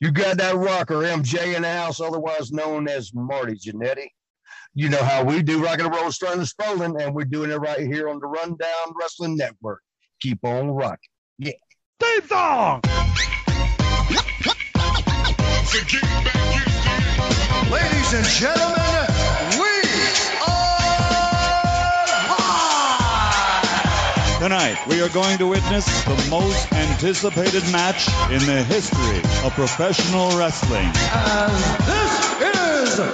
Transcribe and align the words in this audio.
You 0.00 0.10
got 0.10 0.38
that 0.38 0.56
rocker, 0.56 0.96
MJ 0.96 1.54
in 1.54 1.62
the 1.62 1.72
house, 1.72 2.00
otherwise 2.00 2.52
known 2.52 2.88
as 2.88 3.14
Marty 3.14 3.54
Jannetty. 3.54 4.08
You 4.74 4.88
know 4.88 5.02
how 5.02 5.22
we 5.22 5.40
do 5.42 5.62
rock 5.62 5.78
and 5.78 5.94
roll, 5.94 6.10
starting 6.10 6.40
and 6.40 6.48
Spalding, 6.48 7.00
and 7.00 7.14
we're 7.14 7.24
doing 7.24 7.50
it 7.50 7.56
right 7.56 7.80
here 7.80 8.08
on 8.08 8.18
the 8.18 8.26
Rundown 8.26 8.94
Wrestling 9.00 9.36
Network. 9.36 9.80
Keep 10.20 10.44
on 10.44 10.70
rocking. 10.70 10.98
Yeah. 11.38 11.52
Theme 12.00 12.26
song! 12.26 12.80
Ladies 17.70 18.12
and 18.14 18.26
gentlemen, 18.26 19.13
Tonight, 24.44 24.76
we 24.88 25.00
are 25.00 25.08
going 25.08 25.38
to 25.38 25.46
witness 25.46 25.86
the 26.04 26.26
most 26.28 26.70
anticipated 26.70 27.62
match 27.72 28.08
in 28.30 28.40
the 28.40 28.62
history 28.62 29.22
of 29.42 29.54
professional 29.54 30.36
wrestling. 30.36 30.84
And 30.84 31.50
this 31.88 32.12
is 32.42 32.96
the 32.98 33.06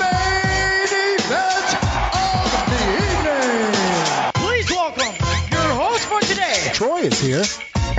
main 0.00 0.88
event 1.12 1.68
of 2.16 2.48
the 2.72 2.80
evening! 3.04 4.32
Please 4.32 4.70
welcome 4.70 5.14
your 5.52 5.74
host 5.76 6.06
for 6.06 6.20
today. 6.20 6.70
Troy 6.72 7.00
is 7.00 7.20
here. 7.20 7.44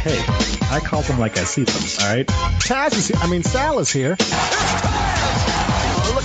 Hey, 0.01 0.19
I 0.71 0.79
call 0.83 1.03
them 1.03 1.19
like 1.19 1.37
I 1.37 1.43
see 1.43 1.61
them, 1.61 1.83
all 2.01 2.07
right? 2.11 2.25
Taz 2.25 2.97
is 2.97 3.09
here. 3.09 3.17
I 3.21 3.27
mean, 3.27 3.43
Sal 3.43 3.77
is 3.77 3.91
here. 3.91 4.17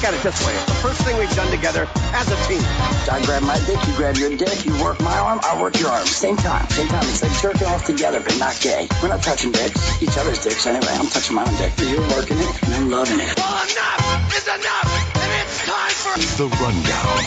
Look 0.03 0.15
at 0.15 0.19
it 0.19 0.25
this 0.25 0.43
way. 0.45 0.53
It's 0.53 0.65
the 0.65 0.75
first 0.83 1.01
thing 1.03 1.17
we've 1.17 1.31
done 1.37 1.49
together 1.53 1.87
as 2.11 2.27
a 2.27 2.35
team. 2.51 2.59
I 3.07 3.23
grab 3.25 3.45
my 3.45 3.55
dick, 3.71 3.79
you 3.87 3.95
grab 3.95 4.17
your 4.17 4.37
dick, 4.37 4.67
you 4.67 4.75
work 4.83 4.99
my 4.99 5.17
arm, 5.17 5.39
I 5.45 5.63
work 5.63 5.79
your 5.79 5.91
arm. 5.91 6.05
Same 6.05 6.37
time, 6.37 6.69
same 6.71 6.89
time. 6.89 7.05
It's 7.05 7.23
like 7.23 7.31
jerking 7.41 7.69
off 7.69 7.87
together, 7.87 8.19
but 8.19 8.37
not 8.37 8.59
gay. 8.61 8.89
We're 9.01 9.11
not 9.11 9.23
touching 9.23 9.53
dicks, 9.53 10.03
each 10.03 10.19
other's 10.19 10.43
dicks 10.43 10.67
anyway. 10.67 10.91
I'm 10.91 11.07
touching 11.07 11.37
my 11.37 11.45
own 11.47 11.55
dick. 11.55 11.71
For 11.75 11.85
you're 11.85 12.01
working 12.19 12.37
it, 12.37 12.63
and 12.65 12.75
I'm 12.75 12.91
loving 12.91 13.21
it. 13.21 13.33
Well, 13.39 13.63
enough 13.63 14.35
is 14.35 14.49
enough, 14.49 14.91
and 15.23 15.31
it's 15.39 15.63
time 15.71 15.95
for 15.95 16.19
The 16.35 16.49
Rundown. 16.59 17.23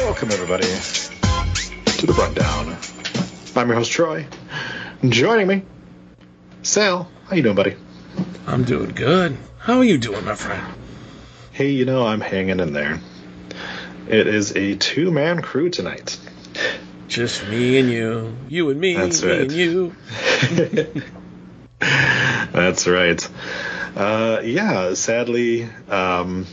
Welcome, 0.00 0.30
everybody, 0.30 0.64
to 0.64 2.06
the 2.06 2.14
Rundown. 2.14 2.74
I'm 3.54 3.68
your 3.68 3.76
host, 3.76 3.92
Troy. 3.92 4.24
Joining 5.06 5.46
me, 5.46 5.62
Sal. 6.62 7.10
How 7.26 7.34
you 7.34 7.42
doing, 7.42 7.56
buddy? 7.56 7.74
I'm 8.46 8.62
doing 8.62 8.90
good. 8.90 9.36
How 9.58 9.78
are 9.78 9.84
you 9.84 9.98
doing, 9.98 10.24
my 10.24 10.36
friend? 10.36 10.74
Hey, 11.50 11.70
you 11.70 11.84
know, 11.84 12.06
I'm 12.06 12.20
hanging 12.20 12.60
in 12.60 12.72
there. 12.72 13.00
It 14.08 14.28
is 14.28 14.54
a 14.54 14.76
two-man 14.76 15.42
crew 15.42 15.70
tonight. 15.70 16.18
Just 17.08 17.48
me 17.48 17.78
and 17.78 17.90
you. 17.90 18.36
You 18.48 18.70
and 18.70 18.80
me. 18.80 18.94
That's 18.94 19.22
me 19.22 19.30
right. 19.30 19.40
and 19.40 19.52
you. 19.52 19.96
That's 21.80 22.86
right. 22.86 23.28
Uh, 23.96 24.40
yeah, 24.44 24.94
sadly, 24.94 25.68
um, 25.88 26.46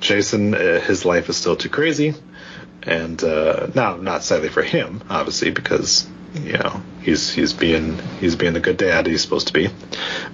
Jason, 0.00 0.54
uh, 0.54 0.80
his 0.80 1.04
life 1.04 1.28
is 1.28 1.36
still 1.36 1.54
too 1.54 1.68
crazy, 1.68 2.14
and 2.86 3.22
uh, 3.22 3.68
now 3.74 3.96
not 3.96 4.22
sadly 4.22 4.48
for 4.48 4.62
him, 4.62 5.02
obviously, 5.08 5.50
because 5.50 6.06
you 6.34 6.54
know 6.54 6.82
he's 7.02 7.32
he's 7.32 7.52
being 7.52 7.98
he's 8.20 8.36
being 8.36 8.52
the 8.52 8.60
good 8.60 8.76
dad 8.76 9.06
he's 9.06 9.22
supposed 9.22 9.48
to 9.48 9.52
be, 9.52 9.68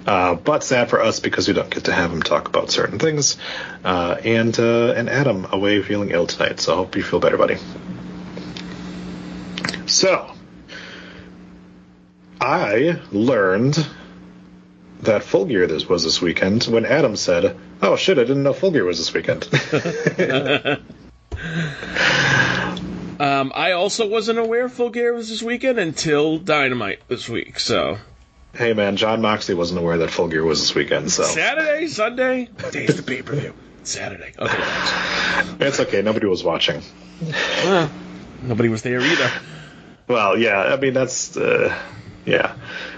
uh, 0.05 0.35
but 0.35 0.63
sad 0.63 0.89
for 0.89 1.01
us 1.01 1.19
because 1.19 1.47
we 1.47 1.53
don't 1.53 1.69
get 1.69 1.85
to 1.85 1.93
have 1.93 2.11
him 2.11 2.21
talk 2.21 2.47
about 2.47 2.71
certain 2.71 2.99
things, 2.99 3.37
uh, 3.83 4.17
and 4.23 4.59
uh, 4.59 4.93
and 4.93 5.09
Adam 5.09 5.47
away 5.51 5.81
feeling 5.81 6.11
ill 6.11 6.27
tonight, 6.27 6.59
so 6.59 6.73
I 6.73 6.77
hope 6.77 6.95
you 6.95 7.03
feel 7.03 7.19
better, 7.19 7.37
buddy. 7.37 7.57
So, 9.85 10.31
I 12.39 12.99
learned 13.11 13.85
that 15.01 15.23
Full 15.23 15.45
Gear 15.45 15.67
this 15.67 15.87
was 15.87 16.03
this 16.03 16.21
weekend 16.21 16.63
when 16.65 16.85
Adam 16.85 17.15
said, 17.15 17.57
"Oh 17.81 17.95
shit, 17.95 18.17
I 18.17 18.23
didn't 18.23 18.43
know 18.43 18.53
Full 18.53 18.71
Gear 18.71 18.85
was 18.85 18.97
this 18.97 19.13
weekend." 19.13 19.47
Um, 23.19 23.51
I 23.53 23.73
also 23.73 24.07
wasn't 24.07 24.39
aware 24.39 24.67
Full 24.67 24.89
Gear 24.89 25.13
was 25.13 25.29
this 25.29 25.43
weekend 25.43 25.77
until 25.77 26.39
Dynamite 26.39 27.07
this 27.07 27.29
week. 27.29 27.59
So 27.59 27.99
hey 28.55 28.73
man, 28.73 28.97
Jon 28.97 29.21
Moxley 29.21 29.53
wasn't 29.53 29.79
aware 29.79 29.99
that 29.99 30.09
Full 30.09 30.27
Gear 30.27 30.43
was 30.43 30.59
this 30.59 30.73
weekend, 30.73 31.11
so 31.11 31.23
Saturday, 31.23 31.87
Sunday, 31.87 32.49
day's 32.71 32.95
the 32.97 33.03
pay 33.03 33.21
per 33.21 33.35
view. 33.35 33.53
Saturday. 33.83 34.33
Okay. 34.39 34.57
thanks. 34.57 35.55
it's 35.59 35.79
okay. 35.81 36.01
Nobody 36.01 36.25
was 36.25 36.43
watching. 36.43 36.81
Well, 37.63 37.91
nobody 38.41 38.69
was 38.69 38.81
there 38.81 39.01
either. 39.01 39.31
Well, 40.07 40.37
yeah, 40.37 40.59
I 40.59 40.77
mean 40.77 40.93
that's 40.93 41.37
uh, 41.37 41.75
yeah. 42.25 42.55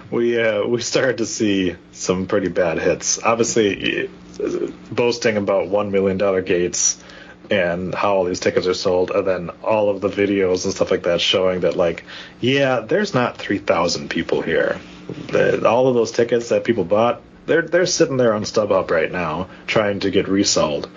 We 0.10 0.42
uh, 0.42 0.66
we 0.66 0.82
started 0.82 1.18
to 1.18 1.26
see 1.26 1.76
some 1.92 2.28
pretty 2.28 2.50
bad 2.50 2.80
hits. 2.80 3.22
Obviously, 3.22 4.08
uh, 4.42 4.72
boasting 4.92 5.36
about 5.36 5.68
one 5.68 5.92
million 5.92 6.18
dollar 6.18 6.42
gates 6.42 7.04
and 7.50 7.94
how 7.94 8.16
all 8.16 8.24
these 8.26 8.40
tickets 8.40 8.68
are 8.68 8.74
sold, 8.74 9.12
and 9.12 9.28
then 9.28 9.50
all 9.64 9.90
of 9.90 10.02
the 10.02 10.10
videos 10.10 10.66
and 10.66 10.74
stuff 10.74 10.92
like 10.92 11.04
that 11.04 11.22
showing 11.22 11.62
that 11.62 11.76
like, 11.76 12.04
yeah, 12.40 12.80
there's 12.80 13.14
not 13.14 13.38
three 13.38 13.58
thousand 13.58 14.10
people 14.10 14.42
here. 14.42 14.80
The, 15.28 15.68
all 15.68 15.88
of 15.88 15.96
those 15.96 16.12
tickets 16.12 16.50
that 16.50 16.64
people 16.64 16.86
bought, 16.86 17.22
they're 17.46 17.62
they're 17.62 17.86
sitting 17.86 18.18
there 18.18 18.34
on 18.34 18.44
StubHub 18.44 18.90
right 18.90 19.12
now 19.12 19.50
trying 19.68 20.00
to 20.02 20.12
get 20.12 20.28
resold, 20.28 20.90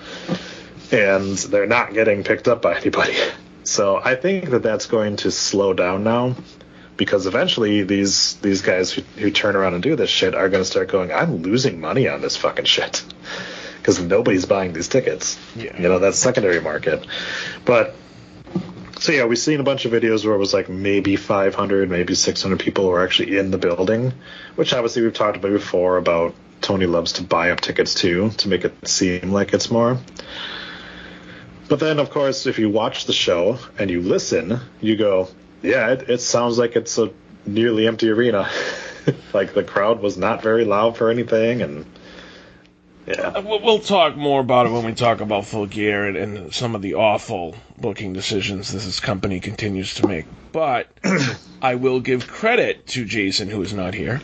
and 0.93 1.37
they're 1.37 1.67
not 1.67 1.95
getting 1.95 2.25
picked 2.25 2.49
up 2.49 2.63
by 2.63 2.77
anybody. 2.77 3.17
So 3.67 3.97
I 3.97 4.15
think 4.15 4.51
that 4.51 4.63
that's 4.63 4.87
going 4.87 5.17
to 5.17 5.33
slow 5.33 5.75
down 5.75 6.05
now 6.05 6.37
because 6.97 7.27
eventually 7.27 7.83
these 7.83 8.34
these 8.34 8.63
guys 8.63 8.93
who, 8.93 9.03
who 9.17 9.33
turn 9.33 9.57
around 9.57 9.75
and 9.75 9.83
do 9.83 9.97
this 9.97 10.09
shit 10.09 10.37
are 10.37 10.49
going 10.49 10.63
to 10.63 10.71
start 10.71 10.89
going, 10.89 11.13
I'm 11.13 11.43
losing 11.43 11.81
money 11.81 12.09
on 12.09 12.21
this 12.21 12.37
fucking 12.37 12.67
shit 12.67 13.05
because 13.87 14.01
nobody's 14.01 14.47
buying 14.47 14.73
these 14.73 14.89
tickets. 14.89 15.39
Yeah. 15.55 15.81
You 15.81 15.89
know, 15.89 16.01
that's 16.01 16.19
secondary 16.19 16.61
market. 16.61 17.07
But 17.65 17.95
so 18.99 19.13
yeah, 19.13 19.27
we've 19.27 19.39
seen 19.39 19.61
a 19.61 19.63
bunch 19.63 19.85
of 19.85 19.93
videos 19.93 20.25
where 20.25 20.35
it 20.35 20.39
was 20.39 20.53
like 20.53 20.69
maybe 20.69 21.15
500, 21.15 21.89
maybe 21.89 22.17
600 22.17 22.59
people 22.59 22.89
were 22.89 23.05
actually 23.05 23.39
in 23.39 23.53
the 23.53 23.59
building, 23.59 24.13
which 24.57 24.75
obviously 24.75 25.03
we've 25.03 25.15
talked 25.15 25.37
about 25.37 25.53
before 25.53 25.99
about 25.99 26.35
Tony 26.61 26.87
loves 26.87 27.13
to 27.13 27.23
buy 27.23 27.53
up 27.53 27.61
tickets 27.61 27.95
too 27.95 28.31
to 28.39 28.49
make 28.49 28.65
it 28.65 28.89
seem 28.89 29.31
like 29.31 29.55
it's 29.55 29.71
more. 29.71 30.01
But 31.69 31.79
then, 31.79 32.01
of 32.01 32.11
course, 32.11 32.47
if 32.47 32.59
you 32.59 32.69
watch 32.69 33.05
the 33.05 33.13
show 33.13 33.57
and 33.79 33.89
you 33.89 34.01
listen, 34.01 34.59
you 34.81 34.97
go, 34.97 35.29
yeah, 35.63 35.91
it, 35.93 36.11
it 36.11 36.21
sounds 36.21 36.59
like 36.59 36.75
it's 36.75 36.99
a 36.99 37.13
nearly 37.47 37.87
empty 37.87 38.11
arena. 38.11 38.51
like 39.33 39.55
the 39.55 39.63
crowd 39.63 40.01
was 40.01 40.17
not 40.17 40.43
very 40.43 40.65
loud 40.65 40.97
for 40.97 41.09
anything, 41.09 41.63
and 41.63 41.87
yeah, 43.06 43.33
Uh, 43.34 43.43
We'll 43.43 43.78
talk 43.81 44.17
more 44.17 44.41
about 44.41 44.67
it 44.67 44.71
when 44.72 44.84
we 44.84 44.94
talk 44.94 45.21
about 45.21 45.47
Full 45.47 45.67
Gear 45.67 46.06
and, 46.06 46.17
and 46.17 46.55
some 46.55 46.75
of 46.75 46.83
the 46.83 46.94
awful 46.94 47.55
booking 47.78 48.12
decisions 48.12 48.72
this 48.72 48.84
this 48.84 49.00
company 49.00 49.41
continues 49.41 49.94
to 49.94 50.06
make. 50.06 50.27
But 50.53 50.89
I 51.62 51.75
will 51.77 52.00
give 52.00 52.27
credit 52.27 52.87
to 52.89 53.05
Jason, 53.05 53.48
who 53.48 53.63
is 53.63 53.72
not 53.72 53.95
here, 53.95 54.21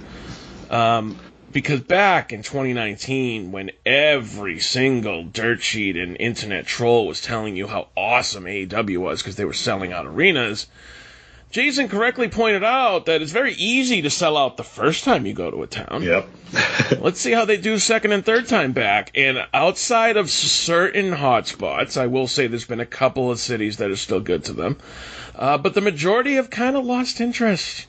um, 0.70 1.18
because 1.52 1.80
back 1.80 2.32
in 2.32 2.42
2019, 2.42 3.52
when 3.52 3.70
every 3.84 4.58
single 4.58 5.24
dirt 5.24 5.62
sheet 5.62 5.96
and 5.96 6.16
internet 6.18 6.66
troll 6.66 7.06
was 7.06 7.20
telling 7.20 7.56
you 7.56 7.66
how 7.66 7.88
awesome 7.96 8.44
AEW 8.44 8.98
was 8.98 9.20
because 9.22 9.36
they 9.36 9.44
were 9.44 9.52
selling 9.52 9.92
out 9.92 10.06
arenas. 10.06 10.66
Jason 11.52 11.88
correctly 11.88 12.28
pointed 12.28 12.64
out 12.64 13.04
that 13.06 13.20
it's 13.20 13.30
very 13.30 13.52
easy 13.52 14.00
to 14.02 14.08
sell 14.10 14.38
out 14.38 14.56
the 14.56 14.64
first 14.64 15.04
time 15.04 15.26
you 15.26 15.34
go 15.34 15.50
to 15.50 15.62
a 15.62 15.66
town. 15.66 16.02
yep, 16.02 16.26
Let's 16.98 17.20
see 17.20 17.32
how 17.32 17.44
they 17.44 17.58
do 17.58 17.78
second 17.78 18.12
and 18.12 18.24
third 18.24 18.48
time 18.48 18.72
back. 18.72 19.10
And 19.14 19.46
outside 19.52 20.16
of 20.16 20.30
certain 20.30 21.12
hotspots, 21.12 22.00
I 22.00 22.06
will 22.06 22.26
say 22.26 22.46
there's 22.46 22.64
been 22.64 22.80
a 22.80 22.86
couple 22.86 23.30
of 23.30 23.38
cities 23.38 23.76
that 23.76 23.90
are 23.90 23.96
still 23.96 24.20
good 24.20 24.44
to 24.46 24.54
them. 24.54 24.78
Uh, 25.34 25.58
but 25.58 25.74
the 25.74 25.82
majority 25.82 26.34
have 26.34 26.48
kind 26.48 26.74
of 26.74 26.86
lost 26.86 27.20
interest. 27.20 27.86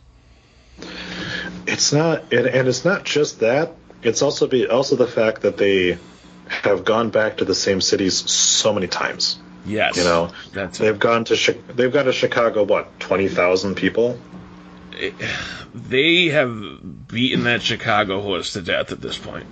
it's 1.66 1.94
not, 1.94 2.33
and, 2.33 2.48
and 2.48 2.68
it's 2.68 2.83
not 2.83 3.06
just 3.06 3.39
that. 3.39 3.71
It's 4.01 4.21
also 4.21 4.45
be 4.45 4.68
also 4.68 4.98
the 4.98 5.07
fact 5.07 5.42
that 5.44 5.56
they 5.56 5.98
have 6.48 6.83
gone 6.83 7.09
back 7.12 7.38
to 7.38 7.45
the 7.45 7.56
same 7.56 7.80
cities 7.80 8.30
so 8.30 8.74
many 8.74 8.88
times. 8.88 9.39
Yes. 9.65 9.98
You 9.98 10.04
know, 10.04 10.31
that's 10.51 10.77
they've 10.77 11.00
gone 11.00 11.25
to 11.25 11.38
Chi- 11.38 11.74
they've 11.74 11.92
gone 11.92 12.06
to 12.06 12.13
Chicago. 12.13 12.63
What 12.63 13.00
twenty 13.00 13.27
thousand 13.27 13.75
people, 13.75 14.19
it, 14.92 15.13
they 15.74 16.25
have 16.27 17.07
beaten 17.07 17.44
that 17.45 17.62
Chicago 17.62 18.21
horse 18.21 18.54
to 18.54 18.62
death 18.62 18.92
at 18.92 19.01
this 19.01 19.18
point. 19.18 19.45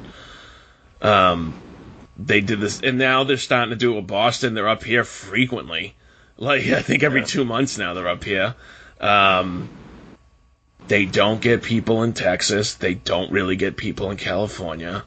Um, 1.02 1.60
they 2.18 2.42
did 2.42 2.60
this, 2.60 2.82
and 2.82 2.98
now 2.98 3.24
they're 3.24 3.38
starting 3.38 3.72
to 3.72 3.76
do 3.78 3.94
it 3.94 3.96
with 3.98 4.08
Boston. 4.08 4.54
They're 4.54 4.68
up 4.68 4.84
here 4.84 5.04
frequently, 5.04 5.96
like 6.38 6.68
I 6.68 6.82
think 6.82 7.04
every 7.04 7.24
two 7.24 7.46
months 7.46 7.78
now 7.78 7.94
they're 7.94 8.08
up 8.08 8.24
here. 8.24 8.56
Um, 9.00 9.70
they 10.88 11.06
don't 11.06 11.42
get 11.42 11.64
people 11.64 12.04
in 12.04 12.14
Texas. 12.14 12.76
They 12.76 12.96
don't 12.96 13.32
really 13.32 13.56
get 13.56 13.78
people 13.78 14.12
in 14.12 14.18
California. 14.18 15.04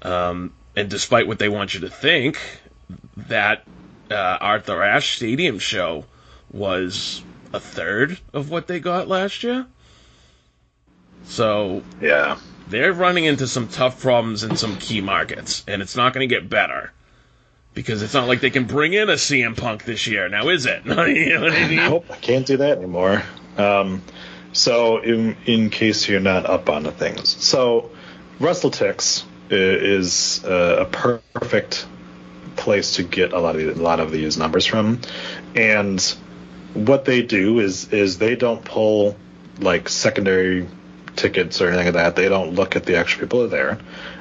Um, 0.00 0.52
and 0.76 0.88
despite 0.88 1.26
what 1.26 1.40
they 1.40 1.48
want 1.48 1.74
you 1.74 1.80
to 1.80 1.90
think, 1.90 2.38
that 3.28 3.64
uh, 4.10 4.38
Arthur 4.40 4.82
Ashe 4.82 5.16
Stadium 5.16 5.58
show 5.58 6.04
was 6.52 7.22
a 7.52 7.60
third 7.60 8.18
of 8.32 8.50
what 8.50 8.66
they 8.66 8.80
got 8.80 9.08
last 9.08 9.42
year. 9.42 9.66
So 11.24 11.82
yeah, 12.00 12.38
they're 12.68 12.92
running 12.92 13.24
into 13.24 13.46
some 13.46 13.68
tough 13.68 14.00
problems 14.00 14.44
in 14.44 14.56
some 14.56 14.76
key 14.76 15.00
markets, 15.00 15.64
and 15.68 15.82
it's 15.82 15.96
not 15.96 16.14
going 16.14 16.28
to 16.28 16.34
get 16.34 16.48
better 16.48 16.92
because 17.74 18.02
it's 18.02 18.14
not 18.14 18.28
like 18.28 18.40
they 18.40 18.50
can 18.50 18.64
bring 18.64 18.92
in 18.92 19.08
a 19.08 19.14
CM 19.14 19.56
Punk 19.56 19.84
this 19.84 20.06
year. 20.06 20.28
Now, 20.28 20.48
is 20.48 20.66
it? 20.66 20.84
you 20.86 21.38
know 21.38 21.48
I 21.48 21.68
mean? 21.68 21.76
Nope, 21.76 22.06
I 22.10 22.16
can't 22.16 22.46
do 22.46 22.56
that 22.58 22.78
anymore. 22.78 23.22
Um, 23.56 24.02
so, 24.52 24.98
in 24.98 25.36
in 25.46 25.70
case 25.70 26.08
you're 26.08 26.20
not 26.20 26.46
up 26.46 26.68
on 26.68 26.82
the 26.82 26.92
things, 26.92 27.28
so 27.28 27.90
WrestleTix 28.40 29.24
is 29.50 30.44
uh, 30.44 30.78
a 30.80 30.84
perfect 30.86 31.86
place 32.58 32.96
to 32.96 33.02
get 33.02 33.32
a 33.32 33.38
lot 33.38 33.56
of 33.56 33.78
a 33.78 33.82
lot 33.82 34.00
of 34.00 34.10
these 34.12 34.36
numbers 34.36 34.66
from, 34.66 35.00
and 35.54 36.00
what 36.74 37.04
they 37.04 37.22
do 37.22 37.60
is 37.60 37.92
is 37.92 38.18
they 38.18 38.36
don't 38.36 38.64
pull 38.64 39.16
like 39.60 39.88
secondary 39.88 40.68
tickets 41.16 41.60
or 41.60 41.68
anything 41.68 41.86
like 41.86 41.94
that. 41.94 42.16
They 42.16 42.28
don't 42.28 42.54
look 42.54 42.76
at 42.76 42.84
the 42.84 42.96
extra 42.96 43.20
people 43.20 43.42
are 43.42 43.48
there. 43.48 43.78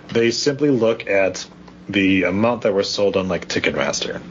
They 0.09 0.31
simply 0.31 0.69
look 0.69 1.07
at 1.07 1.45
the 1.89 2.23
amount 2.23 2.63
that 2.63 2.73
were 2.73 2.83
sold 2.83 3.17
on 3.17 3.27
like 3.27 3.47
Ticketmaster, 3.47 4.21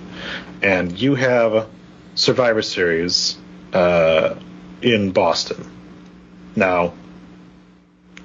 and 0.62 0.99
you 0.99 1.14
have 1.14 1.69
Survivor 2.14 2.62
Series 2.62 3.37
uh, 3.73 4.35
in 4.82 5.12
Boston. 5.12 5.70
Now, 6.55 6.94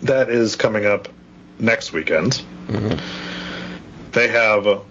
that 0.01 0.29
is 0.29 0.55
coming 0.55 0.85
up 0.85 1.09
next 1.59 1.91
weekend. 1.91 2.41
Mm-hmm. 2.67 4.11
They 4.11 4.27
have 4.29 4.83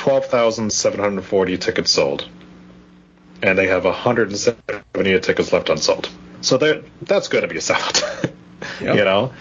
12,740 0.00 1.58
tickets 1.58 1.90
sold, 1.90 2.26
and 3.42 3.58
they 3.58 3.66
have 3.66 3.84
170 3.84 5.20
tickets 5.20 5.52
left 5.52 5.68
unsold. 5.68 6.08
So 6.40 6.56
that's 7.02 7.28
going 7.28 7.42
to 7.42 7.48
be 7.48 7.58
a 7.58 7.60
sellout. 7.60 8.32
yep. 8.80 8.96
You 8.96 9.04
know, 9.04 9.34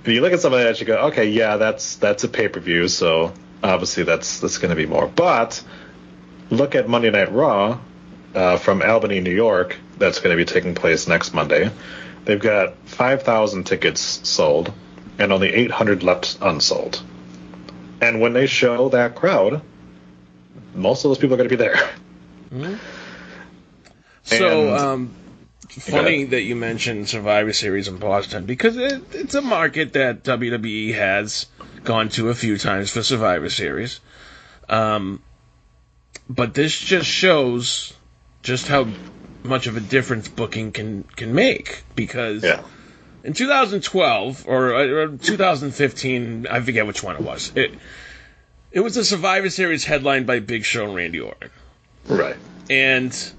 if 0.00 0.08
you 0.08 0.22
look 0.22 0.32
at 0.32 0.40
somebody 0.40 0.66
of 0.66 0.70
that, 0.70 0.80
you 0.80 0.86
go, 0.86 1.08
okay, 1.08 1.28
yeah, 1.28 1.58
that's 1.58 1.96
that's 1.96 2.24
a 2.24 2.28
pay 2.28 2.48
per 2.48 2.60
view, 2.60 2.88
so 2.88 3.34
obviously 3.62 4.04
that's 4.04 4.40
that's 4.40 4.56
going 4.56 4.70
to 4.70 4.74
be 4.74 4.86
more. 4.86 5.06
But 5.06 5.62
look 6.48 6.74
at 6.74 6.88
Monday 6.88 7.10
Night 7.10 7.30
Raw 7.30 7.78
uh, 8.34 8.56
from 8.56 8.80
Albany, 8.80 9.20
New 9.20 9.34
York. 9.34 9.76
That's 9.98 10.20
going 10.20 10.34
to 10.34 10.42
be 10.42 10.50
taking 10.50 10.74
place 10.74 11.06
next 11.06 11.34
Monday. 11.34 11.70
They've 12.24 12.40
got 12.40 12.74
5,000 12.86 13.64
tickets 13.64 14.00
sold 14.26 14.72
and 15.18 15.30
only 15.30 15.52
800 15.52 16.02
left 16.02 16.38
unsold. 16.40 17.02
And 18.00 18.22
when 18.22 18.32
they 18.32 18.46
show 18.46 18.88
that 18.88 19.14
crowd, 19.14 19.60
most 20.76 21.04
of 21.04 21.10
those 21.10 21.18
people 21.18 21.34
are 21.34 21.38
going 21.38 21.48
to 21.48 21.56
be 21.56 21.62
there. 21.62 21.76
Mm-hmm. 22.50 22.74
So, 24.22 24.74
um, 24.74 25.14
funny 25.68 26.24
that 26.24 26.42
you 26.42 26.56
mentioned 26.56 27.08
Survivor 27.08 27.52
Series 27.52 27.88
in 27.88 27.98
Boston 27.98 28.44
because 28.44 28.76
it, 28.76 29.02
it's 29.12 29.34
a 29.34 29.42
market 29.42 29.92
that 29.92 30.24
WWE 30.24 30.94
has 30.94 31.46
gone 31.84 32.08
to 32.10 32.28
a 32.28 32.34
few 32.34 32.58
times 32.58 32.90
for 32.90 33.02
Survivor 33.02 33.48
Series. 33.48 34.00
Um, 34.68 35.22
but 36.28 36.54
this 36.54 36.76
just 36.76 37.08
shows 37.08 37.92
just 38.42 38.66
how 38.66 38.88
much 39.44 39.66
of 39.66 39.76
a 39.76 39.80
difference 39.80 40.28
booking 40.28 40.72
can 40.72 41.04
can 41.04 41.34
make 41.34 41.84
because 41.94 42.42
yeah. 42.42 42.62
in 43.22 43.32
2012 43.32 44.44
or, 44.48 44.74
or, 44.74 45.08
2015, 45.16 46.46
I 46.48 46.60
forget 46.60 46.86
which 46.86 47.02
one 47.02 47.16
it 47.16 47.22
was. 47.22 47.52
It 47.54 47.74
it 48.76 48.84
was 48.84 48.94
a 48.98 49.04
Survivor 49.06 49.48
Series 49.48 49.86
headlined 49.86 50.26
by 50.26 50.38
Big 50.38 50.62
Show 50.62 50.84
and 50.84 50.94
Randy 50.94 51.18
Orton. 51.18 51.48
Right. 52.06 52.36
And 52.68 53.32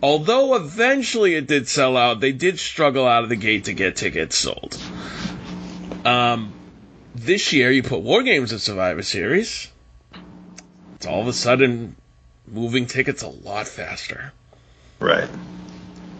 although 0.00 0.54
eventually 0.54 1.34
it 1.34 1.48
did 1.48 1.66
sell 1.66 1.96
out, 1.96 2.20
they 2.20 2.30
did 2.30 2.60
struggle 2.60 3.04
out 3.04 3.24
of 3.24 3.28
the 3.28 3.34
gate 3.34 3.64
to 3.64 3.72
get 3.72 3.96
tickets 3.96 4.36
sold. 4.36 4.78
Um, 6.04 6.52
this 7.16 7.52
year 7.52 7.72
you 7.72 7.82
put 7.82 8.02
War 8.02 8.22
Games 8.22 8.52
at 8.52 8.60
Survivor 8.60 9.02
Series. 9.02 9.72
It's 10.94 11.06
all 11.06 11.20
of 11.20 11.26
a 11.26 11.32
sudden 11.32 11.96
moving 12.46 12.86
tickets 12.86 13.24
a 13.24 13.28
lot 13.28 13.66
faster. 13.66 14.32
Right. 15.00 15.28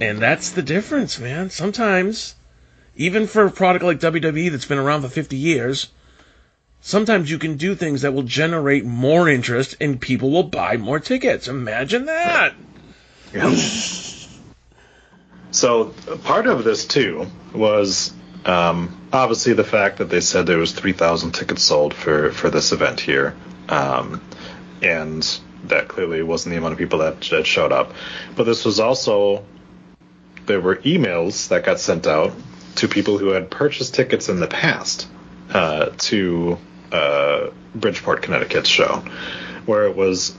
And 0.00 0.18
that's 0.18 0.50
the 0.50 0.62
difference, 0.62 1.20
man. 1.20 1.50
Sometimes, 1.50 2.34
even 2.96 3.28
for 3.28 3.46
a 3.46 3.50
product 3.52 3.84
like 3.84 4.00
WWE 4.00 4.50
that's 4.50 4.66
been 4.66 4.78
around 4.78 5.02
for 5.02 5.08
50 5.08 5.36
years, 5.36 5.86
sometimes 6.86 7.28
you 7.28 7.36
can 7.36 7.56
do 7.56 7.74
things 7.74 8.02
that 8.02 8.14
will 8.14 8.22
generate 8.22 8.84
more 8.84 9.28
interest 9.28 9.74
and 9.80 10.00
people 10.00 10.30
will 10.30 10.44
buy 10.44 10.76
more 10.76 11.00
tickets. 11.00 11.48
Imagine 11.48 12.06
that. 12.06 12.54
So 15.50 15.86
part 16.22 16.46
of 16.46 16.62
this 16.62 16.86
too 16.86 17.26
was 17.52 18.12
um, 18.44 19.08
obviously 19.12 19.54
the 19.54 19.64
fact 19.64 19.98
that 19.98 20.10
they 20.10 20.20
said 20.20 20.46
there 20.46 20.58
was 20.58 20.72
3,000 20.72 21.32
tickets 21.32 21.64
sold 21.64 21.92
for 21.92 22.30
for 22.30 22.50
this 22.50 22.70
event 22.70 23.00
here, 23.00 23.34
um, 23.68 24.22
and 24.80 25.40
that 25.64 25.88
clearly 25.88 26.22
wasn't 26.22 26.52
the 26.52 26.58
amount 26.58 26.72
of 26.72 26.78
people 26.78 27.00
that, 27.00 27.20
that 27.32 27.46
showed 27.46 27.72
up. 27.72 27.92
But 28.36 28.44
this 28.44 28.64
was 28.64 28.78
also 28.78 29.44
there 30.46 30.60
were 30.60 30.76
emails 30.76 31.48
that 31.48 31.64
got 31.64 31.80
sent 31.80 32.06
out 32.06 32.32
to 32.76 32.86
people 32.86 33.18
who 33.18 33.30
had 33.30 33.50
purchased 33.50 33.94
tickets 33.94 34.28
in 34.28 34.38
the 34.38 34.46
past 34.46 35.08
uh, 35.50 35.90
to 35.98 36.58
uh, 36.92 37.50
Bridgeport, 37.74 38.22
Connecticut's 38.22 38.68
show, 38.68 39.04
where 39.66 39.84
it 39.84 39.96
was 39.96 40.36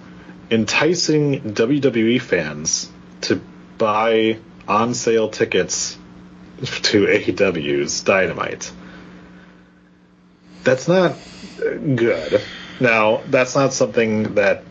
enticing 0.49 1.41
WWE 1.41 2.21
fans 2.21 2.89
to 3.21 3.41
buy 3.77 4.39
on 4.67 4.94
sale 4.94 5.29
tickets 5.29 5.97
to 6.57 7.05
AEW's 7.05 8.01
Dynamite. 8.01 8.71
That's 10.63 10.88
not 10.88 11.15
good. 11.57 12.41
Now, 12.79 13.22
that's 13.27 13.55
not 13.55 13.74
something 13.74 14.36
that 14.36 14.63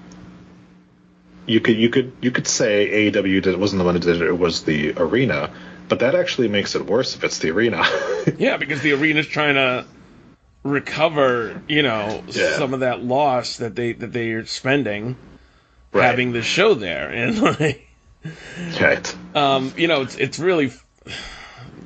you 1.46 1.60
could 1.60 1.76
you 1.76 1.88
could 1.88 2.12
you 2.20 2.30
could 2.30 2.46
say 2.46 3.10
AEW 3.10 3.42
did, 3.42 3.56
wasn't 3.56 3.78
the 3.78 3.84
one 3.84 3.94
that 3.94 4.02
did 4.02 4.20
it; 4.20 4.26
it 4.26 4.38
was 4.38 4.64
the 4.64 4.92
arena. 4.96 5.52
But 5.88 6.00
that 6.00 6.16
actually 6.16 6.48
makes 6.48 6.74
it 6.74 6.84
worse 6.84 7.14
if 7.14 7.22
it's 7.22 7.38
the 7.38 7.50
arena. 7.50 7.84
yeah, 8.38 8.56
because 8.56 8.82
the 8.82 8.92
arena's 8.92 9.26
trying 9.26 9.54
to 9.54 9.86
recover, 10.66 11.62
you 11.68 11.82
know, 11.82 12.23
yeah. 12.28 12.56
some 12.56 12.75
of 12.75 12.80
that 12.80 13.02
loss 13.02 13.58
that 13.58 13.75
they 13.75 13.92
that 13.94 14.12
they 14.12 14.32
are 14.32 14.46
spending 14.46 15.16
right. 15.92 16.04
having 16.04 16.32
the 16.32 16.42
show 16.42 16.75
there, 16.75 17.11
and 17.11 17.40
like, 17.61 17.88
right. 18.80 19.16
Um, 19.35 19.73
you 19.76 19.88
know, 19.88 20.02
it's 20.02 20.16
it's 20.16 20.38
really 20.38 20.73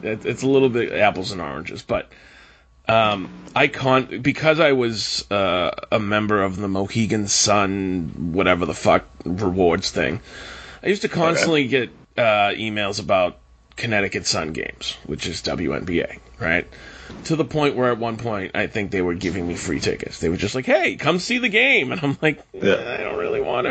it, 0.03 0.25
it's 0.27 0.43
a 0.43 0.49
little 0.49 0.69
bit 0.69 0.93
apples 0.93 1.33
and 1.33 1.41
oranges, 1.41 1.83
but 1.83 2.11
um, 2.89 3.31
I 3.55 3.69
can't 3.69 4.23
because 4.23 4.61
I 4.61 4.73
was 4.73 5.31
uh, 5.31 5.71
a 5.93 5.99
member 5.99 6.43
of 6.43 6.57
the 6.57 6.69
Mohegan 6.69 7.29
Sun, 7.29 8.33
whatever 8.33 8.67
the 8.67 8.75
fuck 8.75 9.05
rewards 9.25 9.91
thing. 9.91 10.21
I 10.83 10.89
used 10.89 11.03
to 11.03 11.09
constantly 11.09 11.63
okay. 11.63 11.69
get 11.69 11.91
uh, 12.17 12.51
emails 12.55 13.01
about 13.01 13.39
Connecticut 13.77 14.27
Sun 14.27 14.53
games, 14.53 14.97
which 15.07 15.27
is 15.27 15.43
WNBA, 15.43 16.19
right? 16.39 16.67
To 17.25 17.37
the 17.37 17.45
point 17.45 17.77
where 17.77 17.93
at 17.93 17.99
one 17.99 18.17
point 18.17 18.53
I 18.55 18.67
think 18.67 18.91
they 18.91 19.03
were 19.03 19.15
giving 19.15 19.47
me 19.47 19.55
free 19.55 19.81
tickets. 19.81 20.19
They 20.21 20.29
were 20.29 20.37
just 20.37 20.55
like, 20.55 20.67
"Hey, 20.67 20.97
come 20.97 21.19
see 21.19 21.39
the 21.39 21.49
game," 21.49 21.93
and 21.93 22.01
I'm 22.03 22.19
like, 22.21 22.43
yeah. 22.53 22.97
I 22.99 23.03
don't 23.03 23.19
really 23.19 23.41
want 23.41 23.67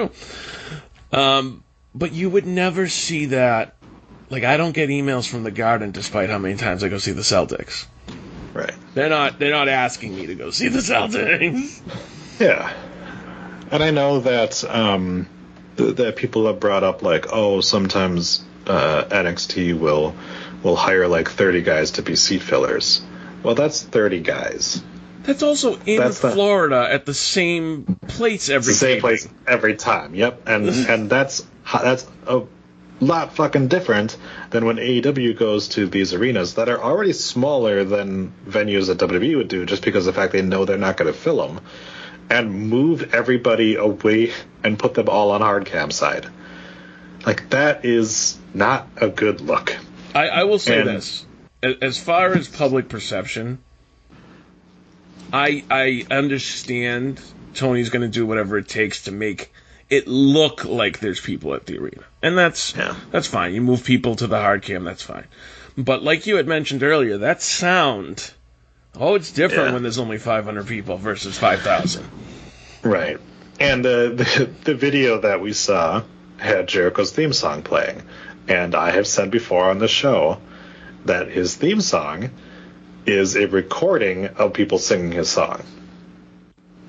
to. 1.11 1.19
Um, 1.19 1.63
but 1.93 2.13
you 2.13 2.29
would 2.29 2.45
never 2.45 2.87
see 2.87 3.27
that. 3.27 3.75
Like, 4.29 4.43
I 4.43 4.57
don't 4.57 4.73
get 4.73 4.89
emails 4.89 5.27
from 5.27 5.43
the 5.43 5.51
Garden, 5.51 5.91
despite 5.91 6.29
how 6.29 6.37
many 6.37 6.55
times 6.55 6.83
I 6.83 6.89
go 6.89 6.99
see 6.99 7.11
the 7.13 7.21
Celtics. 7.21 7.87
Right. 8.53 8.73
They're 8.93 9.09
not. 9.09 9.39
They're 9.39 9.51
not 9.51 9.67
asking 9.67 10.15
me 10.15 10.27
to 10.27 10.35
go 10.35 10.51
see 10.51 10.67
the 10.69 10.79
Celtics. 10.79 11.81
Yeah. 12.39 12.73
And 13.71 13.83
I 13.83 13.91
know 13.91 14.21
that 14.21 14.63
um, 14.63 15.27
th- 15.77 15.97
that 15.97 16.15
people 16.15 16.47
have 16.47 16.59
brought 16.59 16.83
up 16.83 17.03
like, 17.03 17.27
oh, 17.31 17.61
sometimes 17.61 18.43
uh, 18.67 19.03
NXT 19.05 19.77
will 19.77 20.15
will 20.63 20.75
hire 20.75 21.07
like 21.07 21.29
30 21.29 21.61
guys 21.61 21.91
to 21.91 22.01
be 22.01 22.15
seat 22.15 22.41
fillers. 22.41 23.01
Well, 23.43 23.55
that's 23.55 23.81
30 23.83 24.21
guys. 24.21 24.83
That's 25.23 25.43
also 25.43 25.77
in 25.85 25.99
that's 25.99 26.19
Florida 26.19 26.87
the, 26.87 26.93
at 26.93 27.05
the 27.05 27.13
same 27.13 27.97
place 28.07 28.49
every 28.49 28.73
same 28.73 28.99
place 29.01 29.27
every 29.45 29.75
time. 29.75 30.15
Yep, 30.15 30.47
and 30.47 30.67
and 30.69 31.09
that's 31.09 31.45
that's 31.71 32.07
a 32.25 32.43
lot 32.99 33.33
fucking 33.35 33.67
different 33.67 34.17
than 34.49 34.65
when 34.65 34.77
AEW 34.77 35.37
goes 35.37 35.67
to 35.69 35.87
these 35.87 36.13
arenas 36.13 36.55
that 36.55 36.67
are 36.69 36.81
already 36.81 37.13
smaller 37.13 37.83
than 37.83 38.33
venues 38.47 38.87
that 38.87 38.97
WWE 38.97 39.37
would 39.37 39.49
do, 39.49 39.65
just 39.65 39.83
because 39.83 40.07
of 40.07 40.15
the 40.15 40.21
fact 40.21 40.31
they 40.33 40.41
know 40.41 40.65
they're 40.65 40.77
not 40.77 40.97
going 40.97 41.11
to 41.11 41.17
fill 41.17 41.45
them, 41.47 41.61
and 42.29 42.69
move 42.69 43.13
everybody 43.13 43.75
away 43.75 44.31
and 44.63 44.79
put 44.79 44.93
them 44.95 45.09
all 45.09 45.31
on 45.31 45.41
hard 45.41 45.65
cam 45.65 45.91
side. 45.91 46.27
Like 47.25 47.49
that 47.49 47.85
is 47.85 48.37
not 48.53 48.87
a 48.97 49.09
good 49.09 49.41
look. 49.41 49.75
I, 50.15 50.27
I 50.29 50.43
will 50.45 50.59
say 50.59 50.79
And- 50.79 50.89
this: 50.89 51.25
as 51.63 51.97
far 51.97 52.33
as 52.33 52.47
public 52.47 52.89
perception, 52.89 53.59
I 55.31 55.63
I 55.69 56.05
understand 56.09 57.21
Tony's 57.53 57.89
going 57.89 58.01
to 58.01 58.07
do 58.07 58.25
whatever 58.25 58.57
it 58.57 58.67
takes 58.67 59.03
to 59.03 59.11
make 59.11 59.51
it 59.89 60.07
look 60.07 60.65
like 60.65 60.99
there's 60.99 61.19
people 61.19 61.53
at 61.55 61.65
the 61.65 61.77
arena, 61.77 62.03
and 62.21 62.37
that's 62.37 62.75
Yeah. 62.75 62.95
that's 63.11 63.27
fine. 63.27 63.53
You 63.53 63.61
move 63.61 63.83
people 63.83 64.15
to 64.17 64.27
the 64.27 64.39
hard 64.39 64.61
cam, 64.61 64.83
that's 64.83 65.03
fine. 65.03 65.25
But 65.77 66.03
like 66.03 66.27
you 66.27 66.35
had 66.37 66.47
mentioned 66.47 66.83
earlier, 66.83 67.19
that 67.19 67.41
sound, 67.41 68.31
oh, 68.95 69.15
it's 69.15 69.31
different 69.31 69.67
Yeah. 69.67 69.73
when 69.73 69.83
there's 69.83 69.97
only 69.99 70.17
500 70.17 70.67
people 70.67 70.97
versus 70.97 71.37
5,000. 71.37 72.05
Right. 72.83 73.17
And 73.59 73.85
uh, 73.85 74.09
the 74.09 74.49
the 74.63 74.75
video 74.75 75.19
that 75.21 75.41
we 75.41 75.53
saw 75.53 76.03
had 76.37 76.67
Jericho's 76.67 77.11
theme 77.11 77.33
song 77.33 77.61
playing, 77.63 78.01
and 78.47 78.73
I 78.73 78.91
have 78.91 79.05
said 79.07 79.31
before 79.31 79.69
on 79.69 79.79
the 79.79 79.87
show 79.89 80.39
that 81.05 81.29
his 81.29 81.55
theme 81.55 81.81
song 81.81 82.31
is 83.05 83.35
a 83.35 83.47
recording 83.47 84.27
of 84.27 84.53
people 84.53 84.77
singing 84.77 85.11
his 85.11 85.29
song. 85.29 85.63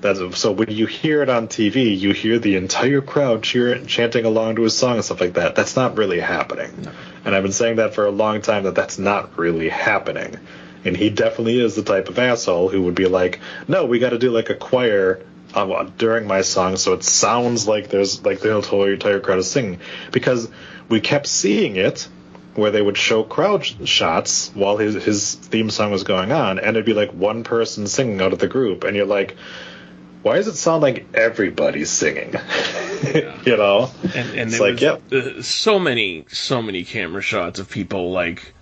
That's 0.01 0.19
so 0.39 0.51
when 0.51 0.71
you 0.71 0.87
hear 0.87 1.21
it 1.21 1.29
on 1.29 1.47
TV, 1.47 1.97
you 1.97 2.11
hear 2.11 2.39
the 2.39 2.55
entire 2.55 3.01
crowd 3.01 3.43
cheering, 3.43 3.85
chanting 3.85 4.25
along 4.25 4.55
to 4.55 4.63
his 4.63 4.75
song 4.75 4.95
and 4.95 5.05
stuff 5.05 5.21
like 5.21 5.35
that. 5.35 5.55
That's 5.55 5.75
not 5.75 5.95
really 5.95 6.19
happening, 6.19 6.87
and 7.23 7.35
I've 7.35 7.43
been 7.43 7.51
saying 7.51 7.75
that 7.75 7.93
for 7.93 8.07
a 8.07 8.11
long 8.11 8.41
time 8.41 8.63
that 8.63 8.73
that's 8.73 8.97
not 8.97 9.37
really 9.37 9.69
happening. 9.69 10.37
And 10.83 10.97
he 10.97 11.11
definitely 11.11 11.59
is 11.59 11.75
the 11.75 11.83
type 11.83 12.09
of 12.09 12.17
asshole 12.17 12.69
who 12.69 12.81
would 12.83 12.95
be 12.95 13.05
like, 13.05 13.39
"No, 13.67 13.85
we 13.85 13.99
got 13.99 14.09
to 14.09 14.17
do 14.17 14.31
like 14.31 14.49
a 14.49 14.55
choir 14.55 15.23
uh, 15.53 15.83
during 15.99 16.25
my 16.25 16.41
song, 16.41 16.77
so 16.77 16.93
it 16.93 17.03
sounds 17.03 17.67
like 17.67 17.89
there's 17.89 18.25
like 18.25 18.39
the 18.39 18.59
whole 18.61 18.85
entire 18.85 19.19
crowd 19.19 19.37
is 19.37 19.51
singing." 19.51 19.79
Because 20.11 20.49
we 20.89 20.99
kept 20.99 21.27
seeing 21.27 21.75
it 21.75 22.07
where 22.55 22.71
they 22.71 22.81
would 22.81 22.97
show 22.97 23.23
crowd 23.23 23.65
sh- 23.65 23.75
shots 23.85 24.51
while 24.53 24.77
his 24.77 24.95
his 25.03 25.35
theme 25.35 25.69
song 25.69 25.91
was 25.91 26.03
going 26.03 26.31
on, 26.31 26.59
and 26.59 26.69
it'd 26.69 26.85
be 26.85 26.93
like 26.93 27.11
one 27.13 27.43
person 27.43 27.87
singing 27.87 28.21
out 28.21 28.33
of 28.33 28.39
the 28.39 28.47
group, 28.47 28.83
and 28.83 28.95
you're 28.95 29.05
like, 29.05 29.37
"Why 30.21 30.35
does 30.35 30.47
it 30.47 30.55
sound 30.55 30.81
like 30.81 31.07
everybody's 31.13 31.89
singing?" 31.89 32.33
you 33.45 33.57
know? 33.57 33.89
And, 34.03 34.29
and 34.37 34.49
It's 34.51 34.59
like, 34.59 34.73
was 34.73 34.81
yep. 34.81 35.01
uh, 35.13 35.41
so 35.41 35.79
many, 35.79 36.25
so 36.29 36.61
many 36.61 36.83
camera 36.83 37.21
shots 37.21 37.59
of 37.59 37.69
people 37.69 38.11
like 38.11 38.53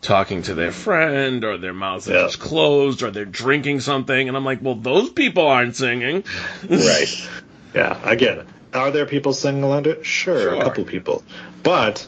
talking 0.00 0.42
to 0.42 0.54
their 0.54 0.72
friend, 0.72 1.44
or 1.44 1.56
their 1.56 1.72
mouths 1.72 2.08
are 2.08 2.14
Yeah. 2.14 2.22
just 2.22 2.38
closed, 2.40 3.02
or 3.02 3.10
they're 3.10 3.24
drinking 3.24 3.80
something, 3.80 4.28
and 4.28 4.36
I'm 4.36 4.44
like, 4.44 4.60
well, 4.62 4.74
those 4.74 5.10
people 5.10 5.46
aren't 5.46 5.76
singing. 5.76 6.24
right. 6.68 7.28
Yeah. 7.74 7.98
Again, 8.08 8.46
are 8.72 8.92
there 8.92 9.04
people 9.06 9.32
singing 9.32 9.62
to 9.82 9.90
it? 9.90 10.06
Sure, 10.06 10.40
Sure. 10.40 10.54
a 10.54 10.62
couple 10.62 10.84
people. 10.84 11.24
But 11.64 12.06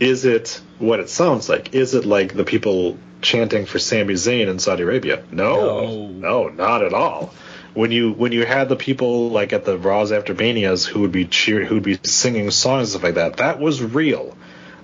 is 0.00 0.24
it 0.24 0.60
what 0.78 1.00
it 1.00 1.08
sounds 1.08 1.48
like? 1.48 1.74
Is 1.74 1.94
it 1.94 2.04
like 2.04 2.34
the 2.34 2.44
people 2.44 2.98
chanting 3.22 3.64
for 3.66 3.78
Sami 3.78 4.14
Zayn 4.14 4.48
in 4.48 4.58
Saudi 4.58 4.82
Arabia? 4.82 5.22
No, 5.30 5.86
No. 5.86 6.08
no, 6.08 6.48
not 6.48 6.82
at 6.82 6.92
all. 6.92 7.32
When 7.74 7.90
you 7.90 8.12
when 8.12 8.30
you 8.32 8.44
had 8.46 8.68
the 8.68 8.76
people 8.76 9.30
like 9.30 9.52
at 9.52 9.64
the 9.64 9.76
Raws 9.76 10.12
after 10.12 10.32
Manias 10.34 10.86
who 10.86 11.00
would 11.00 11.12
be 11.12 11.24
cheering, 11.24 11.66
who 11.66 11.74
would 11.76 11.82
be 11.84 11.98
singing 12.04 12.50
songs 12.52 12.80
and 12.80 12.88
stuff 12.90 13.02
like 13.02 13.14
that, 13.16 13.38
that 13.38 13.58
was 13.58 13.82
real. 13.82 14.36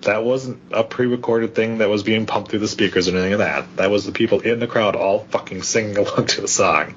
That 0.02 0.24
wasn't 0.24 0.58
a 0.72 0.82
pre-recorded 0.82 1.54
thing 1.54 1.78
that 1.78 1.90
was 1.90 2.02
being 2.02 2.24
pumped 2.24 2.50
through 2.50 2.60
the 2.60 2.68
speakers 2.68 3.06
or 3.06 3.12
anything 3.12 3.34
of 3.34 3.40
that. 3.40 3.76
That 3.76 3.90
was 3.90 4.06
the 4.06 4.12
people 4.12 4.40
in 4.40 4.58
the 4.58 4.66
crowd 4.66 4.96
all 4.96 5.20
fucking 5.20 5.62
singing 5.62 5.96
along 5.98 6.26
to 6.28 6.40
the 6.40 6.48
song. 6.48 6.94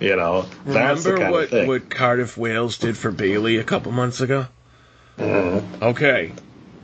You 0.00 0.14
know, 0.16 0.46
that's 0.64 1.02
the 1.02 1.12
Remember 1.14 1.16
kind 1.24 1.32
what, 1.32 1.42
of 1.44 1.50
thing. 1.50 1.66
what 1.68 1.90
Cardiff 1.90 2.36
Wales 2.38 2.78
did 2.78 2.96
for 2.96 3.10
Bayley 3.10 3.56
a 3.58 3.64
couple 3.64 3.90
months 3.92 4.20
ago? 4.20 4.46
Mm-hmm. 5.18 5.82
Okay. 5.82 6.32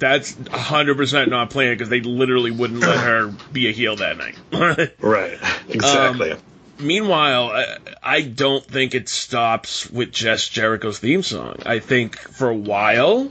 That's 0.01 0.33
100% 0.33 1.29
not 1.29 1.51
planned 1.51 1.79
because 1.79 1.91
they 1.91 2.01
literally 2.01 2.51
wouldn't 2.51 2.81
let 2.81 2.99
her 2.99 3.33
be 3.53 3.69
a 3.69 3.73
heel 3.73 3.97
that 3.97 4.17
night. 4.17 4.37
Right. 5.01 5.39
Exactly. 5.69 6.35
Meanwhile, 6.79 7.51
I, 7.51 7.77
I 8.03 8.21
don't 8.23 8.65
think 8.65 8.95
it 8.95 9.09
stops 9.11 9.89
with 9.91 10.11
just 10.11 10.53
Jericho's 10.53 10.99
theme 10.99 11.23
song. 11.23 11.57
I 11.67 11.79
think 11.79 12.19
for 12.19 12.49
a 12.49 12.57
while, 12.57 13.31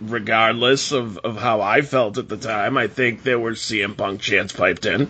regardless 0.00 0.92
of, 0.92 1.18
of 1.18 1.36
how 1.36 1.60
I 1.60 1.82
felt 1.82 2.18
at 2.18 2.28
the 2.28 2.36
time, 2.36 2.76
I 2.78 2.86
think 2.86 3.24
there 3.24 3.38
were 3.40 3.52
CM 3.52 3.96
Punk 3.96 4.20
chants 4.20 4.52
piped 4.52 4.86
in. 4.86 5.08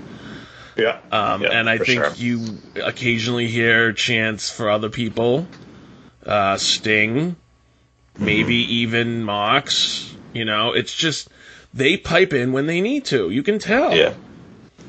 yeah. 0.76 0.99
Um, 1.11 1.43
Yeah, 1.43 1.50
and 1.50 1.69
I 1.69 1.76
think 1.79 2.02
sure. 2.02 2.12
you 2.17 2.59
occasionally 2.83 3.49
hear 3.49 3.93
chants 3.93 4.50
for 4.50 4.71
other 4.71 4.88
people. 4.88 5.47
Uh, 6.25 6.57
Sting, 6.57 7.37
maybe 8.19 8.55
even 8.76 9.23
Mox. 9.25 10.12
You 10.32 10.44
know, 10.44 10.72
it's 10.72 10.94
just 10.94 11.28
they 11.74 11.96
pipe 11.96 12.32
in 12.32 12.52
when 12.52 12.66
they 12.66 12.80
need 12.80 13.06
to. 13.06 13.30
You 13.30 13.42
can 13.42 13.58
tell. 13.58 13.94
Yeah. 13.94 14.14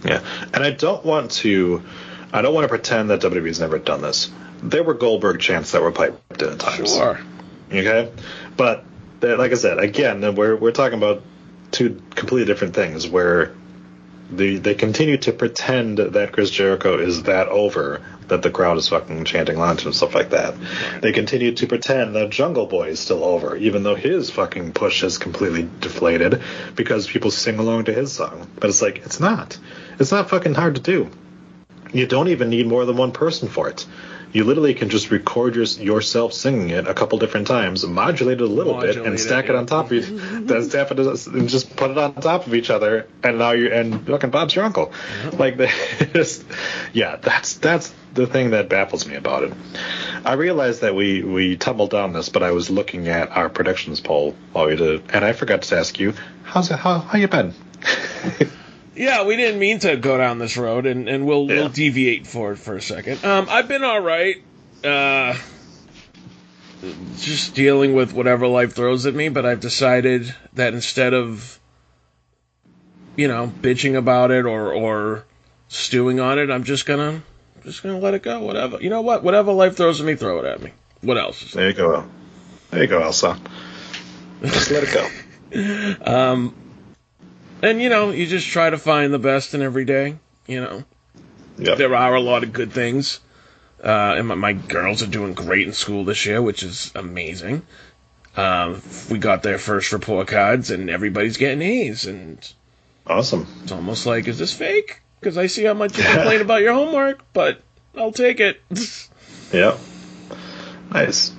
Yeah. 0.05 0.23
And 0.53 0.63
I 0.63 0.71
don't 0.71 1.05
want 1.05 1.31
to 1.31 1.83
I 2.31 2.41
don't 2.41 2.53
want 2.53 2.65
to 2.65 2.69
pretend 2.69 3.09
that 3.09 3.21
WWE's 3.21 3.59
never 3.59 3.77
done 3.77 4.01
this. 4.01 4.31
There 4.62 4.83
were 4.83 4.93
Goldberg 4.95 5.39
chants 5.39 5.71
that 5.71 5.81
were 5.81 5.91
piped 5.91 6.41
in 6.41 6.50
at 6.50 6.59
times. 6.59 6.95
Sure. 6.95 7.19
Okay? 7.71 8.12
But 8.57 8.85
uh, 9.21 9.38
like 9.38 9.51
I 9.51 9.55
said, 9.55 9.79
again, 9.79 10.35
we're 10.35 10.55
we're 10.55 10.71
talking 10.71 10.97
about 10.97 11.21
two 11.71 12.01
completely 12.15 12.45
different 12.45 12.73
things 12.73 13.07
where 13.07 13.55
the 14.31 14.57
they 14.57 14.73
continue 14.73 15.17
to 15.17 15.31
pretend 15.31 15.97
that 15.97 16.31
Chris 16.31 16.50
Jericho 16.50 16.97
is 16.97 17.23
that 17.23 17.47
over 17.50 18.01
that 18.27 18.42
the 18.42 18.51
crowd 18.51 18.77
is 18.77 18.88
fucking 18.88 19.25
chanting 19.25 19.56
to 19.56 19.63
and 19.63 19.96
stuff 19.96 20.15
like 20.15 20.32
that. 20.32 20.56
They 21.01 21.12
continue 21.12 21.53
to 21.53 21.68
pretend 21.68 22.15
that 22.15 22.30
Jungle 22.30 22.65
Boy 22.65 22.89
is 22.89 23.00
still 23.00 23.24
over, 23.24 23.56
even 23.56 23.84
though 23.84 23.96
his 23.96 24.30
fucking 24.30 24.74
push 24.74 25.01
has 25.01 25.18
completely 25.18 25.68
deflated 25.80 26.42
because 26.75 27.08
people 27.08 27.32
sing 27.32 27.60
along 27.60 27.86
to 27.86 27.94
his 27.94 28.12
song. 28.12 28.48
But 28.60 28.70
it's 28.70 28.82
like 28.82 28.98
it's 29.00 29.20
not. 29.20 29.58
It's 30.00 30.12
not 30.12 30.30
fucking 30.30 30.56
hard 30.56 30.75
to 30.75 30.82
do. 30.82 31.10
You 31.94 32.08
don't 32.08 32.30
even 32.30 32.50
need 32.50 32.68
more 32.68 32.86
than 32.86 32.98
one 32.98 33.12
person 33.12 33.48
for 33.48 33.70
it. 33.70 33.86
You 34.34 34.46
literally 34.46 34.74
can 34.74 34.89
just 34.89 35.12
record 35.12 35.56
your, 35.56 35.65
yourself 35.65 36.34
singing 36.34 36.72
it 36.72 36.88
a 36.88 36.96
couple 36.96 37.20
different 37.20 37.46
times, 37.46 37.86
modulate 37.86 38.42
it 38.42 38.44
a 38.44 38.48
little 38.48 38.82
bit, 38.82 38.98
and 38.98 39.20
stack 39.20 39.46
it 39.46 39.51
yeah. 39.51 39.60
on 39.60 39.68
top 39.68 39.86
of 39.86 39.94
each, 39.94 40.08
then 40.08 40.63
stack 40.63 40.89
it 40.89 41.00
and 41.00 41.48
just 41.48 41.75
put 41.75 41.92
it 41.92 41.98
on 42.00 42.15
top 42.15 42.48
of 42.48 42.56
each 42.56 42.72
other, 42.72 43.08
and 43.22 43.38
now 43.38 43.51
you 43.51 43.72
and 43.72 44.08
fucking 44.08 44.32
Bob's 44.32 44.56
your 44.56 44.65
uncle. 44.65 44.92
Like, 45.34 45.58
the, 45.58 45.70
just, 46.15 46.44
yeah, 46.94 47.18
that's 47.18 47.58
that's 47.58 47.94
the 48.13 48.27
thing 48.27 48.51
that 48.51 48.70
baffles 48.70 49.08
me 49.08 49.15
about 49.15 49.43
it. 49.43 49.53
I 50.25 50.34
realized 50.34 50.82
that 50.82 50.96
we 50.96 51.24
we 51.24 51.58
tumbled 51.58 51.89
down 51.91 52.13
this, 52.13 52.29
but 52.29 52.43
I 52.43 52.51
was 52.51 52.70
looking 52.70 53.08
at 53.08 53.29
our 53.32 53.50
predictions 53.50 54.00
poll 54.00 54.36
while 54.51 54.67
we 54.67 54.75
did, 54.75 55.03
and 55.13 55.25
I 55.25 55.34
forgot 55.34 55.63
to 55.63 55.77
ask 55.77 56.00
you, 56.00 56.13
how's 56.43 56.70
it, 56.72 56.77
how 56.79 57.00
how 57.00 57.17
you 57.17 57.27
been? 57.27 57.53
Yeah, 58.96 59.25
we 59.25 59.36
didn't 59.38 59.60
mean 59.60 59.79
to 59.79 59.98
go 59.98 60.20
down 60.20 60.38
this 60.38 60.55
road, 60.55 60.86
and, 60.86 61.10
and 61.10 61.25
we'll 61.25 61.48
Yeah. 61.50 61.55
we'll 61.62 61.70
deviate 61.70 62.27
for 62.27 62.51
it 62.51 62.58
for 62.58 62.75
a 62.75 62.82
second. 62.82 63.25
Um, 63.25 63.48
I've 63.50 63.67
been 63.67 63.84
all 63.84 64.00
right. 64.00 64.36
Uh, 64.84 65.36
just 67.17 67.55
dealing 67.55 67.96
with 67.96 68.13
whatever 68.13 68.46
life 68.48 68.74
throws 68.74 69.08
at 69.08 69.15
me, 69.15 69.29
but 69.29 69.48
I've 69.48 69.62
decided 69.62 70.36
that 70.53 70.75
instead 70.75 71.15
of, 71.15 71.60
you 73.15 73.27
know, 73.27 73.51
bitching 73.62 73.96
about 73.98 74.29
it 74.29 74.46
or 74.46 74.72
or 74.74 75.25
stewing 75.70 76.20
on 76.20 76.38
it, 76.38 76.51
I'm 76.51 76.63
just 76.63 76.86
gonna 76.86 77.24
just 77.63 77.84
gonna 77.84 78.00
let 78.00 78.13
it 78.13 78.24
go. 78.24 78.39
Whatever, 78.41 78.77
you 78.82 78.89
know 78.89 79.01
what? 79.01 79.24
Whatever 79.24 79.51
life 79.51 79.75
throws 79.77 80.00
at 80.00 80.05
me, 80.05 80.15
throw 80.15 80.39
it 80.39 80.46
at 80.46 80.62
me. 80.62 80.72
What 81.01 81.17
else? 81.17 81.53
There 81.53 81.67
you 81.67 81.74
go. 81.74 82.05
There 82.72 82.82
you 82.82 82.88
go, 82.88 83.01
Elsa. 83.01 83.39
Just 84.41 84.72
let 84.72 84.84
it 84.84 84.93
go. 84.93 85.10
Um, 86.03 86.55
and 87.62 87.79
you 87.79 87.88
know, 87.89 88.10
you 88.10 88.25
just 88.25 88.48
try 88.48 88.72
to 88.72 88.77
find 88.79 89.13
the 89.13 89.20
best 89.20 89.53
in 89.53 89.62
every 89.62 89.86
day. 89.86 90.17
You 90.48 90.62
know. 90.62 90.84
Yep. 91.60 91.77
there 91.77 91.96
are 91.96 92.15
a 92.15 92.20
lot 92.20 92.43
of 92.43 92.51
good 92.51 92.72
things. 92.72 93.20
Uh, 93.84 94.15
and 94.17 94.27
my, 94.29 94.36
my 94.36 94.53
girls 94.53 95.03
are 95.03 95.08
doing 95.08 95.34
great 95.36 95.67
in 95.67 95.74
school 95.74 96.05
this 96.05 96.25
year, 96.25 96.41
which 96.41 96.63
is 96.63 96.91
amazing. 96.96 97.62
Um, 98.36 98.82
we 99.12 99.20
got 99.20 99.43
their 99.43 99.60
first 99.60 99.91
report 99.91 100.27
cards, 100.27 100.72
and 100.72 100.89
everybody's 100.89 101.38
getting 101.38 101.62
A's, 101.62 102.08
and 102.08 102.39
Awesome. 103.05 103.46
it's 103.62 103.72
almost 103.72 104.05
like, 104.08 104.27
is 104.27 104.39
this 104.39 104.53
fake? 104.53 105.01
Because 105.24 105.38
I 105.38 105.48
see 105.48 105.63
how 105.63 105.74
much 105.74 105.98
you 105.98 106.03
complain 106.12 106.42
about 106.42 106.62
your 106.62 106.74
homework, 106.74 107.24
but 107.32 107.62
I'll 107.96 108.12
take 108.12 108.39
it. 108.39 108.62
Yep. 109.53 109.77
Nice. 110.92 111.32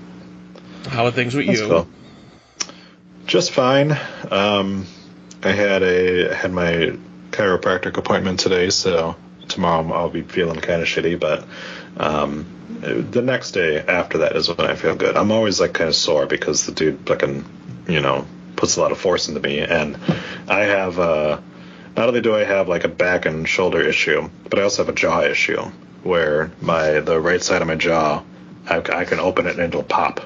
how 0.87 1.07
are 1.07 1.11
things 1.11 1.35
with 1.35 1.47
That's 1.49 1.59
you? 1.59 1.67
cool. 1.69 1.89
Just 3.27 3.51
fine. 3.51 3.91
Um, 4.31 4.87
I 5.43 5.51
had 5.51 5.83
a 5.83 6.33
had 6.33 6.53
my 6.53 6.97
chiropractic 7.33 7.97
appointment 7.97 8.39
today, 8.39 8.71
so 8.71 9.17
tomorrow 9.49 9.93
I'll 9.93 10.11
be 10.11 10.23
feeling 10.23 10.61
kind 10.61 10.81
of 10.81 10.87
shitty. 10.87 11.19
But 11.19 11.45
um, 11.97 12.47
the 13.11 13.21
next 13.21 13.51
day 13.51 13.81
after 13.81 14.19
that 14.19 14.37
is 14.37 14.49
when 14.49 14.61
I 14.61 14.77
feel 14.77 14.95
good. 14.95 15.17
I'm 15.17 15.33
always 15.33 15.61
like 15.61 15.73
kind 15.73 15.89
of 15.89 15.97
sore 15.97 16.27
because 16.27 16.67
the 16.67 16.73
dude 16.73 17.05
fucking 17.09 17.45
you 17.89 18.01
know 18.01 18.27
puts 18.55 18.77
a 18.77 18.81
lot 18.81 18.93
of 18.93 18.99
force 18.99 19.29
into 19.29 19.41
me, 19.41 19.59
and 19.59 19.99
I 20.49 20.61
have 20.61 21.01
uh, 21.01 21.41
not 21.97 22.09
only 22.09 22.21
do 22.21 22.35
I 22.35 22.45
have 22.45 22.69
like 22.69 22.85
a 22.85 22.89
back 22.89 23.27
and 23.27 23.49
shoulder 23.49 23.81
issue, 23.81 24.29
but 24.51 24.59
I 24.59 24.63
also 24.63 24.85
have 24.85 24.89
a 24.95 24.97
jaw 24.97 25.23
issue 25.23 25.61
where 26.03 26.51
my 26.61 27.01
the 27.01 27.21
right 27.21 27.43
side 27.43 27.63
of 27.63 27.69
my 27.69 27.77
jaw, 27.77 28.23
I, 28.69 28.77
I 28.79 29.05
can 29.05 29.21
open 29.21 29.47
it 29.47 29.57
and 29.59 29.63
it'll 29.65 29.83
pop, 29.83 30.21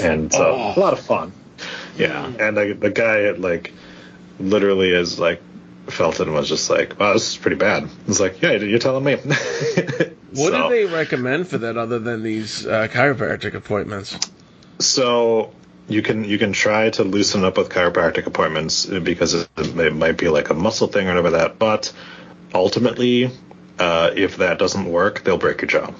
and 0.00 0.32
so 0.32 0.52
Oh. 0.54 0.74
a 0.76 0.80
lot 0.80 0.92
of 0.92 1.00
fun. 1.00 1.32
Yeah, 1.96 2.26
and 2.38 2.56
the, 2.56 2.72
the 2.78 2.90
guy 2.90 3.30
like 3.30 3.72
literally 4.38 4.90
is 4.90 5.18
like 5.18 5.40
felt 5.86 6.20
it 6.20 6.26
and 6.26 6.34
was 6.34 6.48
just 6.48 6.68
like, 6.68 6.98
"Wow, 6.98 7.12
this 7.14 7.28
is 7.30 7.36
pretty 7.36 7.56
bad." 7.56 7.88
It's 8.08 8.20
like, 8.20 8.42
"Yeah, 8.42 8.52
you're 8.52 8.78
telling 8.78 9.04
me." 9.04 9.16
What 10.32 10.52
So- 10.52 10.68
do 10.68 10.74
they 10.74 10.84
recommend 10.84 11.48
for 11.48 11.56
that 11.58 11.78
other 11.78 11.98
than 11.98 12.22
these 12.22 12.66
uh, 12.66 12.88
chiropractic 12.88 13.54
appointments? 13.54 14.18
So 14.80 15.52
you 15.88 16.02
can 16.02 16.24
you 16.24 16.38
can 16.38 16.52
try 16.52 16.90
to 16.90 17.04
loosen 17.04 17.44
up 17.44 17.56
with 17.58 17.68
chiropractic 17.68 18.26
appointments 18.26 18.86
because 18.86 19.34
it, 19.34 19.48
it 19.56 19.94
might 19.94 20.16
be 20.16 20.28
like 20.28 20.50
a 20.50 20.54
muscle 20.54 20.88
thing 20.88 21.06
or 21.06 21.10
whatever 21.10 21.30
that. 21.30 21.58
But 21.58 21.92
ultimately, 22.54 23.30
uh, 23.78 24.10
if 24.14 24.38
that 24.38 24.58
doesn't 24.58 24.84
work, 24.86 25.22
they'll 25.22 25.38
break 25.38 25.62
your 25.62 25.68
jaw. 25.68 25.92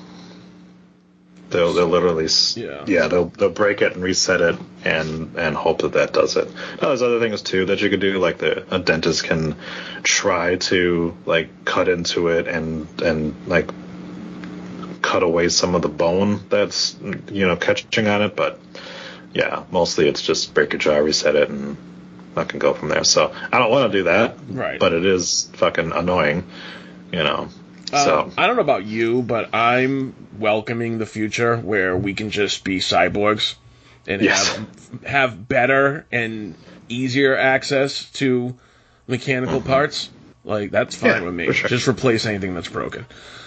They'll 1.50 1.72
they'll 1.72 1.86
literally 1.86 2.24
s- 2.24 2.56
Yeah. 2.56 3.06
they'll 3.06 3.26
they'll 3.26 3.50
break 3.50 3.80
it 3.80 3.94
and 3.94 4.02
reset 4.02 4.40
it 4.40 4.56
and 4.84 5.36
and 5.36 5.54
hope 5.56 5.82
that 5.82 5.92
that 5.92 6.12
does 6.12 6.36
it. 6.36 6.52
Now, 6.82 6.88
there's 6.88 7.02
other 7.02 7.20
things 7.20 7.42
too 7.42 7.66
that 7.66 7.80
you 7.80 7.88
could 7.88 8.00
do 8.00 8.18
like 8.18 8.38
the 8.38 8.64
a 8.74 8.80
dentist 8.80 9.22
can 9.22 9.54
try 10.02 10.56
to 10.56 11.16
like 11.24 11.64
cut 11.64 11.88
into 11.88 12.28
it 12.28 12.48
and 12.48 12.88
and 13.00 13.34
like 13.46 13.70
cut 15.02 15.22
away 15.22 15.48
some 15.48 15.76
of 15.76 15.82
the 15.82 15.88
bone 15.88 16.40
that's 16.48 16.96
you 17.30 17.46
know 17.46 17.54
catching 17.54 18.08
on 18.08 18.22
it, 18.22 18.34
but 18.34 18.58
yeah, 19.32 19.64
mostly 19.70 20.08
it's 20.08 20.22
just 20.22 20.54
break 20.54 20.72
your 20.72 20.80
jaw, 20.80 20.96
reset 20.96 21.34
it, 21.36 21.48
and 21.48 21.76
can 22.48 22.58
go 22.58 22.74
from 22.74 22.90
there. 22.90 23.04
So 23.04 23.32
I 23.52 23.58
don't 23.58 23.70
want 23.70 23.90
to 23.90 23.98
do 23.98 24.04
that, 24.04 24.36
Right. 24.48 24.78
But 24.78 24.92
it 24.92 25.06
is 25.06 25.48
fucking 25.54 25.92
annoying, 25.92 26.44
you 27.12 27.22
know. 27.22 27.48
Uh, 27.92 28.04
so 28.04 28.32
I 28.36 28.46
don't 28.46 28.56
know 28.56 28.62
about 28.62 28.84
you, 28.84 29.22
but 29.22 29.54
I'm 29.54 30.14
welcoming 30.38 30.98
the 30.98 31.06
future 31.06 31.56
where 31.56 31.96
we 31.96 32.14
can 32.14 32.30
just 32.30 32.62
be 32.64 32.78
cyborgs 32.80 33.54
and 34.06 34.20
Yes. 34.20 34.54
have 34.54 35.04
have 35.04 35.48
better 35.48 36.06
and 36.12 36.54
easier 36.88 37.36
access 37.36 38.10
to 38.12 38.54
mechanical 39.06 39.60
parts. 39.60 40.10
Like 40.44 40.70
that's 40.70 40.94
fine 40.94 41.10
Mm-hmm. 41.10 41.20
Yeah, 41.20 41.26
with 41.26 41.34
me. 41.34 41.52
sure. 41.52 41.68
Just 41.68 41.88
replace 41.88 42.26
anything 42.26 42.54
that's 42.54 42.68
broken. 42.68 43.06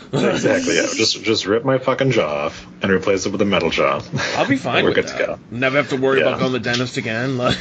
exactly, 0.13 0.75
yeah. 0.75 0.87
Just 0.95 1.23
just 1.23 1.45
rip 1.45 1.63
my 1.63 1.77
fucking 1.77 2.11
jaw 2.11 2.45
off 2.45 2.65
and 2.81 2.91
replace 2.91 3.25
it 3.25 3.31
with 3.31 3.41
a 3.41 3.45
metal 3.45 3.69
jaw. 3.69 4.01
I'll 4.35 4.47
be 4.47 4.57
fine 4.57 4.83
We're 4.85 4.93
good 4.93 5.07
that. 5.07 5.17
to 5.19 5.25
go. 5.25 5.39
Never 5.51 5.77
have 5.77 5.89
to 5.89 5.97
worry 5.97 6.19
Yeah. 6.19 6.27
about 6.29 6.39
going 6.39 6.53
to 6.53 6.59
the 6.59 6.63
dentist 6.63 6.97
again. 6.97 7.37
Like, 7.37 7.57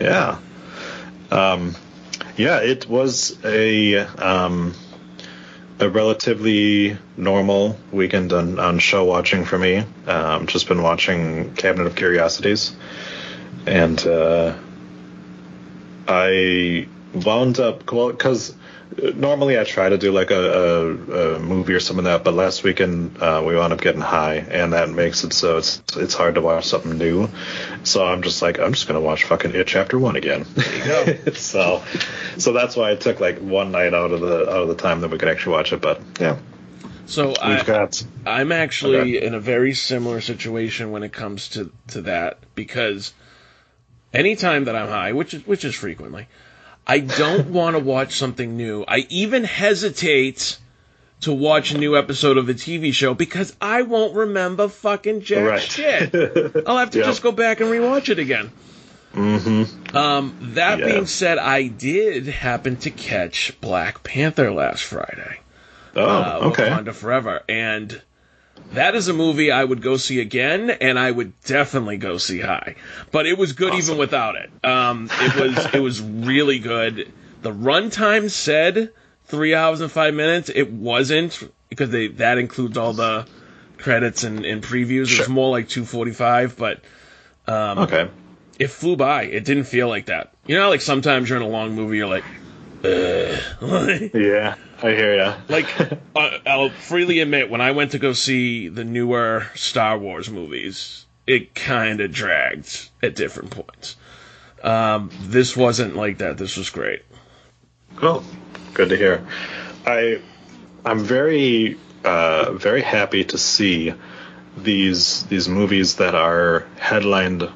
Yeah. 0.00 0.38
Um, 1.30 1.74
yeah, 2.36 2.58
it 2.60 2.88
was 2.88 3.38
a 3.44 3.96
um, 3.96 4.74
a 5.80 5.88
relatively 5.88 6.96
normal 7.16 7.78
weekend 7.92 8.32
on, 8.32 8.58
on 8.58 8.78
show 8.78 9.04
watching 9.04 9.44
for 9.44 9.58
me. 9.58 9.84
Um, 10.06 10.46
just 10.46 10.66
been 10.68 10.82
watching 10.82 11.54
Cabinet 11.54 11.86
of 11.86 11.94
Curiosities, 11.96 12.74
and 13.66 14.04
uh, 14.06 14.54
I 16.08 16.88
wound 17.14 17.58
up 17.60 17.90
well 17.92 18.10
because 18.10 18.54
normally 19.14 19.58
I 19.58 19.64
try 19.64 19.88
to 19.88 19.98
do 19.98 20.12
like 20.12 20.30
a, 20.30 20.34
a, 20.34 21.34
a 21.36 21.38
movie 21.38 21.74
or 21.74 21.80
something 21.80 22.04
like 22.04 22.18
that, 22.18 22.24
but 22.24 22.34
last 22.34 22.62
weekend 22.62 23.20
uh, 23.22 23.42
we 23.46 23.56
wound 23.56 23.72
up 23.72 23.80
getting 23.80 24.00
high, 24.00 24.36
and 24.36 24.72
that 24.72 24.90
makes 24.90 25.24
it 25.24 25.32
so 25.32 25.58
it's 25.58 25.82
it's 25.96 26.14
hard 26.14 26.36
to 26.36 26.40
watch 26.40 26.66
something 26.66 26.96
new. 26.96 27.28
So 27.82 28.04
I'm 28.04 28.22
just 28.22 28.42
like 28.42 28.58
I'm 28.58 28.72
just 28.72 28.86
gonna 28.86 29.00
watch 29.00 29.24
fucking 29.24 29.54
It 29.54 29.66
Chapter 29.66 29.98
One 29.98 30.16
again. 30.16 30.44
so 31.34 31.82
so 32.38 32.52
that's 32.52 32.76
why 32.76 32.90
I 32.90 32.96
took 32.96 33.20
like 33.20 33.38
one 33.38 33.72
night 33.72 33.94
out 33.94 34.12
of 34.12 34.20
the 34.20 34.48
out 34.50 34.62
of 34.62 34.68
the 34.68 34.76
time 34.76 35.00
that 35.00 35.10
we 35.10 35.18
could 35.18 35.28
actually 35.28 35.52
watch 35.52 35.72
it. 35.72 35.80
But 35.80 36.00
yeah, 36.20 36.38
so 37.06 37.28
we've 37.28 37.38
I, 37.40 37.64
got 37.64 38.04
I'm 38.26 38.52
actually 38.52 39.16
Okay. 39.18 39.26
in 39.26 39.34
a 39.34 39.40
very 39.40 39.74
similar 39.74 40.20
situation 40.20 40.90
when 40.90 41.02
it 41.02 41.12
comes 41.12 41.48
to, 41.50 41.70
to 41.88 42.02
that 42.02 42.38
because 42.54 43.12
anytime 44.12 44.64
that 44.64 44.76
I'm 44.76 44.88
high, 44.88 45.12
which 45.12 45.34
is 45.34 45.46
which 45.46 45.64
is 45.64 45.74
frequently, 45.74 46.26
I 46.86 47.00
don't 47.00 47.48
want 47.48 47.76
to 47.76 47.80
watch 47.80 48.14
something 48.16 48.56
new. 48.56 48.84
I 48.86 49.06
even 49.08 49.44
hesitate 49.44 50.58
to 51.22 51.32
watch 51.32 51.70
a 51.72 51.78
new 51.78 51.96
episode 51.96 52.36
of 52.36 52.48
a 52.48 52.54
TV 52.54 52.92
show 52.92 53.14
because 53.14 53.56
I 53.60 53.82
won't 53.82 54.14
remember 54.14 54.68
fucking 54.68 55.22
jack 55.22 55.44
Right. 55.48 55.60
shit. 55.62 56.14
I'll 56.66 56.76
have 56.78 56.90
to 56.90 56.98
Yeah. 56.98 57.04
just 57.06 57.22
go 57.22 57.32
back 57.32 57.60
and 57.60 57.70
rewatch 57.70 58.10
it 58.10 58.18
again. 58.18 58.50
mm-hmm. 59.14 59.96
Um, 59.96 60.34
that 60.40 60.80
Yeah. 60.80 60.84
being 60.84 61.06
said, 61.06 61.38
I 61.38 61.68
did 61.68 62.26
happen 62.26 62.76
to 62.78 62.90
catch 62.90 63.58
Black 63.60 64.02
Panther 64.02 64.52
last 64.52 64.82
Friday 64.82 65.38
Oh, 65.96 66.02
uh, 66.04 66.38
okay. 66.48 66.68
Wakanda 66.68 66.92
Forever, 66.92 67.42
and 67.48 68.02
that 68.74 68.94
is 68.94 69.08
a 69.08 69.12
movie 69.12 69.50
I 69.50 69.64
would 69.64 69.82
go 69.82 69.96
see 69.96 70.20
again, 70.20 70.70
and 70.70 70.98
I 70.98 71.10
would 71.10 71.38
definitely 71.42 71.96
go 71.96 72.18
see 72.18 72.40
high. 72.40 72.76
But 73.12 73.26
it 73.26 73.36
was 73.38 73.52
good 73.52 73.74
even 73.74 73.98
without 73.98 74.36
it. 74.36 74.50
Um, 74.64 75.10
it 75.20 75.34
was 75.34 75.74
it 75.74 75.80
was 75.80 76.00
really 76.02 76.58
good. 76.58 77.12
The 77.42 77.52
runtime 77.52 78.30
said 78.30 78.92
three 79.26 79.54
hours 79.54 79.80
and 79.80 79.90
five 79.90 80.14
minutes. 80.14 80.50
It 80.54 80.70
wasn't 80.70 81.42
because 81.68 81.90
they 81.90 82.08
that 82.08 82.38
includes 82.38 82.76
all 82.78 82.92
the 82.92 83.26
credits 83.78 84.24
and, 84.24 84.44
and 84.44 84.62
previews. 84.62 85.02
It 85.02 85.06
Sure. 85.08 85.18
was 85.20 85.28
more 85.28 85.50
like 85.50 85.68
two 85.68 85.84
forty 85.84 86.12
five, 86.12 86.56
but 86.56 86.80
um, 87.46 87.78
Okay. 87.80 88.08
it 88.58 88.68
flew 88.68 88.96
by. 88.96 89.24
It 89.24 89.44
didn't 89.44 89.64
feel 89.64 89.88
like 89.88 90.06
that. 90.06 90.32
You 90.46 90.56
know, 90.56 90.68
like 90.68 90.80
sometimes 90.80 91.28
you're 91.28 91.36
in 91.38 91.44
a 91.44 91.48
long 91.48 91.74
movie, 91.74 91.96
you're 91.98 92.06
like, 92.06 92.24
Ugh. 92.84 94.10
Yeah, 94.14 94.54
I 94.84 94.90
hear 94.90 95.16
ya. 95.16 95.36
like 95.48 95.80
uh, 96.14 96.38
I'll 96.44 96.68
freely 96.68 97.20
admit 97.20 97.48
when 97.48 97.62
I 97.62 97.70
went 97.70 97.92
to 97.92 97.98
go 97.98 98.12
see 98.12 98.68
the 98.68 98.84
newer 98.84 99.46
Star 99.54 99.96
Wars 99.96 100.28
movies, 100.28 101.06
it 101.26 101.54
kind 101.54 102.02
of 102.02 102.12
dragged 102.12 102.90
at 103.02 103.14
different 103.14 103.50
points. 103.50 103.96
Um, 104.62 105.10
this 105.22 105.56
wasn't 105.56 105.96
like 105.96 106.18
that. 106.18 106.36
This 106.36 106.58
was 106.58 106.68
great. 106.68 107.02
Cool. 107.96 108.22
Good 108.74 108.90
to 108.90 108.96
hear. 108.96 109.26
I 109.86 110.20
I'm 110.84 111.00
very 111.00 111.78
uh, 112.04 112.52
very 112.52 112.82
happy 112.82 113.24
to 113.24 113.38
see 113.38 113.94
these 114.58 115.24
these 115.26 115.48
movies 115.48 115.96
that 115.96 116.14
are 116.14 116.66
headlined 116.78 117.48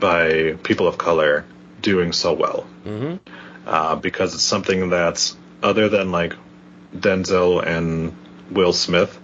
by 0.00 0.54
people 0.64 0.88
of 0.88 0.98
color 0.98 1.44
doing 1.82 2.12
so 2.12 2.32
well. 2.32 2.66
Mm-hmm. 2.84 3.16
Uh, 3.64 3.94
because 3.94 4.34
it's 4.34 4.42
something 4.42 4.90
that's 4.90 5.36
other 5.62 5.88
than 5.88 6.10
like 6.10 6.34
Denzel 6.96 7.64
and 7.64 8.14
Will 8.50 8.72
Smith 8.72 9.18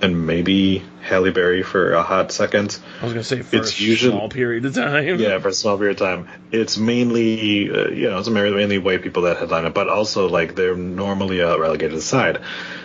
and 0.00 0.26
maybe 0.26 0.82
Halle 1.02 1.30
Berry 1.32 1.62
for 1.64 1.92
a 1.94 2.02
hot 2.02 2.30
second. 2.30 2.78
I 3.00 3.04
was 3.04 3.12
gonna 3.12 3.24
say 3.24 3.42
for 3.42 3.56
It's 3.56 3.80
a 3.80 3.82
usually- 3.82 4.12
small 4.12 4.28
period 4.28 4.64
of 4.66 4.74
time. 4.74 5.18
Yeah, 5.18 5.38
for 5.40 5.48
a 5.48 5.52
small 5.52 5.76
period 5.76 6.00
of 6.00 6.06
time. 6.06 6.28
It's 6.52 6.78
mainly, 6.78 7.68
uh, 7.70 7.88
you 7.88 8.08
know, 8.08 8.18
it's 8.18 8.28
mainly 8.28 8.78
white 8.78 9.02
people 9.02 9.22
that 9.22 9.38
headline 9.38 9.64
it, 9.64 9.74
but 9.74 9.88
also 9.88 10.28
like 10.28 10.54
they're 10.54 10.76
normally 10.76 11.42
uh, 11.42 11.56
relegated 11.58 11.96
aside. 11.98 12.38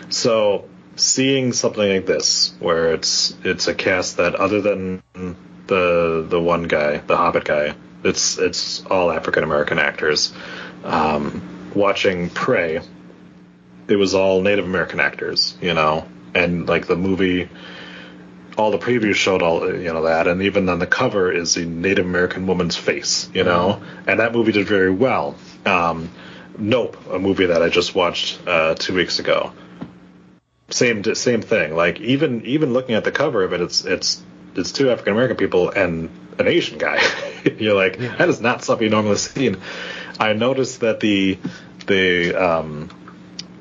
So 0.08 0.64
seeing 0.96 1.52
something 1.52 1.88
like 1.88 2.06
this, 2.06 2.52
where 2.58 2.92
it's 2.94 3.36
it's 3.44 3.68
a 3.68 3.74
cast 3.74 4.16
that 4.16 4.34
other 4.34 4.60
than 4.60 5.02
the 5.66 6.26
the 6.28 6.40
one 6.40 6.64
guy, 6.64 6.98
the 6.98 7.16
Hobbit 7.16 7.44
guy, 7.44 7.74
it's 8.02 8.38
it's 8.38 8.84
all 8.90 9.12
African 9.12 9.44
American 9.44 9.78
actors. 9.78 10.32
Um, 10.82 11.70
watching 11.74 12.28
Prey, 12.30 12.80
it 13.88 13.96
was 13.96 14.14
all 14.14 14.40
Native 14.40 14.64
American 14.64 15.00
actors, 15.00 15.56
you 15.60 15.74
know, 15.74 16.06
and 16.34 16.68
like 16.68 16.86
the 16.86 16.96
movie 16.96 17.48
all 18.56 18.70
the 18.70 18.78
previews 18.78 19.16
showed 19.16 19.42
all 19.42 19.74
you 19.74 19.92
know 19.92 20.02
that, 20.02 20.26
and 20.26 20.42
even 20.42 20.68
on 20.68 20.78
the 20.78 20.86
cover 20.86 21.30
is 21.32 21.56
a 21.56 21.64
Native 21.64 22.06
American 22.06 22.46
woman's 22.46 22.76
face, 22.76 23.28
you 23.34 23.44
know, 23.44 23.82
and 24.06 24.20
that 24.20 24.32
movie 24.32 24.52
did 24.52 24.66
very 24.66 24.90
well. 24.90 25.34
Um, 25.66 26.10
nope, 26.56 26.96
a 27.10 27.18
movie 27.18 27.46
that 27.46 27.62
I 27.62 27.68
just 27.68 27.94
watched 27.94 28.40
uh, 28.46 28.74
two 28.74 28.94
weeks 28.94 29.18
ago. 29.18 29.52
Same 30.70 31.02
same 31.14 31.42
thing. 31.42 31.74
Like 31.74 32.00
even 32.00 32.44
even 32.46 32.72
looking 32.72 32.94
at 32.94 33.04
the 33.04 33.12
cover 33.12 33.42
of 33.42 33.52
it, 33.52 33.60
it's 33.60 33.84
it's 33.84 34.22
it's 34.54 34.72
two 34.72 34.90
African 34.90 35.12
American 35.12 35.36
people 35.36 35.70
and 35.70 36.08
an 36.38 36.48
Asian 36.48 36.78
guy. 36.78 37.02
You're 37.58 37.74
like 37.74 37.98
that 37.98 38.28
is 38.28 38.40
not 38.40 38.62
something 38.62 38.84
you 38.84 38.90
normally 38.90 39.16
see. 39.16 39.54
I 40.18 40.32
noticed 40.32 40.80
that 40.80 41.00
the 41.00 41.38
the 41.86 42.34
um, 42.34 42.88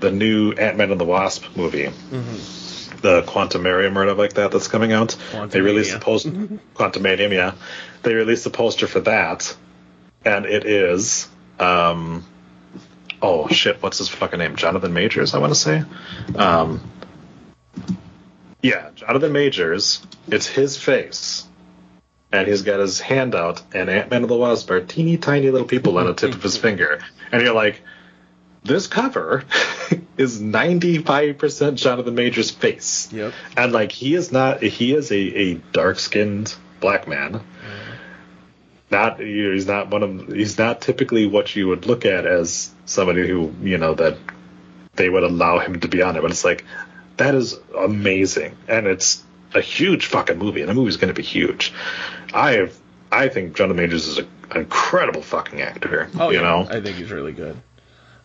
the 0.03 0.11
new 0.11 0.51
Ant 0.51 0.77
Man 0.77 0.91
and 0.91 0.99
the 0.99 1.05
Wasp 1.05 1.55
movie 1.55 1.89
the 3.01 3.21
Quantum 3.23 3.63
Quantumarium 3.63 3.95
or 3.95 3.99
whatever 3.99 4.21
like 4.21 4.33
that 4.33 4.51
that's 4.51 4.69
coming 4.69 4.93
out. 4.93 5.17
They 5.49 5.59
released 5.59 5.93
the 5.93 5.99
post 5.99 6.25
Quantumanium, 6.75 7.33
yeah. 7.33 7.53
They 8.01 8.13
released 8.13 8.43
the 8.43 8.49
poster 8.49 8.87
for 8.87 9.01
that, 9.01 9.55
and 10.23 10.45
it 10.45 10.65
is 10.65 11.27
um 11.59 12.25
oh 13.21 13.47
shit, 13.47 13.81
what's 13.81 13.97
his 13.97 14.09
fucking 14.09 14.39
name? 14.39 14.55
Jonathan 14.57 14.93
Majors, 14.93 15.33
I 15.33 15.39
want 15.39 15.53
to 15.53 15.59
say. 15.59 15.83
Um, 16.35 16.81
yeah, 18.61 18.89
Jonathan 18.95 19.31
Majors. 19.31 20.05
It's 20.27 20.47
his 20.47 20.77
face 20.77 21.47
and 22.33 22.47
he's 22.47 22.63
got 22.63 22.79
his 22.79 22.99
hand 22.99 23.35
out, 23.35 23.61
and 23.73 23.89
Ant 23.89 24.09
Man 24.09 24.23
and 24.23 24.29
the 24.29 24.35
Wasp 24.35 24.69
are 24.71 24.81
teeny 24.81 25.17
tiny 25.17 25.51
little 25.51 25.67
people 25.67 25.99
on 25.99 26.07
the 26.07 26.13
tip 26.15 26.33
of 26.33 26.41
his 26.41 26.57
finger, 26.67 26.99
and 27.31 27.41
you're 27.41 27.53
like, 27.53 27.81
this 28.63 28.87
cover 28.87 29.43
is 30.17 30.41
95% 30.41 31.75
Jonathan 31.75 32.15
Majors 32.15 32.51
face. 32.51 33.11
Yep. 33.11 33.33
And 33.57 33.71
like 33.71 33.91
he 33.91 34.15
is 34.15 34.31
not 34.31 34.61
he 34.61 34.93
is 34.93 35.11
a, 35.11 35.15
a 35.15 35.53
dark 35.71 35.99
skinned 35.99 36.55
black 36.79 37.07
man. 37.07 37.41
Not 38.89 39.19
you 39.19 39.47
know, 39.47 39.53
he's 39.53 39.67
not 39.67 39.89
one 39.89 40.03
of 40.03 40.27
he's 40.27 40.57
not 40.57 40.81
typically 40.81 41.25
what 41.25 41.55
you 41.55 41.67
would 41.67 41.85
look 41.85 42.05
at 42.05 42.25
as 42.25 42.71
somebody 42.85 43.27
who, 43.27 43.53
you 43.61 43.77
know, 43.77 43.95
that 43.95 44.17
they 44.95 45.09
would 45.09 45.23
allow 45.23 45.59
him 45.59 45.79
to 45.79 45.87
be 45.87 46.01
on 46.01 46.15
it. 46.15 46.21
But 46.21 46.31
it's 46.31 46.45
like 46.45 46.63
that 47.17 47.35
is 47.35 47.57
amazing. 47.77 48.55
And 48.67 48.87
it's 48.87 49.23
a 49.53 49.61
huge 49.61 50.07
fucking 50.07 50.37
movie, 50.37 50.61
and 50.61 50.69
the 50.69 50.73
movie's 50.73 50.97
gonna 50.97 51.13
be 51.13 51.23
huge. 51.23 51.73
I 52.33 52.53
have 52.53 52.77
I 53.11 53.29
think 53.29 53.55
Jonathan 53.55 53.77
Majors 53.77 54.07
is 54.07 54.19
a, 54.19 54.23
an 54.51 54.61
incredible 54.61 55.21
fucking 55.21 55.61
actor. 55.61 55.89
Here. 55.89 56.09
Oh, 56.19 56.29
you 56.29 56.37
yeah. 56.37 56.43
know? 56.43 56.67
I 56.69 56.81
think 56.81 56.97
he's 56.97 57.11
really 57.11 57.33
good. 57.33 57.57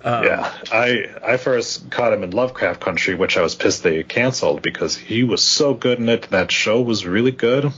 Um, 0.05 0.25
yeah, 0.25 0.53
I 0.71 1.07
I 1.25 1.37
first 1.39 1.91
caught 1.91 2.13
him 2.13 2.23
in 2.23 2.31
Lovecraft 2.31 2.81
Country, 2.81 3.15
which 3.15 3.37
I 3.37 3.43
was 3.43 3.55
pissed 3.57 3.83
they 3.83 4.03
canceled 4.05 4.63
because 4.63 4.97
he 4.97 5.25
was 5.25 5.43
so 5.43 5.75
good 5.75 5.99
in 5.99 6.09
it. 6.09 6.23
That 6.31 6.53
show 6.53 6.81
was 6.81 7.05
really 7.05 7.33
good, 7.33 7.73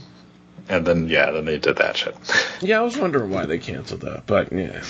and 0.69 0.85
then 0.85 1.09
yeah, 1.09 1.31
then 1.31 1.45
they 1.45 1.57
did 1.57 1.77
that 1.77 1.97
shit. 1.97 2.15
Yeah, 2.61 2.79
I 2.79 2.83
was 2.83 2.95
wondering 2.95 3.31
why 3.31 3.47
they 3.47 3.57
canceled 3.57 4.01
that, 4.01 4.27
but 4.27 4.53
yeah. 4.53 4.83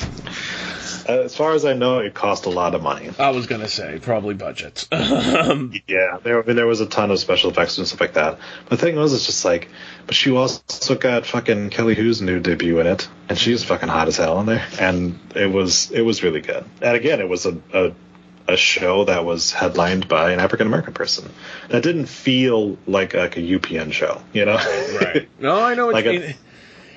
As 1.08 1.36
far 1.36 1.54
as 1.54 1.65
I 1.65 1.74
know, 1.74 2.00
it 2.00 2.13
cost 2.13 2.46
a 2.46 2.50
lot 2.50 2.76
of 2.76 2.82
money. 2.82 3.10
I 3.20 3.30
was 3.32 3.48
gonna 3.48 3.67
say 3.67 4.00
probably 4.02 4.34
budgets. 4.34 4.88
Um, 5.41 5.74
Yeah, 5.88 6.17
there 6.24 6.44
there 6.44 6.67
was 6.67 6.82
a 6.82 6.86
ton 6.86 7.12
of 7.12 7.20
special 7.20 7.50
effects 7.52 7.78
and 7.78 7.88
stuff 7.88 8.02
like 8.02 8.13
that. 8.13 8.38
But 8.70 8.80
the 8.80 8.86
thing 8.86 8.96
was, 8.96 9.13
it's 9.13 9.26
just 9.26 9.44
like, 9.46 9.70
but 10.06 10.15
she 10.15 10.32
also 10.32 10.96
got 10.96 11.26
fucking 11.26 11.70
Kelly 11.72 11.96
Hu's 11.96 12.22
new 12.22 12.39
debut 12.39 12.80
in 12.80 12.88
it, 12.88 13.08
and 13.30 13.38
she's 13.38 13.63
fucking 13.63 13.89
hot 13.89 14.08
as 14.08 14.17
hell 14.17 14.39
in 14.39 14.46
there, 14.46 14.65
and 14.80 15.20
it 15.36 15.48
was 15.52 15.91
it 15.91 16.02
was 16.02 16.24
really 16.24 16.41
good. 16.41 16.63
And 16.82 16.96
again, 16.96 17.20
it 17.20 17.30
was 17.30 17.46
a 17.46 17.58
a, 17.74 17.91
a 18.48 18.58
show 18.58 19.06
that 19.06 19.24
was 19.26 19.52
headlined 19.52 20.08
by 20.08 20.32
an 20.32 20.39
African 20.39 20.67
American 20.67 20.94
person. 20.94 21.32
That 21.70 21.84
didn't 21.84 22.08
feel 22.08 22.78
like 22.88 23.13
like 23.13 23.38
a 23.38 23.41
UPN 23.41 23.94
show, 23.94 24.22
you 24.34 24.46
know? 24.46 24.56
right. 24.58 25.28
No, 25.39 25.60
I 25.60 25.74
know 25.76 25.86
what 25.88 25.96
Like 25.96 26.06
you 26.06 26.12
a- 26.12 26.20
mean. 26.20 26.36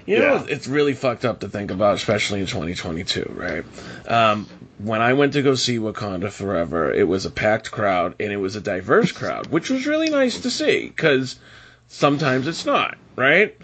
You 0.06 0.18
know, 0.18 0.34
Yeah. 0.34 0.44
it's 0.48 0.66
really 0.66 0.92
fucked 0.92 1.24
up 1.24 1.40
to 1.40 1.48
think 1.48 1.70
about, 1.70 1.94
especially 1.96 2.40
in 2.40 2.46
2022, 2.46 3.32
right? 3.34 3.64
Um, 4.06 4.46
when 4.78 5.00
I 5.00 5.14
went 5.14 5.32
to 5.34 5.42
go 5.42 5.54
see 5.54 5.78
Wakanda 5.78 6.30
Forever, 6.30 6.92
it 6.92 7.08
was 7.08 7.24
a 7.24 7.30
packed 7.30 7.70
crowd 7.70 8.14
and 8.20 8.32
it 8.32 8.36
was 8.36 8.54
a 8.56 8.60
diverse 8.60 9.12
crowd, 9.20 9.46
which 9.48 9.70
was 9.70 9.86
really 9.86 10.10
nice 10.10 10.40
to 10.40 10.50
see 10.50 10.88
because 10.88 11.38
sometimes 11.88 12.46
it's 12.46 12.66
not, 12.66 12.96
right? 13.16 13.56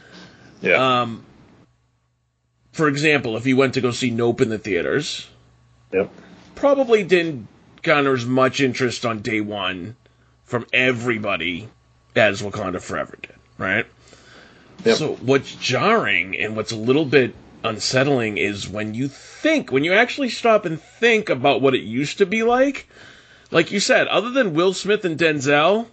Yeah. 0.63 1.01
Um, 1.03 1.25
for 2.73 2.89
example, 2.89 3.37
if 3.37 3.47
you 3.47 3.57
went 3.57 3.75
to 3.75 3.81
go 3.81 3.91
see 3.91 4.11
Nope 4.11 4.41
in 4.41 4.49
the 4.49 4.59
theaters, 4.59 5.29
yep. 5.93 6.11
probably 6.55 7.03
didn't 7.05 7.49
garner 7.83 8.13
as 8.15 8.25
much 8.25 8.61
interest 8.61 9.05
on 9.05 9.21
day 9.21 9.41
one 9.41 9.97
from 10.45 10.67
everybody 10.73 11.69
as 12.17 12.43
Wakanda 12.43 12.81
Forever 12.81 13.19
did, 13.21 13.35
right? 13.59 13.87
Yep. 14.85 14.97
So 14.97 15.15
what's 15.17 15.55
jarring 15.55 16.37
and 16.39 16.57
what's 16.57 16.73
a 16.73 16.77
little 16.77 17.05
bit 17.05 17.35
unsettling 17.63 18.39
is 18.39 18.69
when 18.69 18.95
you 18.95 19.09
think, 19.09 19.71
when 19.71 19.85
you 19.85 19.93
actually 19.93 20.31
stop 20.31 20.65
and 20.65 20.81
think 20.81 21.29
about 21.29 21.61
what 21.61 21.75
it 21.75 21.83
used 21.83 22.19
to 22.19 22.27
be 22.27 22.43
like. 22.43 22.89
Like 23.51 23.73
you 23.73 23.81
said, 23.81 24.07
other 24.07 24.31
than 24.31 24.55
Will 24.55 24.73
Smith 24.73 25.05
and 25.05 25.19
Denzel, 25.19 25.87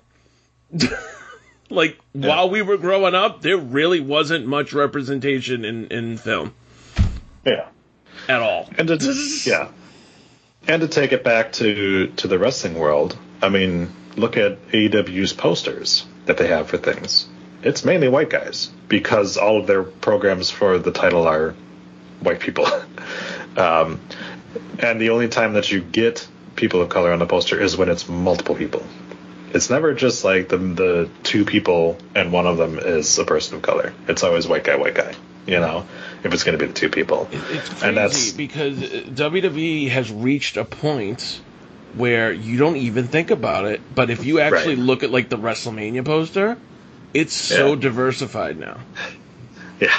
like 1.70 1.98
while 2.14 2.50
we 2.50 2.62
were 2.62 2.78
growing 2.78 3.16
up, 3.16 3.42
there 3.42 3.58
really 3.58 4.00
wasn't 4.00 4.46
much 4.46 4.74
representation 4.74 5.66
in, 5.66 5.88
in 5.88 6.18
film 6.18 6.54
Yeah. 7.46 7.68
at 8.30 8.42
all. 8.42 8.70
And 8.78 8.88
to, 8.88 8.96
yeah, 9.46 9.70
and 10.68 10.82
to 10.82 10.88
take 10.88 11.14
it 11.14 11.24
back 11.24 11.54
to 11.54 12.08
to 12.18 12.28
the 12.28 12.38
wrestling 12.38 12.76
world, 12.76 13.18
I 13.42 13.50
mean, 13.50 13.92
look 14.16 14.38
at 14.38 14.62
AEW's 14.70 15.34
posters 15.34 16.06
that 16.26 16.38
they 16.38 16.48
have 16.48 16.68
for 16.70 16.78
things. 16.78 17.28
It's 17.64 17.84
mainly 17.84 18.08
white 18.08 18.30
guys 18.30 18.70
because 18.90 19.38
all 19.38 19.60
of 19.60 19.68
their 19.68 19.84
programs 19.84 20.50
for 20.50 20.80
the 20.80 20.92
title 20.92 21.28
are 21.28 21.54
white 22.22 22.40
people. 22.40 22.68
um, 23.58 24.00
and 24.80 25.00
the 25.02 25.10
only 25.10 25.28
time 25.28 25.54
that 25.54 25.72
you 25.72 25.82
get 25.82 26.28
people 26.56 26.82
of 26.82 26.90
color 26.90 27.12
on 27.12 27.20
the 27.20 27.26
poster 27.26 27.60
is 27.60 27.78
when 27.78 27.90
it's 27.90 28.08
multiple 28.10 28.56
people. 28.56 28.84
It's 29.54 29.70
never 29.70 29.94
just 29.94 30.24
like 30.24 30.50
the 30.50 30.58
the 30.58 31.10
two 31.24 31.46
people 31.46 31.98
and 32.14 32.32
one 32.32 32.48
of 32.48 32.58
them 32.58 32.80
is 32.80 33.18
a 33.18 33.26
person 33.26 33.58
of 33.58 33.62
color. 33.62 33.94
It's 34.08 34.24
always 34.24 34.48
white 34.48 34.64
guy, 34.64 34.76
white 34.76 34.96
guy. 34.96 35.16
You 35.46 35.62
know, 35.62 35.86
if 36.24 36.34
it's 36.34 36.44
going 36.44 36.58
to 36.58 36.64
be 36.64 36.68
the 36.68 36.78
two 36.78 36.90
people, 36.90 37.30
It's 37.32 37.70
crazy 37.70 37.88
and 37.88 37.98
that's 37.98 38.32
because 38.34 38.82
uh, 38.84 39.04
WWE 39.08 39.90
has 39.90 40.12
reached 40.12 40.58
a 40.58 40.66
point 40.66 41.40
where 41.96 42.34
you 42.34 42.58
don't 42.58 42.76
even 42.76 43.08
think 43.08 43.32
about 43.32 43.66
it. 43.66 43.82
But 43.96 44.10
if 44.10 44.26
you 44.26 44.42
actually 44.42 44.76
Right. 44.76 44.84
look 44.84 45.04
at 45.04 45.12
like 45.12 45.30
the 45.30 45.38
WrestleMania 45.38 46.04
poster, 46.04 46.58
it's 47.14 47.34
so 47.34 47.70
Yeah. 47.74 47.76
diversified 47.80 48.58
now. 48.60 48.78
Yeah. 49.80 49.94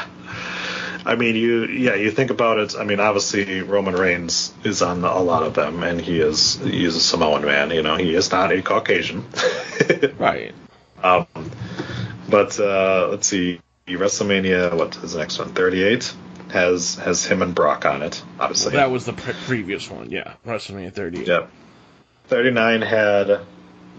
I 1.06 1.14
mean, 1.14 1.36
you 1.36 1.66
yeah, 1.66 1.94
you 1.94 2.10
think 2.10 2.30
about 2.30 2.58
it. 2.58 2.74
I 2.76 2.82
mean, 2.82 2.98
obviously 2.98 3.62
Roman 3.62 3.94
Reigns 3.94 4.52
is 4.64 4.82
on 4.82 5.04
a 5.04 5.20
lot 5.20 5.44
of 5.44 5.54
them, 5.54 5.84
and 5.84 6.00
he 6.00 6.20
is 6.20 6.56
he's 6.56 6.96
a 6.96 7.00
Samoan 7.00 7.44
man. 7.44 7.70
You 7.70 7.82
know, 7.82 7.94
he 7.96 8.12
is 8.14 8.30
not 8.32 8.50
a 8.52 8.60
Caucasian. 8.60 9.24
right. 10.18 10.52
Um, 11.02 11.26
but 12.28 12.58
uh, 12.58 13.06
let's 13.12 13.28
see, 13.28 13.60
WrestleMania. 13.86 14.74
What 14.74 14.96
is 14.96 15.12
the 15.12 15.20
next 15.20 15.38
one? 15.38 15.54
Thirty 15.54 15.82
eight 15.84 16.12
has 16.50 16.96
has 16.96 17.24
him 17.24 17.40
and 17.42 17.54
Brock 17.54 17.86
on 17.86 18.02
it. 18.02 18.20
Obviously, 18.40 18.72
That 18.72 18.90
was 18.90 19.06
the 19.06 19.12
pre- 19.12 19.34
previous 19.46 19.88
one, 19.88 20.10
yeah, 20.10 20.34
WrestleMania 20.44 20.92
38. 20.92 21.26
Yep. 21.26 21.50
39 22.26 22.82
had 22.82 23.40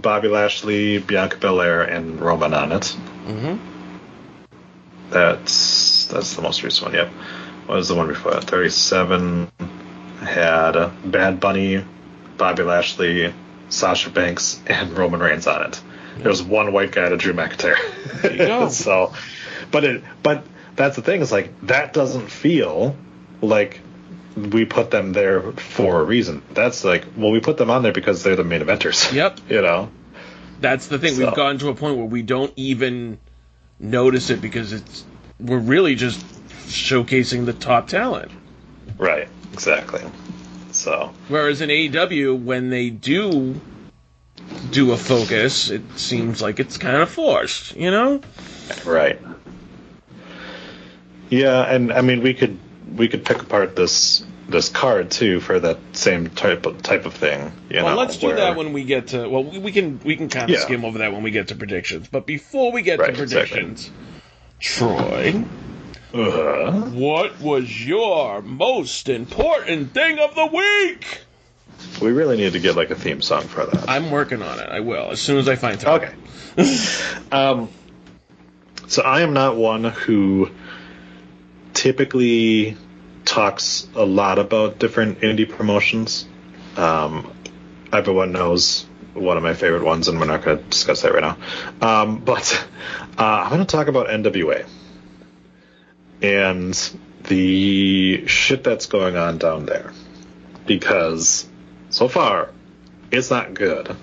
Bobby 0.02 0.28
Lashley, 0.28 1.00
Bianca 1.00 1.38
Belair, 1.38 1.84
and 1.84 2.20
Roman 2.20 2.54
on 2.54 2.72
it. 2.72 2.96
Mm-hmm. 3.26 3.58
That's 5.10 6.06
that's 6.08 6.36
the 6.36 6.42
most 6.42 6.64
recent 6.64 6.88
one. 6.88 6.96
Yep. 6.96 7.10
What 7.66 7.76
was 7.76 7.88
the 7.88 7.96
one 7.96 8.08
before 8.08 8.32
that? 8.32 8.44
37 8.46 9.52
had 10.22 10.92
Bad 11.12 11.40
Bunny, 11.40 11.84
Bobby 12.38 12.64
Lashley, 12.64 13.34
Sasha 13.70 14.10
Banks, 14.10 14.60
and 14.68 14.98
Roman 14.98 15.20
Reigns 15.20 15.48
on 15.48 15.64
it. 15.64 15.82
There 16.18 16.30
was 16.30 16.44
one 16.44 16.74
white 16.74 16.92
guy 16.92 17.08
to 17.10 17.18
Drew 17.18 17.34
McIntyre. 17.34 17.78
There 18.22 18.32
you 18.32 18.38
go. 18.40 18.70
so, 18.70 19.14
but 19.72 19.84
it 19.84 20.04
but 20.24 20.44
that's 20.76 20.96
the 20.96 21.02
thing 21.02 21.22
is 21.22 21.32
like 21.32 21.50
that 21.62 21.94
doesn't 21.94 22.30
feel 22.30 22.96
like 23.42 23.82
we 24.50 24.66
put 24.66 24.92
them 24.92 25.14
there 25.14 25.42
for 25.54 26.02
a 26.02 26.04
reason. 26.04 26.42
That's 26.54 26.84
like 26.84 27.06
well 27.18 27.32
we 27.32 27.40
put 27.40 27.58
them 27.58 27.70
on 27.70 27.84
there 27.84 27.94
because 27.94 28.24
they're 28.24 28.36
the 28.36 28.44
main 28.44 28.62
eventers. 28.62 29.12
Yep. 29.14 29.40
You 29.50 29.62
know. 29.62 29.90
That's 30.62 30.88
the 30.88 31.00
thing. 31.00 31.14
So- 31.14 31.26
We've 31.26 31.36
gotten 31.36 31.58
to 31.60 31.70
a 31.70 31.76
point 31.76 31.98
where 31.98 32.06
we 32.06 32.22
don't 32.22 32.54
even 32.56 33.20
notice 33.80 34.30
it 34.30 34.42
because 34.42 34.74
it's 34.74 35.06
we're 35.40 35.58
really 35.60 35.96
just 35.96 36.20
showcasing 36.68 37.46
the 37.46 37.54
top 37.54 37.88
talent. 37.88 38.32
Right. 38.98 39.30
Exactly. 39.54 40.02
So. 40.72 41.14
Whereas 41.30 41.62
in 41.62 41.70
AEW, 41.70 42.44
when 42.44 42.70
they 42.70 42.90
do 42.90 43.60
do 44.72 44.92
a 44.92 44.98
focus, 44.98 45.70
it 45.70 45.82
seems 45.98 46.42
like 46.42 46.60
it's 46.60 46.78
kind 46.78 46.98
of 46.98 47.10
forced, 47.10 47.76
you 47.76 47.90
know? 47.92 48.22
Right. 48.86 49.20
Yeah, 51.30 51.62
and 51.64 51.92
I 51.94 52.02
mean 52.02 52.22
we 52.22 52.34
could 52.34 52.58
we 52.96 53.08
could 53.08 53.26
pick 53.26 53.42
apart 53.42 53.76
this 53.76 54.24
this 54.48 54.68
card 54.70 55.12
too 55.12 55.40
for 55.40 55.60
that 55.60 55.78
same 55.94 56.30
type 56.32 56.66
of 56.66 56.82
type 56.82 57.06
of 57.06 57.14
thing. 57.14 57.52
You 57.70 57.78
well, 57.84 57.90
know, 57.96 58.02
let's 58.02 58.18
do 58.18 58.28
where- 58.28 58.36
that 58.38 58.56
when 58.56 58.74
we 58.74 58.84
get 58.84 59.08
to. 59.10 59.28
Well, 59.30 59.44
we, 59.44 59.60
we 59.60 59.72
can 59.72 60.00
we 60.04 60.16
can 60.16 60.30
kind 60.30 60.46
of 60.46 60.50
Yeah. 60.58 60.62
skim 60.64 60.84
over 60.86 61.00
that 61.00 61.14
when 61.14 61.24
we 61.24 61.32
get 61.32 61.50
to 61.50 61.56
predictions. 61.56 62.08
But 62.08 62.26
before 62.26 62.72
we 62.72 62.82
get 62.82 63.00
Right, 63.00 63.14
to 63.16 63.22
exactly. 63.22 63.58
predictions, 63.60 63.92
Troy, 64.60 65.44
Uh, 66.14 66.72
what 66.90 67.40
was 67.40 67.86
your 67.86 68.42
most 68.42 69.08
important 69.10 69.94
thing 69.94 70.18
of 70.20 70.34
the 70.36 70.46
week? 70.48 71.22
we 72.02 72.12
really 72.12 72.36
need 72.36 72.54
to 72.54 72.60
get 72.60 72.76
like 72.76 72.90
a 72.92 72.96
theme 72.96 73.22
song 73.22 73.44
for 73.44 73.66
that. 73.66 73.88
I'm 73.90 74.10
working 74.12 74.42
on 74.42 74.60
it. 74.60 74.68
I 74.70 74.80
will 74.80 75.12
as 75.12 75.22
soon 75.22 75.38
as 75.38 75.48
I 75.48 75.56
find 75.56 75.80
time. 75.80 76.02
Okay. 76.58 76.78
um, 77.32 77.70
so 78.88 79.04
I 79.04 79.22
am 79.22 79.34
not 79.34 79.56
one 79.56 79.84
who 79.84 80.50
typically 81.74 82.78
talks 83.26 83.88
a 83.96 84.06
lot 84.06 84.40
about 84.40 84.80
different 84.80 85.20
indie 85.20 85.50
promotions. 85.50 86.28
Um, 86.76 87.32
everyone 87.92 88.32
knows 88.32 88.86
one 89.14 89.38
of 89.38 89.44
my 89.44 89.54
favorite 89.54 89.84
ones, 89.84 90.08
and 90.08 90.20
we're 90.20 90.26
not 90.26 90.44
going 90.44 90.58
to 90.58 90.64
discuss 90.64 91.02
that 91.02 91.14
right 91.14 91.22
now. 91.22 91.38
Um, 91.82 92.20
but 92.20 92.68
uh, 93.18 93.24
I'm 93.24 93.50
going 93.50 93.66
to 93.66 93.66
talk 93.66 93.88
about 93.88 94.08
NWA 94.08 94.68
and 96.22 96.98
the 97.24 98.26
shit 98.28 98.64
that's 98.64 98.88
going 98.88 99.16
on 99.16 99.38
down 99.38 99.66
there 99.66 99.94
because 100.66 101.48
so 101.90 102.08
far 102.08 102.50
it's 103.12 103.30
not 103.30 103.54
good. 103.54 103.96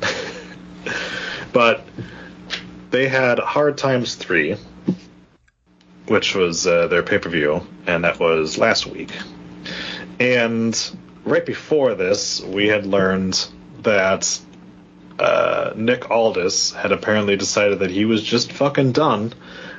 but 1.52 1.84
they 2.90 3.08
had 3.08 3.38
Hard 3.38 3.78
Times 3.78 4.14
3, 4.14 4.56
which 6.06 6.34
was 6.34 6.66
uh, 6.66 6.86
their 6.88 7.02
pay 7.02 7.18
per 7.18 7.28
view, 7.28 7.66
and 7.86 8.04
that 8.04 8.18
was 8.18 8.58
last 8.58 8.86
week. 8.86 9.10
And 10.18 10.78
right 11.24 11.44
before 11.44 11.94
this, 11.94 12.40
we 12.40 12.68
had 12.68 12.86
learned 12.86 13.46
that 13.82 14.40
uh, 15.18 15.72
Nick 15.76 16.10
Aldis 16.10 16.72
had 16.72 16.92
apparently 16.92 17.36
decided 17.36 17.80
that 17.80 17.90
he 17.90 18.04
was 18.04 18.22
just 18.22 18.52
fucking 18.52 18.92
done 18.92 19.32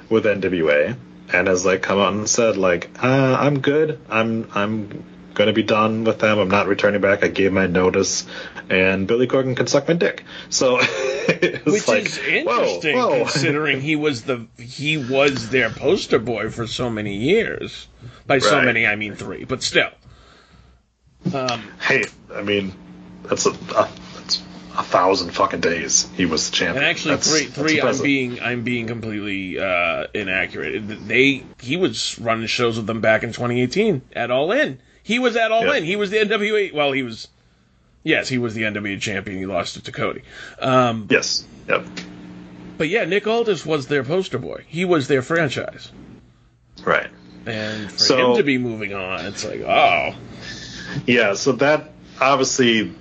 with 0.10 0.26
NWA, 0.26 0.96
and 1.34 1.48
has 1.48 1.66
like 1.66 1.82
come 1.82 2.00
out 2.00 2.14
and 2.14 2.30
said 2.30 2.58
like, 2.58 2.90
uh, 3.04 3.38
"I'm 3.40 3.60
good. 3.60 4.00
I'm 4.10 4.50
I'm 4.54 5.04
gonna 5.38 5.54
be 5.54 5.64
done 5.64 6.04
with 6.04 6.20
them. 6.20 6.40
I'm 6.40 6.50
not 6.50 6.68
returning 6.68 7.00
back. 7.00 7.24
I 7.24 7.28
gave 7.28 7.54
my 7.54 7.68
notice, 7.68 8.26
and 8.70 9.08
Billy 9.08 9.28
Corgan 9.28 9.56
can 9.56 9.68
suck 9.68 9.88
my 9.88 9.94
dick." 9.94 10.24
So, 10.50 10.78
which 11.64 11.88
like, 11.88 12.06
is 12.08 12.18
interesting 12.18 12.98
whoa, 12.98 13.20
whoa. 13.20 13.24
considering 13.24 13.80
he 13.80 13.96
was 13.96 14.24
the 14.24 14.48
he 14.58 14.98
was 14.98 15.50
their 15.50 15.70
poster 15.70 16.20
boy 16.20 16.50
for 16.50 16.68
so 16.68 16.90
many 16.90 17.16
years. 17.16 17.88
By 18.26 18.40
so 18.40 18.62
many, 18.62 18.86
I 18.86 18.96
mean 18.96 19.16
three, 19.16 19.46
but 19.46 19.64
still. 19.64 19.90
Um, 21.34 21.62
hey, 21.80 22.06
I 22.34 22.42
mean, 22.42 22.74
that's 23.24 23.46
a, 23.46 23.52
a 23.52 23.90
that's 24.16 24.42
a 24.78 24.84
thousand 24.84 25.32
fucking 25.32 25.62
days 25.62 26.10
he 26.16 26.26
was 26.26 26.50
the 26.50 26.56
champion. 26.56 26.84
And 26.84 26.86
actually, 26.86 27.16
That's- 27.16 27.32
three, 27.32 27.46
three. 27.46 27.82
I'm 27.82 28.02
being, 28.02 28.40
I'm 28.40 28.64
being 28.64 28.88
completely 28.88 29.60
uh, 29.60 30.08
inaccurate. 30.14 31.08
They, 31.08 31.44
he 31.62 31.78
was 31.78 32.18
running 32.20 32.48
shows 32.48 32.78
with 32.78 32.88
them 32.88 33.02
back 33.02 33.24
in 33.24 33.30
2018 33.30 34.02
at 34.14 34.32
All 34.32 34.52
In. 34.52 34.80
He 35.08 35.20
was 35.20 35.38
at 35.38 35.52
All 35.54 35.66
Yeah. 35.66 35.76
In. 35.76 35.84
He 35.86 35.96
was 35.96 36.10
the 36.10 36.18
NWA. 36.18 36.74
Well, 36.74 36.92
he 36.92 37.02
was. 37.02 37.30
Yes, 38.04 38.28
he 38.28 38.38
was 38.38 38.54
the 38.54 38.64
NWA 38.64 39.00
champion. 39.00 39.38
He 39.38 39.46
lost 39.46 39.78
it 39.78 39.86
to 39.86 39.92
Cody. 39.94 40.22
Um, 40.60 41.08
yes. 41.10 41.46
Yep. 41.70 41.86
But 42.78 42.90
yeah, 42.90 43.06
Nick 43.06 43.26
Aldis 43.26 43.66
was 43.66 43.88
their 43.88 44.04
poster 44.04 44.38
boy. 44.38 44.66
He 44.68 44.84
was 44.86 45.08
their 45.08 45.22
franchise. 45.22 45.92
Right. 46.84 47.08
And 47.46 47.90
for 47.90 47.98
So- 47.98 48.32
him 48.32 48.38
to 48.38 48.44
be 48.44 48.58
moving 48.58 48.94
on, 48.94 49.26
it's 49.26 49.46
like, 49.46 49.62
oh, 49.62 50.14
Yeah, 51.06 51.34
so 51.36 51.54
that 51.54 51.90
obviously 52.20 52.94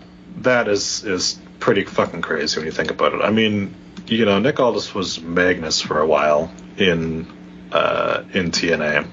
that 0.42 0.68
is 0.68 1.02
is 1.04 1.38
pretty 1.60 1.84
fucking 1.84 2.22
crazy 2.22 2.58
when 2.58 2.66
you 2.66 2.72
think 2.72 2.90
about 2.92 3.14
it. 3.14 3.20
I 3.22 3.30
mean, 3.30 3.74
you 4.06 4.24
know, 4.24 4.38
Nick 4.38 4.60
Aldis 4.60 4.94
was 4.94 5.20
Magnus 5.20 5.80
for 5.80 6.00
a 6.00 6.06
while 6.06 6.52
in 6.76 7.26
uh, 7.72 8.22
in 8.32 8.50
TNA, 8.52 9.06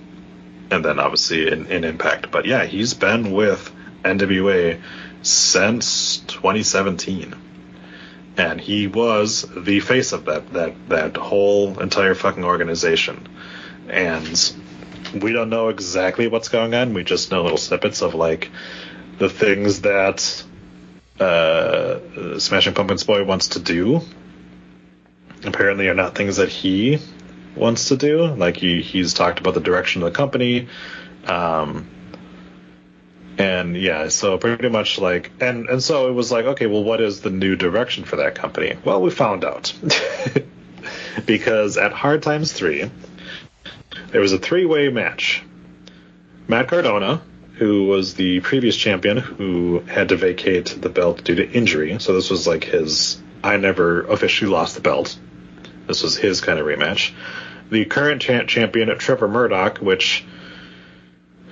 and 0.71 0.83
then 0.83 0.99
obviously 0.99 1.51
in, 1.51 1.67
in 1.67 1.83
Impact. 1.83 2.31
But 2.31 2.45
yeah, 2.45 2.65
he's 2.65 2.93
been 2.93 3.31
with 3.31 3.71
NWA 4.03 4.81
since 5.21 6.17
2017, 6.17 7.35
and 8.37 8.59
he 8.59 8.87
was 8.87 9.43
the 9.55 9.79
face 9.79 10.11
of 10.11 10.25
that 10.25 10.51
that 10.53 10.89
that 10.89 11.17
whole 11.17 11.79
entire 11.79 12.15
fucking 12.15 12.43
organization. 12.43 13.27
And 13.87 14.53
we 15.21 15.31
don't 15.31 15.49
know 15.49 15.69
exactly 15.69 16.27
what's 16.27 16.49
going 16.49 16.73
on. 16.73 16.93
We 16.93 17.03
just 17.03 17.31
know 17.31 17.43
little 17.43 17.57
snippets 17.57 18.01
of 18.01 18.15
like 18.15 18.49
the 19.17 19.29
things 19.29 19.81
that 19.81 20.43
uh, 21.19 22.39
Smashing 22.39 22.73
Pumpkins 22.73 23.03
Boy 23.03 23.23
wants 23.23 23.49
to 23.49 23.59
do. 23.59 24.01
Apparently, 25.45 25.87
are 25.89 25.93
not 25.93 26.15
things 26.15 26.37
that 26.37 26.49
he 26.49 26.99
wants 27.55 27.89
to 27.89 27.97
do. 27.97 28.25
Like 28.25 28.57
he 28.57 28.81
he's 28.81 29.13
talked 29.13 29.39
about 29.39 29.53
the 29.53 29.61
direction 29.61 30.03
of 30.03 30.11
the 30.11 30.15
company. 30.15 30.67
Um, 31.25 31.87
and 33.37 33.75
yeah, 33.75 34.09
so 34.09 34.37
pretty 34.37 34.69
much 34.69 34.99
like, 34.99 35.31
and 35.39 35.67
and 35.67 35.81
so 35.81 36.09
it 36.09 36.13
was 36.13 36.31
like, 36.31 36.45
okay, 36.45 36.67
well, 36.67 36.83
what 36.83 37.01
is 37.01 37.21
the 37.21 37.29
new 37.29 37.55
direction 37.55 38.03
for 38.03 38.17
that 38.17 38.35
company? 38.35 38.77
Well, 38.85 39.01
we 39.01 39.09
found 39.09 39.43
out 39.43 39.73
because 41.25 41.77
at 41.77 41.91
Hard 41.91 42.21
Times 42.21 42.51
Three, 42.51 42.89
there 44.11 44.21
was 44.21 44.33
a 44.33 44.37
three-way 44.37 44.89
match. 44.89 45.43
Matt 46.47 46.67
Cardona, 46.67 47.21
who 47.55 47.85
was 47.85 48.13
the 48.15 48.41
previous 48.41 48.75
champion, 48.75 49.17
who 49.17 49.79
had 49.79 50.09
to 50.09 50.15
vacate 50.15 50.77
the 50.79 50.89
belt 50.89 51.23
due 51.23 51.35
to 51.35 51.49
injury, 51.49 51.97
so 51.99 52.13
this 52.13 52.29
was 52.29 52.45
like 52.45 52.63
his. 52.65 53.21
I 53.43 53.57
never 53.57 54.03
officially 54.03 54.51
lost 54.51 54.75
the 54.75 54.81
belt. 54.81 55.17
This 55.87 56.01
was 56.03 56.15
his 56.15 56.39
kind 56.39 56.59
of 56.59 56.65
rematch. 56.65 57.13
The 57.73 57.85
current 57.85 58.21
cha- 58.21 58.43
champion, 58.43 58.89
at 58.89 58.99
Trevor 58.99 59.27
Murdoch, 59.27 59.79
which 59.79 60.23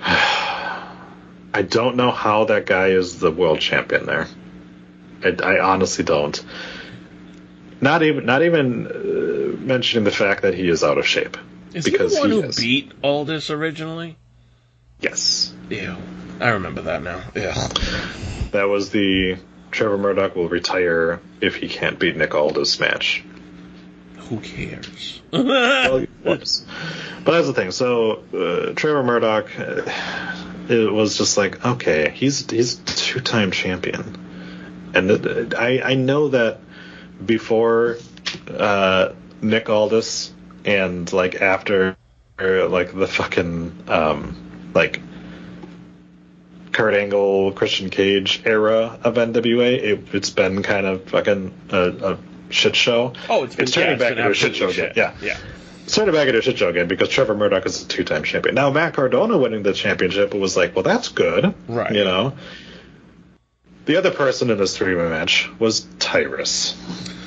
I 0.00 1.62
don't 1.68 1.96
know 1.96 2.12
how 2.12 2.44
that 2.44 2.64
guy 2.64 2.90
is 2.90 3.18
the 3.18 3.32
world 3.32 3.58
champion 3.58 4.06
there. 4.06 4.28
I, 5.24 5.30
I 5.42 5.60
honestly 5.60 6.04
don't. 6.04 6.40
Not 7.80 8.04
even, 8.04 8.24
not 8.24 8.44
even 8.44 8.86
uh, 8.86 9.60
mentioning 9.64 10.04
the 10.04 10.12
fact 10.12 10.42
that 10.42 10.54
he 10.54 10.68
is 10.68 10.84
out 10.84 10.96
of 10.96 11.04
shape. 11.08 11.36
is 11.74 11.84
because 11.86 12.12
he 12.12 12.18
the 12.18 12.20
one 12.20 12.30
who 12.30 12.42
is. 12.44 12.56
beat 12.56 12.92
Aldis 13.02 13.50
originally? 13.50 14.16
Yes, 15.00 15.52
Ew, 15.70 15.96
I 16.38 16.50
remember 16.50 16.82
that 16.82 17.02
now. 17.02 17.20
Yeah. 17.34 17.54
that 18.52 18.68
was 18.68 18.90
the 18.90 19.38
Trevor 19.72 19.98
Murdoch 19.98 20.36
will 20.36 20.48
retire 20.48 21.20
if 21.40 21.56
he 21.56 21.68
can't 21.68 21.98
beat 21.98 22.16
Nick 22.16 22.32
Aldis 22.32 22.78
match. 22.78 23.24
Who 24.32 24.40
cares? 24.40 25.20
well. 25.30 26.06
But 26.24 27.32
that's 27.32 27.46
the 27.46 27.52
thing. 27.52 27.70
So 27.70 28.22
uh, 28.32 28.72
Trevor 28.72 29.02
Murdoch, 29.02 29.50
uh, 29.58 29.82
it 30.70 30.90
was 30.90 31.18
just 31.18 31.36
like, 31.36 31.62
okay, 31.66 32.10
he's 32.14 32.50
he's 32.50 32.76
two 32.76 33.20
time 33.20 33.50
champion, 33.50 34.90
and 34.94 35.10
it, 35.10 35.54
I 35.54 35.82
I 35.82 35.94
know 35.96 36.28
that 36.28 36.60
before 37.22 37.98
uh, 38.48 39.10
Nick 39.42 39.68
Aldis 39.68 40.32
and 40.64 41.12
like 41.12 41.34
after 41.42 41.98
or, 42.40 42.68
like 42.68 42.94
the 42.94 43.06
fucking 43.06 43.84
um, 43.88 44.70
like 44.72 45.02
Kurt 46.72 46.94
Angle, 46.94 47.52
Christian 47.52 47.90
Cage 47.90 48.40
era 48.46 48.98
of 49.04 49.16
NWA, 49.16 49.74
it, 49.74 50.14
it's 50.14 50.30
been 50.30 50.62
kind 50.62 50.86
of 50.86 51.04
fucking 51.10 51.52
a, 51.68 51.88
a 52.12 52.18
shit 52.52 52.76
show. 52.76 53.12
Oh, 53.28 53.44
it's 53.44 53.56
been 53.56 53.64
it's 53.64 53.72
turning 53.72 53.90
yeah, 53.92 53.96
back 53.96 54.10
into 54.12 54.30
a 54.30 54.34
shit 54.34 54.56
show 54.56 54.68
absolutely 54.68 55.02
again. 55.02 55.14
shit. 55.14 55.22
Yeah, 55.24 55.34
yeah. 55.34 55.38
It's 55.84 55.94
turning 55.94 56.14
back 56.14 56.28
into 56.28 56.38
a 56.38 56.42
shit 56.42 56.58
show 56.58 56.68
again 56.68 56.86
because 56.88 57.08
Trevor 57.08 57.34
Murdoch 57.34 57.66
is 57.66 57.82
a 57.82 57.88
two-time 57.88 58.22
champion. 58.22 58.54
Now 58.54 58.70
Matt 58.70 58.94
Cardona 58.94 59.36
winning 59.36 59.62
the 59.62 59.72
championship 59.72 60.32
was 60.34 60.56
like, 60.56 60.76
well, 60.76 60.84
that's 60.84 61.08
good, 61.08 61.54
Right. 61.68 61.92
You 61.92 62.04
know. 62.04 62.34
The 63.84 63.96
other 63.96 64.12
person 64.12 64.50
in 64.50 64.58
this 64.58 64.76
three-way 64.76 65.08
match 65.08 65.50
was 65.58 65.80
Tyrus. 65.98 66.76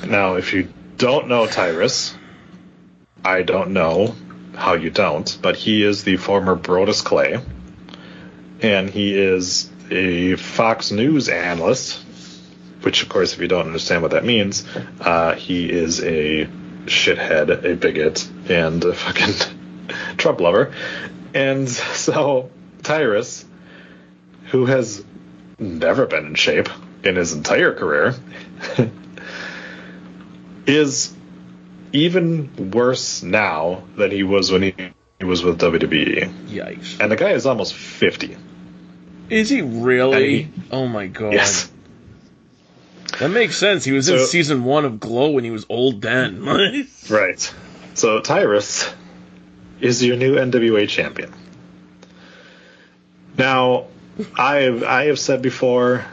Now, 0.06 0.36
if 0.36 0.54
you 0.54 0.72
don't 0.96 1.28
know 1.28 1.46
Tyrus, 1.46 2.14
I 3.22 3.42
don't 3.42 3.72
know 3.72 4.14
how 4.54 4.72
you 4.72 4.88
don't, 4.88 5.36
but 5.42 5.56
he 5.56 5.82
is 5.82 6.04
the 6.04 6.16
former 6.16 6.56
Brodus 6.56 7.04
Clay, 7.04 7.38
and 8.62 8.88
he 8.88 9.18
is 9.18 9.70
a 9.90 10.36
Fox 10.36 10.90
News 10.90 11.28
analyst. 11.28 12.02
Which, 12.86 13.02
of 13.02 13.08
course, 13.08 13.32
if 13.32 13.40
you 13.40 13.48
don't 13.48 13.66
understand 13.66 14.02
what 14.02 14.12
that 14.12 14.24
means, 14.24 14.64
uh, 15.00 15.34
he 15.34 15.68
is 15.68 16.00
a 16.04 16.46
shithead, 16.84 17.64
a 17.64 17.74
bigot, 17.74 18.30
and 18.48 18.84
a 18.84 18.94
fucking 18.94 19.34
Trump 20.18 20.40
lover. 20.40 20.72
And 21.34 21.68
so 21.68 22.48
Tyrus, 22.84 23.44
who 24.52 24.66
has 24.66 25.04
never 25.58 26.06
been 26.06 26.26
in 26.26 26.34
shape 26.36 26.68
in 27.02 27.16
his 27.16 27.32
entire 27.32 27.74
career, 27.74 28.14
is 30.68 31.12
even 31.92 32.70
worse 32.70 33.24
now 33.24 33.82
than 33.96 34.12
he 34.12 34.22
was 34.22 34.52
when 34.52 34.62
he, 34.62 34.74
he 35.18 35.24
was 35.24 35.42
with 35.42 35.58
WWE. 35.58 36.50
Yikes. 36.50 37.00
And 37.00 37.10
the 37.10 37.16
guy 37.16 37.30
is 37.30 37.46
almost 37.46 37.74
50. 37.74 38.36
Is 39.28 39.50
he 39.50 39.62
really? 39.62 40.42
And 40.42 40.62
oh 40.70 40.86
my 40.86 41.08
god. 41.08 41.32
Yes. 41.32 41.72
That 43.18 43.30
makes 43.30 43.56
sense. 43.56 43.84
He 43.84 43.92
was 43.92 44.08
in 44.08 44.26
season 44.26 44.64
one 44.64 44.84
of 44.84 45.00
Glow 45.00 45.30
when 45.30 45.44
he 45.44 45.50
was 45.50 45.66
old 45.68 46.02
then. 46.02 46.44
Right. 47.10 47.54
So 47.94 48.20
Tyrus 48.20 48.92
is 49.80 50.02
your 50.04 50.16
new 50.16 50.34
NWA 50.36 50.88
champion. 50.88 51.32
Now, 53.38 53.86
I 54.36 54.56
have 54.56 54.82
I 54.82 55.04
have 55.06 55.18
said 55.18 55.40
before, 55.40 56.04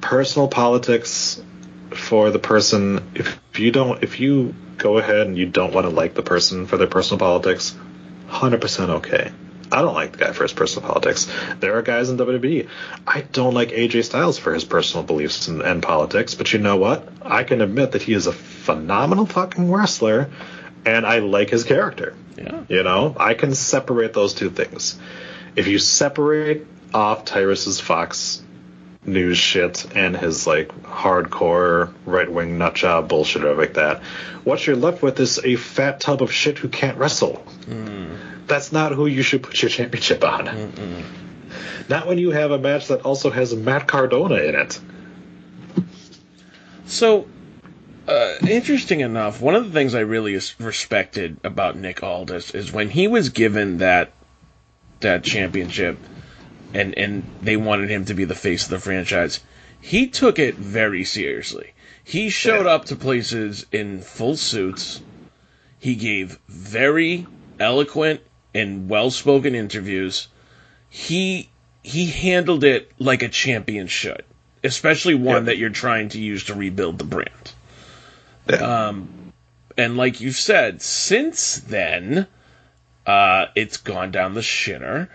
personal 0.00 0.48
politics 0.48 1.42
for 1.90 2.30
the 2.30 2.38
person. 2.38 3.10
If 3.14 3.38
you 3.58 3.70
don't, 3.70 4.02
if 4.02 4.20
you 4.20 4.54
go 4.78 4.98
ahead 4.98 5.26
and 5.26 5.36
you 5.36 5.46
don't 5.46 5.74
want 5.74 5.86
to 5.86 5.90
like 5.90 6.14
the 6.14 6.22
person 6.22 6.66
for 6.66 6.76
their 6.76 6.86
personal 6.86 7.18
politics, 7.18 7.76
hundred 8.28 8.60
percent 8.60 8.90
okay. 8.90 9.32
I 9.70 9.82
don't 9.82 9.94
like 9.94 10.12
the 10.12 10.18
guy 10.18 10.32
for 10.32 10.44
his 10.44 10.52
personal 10.52 10.88
politics. 10.88 11.30
There 11.60 11.76
are 11.76 11.82
guys 11.82 12.10
in 12.10 12.16
WWE. 12.16 12.68
I 13.06 13.20
don't 13.20 13.54
like 13.54 13.70
AJ 13.70 14.04
Styles 14.04 14.38
for 14.38 14.54
his 14.54 14.64
personal 14.64 15.04
beliefs 15.04 15.48
and, 15.48 15.62
and 15.62 15.82
politics, 15.82 16.34
but 16.34 16.52
you 16.52 16.58
know 16.58 16.76
what? 16.76 17.06
I 17.22 17.44
can 17.44 17.60
admit 17.60 17.92
that 17.92 18.02
he 18.02 18.14
is 18.14 18.26
a 18.26 18.32
phenomenal 18.32 19.26
fucking 19.26 19.70
wrestler, 19.70 20.30
and 20.86 21.06
I 21.06 21.18
like 21.18 21.50
his 21.50 21.64
character. 21.64 22.14
yeah. 22.36 22.64
You 22.68 22.82
know, 22.82 23.14
I 23.18 23.34
can 23.34 23.54
separate 23.54 24.12
those 24.14 24.34
two 24.34 24.50
things. 24.50 24.98
If 25.56 25.66
you 25.66 25.78
separate 25.78 26.66
off 26.94 27.24
Tyrus's 27.24 27.80
Fox 27.80 28.42
news 29.04 29.38
shit 29.38 29.86
and 29.96 30.16
his 30.16 30.46
like 30.46 30.68
hardcore 30.82 31.92
right 32.04 32.30
wing 32.30 32.58
nutjob 32.58 33.08
bullshit 33.08 33.44
or 33.44 33.54
like 33.54 33.74
that, 33.74 34.02
what 34.44 34.66
you're 34.66 34.76
left 34.76 35.02
with 35.02 35.18
is 35.20 35.38
a 35.44 35.56
fat 35.56 36.00
tub 36.00 36.22
of 36.22 36.32
shit 36.32 36.58
who 36.58 36.68
can't 36.68 36.96
wrestle. 36.98 37.36
Hmm. 37.66 38.14
That's 38.48 38.72
not 38.72 38.92
who 38.92 39.06
you 39.06 39.22
should 39.22 39.42
put 39.42 39.60
your 39.60 39.68
championship 39.68 40.24
on. 40.24 41.04
Not 41.88 42.06
when 42.06 42.18
you 42.18 42.30
have 42.30 42.50
a 42.50 42.58
match 42.58 42.88
that 42.88 43.02
also 43.02 43.30
has 43.30 43.54
Matt 43.54 43.86
Cardona 43.86 44.36
in 44.36 44.54
it. 44.54 44.80
So, 46.86 47.26
uh, 48.06 48.34
interesting 48.48 49.00
enough, 49.00 49.40
one 49.40 49.54
of 49.54 49.64
the 49.64 49.70
things 49.70 49.94
I 49.94 50.00
really 50.00 50.40
respected 50.58 51.38
about 51.44 51.76
Nick 51.76 52.02
Aldis 52.02 52.54
is 52.54 52.72
when 52.72 52.88
he 52.88 53.06
was 53.06 53.28
given 53.28 53.78
that 53.78 54.12
that 55.00 55.22
championship, 55.22 55.98
and 56.74 56.96
and 56.96 57.22
they 57.42 57.56
wanted 57.56 57.90
him 57.90 58.06
to 58.06 58.14
be 58.14 58.24
the 58.24 58.34
face 58.34 58.64
of 58.64 58.70
the 58.70 58.78
franchise. 58.78 59.40
He 59.80 60.08
took 60.08 60.38
it 60.38 60.56
very 60.56 61.04
seriously. 61.04 61.72
He 62.02 62.30
showed 62.30 62.66
up 62.66 62.86
to 62.86 62.96
places 62.96 63.66
in 63.70 64.00
full 64.00 64.36
suits. 64.36 65.00
He 65.78 65.94
gave 65.94 66.38
very 66.48 67.26
eloquent 67.60 68.22
and 68.58 68.88
well-spoken 68.88 69.54
interviews. 69.54 70.28
He 70.88 71.48
he 71.82 72.06
handled 72.06 72.64
it 72.64 72.90
like 72.98 73.22
a 73.22 73.28
champion 73.28 73.86
should, 73.86 74.24
especially 74.62 75.14
one 75.14 75.46
that 75.46 75.58
you're 75.58 75.70
trying 75.70 76.10
to 76.10 76.20
use 76.20 76.44
to 76.44 76.54
rebuild 76.54 76.98
the 76.98 77.04
brand. 77.04 77.52
Um, 78.60 79.32
and 79.76 79.96
like 79.96 80.20
you 80.20 80.32
said, 80.32 80.82
since 80.82 81.56
then, 81.56 82.26
uh, 83.06 83.46
it's 83.54 83.76
gone 83.76 84.10
down 84.10 84.34
the 84.34 84.40
shitter, 84.40 85.08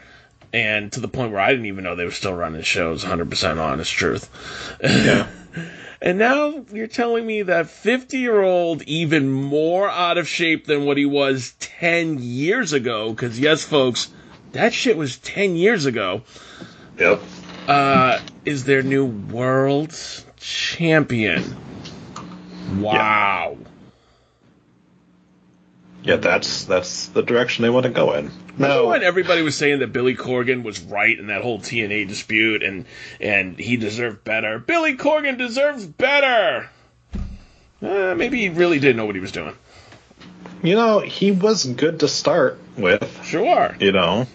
and 0.52 0.92
to 0.94 1.00
the 1.00 1.08
point 1.08 1.32
where 1.32 1.42
I 1.42 1.52
didn't 1.52 1.66
even 1.66 1.84
know 1.84 1.96
they 1.96 2.06
were 2.06 2.12
still 2.12 2.34
running 2.34 2.62
shows. 2.62 3.04
100% 3.04 3.60
honest 3.60 3.92
truth. 3.92 4.30
Yeah. 4.82 5.28
And 6.04 6.18
now 6.20 6.66
you're 6.74 6.88
telling 6.88 7.26
me 7.26 7.44
that 7.44 7.70
50 7.70 8.18
year 8.18 8.42
old, 8.42 8.82
even 8.82 9.32
more 9.32 9.90
out 9.90 10.18
of 10.18 10.28
shape 10.28 10.66
than 10.68 10.84
what 10.84 10.98
he 10.98 11.06
was 11.06 11.54
10 11.60 12.20
years 12.20 12.74
ago, 12.74 13.12
because 13.12 13.40
yes, 13.40 13.64
folks, 13.64 14.12
that 14.52 14.74
shit 14.74 14.98
was 14.98 15.18
10 15.20 15.56
years 15.56 15.86
ago, 15.86 16.24
Yep. 17.00 17.22
uh, 17.70 18.20
is 18.44 18.66
their 18.66 18.84
new 18.84 19.06
world 19.06 19.98
champion. 20.36 21.56
Wow. 22.82 23.56
Yeah, 26.04 26.18
that's 26.18 26.66
that's 26.66 27.08
the 27.08 27.24
direction 27.24 27.64
they 27.64 27.70
want 27.70 27.86
to 27.86 27.90
go 27.90 28.12
in. 28.14 28.30
Remember 28.58 28.76
No, 28.84 28.88
when 28.90 29.04
everybody 29.04 29.42
was 29.42 29.56
saying 29.58 29.80
that 29.80 29.92
Billy 29.94 30.16
Corgan 30.16 30.64
was 30.64 30.80
right 30.82 31.18
in 31.18 31.28
that 31.28 31.42
whole 31.42 31.60
TNA 31.60 32.08
dispute 32.08 32.62
and 32.64 32.86
and 33.20 33.58
he 33.58 33.78
deserved 33.78 34.24
better? 34.24 34.60
Billy 34.60 34.96
Corgan 34.96 35.38
deserves 35.38 35.86
better. 35.86 36.70
Uh, 37.82 38.14
maybe 38.16 38.40
he 38.40 38.50
really 38.50 38.80
didn't 38.80 38.98
know 38.98 39.06
what 39.06 39.16
he 39.16 39.22
was 39.22 39.32
doing. 39.32 39.56
you 40.62 40.76
know 40.76 41.00
he 41.00 41.32
was 41.32 41.66
good 41.66 42.00
to 42.02 42.08
start 42.08 42.60
with. 42.78 43.26
Sure. 43.26 43.76
you 43.80 43.92
know. 43.92 44.28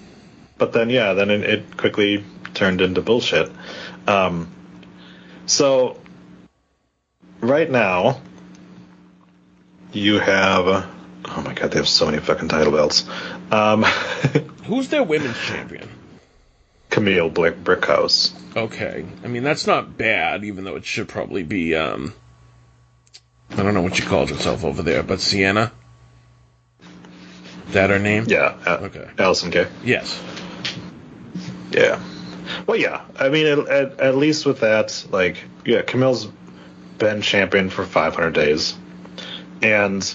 But 0.59 0.73
then, 0.73 0.91
yeah, 0.91 1.13
then 1.13 1.31
it, 1.31 1.43
it 1.45 1.77
quickly 1.77 2.25
turned 2.53 2.81
into 2.81 3.01
bullshit. 3.01 3.51
Um, 4.09 4.49
so, 5.47 6.01
right 7.41 7.71
now, 7.71 8.21
you 9.93 10.19
have. 10.19 10.67
Oh 11.31 11.43
my 11.43 11.53
god, 11.55 11.71
they 11.71 11.77
have 11.79 11.89
so 11.89 12.07
many 12.07 12.19
fucking 12.19 12.49
title 12.49 12.73
belts. 12.73 13.05
Um, 13.51 13.83
Who's 14.65 14.89
their 14.89 15.03
women's 15.03 15.39
champion? 15.39 15.89
Kamille 16.91 17.33
Blick 17.33 17.63
Brickhouse. 17.63 18.33
Okay. 18.57 19.05
I 19.25 19.27
mean, 19.29 19.43
that's 19.43 19.67
not 19.67 19.97
bad, 19.97 20.45
even 20.45 20.65
though 20.65 20.77
it 20.77 20.85
should 20.85 21.09
probably 21.09 21.43
be, 21.43 21.75
um, 21.75 22.13
I 23.51 23.63
don't 23.63 23.75
know 23.75 23.83
what 23.83 23.97
she 23.97 24.03
calls 24.03 24.31
herself 24.31 24.65
over 24.65 24.83
there, 24.83 25.03
but 25.03 25.21
Sienna? 25.21 25.73
That 27.69 27.91
her 27.91 27.99
name? 27.99 28.25
Yeah. 28.29 28.57
Uh, 28.67 28.79
Okay. 28.83 29.07
Allysin 29.17 29.53
Kay 29.53 29.67
Yes. 29.85 30.21
Yeah. 31.71 32.03
Well, 32.67 32.79
yeah. 32.79 33.03
I 33.19 33.29
mean, 33.29 33.47
at, 33.47 33.59
at, 33.69 34.01
at 34.01 34.17
least 34.17 34.47
with 34.47 34.61
that, 34.61 35.07
like, 35.11 35.37
yeah, 35.65 35.83
Kamille's 35.83 36.29
been 36.97 37.21
champion 37.21 37.69
for 37.71 37.85
500 37.85 38.33
days. 38.33 38.77
And 39.61 40.15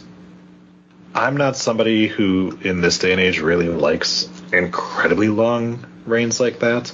I'm 1.15 1.37
not 1.37 1.55
somebody 1.55 2.07
who, 2.07 2.57
in 2.61 2.81
this 2.81 2.97
day 2.97 3.11
and 3.11 3.21
age, 3.21 3.39
really 3.39 3.69
likes 3.69 4.29
incredibly 4.51 5.29
long 5.29 5.85
reigns 6.05 6.39
like 6.39 6.59
that. 6.59 6.91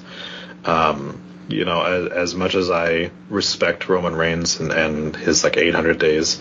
Um, 0.66 1.22
you 1.48 1.66
know, 1.66 1.82
as, 1.82 2.12
as 2.12 2.36
much 2.36 2.54
as 2.54 2.70
I 2.70 3.12
respect 3.30 3.88
Roman 3.90 4.16
Reigns 4.16 4.60
and, 4.60 4.72
and 4.72 5.16
his, 5.16 5.44
like, 5.44 5.58
800 5.58 5.98
days, 5.98 6.40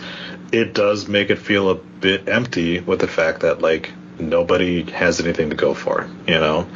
it 0.51 0.73
does 0.73 1.07
make 1.07 1.29
it 1.29 1.37
feel 1.37 1.69
a 1.69 1.75
bit 1.75 2.27
empty 2.27 2.79
with 2.79 2.99
the 2.99 3.07
fact 3.07 3.41
that, 3.41 3.61
like, 3.61 3.91
nobody 4.19 4.83
has 4.91 5.19
anything 5.19 5.49
to 5.49 5.55
go 5.55 5.73
for, 5.73 6.09
you 6.27 6.35
know? 6.35 6.67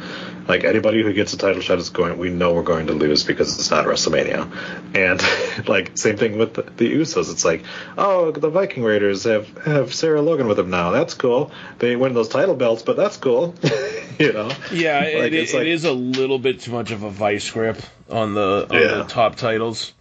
Like 0.46 0.64
anybody 0.64 1.02
who 1.02 1.12
gets 1.12 1.32
a 1.32 1.38
title 1.38 1.62
shot 1.62 1.78
is 1.78 1.90
going. 1.90 2.18
We 2.18 2.28
know 2.30 2.52
we're 2.52 2.62
going 2.62 2.88
to 2.88 2.92
lose 2.92 3.24
because 3.24 3.58
it's 3.58 3.70
not 3.70 3.86
WrestleMania, 3.86 4.94
and 4.94 5.68
like 5.68 5.96
same 5.96 6.16
thing 6.16 6.36
with 6.36 6.54
the, 6.54 6.62
the 6.62 6.92
Usos. 6.94 7.30
It's 7.32 7.44
like, 7.44 7.62
oh, 7.96 8.30
the 8.30 8.50
Viking 8.50 8.82
Raiders 8.84 9.24
have 9.24 9.48
have 9.64 9.94
Sarah 9.94 10.20
Logan 10.20 10.46
with 10.46 10.58
them 10.58 10.70
now. 10.70 10.90
That's 10.90 11.14
cool. 11.14 11.50
They 11.78 11.96
win 11.96 12.12
those 12.14 12.28
title 12.28 12.54
belts, 12.56 12.82
but 12.82 12.96
that's 12.96 13.16
cool. 13.16 13.54
you 14.18 14.32
know? 14.32 14.50
Yeah, 14.70 14.98
Like, 15.00 15.32
it, 15.32 15.34
it's 15.34 15.54
it 15.54 15.58
like- 15.58 15.66
is 15.66 15.84
a 15.84 15.92
little 15.92 16.38
bit 16.38 16.60
too 16.60 16.72
much 16.72 16.90
of 16.90 17.02
a 17.02 17.10
vice 17.10 17.50
grip 17.50 17.78
on 18.10 18.34
the 18.34 18.66
on 18.70 18.76
Yeah. 18.76 18.88
the 18.98 19.04
top 19.04 19.36
titles. 19.36 19.92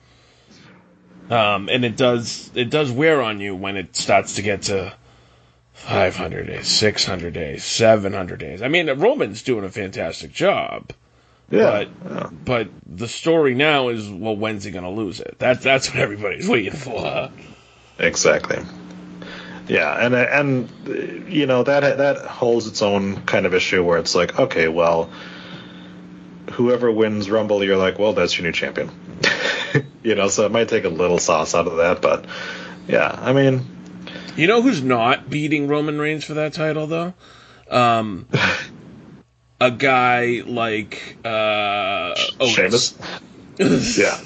Um, 1.29 1.69
and 1.69 1.86
it 1.86 1.95
does 1.95 2.51
it 2.53 2.69
does 2.69 2.91
wear 2.91 3.21
on 3.21 3.39
you 3.39 3.56
when 3.56 3.77
it 3.77 3.95
starts 3.95 4.36
to 4.36 4.41
get 4.41 4.63
to 4.63 4.93
500 5.73 6.47
days, 6.47 6.67
600 6.67 7.33
days, 7.33 7.63
700 7.63 8.39
days. 8.39 8.62
I 8.62 8.67
mean, 8.67 8.89
Roman's 8.99 9.41
doing 9.41 9.65
a 9.65 9.69
fantastic 9.69 10.31
job. 10.31 10.91
Yeah. 11.49 11.86
But 12.03 12.45
but 12.45 12.69
the 12.86 13.07
story 13.07 13.53
now 13.53 13.89
is 13.89 14.09
well, 14.09 14.36
when's 14.36 14.63
he 14.63 14.71
going 14.71 14.86
to 14.86 14.89
lose 14.89 15.19
it? 15.19 15.36
That's 15.39 15.63
that's 15.63 15.89
what 15.89 15.99
everybody's 15.99 16.47
waiting 16.49 16.73
for. 16.73 17.31
Exactly. 17.99 18.63
Yeah, 19.67 19.93
and 19.93 20.15
and 20.15 21.29
you 21.31 21.45
know 21.45 21.63
that 21.63 21.97
that 21.97 22.25
holds 22.25 22.67
its 22.67 22.81
own 22.81 23.21
kind 23.23 23.45
of 23.45 23.53
issue 23.53 23.83
where 23.83 23.97
it's 23.97 24.13
like, 24.13 24.38
okay, 24.39 24.67
well, 24.67 25.09
whoever 26.51 26.91
wins 26.91 27.29
Rumble, 27.29 27.63
you're 27.63 27.77
like, 27.77 27.97
well, 27.97 28.13
that's 28.13 28.38
your 28.38 28.45
new 28.45 28.51
champion. 28.51 28.91
you 30.03 30.15
know, 30.15 30.27
so 30.27 30.45
it 30.45 30.51
might 30.51 30.67
take 30.69 30.83
a 30.83 30.89
little 30.89 31.17
sauce 31.17 31.55
out 31.55 31.67
of 31.67 31.77
that, 31.77 32.01
but 32.01 32.25
yeah, 32.88 33.07
I 33.07 33.31
mean, 33.31 33.65
You 34.36 34.47
know 34.47 34.62
who's 34.62 34.81
not 34.81 35.29
beating 35.29 35.67
Roman 35.67 35.99
Reigns 35.99 36.23
for 36.23 36.33
that 36.36 36.53
title 36.53 36.88
though? 36.88 37.13
Um, 37.69 38.27
a 39.62 39.71
guy 39.71 40.43
like 40.45 41.17
uh, 41.25 42.15
Otis. 42.39 42.97
Yeah, 43.59 44.19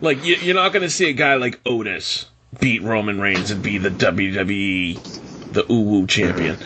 Like 0.00 0.24
you, 0.24 0.34
you're 0.34 0.56
not 0.56 0.72
going 0.72 0.82
to 0.82 0.90
see 0.90 1.08
a 1.08 1.12
guy 1.12 1.36
like 1.36 1.60
Otis 1.64 2.26
beat 2.58 2.82
Roman 2.82 3.20
Reigns 3.20 3.52
and 3.52 3.62
be 3.62 3.78
the 3.78 3.90
WWE, 3.90 5.52
the 5.52 5.62
Uwu 5.62 6.08
champion. 6.08 6.56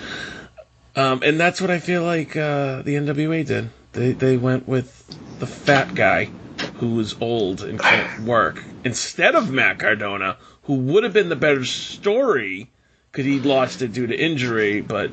Um, 0.96 1.22
and 1.22 1.38
that's 1.38 1.60
what 1.60 1.70
I 1.70 1.78
feel 1.80 2.02
like 2.02 2.34
uh, 2.34 2.80
the 2.80 2.94
NWA 2.94 3.46
did. 3.46 3.70
They 3.92 4.12
they 4.12 4.36
went 4.38 4.66
with 4.66 5.06
the 5.38 5.46
fat 5.46 5.94
guy 5.94 6.30
who 6.76 6.94
was 6.94 7.14
old 7.20 7.62
and 7.62 7.78
can't 7.78 8.22
work 8.22 8.62
instead 8.84 9.34
of 9.34 9.50
Matt 9.50 9.78
Cardona, 9.78 10.36
who 10.64 10.74
would 10.74 11.04
have 11.04 11.12
been 11.12 11.28
the 11.28 11.36
better 11.36 11.64
story 11.64 12.70
because 13.10 13.24
he 13.24 13.40
lost 13.40 13.82
it 13.82 13.92
due 13.92 14.06
to 14.06 14.16
injury. 14.16 14.80
But 14.80 15.10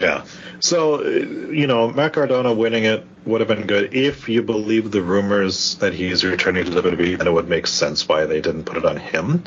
yeah. 0.00 0.24
So 0.60 1.02
you 1.02 1.66
know, 1.66 1.90
Matt 1.90 2.14
Cardona 2.14 2.52
winning 2.52 2.84
it 2.84 3.06
would 3.24 3.40
have 3.40 3.48
been 3.48 3.66
good 3.66 3.94
if 3.94 4.28
you 4.28 4.42
believe 4.42 4.90
the 4.90 5.02
rumors 5.02 5.76
that 5.76 5.92
he's 5.92 6.24
returning 6.24 6.64
to 6.64 6.70
WWE, 6.70 7.18
and 7.18 7.28
it 7.28 7.32
would 7.32 7.48
make 7.48 7.66
sense 7.66 8.08
why 8.08 8.24
they 8.26 8.40
didn't 8.40 8.64
put 8.64 8.78
it 8.78 8.84
on 8.84 8.96
him. 8.96 9.44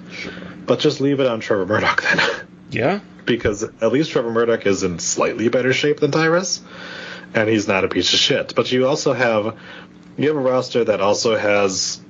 But 0.66 0.80
just 0.80 1.02
leave 1.02 1.20
it 1.20 1.28
on 1.28 1.40
Trevor 1.40 1.66
Murdoch 1.66 2.02
then. 2.02 2.48
yeah, 2.70 3.00
because 3.26 3.64
at 3.64 3.92
least 3.92 4.12
Trevor 4.12 4.32
Murdoch 4.32 4.66
is 4.66 4.84
in 4.84 5.00
slightly 5.00 5.50
better 5.50 5.74
shape 5.74 6.00
than 6.00 6.12
Tyrus, 6.12 6.62
and 7.34 7.50
he's 7.50 7.68
not 7.68 7.84
a 7.84 7.88
piece 7.88 8.14
of 8.14 8.20
shit. 8.20 8.54
But 8.56 8.72
you 8.72 8.88
also 8.88 9.14
have 9.14 9.58
you 10.18 10.28
have 10.28 10.38
a 10.38 10.42
roster 10.42 10.84
that 10.86 11.02
also 11.02 11.36
has 11.36 12.02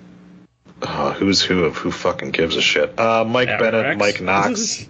uh, 0.81 1.13
who's 1.13 1.41
who 1.41 1.65
of 1.65 1.77
who 1.77 1.91
fucking 1.91 2.31
gives 2.31 2.55
a 2.55 2.61
shit. 2.61 2.99
Uh, 2.99 3.23
Mike 3.25 3.49
Aaron 3.49 3.63
Bennett, 3.63 3.85
Rex? 3.85 3.99
Mike 3.99 4.21
Knox. 4.21 4.87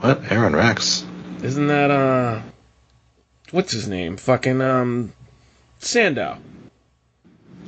what? 0.00 0.30
Aron 0.30 0.54
Rex? 0.54 1.04
isn't 1.42 1.68
that 1.68 1.90
uh, 1.90 2.42
what's 3.50 3.72
his 3.72 3.88
name? 3.88 4.16
Fucking 4.16 4.60
um, 4.60 5.12
Sandow. 5.78 6.38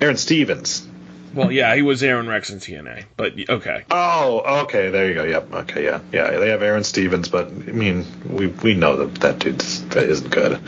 Aron 0.01 0.17
Stevens. 0.17 0.87
Well, 1.33 1.53
yeah, 1.53 1.77
he 1.77 1.83
was 1.83 2.03
Aron 2.03 2.27
Rex 2.27 2.51
in 2.51 2.59
TNA, 2.59 3.05
but 3.17 3.35
okay. 3.49 3.85
Oh, 3.89 4.63
okay, 4.63 4.91
there 4.91 5.07
you 5.07 5.15
go. 5.15 5.23
Yep. 5.23 5.55
Okay, 5.55 5.85
yeah, 5.85 6.01
yeah. 6.11 6.31
They 6.31 6.51
have 6.51 6.63
Aron 6.63 6.83
Stevens, 6.83 7.29
but 7.29 7.47
I 7.47 7.51
mean, 7.51 8.05
we 8.29 8.49
we 8.49 8.75
know 8.75 8.97
that 8.97 9.21
that 9.21 9.39
dude 9.39 9.63
isn't 9.63 10.31
good. 10.31 10.61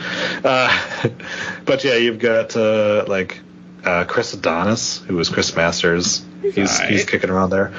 Uh, 0.45 1.09
but 1.65 1.83
yeah, 1.83 1.95
you've 1.95 2.19
got 2.19 2.55
uh, 2.55 3.03
like 3.09 3.41
Uh, 3.83 4.05
Chris 4.05 4.33
Adonis, 4.33 4.99
who 4.99 5.15
was 5.15 5.29
Chris 5.29 5.55
Masters, 5.55 6.23
he's 6.41 6.55
he's, 6.55 6.79
alright. 6.81 7.07
kicking 7.07 7.29
around 7.29 7.49
there. 7.49 7.73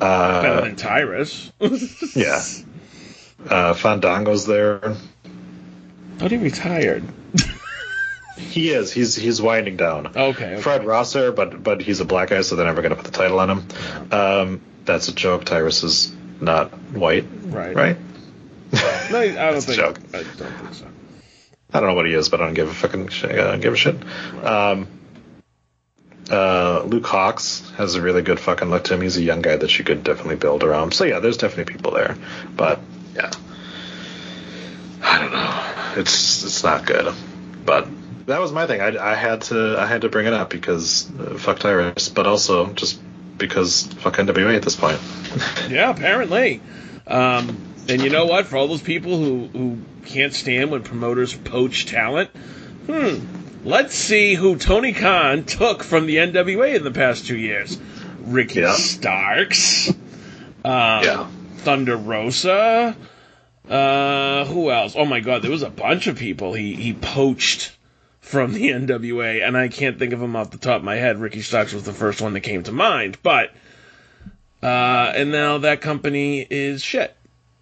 Uh, 0.00 0.42
Better 0.42 0.60
than 0.62 0.76
Tyrus. 0.76 1.50
yeah. 2.14 2.42
Uh, 3.48 3.74
Fandango's 3.74 4.46
there. 4.46 4.94
Thought 6.18 6.30
he 6.30 6.36
retired. 6.36 7.04
He 8.36 8.70
is. 8.70 8.92
He's 8.92 9.16
he's 9.16 9.42
winding 9.42 9.76
down. 9.76 10.06
Okay. 10.06 10.18
okay. 10.20 10.60
Fred 10.60 10.84
Rosser, 10.84 11.32
but 11.32 11.60
but 11.62 11.80
he's 11.82 11.98
a 12.00 12.04
black 12.04 12.28
guy, 12.30 12.40
so 12.42 12.54
they're 12.54 12.66
never 12.66 12.82
going 12.82 12.90
to 12.90 12.96
put 12.96 13.04
the 13.04 13.10
title 13.16 13.40
on 13.40 13.50
him. 13.50 13.68
Um, 14.12 14.60
that's 14.84 15.08
a 15.08 15.12
joke. 15.12 15.44
Tyrus 15.44 15.82
is 15.82 16.12
not 16.40 16.70
white, 16.92 17.24
Right. 17.46 17.74
right? 17.74 17.96
No, 19.10 19.18
I 19.18 19.32
don't 19.50 19.60
think. 19.62 19.76
joke. 19.78 19.98
I 20.14 20.22
don't 20.22 20.26
think 20.36 20.74
so. 20.74 20.86
I 21.72 21.80
don't 21.80 21.88
know 21.88 21.94
what 21.94 22.06
he 22.06 22.12
is, 22.12 22.28
but 22.28 22.40
I 22.40 22.44
don't 22.44 22.54
give 22.54 22.68
a 22.68 22.74
fucking 22.74 23.08
shit. 23.08 23.30
I 23.32 23.36
don't 23.50 23.60
give 23.60 23.72
a 23.72 23.76
shit. 23.76 23.96
Um, 24.44 24.86
uh, 26.30 26.82
Luke 26.84 27.04
Hawx 27.04 27.70
has 27.76 27.94
a 27.94 28.02
really 28.02 28.22
good 28.22 28.38
fucking 28.38 28.70
look 28.70 28.84
to 28.84 28.94
him. 28.94 29.00
He's 29.00 29.16
a 29.16 29.22
young 29.22 29.42
guy 29.42 29.56
that 29.56 29.78
you 29.78 29.84
could 29.84 30.04
definitely 30.04 30.36
build 30.36 30.62
around. 30.62 30.92
So 30.92 31.04
yeah, 31.04 31.20
there's 31.20 31.38
definitely 31.38 31.72
people 31.72 31.92
there, 31.92 32.16
but 32.56 32.80
yeah, 33.14 33.30
I 35.02 35.18
don't 35.18 35.32
know. 35.32 36.00
It's 36.00 36.44
it's 36.44 36.62
not 36.62 36.86
good, 36.86 37.14
but 37.64 37.88
that 38.26 38.40
was 38.40 38.52
my 38.52 38.66
thing. 38.66 38.80
I, 38.80 39.12
I 39.12 39.14
had 39.14 39.42
to 39.42 39.76
I 39.78 39.86
had 39.86 40.02
to 40.02 40.08
bring 40.08 40.26
it 40.26 40.34
up 40.34 40.50
because 40.50 41.10
uh, 41.18 41.38
fuck 41.38 41.58
Tyrus, 41.58 42.08
but 42.08 42.26
also 42.26 42.72
just 42.72 43.00
because 43.38 43.86
fuck 43.86 44.16
NWA 44.16 44.56
at 44.56 44.62
this 44.62 44.76
point. 44.76 45.00
Yeah, 45.68 45.90
apparently. 45.90 46.62
Um, 47.06 47.56
and 47.88 48.02
you 48.02 48.10
know 48.10 48.26
what? 48.26 48.46
For 48.46 48.56
all 48.56 48.68
those 48.68 48.82
people 48.82 49.18
who, 49.18 49.46
who 49.46 49.78
can't 50.06 50.32
stand 50.32 50.70
when 50.70 50.82
promoters 50.82 51.34
poach 51.34 51.86
talent, 51.86 52.30
hmm, 52.86 53.18
let's 53.68 53.94
see 53.94 54.34
who 54.34 54.56
Tony 54.56 54.94
Khan 54.94 55.44
took 55.44 55.84
from 55.84 56.06
the 56.06 56.16
NWA 56.16 56.74
in 56.76 56.84
the 56.84 56.90
past 56.90 57.26
two 57.26 57.36
years. 57.36 57.78
Ricky 58.22 58.60
Yeah. 58.60 58.72
Starks, 58.72 59.90
um, 60.64 61.04
Yeah. 61.04 61.26
Thunder 61.58 61.96
Rosa, 61.96 62.96
uh, 63.68 64.44
who 64.46 64.70
else? 64.70 64.94
Oh 64.96 65.04
my 65.04 65.20
God, 65.20 65.42
there 65.42 65.50
was 65.50 65.62
a 65.62 65.68
bunch 65.70 66.06
of 66.06 66.16
people 66.16 66.54
he, 66.54 66.74
he 66.74 66.94
poached 66.94 67.72
from 68.22 68.54
the 68.54 68.70
NWA, 68.70 69.46
and 69.46 69.56
I 69.56 69.68
can't 69.68 69.98
think 69.98 70.14
of 70.14 70.20
them 70.20 70.34
off 70.34 70.50
the 70.50 70.58
top 70.58 70.78
of 70.78 70.84
my 70.84 70.96
head. 70.96 71.18
Ricky 71.18 71.42
Starks 71.42 71.74
was 71.74 71.82
the 71.84 71.92
first 71.92 72.22
one 72.22 72.32
that 72.32 72.40
came 72.40 72.62
to 72.62 72.72
mind, 72.72 73.18
but 73.22 73.50
uh, 74.62 75.12
and 75.14 75.30
now 75.30 75.58
that 75.58 75.82
company 75.82 76.46
is 76.48 76.82
shit. 76.82 77.14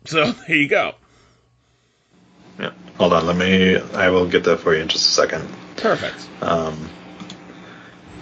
So 0.04 0.30
there 0.46 0.56
you 0.56 0.68
go. 0.68 0.94
Yeah. 2.60 2.70
Hold 2.98 3.12
on, 3.12 3.26
let 3.26 3.36
me. 3.36 3.76
I 3.94 4.08
will 4.10 4.26
get 4.26 4.44
that 4.44 4.60
for 4.60 4.72
you 4.72 4.82
in 4.82 4.88
just 4.88 5.06
a 5.06 5.10
second. 5.10 5.48
Perfect. 5.76 6.28
um, 6.42 6.90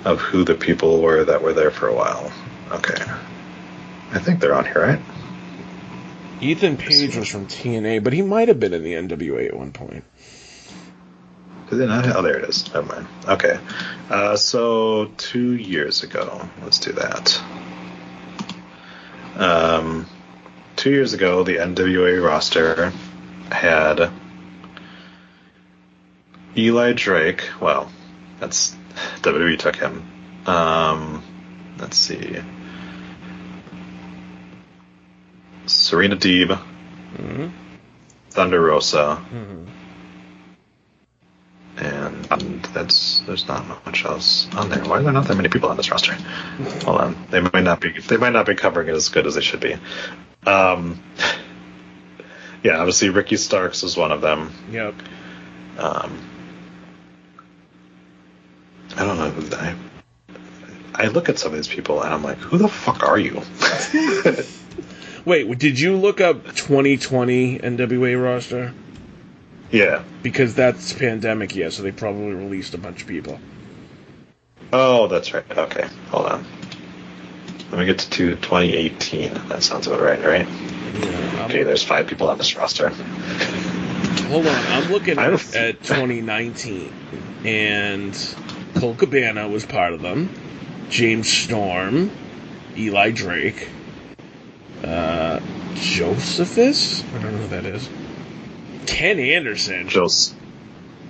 of 0.05 0.21
who 0.21 0.45
the 0.45 0.55
people 0.55 1.01
were 1.01 1.25
that 1.25 1.43
were 1.43 1.53
there 1.53 1.71
for 1.71 1.89
a 1.89 1.95
while. 1.95 2.31
Okay. 2.71 3.03
I 4.13 4.19
think 4.19 4.41
they're 4.41 4.55
on 4.55 4.65
here, 4.65 4.81
right? 4.83 5.01
Ethan 6.41 6.77
Page 6.77 7.17
was 7.17 7.29
from 7.29 7.47
TNA, 7.47 8.05
but 8.05 8.13
he 8.13 8.21
might 8.23 8.49
have 8.49 8.61
been 8.61 8.75
in 8.75 8.83
the 8.83 8.93
NWA 8.95 9.47
at 9.47 9.57
one 9.57 9.73
point. 9.73 10.05
Did 11.71 11.77
they 11.79 11.87
not? 11.87 12.07
Oh, 12.15 12.21
there 12.23 12.37
it 12.39 12.49
is. 12.49 12.73
Never 12.75 12.87
mind. 12.87 13.07
Okay. 13.27 13.59
Uh, 14.11 14.37
so, 14.37 15.07
two 15.17 15.55
years 15.55 16.03
ago, 16.03 16.47
let's 16.63 16.79
do 16.79 16.93
that. 16.93 17.43
Um, 19.37 20.07
two 20.77 20.91
years 20.91 21.15
ago, 21.15 21.43
the 21.45 21.57
NWA 21.57 22.23
roster 22.23 22.93
had 23.51 24.11
Eli 26.57 26.93
Drake. 26.93 27.49
Well, 27.61 27.91
that's 28.41 28.77
WWE 29.23 29.59
took 29.59 29.77
him. 29.77 30.05
Um, 30.47 31.23
let's 31.79 31.97
see. 31.97 32.37
Serena 35.67 36.17
Deeb, 36.17 36.49
Mm-hmm. 37.17 37.49
Thunder 38.31 38.61
Rosa, 38.61 39.25
Mm-hmm. 39.33 39.65
and, 41.79 42.27
and 42.33 42.65
that's 42.67 43.21
there's 43.21 43.47
not 43.47 43.67
much 43.87 44.05
else 44.05 44.49
on 44.57 44.69
there. 44.69 44.83
Why 44.85 44.99
are 44.99 45.03
there 45.05 45.13
not 45.13 45.27
that 45.29 45.37
many 45.37 45.49
people 45.49 45.69
on 45.71 45.77
this 45.77 45.91
roster? 45.93 46.13
Hold 46.85 47.01
on, 47.01 47.27
they 47.31 47.41
might 47.41 47.63
not 47.63 47.81
be 47.81 47.93
they 48.01 48.17
might 48.17 48.33
not 48.33 48.47
be 48.47 48.55
covering 48.57 48.89
it 48.89 48.95
as 48.95 49.09
good 49.11 49.27
as 49.29 49.37
they 49.37 49.41
should 49.43 49.61
be. 49.61 49.75
Um, 50.45 51.01
yeah, 52.65 52.79
obviously 52.79 53.11
Ricky 53.11 53.37
Starks 53.37 53.85
is 53.85 53.97
one 53.97 54.11
of 54.13 54.21
them. 54.21 54.51
Yep. 54.73 54.95
Um, 55.79 56.19
I 58.97 59.05
don't 59.05 59.19
know. 59.19 59.57
I, 59.57 59.75
I 60.95 61.07
look 61.09 61.29
at 61.29 61.39
some 61.39 61.53
of 61.53 61.57
these 61.57 61.69
people 61.69 62.03
and 62.03 62.13
I'm 62.15 62.23
like, 62.23 62.39
who 62.39 62.59
the 62.59 62.69
fuck 62.69 63.03
are 63.03 63.19
you? 63.19 63.43
Wait, 65.25 65.59
did 65.59 65.81
you 65.81 65.97
look 65.97 66.21
up 66.21 66.45
2020 66.55 67.59
NWA 67.59 68.23
roster? 68.23 68.73
yeah. 69.71 70.05
Because 70.23 70.55
that's 70.55 70.93
pandemic 70.93 71.57
year, 71.57 71.71
so 71.71 71.83
they 71.83 71.91
probably 71.93 72.33
released 72.33 72.75
a 72.75 72.79
bunch 72.79 73.03
of 73.03 73.09
people. 73.09 73.39
Oh, 74.73 75.09
that's 75.09 75.35
right. 75.35 75.45
Okay, 75.51 75.89
hold 76.11 76.27
on. 76.27 76.47
Let 77.71 77.81
me 77.81 77.87
get 77.87 77.99
to 77.99 78.37
2018. 78.37 79.35
That 79.49 79.63
sounds 79.63 79.87
about 79.87 80.01
right, 80.01 80.23
right? 80.25 80.47
Yeah, 80.49 81.47
Okay, 81.47 81.63
there's 81.65 81.83
five 81.83 82.07
people 82.07 82.29
on 82.29 82.39
this 82.39 82.57
roster. 82.57 82.91
Hold 84.29 84.47
on, 84.47 84.55
I'm 84.55 84.91
looking 84.91 85.19
at, 85.19 85.55
at 85.57 85.83
2019, 85.83 86.93
and 87.45 88.15
Colt 88.85 88.99
Cabana 88.99 89.49
was 89.49 89.65
part 89.65 89.95
of 89.95 90.03
them. 90.03 90.29
James 90.91 91.27
Storm, 91.33 92.11
Eli 92.77 93.13
Drake, 93.13 93.67
uh, 94.85 95.41
Josephus. 95.73 97.03
I 97.03 97.23
don't 97.23 97.33
know 97.33 97.39
who 97.39 97.47
that 97.47 97.65
is. 97.65 97.89
Ken 98.85 99.19
Anderson. 99.19 99.89
Jos- 99.89 100.35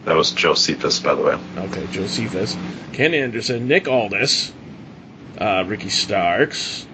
that 0.04 0.14
was 0.14 0.30
Josephus, 0.30 1.00
by 1.00 1.16
the 1.16 1.22
way. 1.22 1.36
Okay, 1.56 1.84
Josephus. 1.90 2.56
Ken 2.92 3.12
Anderson, 3.12 3.66
Nick 3.66 3.88
Aldis, 3.88 4.52
uh, 5.38 5.64
Ricky 5.66 5.88
Starks, 5.88 6.86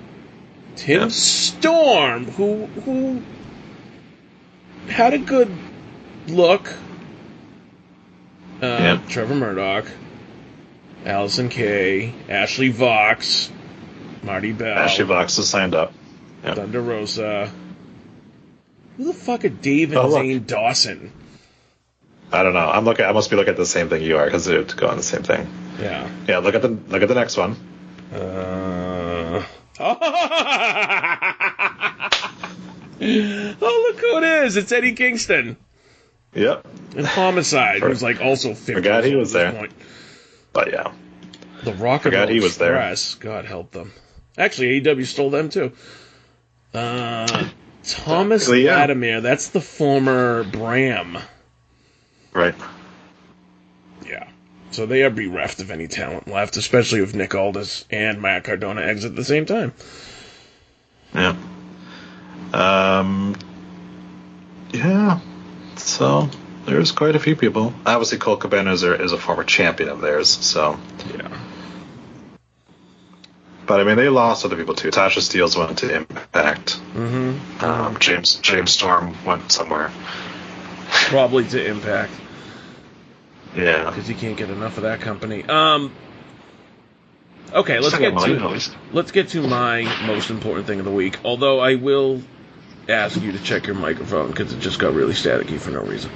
Tim. 0.77 1.11
Storm, 1.11 2.25
who 2.25 2.65
who 2.87 3.21
had 4.89 5.13
a 5.13 5.19
good 5.19 5.55
look. 6.29 6.69
Uh, 8.63 8.67
Yeah. 8.67 8.99
Trevor 9.11 9.35
Murdoch, 9.35 9.85
Allysin 11.05 11.51
Kay, 11.51 12.15
Ashley 12.29 12.71
Vox, 12.71 13.51
Marti 14.23 14.53
Belle, 14.53 14.79
Ashley 14.79 15.05
Vox 15.05 15.39
is 15.39 15.49
signed 15.49 15.75
up. 15.75 15.93
Yeah. 16.45 16.55
Thunder 16.55 16.81
Rosa. 16.81 17.51
Who 18.97 19.05
the 19.05 19.13
fuck 19.13 19.45
are 19.45 19.49
Dave 19.49 19.91
and 19.93 19.99
Oh. 19.99 20.11
Zane 20.11 20.45
Dawson? 20.45 21.13
I 22.33 22.43
don't 22.43 22.53
know. 22.53 22.71
I'm 22.71 22.85
looking. 22.85 23.05
I 23.05 23.13
must 23.13 23.31
be 23.31 23.37
looking 23.37 23.53
at 23.53 23.57
the 23.57 23.67
same 23.67 23.89
thing 23.89 24.03
you 24.03 24.17
are 24.19 24.25
because 24.25 24.45
they're 24.45 24.63
going 24.63 24.97
the 24.97 25.03
same 25.03 25.23
thing. 25.23 25.49
Yeah. 25.81 26.09
Yeah. 26.29 26.39
Look 26.39 26.55
at 26.55 26.63
the 26.63 26.69
look 26.69 27.03
at 27.03 27.09
the 27.09 27.15
next 27.15 27.37
one. 27.37 27.57
Uh... 28.15 29.43
oh, 29.83 29.97
look 33.01 33.99
who 34.01 34.19
it 34.19 34.25
is! 34.45 34.57
It's 34.59 34.71
Eddie 34.73 34.93
Kingston 34.93 35.57
Yep. 36.35 36.67
And 36.97 37.07
Homicide, 37.07 37.81
who's 37.83 38.03
like 38.03 38.21
also 38.21 38.51
50 38.55 38.75
Forgot 38.75 39.05
he 39.05 39.17
was 39.17 39.33
there. 39.33 39.53
point. 39.53 39.73
But 40.53 40.73
yeah. 40.73 40.93
The 41.63 41.75
Rock 41.75 42.07
and 42.07 42.15
Roll 42.15 42.27
he 42.27 42.41
was 42.41 42.59
there. 42.59 42.75
Express. 42.75 43.15
God 43.17 43.45
help 43.45 43.71
them. 43.71 43.93
Actually, 44.39 44.81
AEW 44.81 45.07
stole 45.07 45.31
them 45.31 45.51
too. 45.51 45.73
Uh, 46.73 47.49
Thomas 47.85 48.49
yeah. 48.49 48.77
Latimer. 48.77 49.21
That's 49.21 49.49
the 49.49 49.61
former 49.61 50.45
Bram. 50.45 51.19
Right. 52.33 52.55
Yeah. 54.07 54.29
So 54.71 54.87
they 54.87 55.03
are 55.03 55.11
bereft 55.11 55.61
of 55.61 55.71
any 55.71 55.89
talent 55.89 56.29
left, 56.29 56.57
especially 56.57 57.01
if 57.01 57.15
Nick 57.15 57.35
Aldis 57.35 57.85
and 57.91 58.23
Matt 58.23 58.45
Cardona 58.45 58.83
exit 58.83 59.11
at 59.11 59.17
the 59.17 59.25
same 59.25 59.47
time. 59.47 59.75
Yeah. 61.15 61.37
Um. 62.53 63.37
Yeah. 64.73 65.21
So 65.77 66.31
there's 66.67 66.93
quite 66.93 67.17
a 67.17 67.19
few 67.19 67.37
people. 67.37 67.73
Obviously, 67.87 68.19
Colt 68.19 68.41
Cabana 68.41 68.73
is 68.73 68.83
a, 68.83 69.01
is 69.03 69.13
a 69.13 69.19
former 69.19 69.45
champion 69.45 69.89
of 69.89 70.01
theirs. 70.01 70.29
So, 70.29 70.79
Yeah. 71.17 71.29
but 73.67 73.81
I 73.81 73.85
mean, 73.85 73.97
they 73.97 74.09
lost 74.09 74.45
other 74.45 74.57
people 74.57 74.75
too. 74.75 74.91
Tasha 74.91 75.19
Steelz 75.21 75.57
went 75.57 75.79
to 75.79 75.95
Impact. 75.95 76.81
Mm-hmm. 76.95 77.65
Um, 77.65 77.99
James 77.99 78.35
James 78.37 78.73
Storm 78.73 79.15
went 79.25 79.51
somewhere. 79.53 79.91
Probably 80.91 81.45
to 81.45 81.65
Impact. 81.67 82.13
Yeah. 83.57 83.91
because 83.91 84.09
you 84.09 84.15
can't 84.15 84.37
get 84.37 84.51
enough 84.51 84.77
of 84.77 84.85
that 84.85 85.01
company. 85.01 85.45
Um. 85.45 85.93
Okay, 87.53 87.81
let's 87.81 87.99
get 87.99 88.17
to 88.17 88.49
least. 88.49 88.77
let's 88.93 89.11
get 89.11 89.31
to 89.31 89.43
my 89.43 89.83
most 90.07 90.31
important 90.31 90.69
thing 90.69 90.79
of 90.79 90.85
the 90.85 90.91
week. 90.93 91.19
Although 91.25 91.59
I 91.59 91.75
will 91.75 92.23
ask 92.89 93.21
you 93.21 93.33
to 93.33 93.43
check 93.43 93.67
your 93.67 93.75
microphone 93.75 94.29
because 94.29 94.53
it 94.53 94.61
just 94.61 94.79
got 94.79 94.95
really 94.95 95.15
staticky 95.15 95.59
for 95.59 95.71
no 95.71 95.83
reason. 95.83 96.11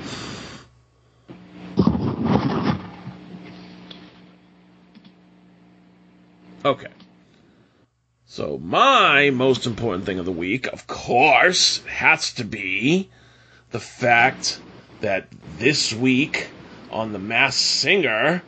Okay. 6.64 6.88
So 8.26 8.58
my 8.58 9.30
most 9.30 9.66
important 9.66 10.06
thing 10.06 10.18
of 10.18 10.24
the 10.24 10.32
week, 10.32 10.66
of 10.66 10.86
course, 10.86 11.84
has 11.84 12.32
to 12.34 12.44
be 12.44 13.10
the 13.70 13.80
fact 13.80 14.60
that 15.00 15.28
this 15.58 15.92
week 15.92 16.48
on 16.90 17.12
the 17.12 17.18
Masked 17.18 17.60
Singer, 17.60 18.42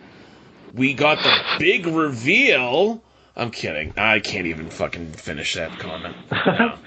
we 0.73 0.95
got 0.95 1.23
the 1.23 1.59
big 1.59 1.87
reveal. 1.87 3.03
I'm 3.37 3.51
kidding. 3.51 3.93
I 3.99 4.21
can't 4.21 4.47
even 4.47 4.71
fucking 4.71 5.13
finish 5.13 5.55
that 5.55 5.79
comment. 5.79 6.17
No, 6.47 6.79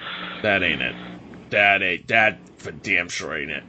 that 0.41 0.63
ain't 0.63 0.81
it. 0.81 0.95
That 1.49 1.83
ain't 1.83 2.07
that 2.07 2.39
for 2.57 2.71
damn 2.71 3.09
sure 3.09 3.37
ain't 3.37 3.51
it. 3.51 3.63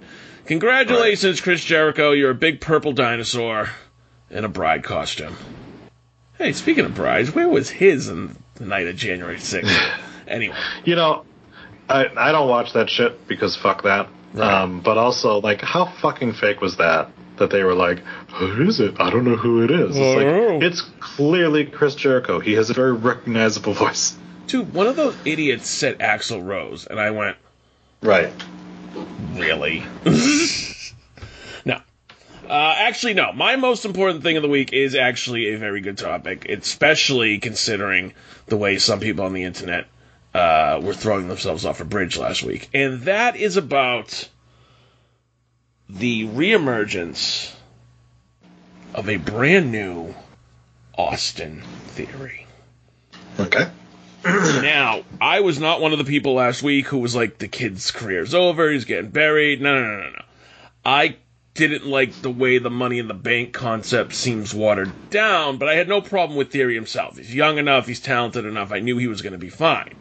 Congratulations, 0.47 1.41
Chris 1.41 1.65
Jericho. 1.65 2.13
You're 2.13 2.31
a 2.31 2.35
big 2.35 2.61
purple 2.61 2.93
dinosaur 2.93 3.69
in 4.31 4.45
a 4.45 4.49
bride 4.49 4.85
costume. 4.85 5.37
Hey, 6.41 6.55
speaking 6.55 6.86
of 6.86 6.95
brides, 6.95 7.34
where 7.34 7.51
was 7.51 7.68
his 7.68 8.09
on 8.09 8.34
the 8.55 8.64
night 8.64 8.86
of 8.86 8.97
January 8.97 9.36
6th? 9.36 9.91
anyway. 10.26 10.57
You 10.86 10.97
know, 10.97 11.26
I 11.86 12.07
I 12.16 12.32
don't 12.32 12.49
watch 12.49 12.72
that 12.72 12.88
shit 12.88 13.28
because 13.28 13.57
fuck 13.57 13.82
that. 13.82 14.09
Right. 14.32 14.51
Um, 14.62 14.80
but 14.80 14.97
also, 14.97 15.43
like, 15.43 15.61
how 15.61 15.84
fucking 15.84 16.32
fake 16.32 16.62
was 16.62 16.76
that? 16.78 17.11
That 17.36 17.51
they 17.51 17.62
were 17.62 17.74
like, 17.74 17.99
who 18.32 18.66
is 18.66 18.80
it? 18.80 18.95
I 18.99 19.11
don't 19.11 19.24
know 19.26 19.36
who 19.36 19.62
it 19.64 19.70
is. 19.70 19.91
It's 19.95 19.99
Oh. 19.99 20.14
like, 20.55 20.62
it's 20.62 20.80
clearly 21.01 21.66
Chris 21.66 21.95
Jericho. 21.95 22.41
He 22.41 22.55
has 22.55 22.70
a 22.70 22.72
very 22.74 22.95
recognizable 22.95 23.74
voice. 23.74 24.16
Dude, 24.47 24.72
one 24.72 24.86
of 24.86 24.97
those 24.97 25.16
idiots 25.26 25.68
said 25.68 25.99
Axl 25.99 26.43
Rose, 26.43 26.86
and 26.86 26.99
I 26.99 27.11
went, 27.11 27.36
Right. 28.03 28.32
really? 29.34 29.84
Uh, 32.51 32.75
actually, 32.79 33.15
no. 33.15 33.33
My 33.33 33.55
most 33.55 33.85
important 33.85 34.25
thing 34.25 34.37
of 34.37 34.43
the 34.43 34.49
week 34.49 34.73
is 34.73 34.97
actually 34.97 35.55
a 35.55 35.57
very 35.57 35.81
good 35.81 35.97
topic, 35.97 36.49
especially 36.49 37.39
considering 37.39 38.13
the 38.47 38.57
way 38.57 38.79
some 38.79 38.99
people 38.99 39.25
on 39.25 39.35
the 39.35 39.45
internet 39.45 39.87
uh, 40.35 40.81
were 40.83 40.93
throwing 40.93 41.29
themselves 41.29 41.65
off 41.65 41.81
a 41.81 41.85
bridge 41.85 42.19
last 42.19 42.43
week. 42.43 42.69
And 42.75 43.03
that 43.03 43.37
is 43.37 43.57
about 43.57 44.29
the 45.89 46.27
reemergence 46.27 47.55
of 48.95 49.09
a 49.09 49.17
brand 49.17 49.71
new 49.71 50.13
Austin 50.99 51.63
theory. 51.91 52.49
Okay. 53.39 53.71
now, 54.25 55.05
I 55.21 55.39
was 55.39 55.61
not 55.61 55.81
one 55.81 55.93
of 55.93 55.99
the 55.99 56.05
people 56.05 56.35
last 56.35 56.65
week 56.65 56.89
who 56.89 56.99
was 56.99 57.15
like, 57.15 57.39
the 57.39 57.47
kid's 57.47 57.93
career's 57.93 58.35
over, 58.35 58.73
he's 58.73 58.87
getting 58.87 59.11
buried. 59.11 59.61
No, 59.61 59.81
no, 59.81 59.87
no, 59.87 60.03
no, 60.03 60.11
no. 60.11 60.25
I 60.85 61.17
didn't 61.55 61.87
like 61.87 62.13
the 62.23 62.31
way 62.31 62.59
the 62.59 62.71
money 62.71 62.99
in 62.99 63.09
the 63.09 63.15
bank 63.15 63.53
concept 63.53 64.15
seems 64.15 64.55
watered 64.55 65.11
down, 65.11 65.59
but 65.59 65.69
I 65.69 65.75
had 65.75 65.89
no 65.89 66.01
problem 66.01 66.39
with 66.39 66.51
Theory 66.51 66.75
himself. 66.75 67.17
He's 67.17 67.35
young 67.35 67.59
enough, 67.59 67.87
he's 67.87 68.01
talented 68.01 68.45
enough, 68.45 68.73
I 68.73 68.81
knew 68.81 68.97
he 68.97 69.09
was 69.09 69.23
going 69.23 69.33
to 69.33 69.39
be 69.39 69.51
fine. 69.51 69.95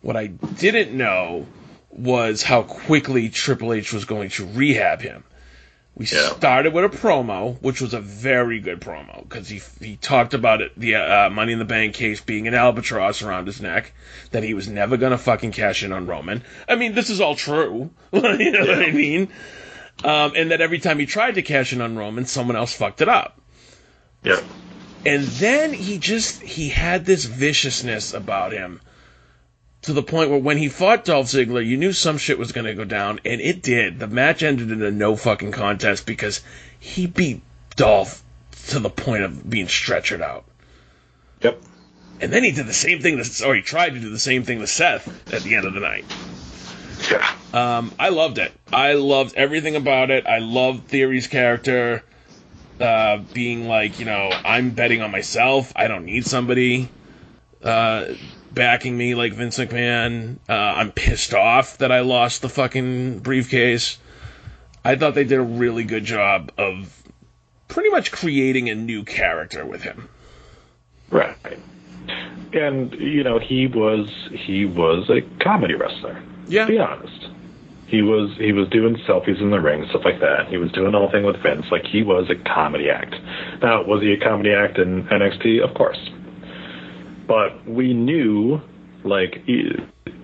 What 0.00 0.16
I 0.16 0.26
didn't 0.26 0.96
know 0.96 1.46
was 1.90 2.42
how 2.42 2.62
quickly 2.62 3.28
Triple 3.28 3.72
H 3.72 3.92
was 3.92 4.04
going 4.04 4.30
to 4.30 4.46
rehab 4.46 5.00
him. 5.00 5.24
We 5.98 6.06
started 6.06 6.72
with 6.72 6.84
a 6.84 6.96
promo, 6.96 7.60
which 7.60 7.80
was 7.80 7.92
a 7.92 8.00
very 8.00 8.60
good 8.60 8.80
promo 8.80 9.24
because 9.24 9.48
he 9.48 9.60
he 9.84 9.96
talked 9.96 10.32
about 10.32 10.60
it, 10.60 10.70
the 10.78 10.94
uh, 10.94 11.28
Money 11.28 11.52
in 11.52 11.58
the 11.58 11.64
Bank 11.64 11.94
case 11.94 12.20
being 12.20 12.46
an 12.46 12.54
albatross 12.54 13.20
around 13.20 13.48
his 13.48 13.60
neck, 13.60 13.92
that 14.30 14.44
he 14.44 14.54
was 14.54 14.68
never 14.68 14.96
gonna 14.96 15.18
fucking 15.18 15.50
cash 15.50 15.82
in 15.82 15.92
on 15.92 16.06
Roman. 16.06 16.44
I 16.68 16.76
mean, 16.76 16.94
this 16.94 17.10
is 17.10 17.20
all 17.20 17.34
true. 17.34 17.90
you 18.12 18.52
know 18.52 18.60
what 18.60 18.80
I 18.80 18.92
mean? 18.92 19.28
Um, 20.04 20.32
and 20.36 20.50
that 20.52 20.60
every 20.60 20.78
time 20.78 20.98
he 20.98 21.06
tried 21.06 21.34
to 21.34 21.42
cash 21.42 21.72
in 21.72 21.80
on 21.80 21.96
Roman, 21.96 22.24
someone 22.24 22.56
else 22.56 22.72
fucked 22.72 23.00
it 23.00 23.08
up. 23.08 23.40
Yep. 24.22 24.44
And 25.06 25.24
then 25.24 25.72
he 25.72 25.98
just 25.98 26.42
he 26.42 26.68
had 26.68 27.04
this 27.04 27.24
viciousness 27.24 28.14
about 28.14 28.52
him 28.52 28.80
to 29.82 29.92
the 29.92 30.02
point 30.02 30.30
where 30.30 30.38
when 30.38 30.58
he 30.58 30.68
fought 30.68 31.04
Dolph 31.04 31.26
Ziggler, 31.26 31.64
you 31.64 31.76
knew 31.76 31.92
some 31.92 32.18
shit 32.18 32.38
was 32.38 32.52
going 32.52 32.66
to 32.66 32.74
go 32.74 32.84
down, 32.84 33.20
and 33.24 33.40
it 33.40 33.62
did. 33.62 33.98
The 33.98 34.08
match 34.08 34.42
ended 34.42 34.70
in 34.70 34.82
a 34.82 34.90
no 34.90 35.16
fucking 35.16 35.52
contest 35.52 36.04
because 36.04 36.42
he 36.78 37.06
beat 37.06 37.42
Dolph 37.76 38.22
to 38.68 38.80
the 38.80 38.90
point 38.90 39.22
of 39.22 39.48
being 39.48 39.66
stretchered 39.66 40.20
out. 40.20 40.44
Yep. 41.42 41.62
And 42.20 42.32
then 42.32 42.42
he 42.42 42.50
did 42.50 42.66
the 42.66 42.72
same 42.72 43.00
thing, 43.00 43.22
to, 43.22 43.46
or 43.46 43.54
he 43.54 43.62
tried 43.62 43.94
to 43.94 44.00
do 44.00 44.10
the 44.10 44.18
same 44.18 44.42
thing 44.42 44.58
to 44.58 44.66
Seth 44.66 45.32
at 45.32 45.42
the 45.42 45.54
end 45.54 45.64
of 45.64 45.74
the 45.74 45.80
night. 45.80 46.04
Yeah. 47.10 47.32
Um, 47.52 47.92
I 47.98 48.10
loved 48.10 48.38
it. 48.38 48.52
I 48.72 48.94
loved 48.94 49.34
everything 49.36 49.76
about 49.76 50.10
it. 50.10 50.26
I 50.26 50.38
loved 50.38 50.88
Theory's 50.88 51.26
character 51.26 52.04
uh, 52.80 53.18
being 53.32 53.66
like, 53.66 53.98
you 53.98 54.04
know, 54.04 54.30
I'm 54.32 54.70
betting 54.70 55.02
on 55.02 55.10
myself. 55.10 55.72
I 55.74 55.88
don't 55.88 56.04
need 56.04 56.26
somebody 56.26 56.88
uh, 57.62 58.06
backing 58.52 58.96
me 58.96 59.14
like 59.14 59.32
Vince 59.32 59.58
McMahon. 59.58 60.36
Uh, 60.48 60.52
I'm 60.52 60.92
pissed 60.92 61.34
off 61.34 61.78
that 61.78 61.92
I 61.92 62.00
lost 62.00 62.42
the 62.42 62.48
fucking 62.48 63.20
briefcase. 63.20 63.98
I 64.84 64.96
thought 64.96 65.14
they 65.14 65.24
did 65.24 65.38
a 65.38 65.42
really 65.42 65.84
good 65.84 66.04
job 66.04 66.52
of 66.56 66.94
pretty 67.68 67.90
much 67.90 68.12
creating 68.12 68.68
a 68.70 68.74
new 68.74 69.04
character 69.04 69.64
with 69.64 69.82
him. 69.82 70.08
Right. 71.10 71.36
And 72.52 72.94
you 72.94 73.22
know, 73.24 73.38
he 73.38 73.66
was 73.66 74.08
he 74.32 74.64
was 74.64 75.10
a 75.10 75.20
comedy 75.42 75.74
wrestler. 75.74 76.22
Yeah. 76.48 76.66
To 76.66 76.72
be 76.72 76.78
honest. 76.78 77.28
He 77.86 78.02
was 78.02 78.36
he 78.36 78.52
was 78.52 78.68
doing 78.68 78.96
selfies 79.08 79.40
in 79.40 79.50
the 79.50 79.60
ring, 79.60 79.86
stuff 79.88 80.02
like 80.04 80.20
that. 80.20 80.48
He 80.48 80.58
was 80.58 80.70
doing 80.72 80.92
the 80.92 80.98
whole 80.98 81.10
thing 81.10 81.24
with 81.24 81.42
Vince, 81.42 81.64
like 81.70 81.84
he 81.84 82.02
was 82.02 82.28
a 82.28 82.34
comedy 82.34 82.90
act. 82.90 83.14
Now, 83.62 83.82
was 83.82 84.02
he 84.02 84.12
a 84.12 84.20
comedy 84.20 84.52
act 84.52 84.76
in 84.76 85.04
NXT? 85.04 85.66
Of 85.66 85.74
course. 85.74 85.98
But 87.26 87.66
we 87.66 87.94
knew, 87.94 88.60
like, 89.04 89.42
he, 89.46 89.70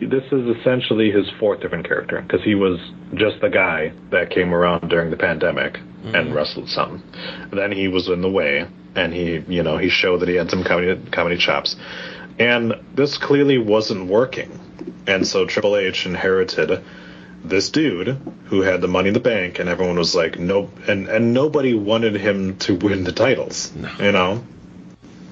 this 0.01 0.25
is 0.33 0.57
essentially 0.57 1.11
his 1.11 1.31
fourth 1.39 1.61
different 1.61 1.87
character 1.87 2.21
because 2.23 2.43
he 2.43 2.55
was 2.55 2.79
just 3.15 3.41
the 3.41 3.51
guy 3.51 3.93
that 4.11 4.31
came 4.31 4.55
around 4.55 4.89
during 4.89 5.11
the 5.11 5.17
pandemic 5.17 5.75
mm-hmm. 5.75 6.15
and 6.15 6.35
wrestled 6.35 6.69
some. 6.69 7.03
Then 7.53 7.73
he 7.73 7.89
was 7.89 8.09
in 8.09 8.23
the 8.23 8.31
way, 8.31 8.67
and 8.95 9.13
he, 9.13 9.45
you 9.49 9.63
know, 9.63 9.77
he 9.77 9.89
showed 9.89 10.21
that 10.21 10.29
he 10.29 10.35
had 10.35 10.51
some 10.51 10.65
comedy 10.65 11.01
comedy 11.11 11.37
chops. 11.37 11.77
And 12.39 12.75
this 12.95 13.17
clearly 13.17 13.59
wasn't 13.59 14.09
working. 14.09 14.59
And 15.07 15.27
so 15.27 15.47
Triple 15.47 15.77
H 15.77 16.07
inherited 16.07 16.83
this 17.45 17.71
dude 17.71 18.19
who 18.47 18.63
had 18.63 18.81
the 18.81 18.89
money 18.89 19.09
in 19.09 19.15
the 19.15 19.21
bank 19.21 19.59
and 19.59 19.69
everyone 19.69 19.99
was 19.99 20.15
like 20.15 20.39
no 20.39 20.71
and 20.89 21.09
and 21.09 21.35
nobody 21.35 21.75
wanted 21.75 22.15
him 22.15 22.57
to 22.59 22.75
win 22.75 23.05
the 23.05 23.13
titles. 23.13 23.73
You 23.99 24.13
know? 24.13 24.45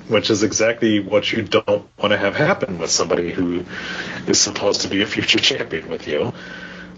Which 0.09 0.31
is 0.31 0.43
exactly 0.43 1.01
what 1.01 1.33
you 1.33 1.43
don't 1.43 1.89
want 1.97 2.13
to 2.13 2.19
have 2.19 2.37
happen 2.37 2.79
with 2.79 2.91
somebody 2.91 3.33
who 3.33 3.65
is 4.27 4.41
supposed 4.41 4.83
to 4.83 4.89
be 4.89 5.03
a 5.03 5.07
future 5.07 5.39
champion 5.39 5.89
with 5.89 6.07
you. 6.07 6.33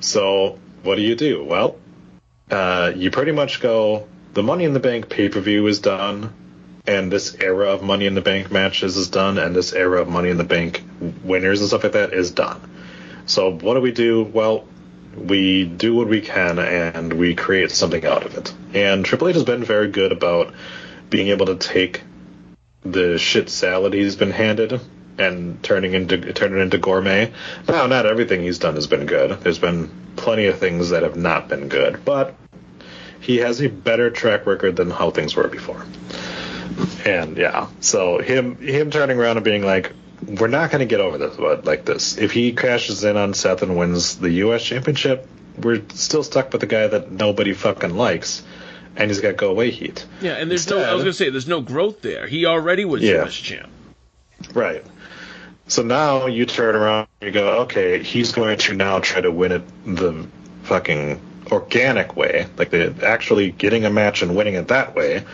So 0.00 0.58
what 0.82 0.96
do 0.96 1.02
you 1.02 1.14
do? 1.14 1.44
Well, 1.44 1.76
uh, 2.50 2.92
you 2.94 3.10
pretty 3.10 3.32
much 3.32 3.60
go 3.60 4.06
the 4.34 4.42
Money 4.42 4.64
in 4.64 4.72
the 4.72 4.80
Bank 4.80 5.08
pay 5.08 5.28
per 5.28 5.40
view 5.40 5.66
is 5.68 5.78
done, 5.78 6.32
and 6.86 7.10
this 7.10 7.34
era 7.36 7.70
of 7.70 7.82
Money 7.82 8.06
in 8.06 8.14
the 8.14 8.20
Bank 8.20 8.52
matches 8.52 8.96
is 8.96 9.08
done, 9.08 9.38
and 9.38 9.56
this 9.56 9.72
era 9.72 10.00
of 10.00 10.08
Money 10.08 10.30
in 10.30 10.36
the 10.36 10.44
Bank 10.44 10.82
winners 11.22 11.60
and 11.60 11.68
stuff 11.68 11.84
like 11.84 11.92
that 11.92 12.12
is 12.12 12.30
done. 12.30 12.60
So 13.26 13.50
what 13.50 13.74
do 13.74 13.80
we 13.80 13.92
do? 13.92 14.22
Well, 14.22 14.66
we 15.16 15.64
do 15.64 15.94
what 15.94 16.08
we 16.08 16.20
can 16.20 16.58
and 16.58 17.12
we 17.12 17.34
create 17.34 17.70
something 17.70 18.04
out 18.04 18.26
of 18.26 18.36
it. 18.36 18.52
And 18.74 19.04
Triple 19.04 19.28
H 19.28 19.34
has 19.34 19.44
been 19.44 19.64
very 19.64 19.88
good 19.88 20.12
about 20.12 20.52
being 21.08 21.28
able 21.28 21.46
to 21.46 21.56
take 21.56 22.02
the 22.82 23.18
shit 23.18 23.48
salad 23.48 23.94
he's 23.94 24.16
been 24.16 24.30
handed 24.30 24.80
and 25.16 25.62
turning 25.62 25.94
into 25.94 26.32
turning 26.32 26.58
it 26.58 26.62
into 26.62 26.78
gourmet. 26.78 27.32
Now, 27.68 27.86
not 27.86 28.04
everything 28.04 28.42
he's 28.42 28.58
done 28.58 28.74
has 28.74 28.86
been 28.86 29.06
good. 29.06 29.40
There's 29.40 29.60
been 29.60 29.90
plenty 30.16 30.46
of 30.46 30.58
things 30.58 30.90
that 30.90 31.02
have 31.02 31.16
not 31.16 31.48
been 31.48 31.68
good, 31.68 32.04
but 32.04 32.34
he 33.20 33.38
has 33.38 33.62
a 33.62 33.68
better 33.68 34.10
track 34.10 34.44
record 34.44 34.76
than 34.76 34.90
how 34.90 35.10
things 35.10 35.34
were 35.34 35.48
before. 35.48 35.86
And 37.04 37.36
yeah, 37.36 37.68
so 37.80 38.18
him 38.18 38.56
him 38.56 38.90
turning 38.90 39.18
around 39.18 39.36
and 39.36 39.44
being 39.44 39.64
like, 39.64 39.92
"We're 40.26 40.48
not 40.48 40.70
going 40.70 40.80
to 40.80 40.86
get 40.86 41.00
over 41.00 41.18
this 41.18 41.36
but 41.36 41.64
like 41.64 41.84
this. 41.84 42.16
If 42.16 42.32
he 42.32 42.52
crashes 42.52 43.04
in 43.04 43.16
on 43.16 43.34
Seth 43.34 43.62
and 43.62 43.76
wins 43.76 44.16
the 44.18 44.30
U.S. 44.30 44.64
Championship, 44.64 45.28
we're 45.60 45.82
still 45.90 46.22
stuck 46.22 46.52
with 46.52 46.60
the 46.60 46.66
guy 46.66 46.86
that 46.86 47.10
nobody 47.10 47.52
fucking 47.52 47.94
likes, 47.94 48.42
and 48.96 49.10
he's 49.10 49.20
got 49.20 49.36
go 49.36 49.50
away 49.50 49.70
heat." 49.70 50.06
Yeah, 50.20 50.32
and 50.32 50.50
there's 50.50 50.68
no. 50.68 50.78
I 50.78 50.94
was 50.94 51.02
gonna 51.02 51.12
say 51.12 51.30
there's 51.30 51.48
no 51.48 51.60
growth 51.60 52.00
there. 52.00 52.26
He 52.26 52.46
already 52.46 52.84
was 52.84 53.02
Yeah. 53.02 53.24
US 53.24 53.34
champ. 53.34 53.68
Right. 54.54 54.84
So 55.66 55.82
now 55.82 56.26
you 56.26 56.44
turn 56.44 56.74
around 56.74 57.08
and 57.20 57.28
you 57.28 57.32
go, 57.32 57.60
okay, 57.62 58.02
he's 58.02 58.32
going 58.32 58.58
to 58.58 58.74
now 58.74 58.98
try 58.98 59.22
to 59.22 59.30
win 59.30 59.52
it 59.52 59.62
the 59.86 60.26
fucking 60.64 61.20
organic 61.50 62.16
way, 62.16 62.46
like 62.58 62.68
the 62.68 62.94
actually 63.02 63.50
getting 63.50 63.86
a 63.86 63.90
match 63.90 64.20
and 64.20 64.36
winning 64.36 64.54
it 64.54 64.68
that 64.68 64.94
way 64.94 65.24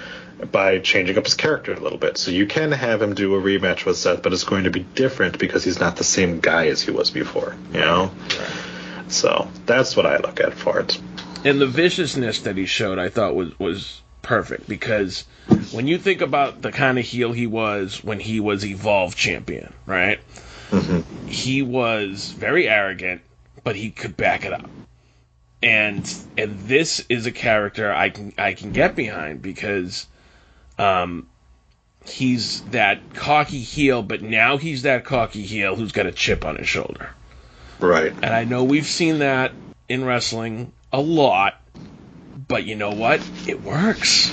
by 0.50 0.78
changing 0.78 1.18
up 1.18 1.24
his 1.24 1.34
character 1.34 1.72
a 1.72 1.80
little 1.80 1.98
bit. 1.98 2.16
So 2.18 2.30
you 2.30 2.46
can 2.46 2.72
have 2.72 3.00
him 3.02 3.14
do 3.14 3.34
a 3.34 3.40
rematch 3.40 3.84
with 3.84 3.96
Seth, 3.96 4.22
but 4.22 4.32
it's 4.32 4.44
going 4.44 4.64
to 4.64 4.70
be 4.70 4.80
different 4.94 5.38
because 5.38 5.64
he's 5.64 5.80
not 5.80 5.96
the 5.96 6.04
same 6.04 6.40
guy 6.40 6.68
as 6.68 6.82
he 6.82 6.90
was 6.90 7.10
before, 7.10 7.56
you 7.72 7.80
know? 7.80 8.10
So 9.08 9.48
that's 9.66 9.96
what 9.96 10.06
I 10.06 10.18
look 10.18 10.40
at 10.40 10.54
for 10.54 10.80
it. 10.80 11.00
and 11.44 11.60
the 11.60 11.66
viciousness 11.66 12.40
that 12.40 12.56
he 12.56 12.66
showed, 12.66 12.98
I 12.98 13.08
thought 13.08 13.34
was 13.34 13.58
was 13.58 14.02
perfect 14.22 14.68
because 14.68 15.24
when 15.72 15.86
you 15.86 15.98
think 15.98 16.20
about 16.20 16.62
the 16.62 16.70
kind 16.70 16.98
of 16.98 17.04
heel 17.04 17.32
he 17.32 17.46
was 17.46 18.04
when 18.04 18.20
he 18.20 18.38
was 18.40 18.64
Evolve 18.64 19.16
champion, 19.16 19.72
right? 19.86 20.20
Mm-hmm. 20.70 21.26
He 21.26 21.62
was 21.62 22.30
very 22.32 22.68
arrogant, 22.68 23.22
but 23.64 23.74
he 23.74 23.90
could 23.90 24.16
back 24.16 24.44
it 24.44 24.52
up. 24.52 24.68
And 25.62 26.08
and 26.38 26.58
this 26.60 27.04
is 27.08 27.26
a 27.26 27.32
character 27.32 27.92
I 27.92 28.10
can 28.10 28.32
I 28.38 28.54
can 28.54 28.72
get 28.72 28.94
behind 28.94 29.42
because 29.42 30.06
um 30.80 31.26
he's 32.06 32.62
that 32.62 33.12
cocky 33.14 33.60
heel, 33.60 34.02
but 34.02 34.22
now 34.22 34.56
he's 34.56 34.82
that 34.82 35.04
cocky 35.04 35.42
heel 35.42 35.76
who's 35.76 35.92
got 35.92 36.06
a 36.06 36.12
chip 36.12 36.44
on 36.46 36.56
his 36.56 36.66
shoulder. 36.68 37.10
Right. 37.78 38.12
And 38.12 38.26
I 38.34 38.44
know 38.44 38.64
we've 38.64 38.86
seen 38.86 39.18
that 39.18 39.52
in 39.88 40.04
wrestling 40.04 40.72
a 40.92 41.00
lot, 41.00 41.60
but 42.48 42.64
you 42.64 42.74
know 42.74 42.92
what? 42.92 43.20
It 43.46 43.62
works. 43.62 44.32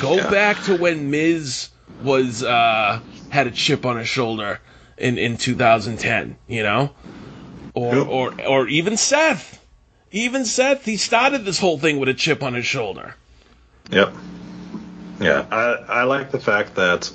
Go 0.00 0.16
Yeah. 0.16 0.30
back 0.30 0.62
to 0.64 0.76
when 0.76 1.10
Miz 1.10 1.70
was 2.02 2.42
uh, 2.42 3.00
had 3.30 3.46
a 3.46 3.50
chip 3.50 3.86
on 3.86 3.96
his 3.96 4.08
shoulder 4.08 4.60
in, 4.98 5.16
in 5.18 5.38
2010, 5.38 6.36
you 6.46 6.62
know, 6.62 6.90
or 7.74 7.94
Yep. 7.96 8.06
or 8.08 8.46
or 8.46 8.68
even 8.68 8.96
Seth. 8.98 9.62
Even 10.12 10.44
Seth, 10.44 10.84
he 10.84 10.96
started 10.98 11.44
this 11.44 11.58
whole 11.58 11.78
thing 11.78 11.98
with 11.98 12.08
a 12.08 12.14
chip 12.14 12.42
on 12.42 12.54
his 12.54 12.66
shoulder. 12.66 13.14
Yep. 13.90 14.14
Yeah, 15.20 15.44
I 15.50 16.00
I 16.00 16.02
like 16.04 16.30
the 16.30 16.40
fact 16.40 16.76
that 16.76 17.10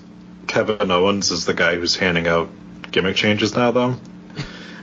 Kevin 0.47 0.91
Owens 0.91 1.31
is 1.31 1.45
the 1.45 1.53
guy 1.53 1.75
who's 1.75 1.95
handing 1.95 2.27
out 2.27 2.49
gimmick 2.91 3.15
changes 3.15 3.55
now, 3.55 3.71
though, 3.71 3.95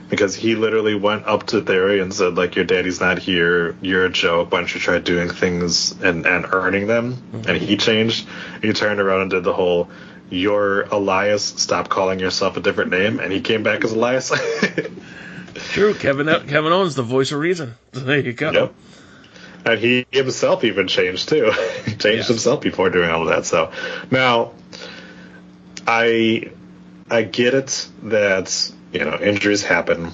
because 0.09 0.35
he 0.35 0.55
literally 0.55 0.95
went 0.95 1.25
up 1.27 1.45
to 1.47 1.61
Theory 1.61 1.99
and 1.99 2.13
said 2.13 2.35
like, 2.35 2.55
"Your 2.55 2.65
daddy's 2.65 2.99
not 2.99 3.19
here. 3.19 3.75
You're 3.81 4.05
a 4.05 4.09
joke. 4.09 4.51
Why 4.51 4.59
don't 4.59 4.73
you 4.73 4.79
try 4.79 4.99
doing 4.99 5.29
things 5.29 5.99
and 6.01 6.25
and 6.25 6.45
earning 6.51 6.87
them?" 6.87 7.15
Mm-hmm. 7.15 7.49
And 7.49 7.57
he 7.57 7.77
changed. 7.77 8.27
He 8.61 8.73
turned 8.73 8.99
around 8.99 9.21
and 9.21 9.31
did 9.31 9.43
the 9.43 9.53
whole. 9.53 9.89
You're 10.29 10.83
Elias. 10.83 11.43
Stop 11.43 11.89
calling 11.89 12.19
yourself 12.19 12.55
a 12.55 12.61
different 12.61 12.91
name. 12.91 13.19
And 13.19 13.33
he 13.33 13.41
came 13.41 13.63
back 13.63 13.83
as 13.83 13.93
Elias. 13.93 14.31
True, 15.55 15.93
Kevin 15.93 16.27
Kevin 16.47 16.71
Owens, 16.71 16.95
the 16.95 17.03
voice 17.03 17.31
of 17.31 17.39
reason. 17.39 17.75
There 17.91 18.19
you 18.19 18.33
go. 18.33 18.51
Yep. 18.51 18.73
And 19.71 19.79
he 19.79 20.05
himself 20.11 20.63
even 20.63 20.87
changed 20.87 21.29
too. 21.29 21.51
changed 21.85 22.03
Yes. 22.03 22.27
himself 22.27 22.61
before 22.61 22.89
doing 22.89 23.09
all 23.09 23.21
of 23.23 23.29
that. 23.29 23.45
So 23.45 23.71
now, 24.11 24.51
I 25.87 26.51
I 27.09 27.23
get 27.23 27.53
it 27.53 27.87
that 28.03 28.71
you 28.93 28.99
know 29.05 29.17
injuries 29.19 29.63
happen, 29.63 30.11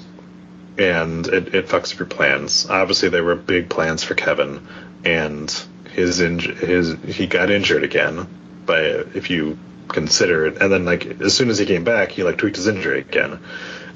and 0.78 1.28
it, 1.28 1.54
it 1.56 1.68
fucks 1.68 1.94
up 1.94 2.00
your 2.00 2.08
plans. 2.08 2.66
Obviously, 2.70 3.10
there 3.10 3.24
were 3.24 3.36
big 3.36 3.70
plans 3.70 4.04
for 4.04 4.16
Kevin, 4.16 4.66
and 5.04 5.50
his 5.94 6.20
inj- 6.20 6.58
his 6.58 6.96
he 7.16 7.28
got 7.28 7.50
injured 7.52 7.84
again. 7.84 8.28
But 8.66 9.16
if 9.16 9.30
you 9.30 9.58
consider 9.88 10.48
it, 10.48 10.62
and 10.62 10.72
then 10.72 10.86
like 10.86 11.22
as 11.22 11.36
soon 11.36 11.50
as 11.50 11.58
he 11.58 11.66
came 11.66 11.84
back, 11.84 12.12
he 12.12 12.24
like 12.24 12.38
tweaked 12.38 12.56
his 12.58 12.68
injury 12.68 13.02
again. 13.02 13.40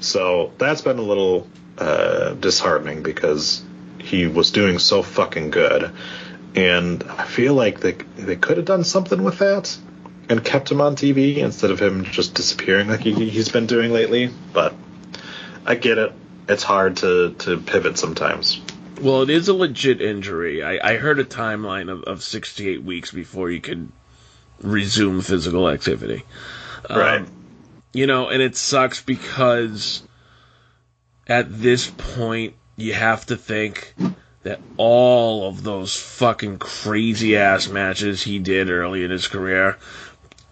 So 0.00 0.52
that's 0.58 0.80
been 0.82 0.98
a 0.98 1.02
little 1.02 1.48
uh, 1.78 2.34
disheartening 2.34 3.02
because 3.02 3.62
he 4.00 4.26
was 4.26 4.50
doing 4.50 4.78
so 4.78 5.02
fucking 5.02 5.50
good, 5.50 5.92
and 6.54 7.02
I 7.04 7.24
feel 7.24 7.54
like 7.54 7.80
they 7.80 7.92
they 8.16 8.36
could 8.36 8.56
have 8.56 8.66
done 8.66 8.84
something 8.84 9.22
with 9.22 9.38
that 9.38 9.76
and 10.28 10.44
kept 10.44 10.70
him 10.70 10.80
on 10.80 10.96
TV 10.96 11.38
instead 11.38 11.70
of 11.70 11.80
him 11.80 12.04
just 12.04 12.34
disappearing 12.34 12.88
like 12.88 13.00
he, 13.00 13.12
he's 13.28 13.48
been 13.48 13.66
doing 13.66 13.92
lately. 13.92 14.30
But 14.52 14.74
I 15.66 15.74
get 15.74 15.98
it; 15.98 16.12
it's 16.48 16.62
hard 16.62 16.96
to 16.98 17.34
to 17.40 17.58
pivot 17.58 17.98
sometimes. 17.98 18.60
Well, 19.00 19.22
it 19.22 19.30
is 19.30 19.48
a 19.48 19.54
legit 19.54 20.02
injury. 20.02 20.62
I, 20.62 20.92
I 20.92 20.96
heard 20.96 21.18
a 21.18 21.24
timeline 21.24 21.90
of, 21.90 22.04
of 22.04 22.22
six 22.22 22.56
to 22.56 22.68
eight 22.68 22.82
weeks 22.82 23.10
before 23.10 23.50
you 23.50 23.60
could 23.60 23.90
resume 24.60 25.22
physical 25.22 25.68
activity. 25.70 26.22
Um, 26.88 26.98
Right. 26.98 27.28
You 27.92 28.06
know, 28.06 28.28
and 28.28 28.40
it 28.40 28.56
sucks 28.56 29.02
because 29.02 30.02
at 31.26 31.46
this 31.60 31.90
point, 31.90 32.54
you 32.80 32.94
have 32.94 33.26
to 33.26 33.36
think 33.36 33.94
that 34.42 34.60
all 34.76 35.48
of 35.48 35.62
those 35.62 35.94
fucking 35.96 36.58
crazy 36.58 37.36
ass 37.36 37.68
matches 37.68 38.22
he 38.22 38.38
did 38.38 38.70
early 38.70 39.04
in 39.04 39.10
his 39.10 39.28
career, 39.28 39.76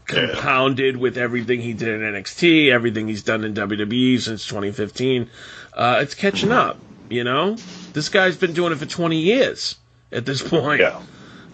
compounded 0.05 0.97
with 0.97 1.16
everything 1.16 1.61
he 1.61 1.72
did 1.72 1.89
in 1.89 2.01
NXT, 2.01 2.70
everything 2.70 3.09
he's 3.09 3.22
done 3.22 3.45
in 3.45 3.55
WWE 3.55 4.20
since 4.20 4.47
2015, 4.47 5.31
uh, 5.74 5.99
it's 6.01 6.14
catching 6.14 6.53
up. 6.53 6.79
You 7.09 7.24
know, 7.24 7.57
this 7.95 8.11
guy's 8.11 8.37
been 8.37 8.53
doing 8.53 8.72
it 8.72 8.76
for 8.76 8.87
20 8.87 9.18
years 9.18 9.76
at 10.12 10.26
this 10.26 10.47
point. 10.47 10.81
Yeah. 10.81 11.01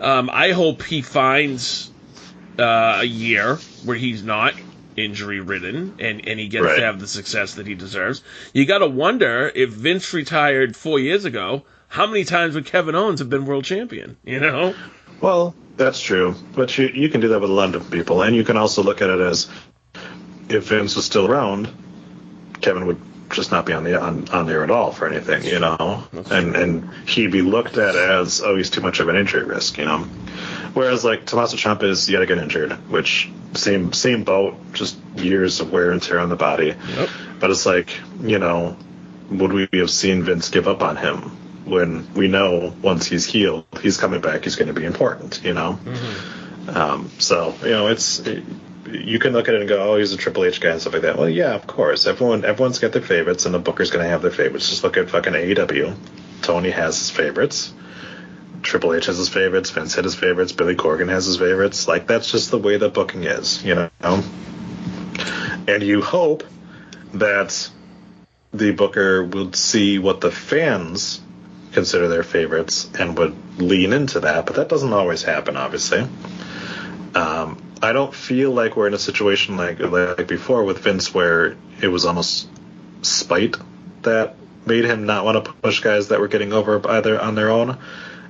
Um, 0.01 0.29
I 0.33 0.51
hope 0.51 0.83
he 0.83 1.03
finds 1.03 1.91
uh, 2.59 2.99
a 3.01 3.05
year 3.05 3.57
where 3.85 3.97
he's 3.97 4.25
not 4.25 4.55
injury 4.97 5.41
ridden 5.41 5.95
and, 5.99 6.27
and 6.27 6.39
he 6.39 6.49
gets 6.49 6.65
Right. 6.65 6.77
to 6.77 6.83
have 6.83 7.01
the 7.01 7.07
success 7.07 7.55
that 7.55 7.67
he 7.67 7.75
deserves. 7.75 8.23
You 8.53 8.65
got 8.67 8.79
to 8.79 8.87
wonder 8.87 9.51
if 9.55 9.71
Vince 9.71 10.13
retired 10.13 10.77
four 10.77 10.99
years 10.99 11.25
ago, 11.25 11.65
how 11.89 12.07
many 12.07 12.25
times 12.25 12.55
would 12.55 12.67
Kevin 12.67 12.95
Owens 12.95 13.21
have 13.21 13.31
been 13.31 13.47
world 13.47 13.65
champion? 13.65 14.17
You 14.25 14.41
know? 14.41 14.75
Well, 15.21 15.55
that's 15.77 16.01
true, 16.01 16.35
but 16.55 16.77
you 16.79 16.89
you 16.89 17.09
can 17.09 17.21
do 17.21 17.29
that 17.29 17.41
with 17.41 17.51
a 17.51 17.53
lot 17.53 17.75
of 17.75 17.91
people, 17.91 18.23
and 18.23 18.35
you 18.37 18.45
can 18.45 18.57
also 18.57 18.83
look 18.83 19.03
at 19.03 19.11
it 19.11 19.21
as 19.21 19.49
if 20.49 20.69
Vince 20.69 20.95
was 20.97 21.05
still 21.05 21.27
around, 21.27 21.69
Kevin 22.61 22.87
would 22.87 23.01
just 23.31 23.51
not 23.51 23.67
be 23.67 23.73
on 23.73 23.83
the 23.83 24.01
on, 24.01 24.29
on 24.29 24.47
there 24.47 24.63
at 24.63 24.71
all 24.71 24.93
for 24.93 25.09
anything, 25.09 25.43
you 25.45 25.59
know, 25.59 26.05
and 26.31 26.55
and 26.55 26.91
he'd 27.09 27.33
be 27.33 27.43
looked 27.43 27.77
at 27.79 27.97
as 27.97 28.43
oh 28.43 28.55
he's 28.57 28.71
too 28.71 28.81
much 28.81 29.01
of 29.01 29.09
an 29.09 29.17
injury 29.17 29.45
risk, 29.45 29.79
you 29.79 29.85
know. 29.85 30.07
Whereas 30.75 31.05
like 31.05 31.25
Tommaso 31.25 31.57
Ciampa 31.57 31.85
is 31.85 32.11
yet 32.11 32.23
again 32.23 32.39
injured, 32.41 32.73
which 32.91 33.31
same 33.55 33.93
same 33.93 34.25
boat, 34.25 34.57
just 34.73 34.99
years 35.17 35.61
of 35.61 35.73
wear 35.73 35.91
and 35.91 36.03
tear 36.03 36.19
on 36.19 36.29
the 36.29 36.37
body. 36.37 36.75
Yep. 36.97 37.09
But 37.41 37.51
it's 37.51 37.65
like 37.65 37.97
you 38.21 38.39
know, 38.39 38.77
would 39.31 39.53
we 39.53 39.69
have 39.75 39.91
seen 39.91 40.23
Vince 40.25 40.51
give 40.51 40.69
up 40.69 40.83
on 40.83 40.97
him 40.97 41.37
when 41.65 42.13
we 42.15 42.29
know 42.29 42.75
once 42.83 43.07
he's 43.07 43.25
healed, 43.25 43.65
he's 43.81 43.97
coming 43.97 44.21
back, 44.21 44.45
he's 44.45 44.57
going 44.57 44.69
to 44.69 44.79
be 44.79 44.85
important, 44.85 45.43
you 45.43 45.55
know? 45.55 45.79
Um, 46.69 47.11
so, 47.19 47.55
you 47.63 47.71
know, 47.71 47.89
it's, 47.89 48.23
you 48.91 49.19
can 49.19 49.33
look 49.33 49.49
at 49.49 49.55
it 49.55 49.61
and 49.61 49.69
go, 49.69 49.93
oh, 49.93 49.97
he's 49.97 50.13
a 50.13 50.17
Triple 50.17 50.45
H 50.45 50.61
guy 50.61 50.71
and 50.71 50.81
stuff 50.81 50.93
like 50.93 51.03
that. 51.03 51.17
Well, 51.17 51.29
yeah, 51.29 51.55
of 51.55 51.67
course. 51.67 52.07
Everyone, 52.07 52.45
everyone's 52.45 52.79
got 52.79 52.93
their 52.93 53.03
favorites, 53.03 53.47
and 53.47 53.55
the 53.55 53.59
Booker's 53.59 53.91
going 53.91 54.05
to 54.05 54.09
have 54.09 54.23
their 54.23 54.31
favorites. 54.31 54.69
Just 54.69 54.85
look 54.85 54.97
at 54.97 55.11
fucking 55.11 55.33
AEW. 55.33 55.97
Tony 56.43 56.71
has 56.71 56.99
his 56.99 57.11
favorites. 57.11 57.73
Triple 58.65 58.95
H 58.95 59.07
has 59.07 59.19
his 59.19 59.29
favorites. 59.29 59.71
Vince 59.71 59.95
had 59.95 60.05
his 60.05 60.15
favorites. 60.15 60.53
Billy 60.53 60.75
Corgan 60.75 61.09
has 61.09 61.27
his 61.27 61.37
favorites. 61.37 61.87
Like, 61.87 62.07
that's 62.07 62.31
just 62.31 62.51
the 62.51 62.59
way 62.59 62.77
the 62.77 62.89
booking 62.89 63.25
is, 63.25 63.65
you 63.65 63.75
know? 63.75 64.23
And 65.69 65.83
you 65.83 66.03
hope 66.03 66.45
that 67.15 67.71
the 68.53 68.73
booker 68.73 69.25
would 69.25 69.55
see 69.57 69.99
what 69.99 70.21
the 70.21 70.31
fans 70.31 71.21
consider 71.73 72.09
their 72.09 72.23
favorites 72.23 72.89
and 72.99 73.19
would 73.19 73.61
lean 73.61 73.93
into 73.93 74.21
that, 74.21 74.47
but 74.47 74.57
that 74.57 74.69
doesn't 74.69 74.93
always 74.93 75.23
happen, 75.23 75.57
obviously. 75.57 76.07
Um, 77.15 77.63
I 77.83 77.93
don't 77.93 78.15
feel 78.15 78.53
like 78.53 78.77
we're 78.77 78.87
in 78.87 78.95
a 78.95 78.99
situation 78.99 79.57
like 79.57 79.79
like 79.81 80.27
before 80.27 80.65
with 80.65 80.79
Vince, 80.79 81.13
where 81.13 81.57
it 81.83 81.89
was 81.89 82.05
almost 82.07 82.49
spite 83.03 83.57
that 84.03 84.37
made 84.67 84.85
him 84.85 85.07
not 85.07 85.25
want 85.25 85.45
to 85.45 85.53
push 85.53 85.81
guys 85.81 86.09
that 86.09 86.21
were 86.21 86.29
getting 86.29 86.53
over 86.53 86.81
either 86.89 87.21
on 87.21 87.35
their 87.35 87.51
own. 87.51 87.79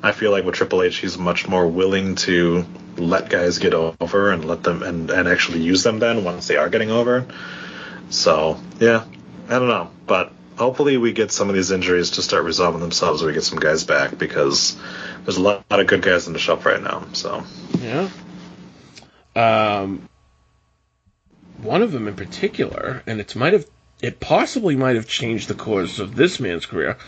I 0.05 0.13
feel 0.13 0.31
like 0.31 0.45
with 0.45 0.55
Triple 0.55 0.83
H, 0.83 0.99
he's 0.99 1.17
much 1.17 1.49
more 1.49 1.67
willing 1.67 2.17
to 2.17 2.67
let 2.99 3.31
guys 3.31 3.57
get 3.59 3.73
over 3.73 4.31
and 4.33 4.45
let 4.45 4.63
them 4.63 4.83
and, 4.83 5.11
and 5.11 5.27
actually 5.27 5.63
use 5.63 5.83
them 5.83 5.99
then 5.99 6.25
once 6.25 6.47
they 6.47 6.59
are 6.59 6.69
getting 6.69 6.91
over. 6.91 7.27
So 8.11 8.61
yeah, 8.79 9.07
I 9.49 9.59
don't 9.59 9.69
know, 9.69 9.91
but 10.07 10.31
hopefully 10.59 10.99
we 10.99 11.15
get 11.15 11.33
some 11.33 11.49
of 11.49 11.55
these 11.55 11.71
injuries 11.71 12.11
to 12.13 12.23
start 12.23 12.45
resolving 12.45 12.83
themselves. 12.83 13.23
and 13.23 13.29
We 13.29 13.33
get 13.33 13.45
some 13.45 13.59
guys 13.59 13.85
back 13.85 14.19
because 14.19 14.77
there's 15.25 15.39
a 15.39 15.41
lot, 15.41 15.65
lot 15.71 15.81
of 15.81 15.87
good 15.87 16.03
guys 16.03 16.27
in 16.27 16.35
the 16.35 16.39
shop 16.39 16.67
right 16.67 16.83
now. 16.83 17.07
So 17.15 17.43
Yeah. 17.81 18.11
Um, 19.35 20.07
one 21.63 21.81
of 21.81 21.93
them 21.93 22.09
in 22.09 22.15
particular, 22.15 23.03
and 23.07 23.21
it 23.21 23.35
might 23.35 23.55
have, 23.55 23.65
it 24.03 24.21
possibly 24.21 24.77
might 24.77 24.97
have 24.97 25.09
changed 25.09 25.49
the 25.49 25.55
course 25.55 25.99
of 25.99 26.15
this 26.15 26.41
man's 26.41 26.67
career. 26.67 26.99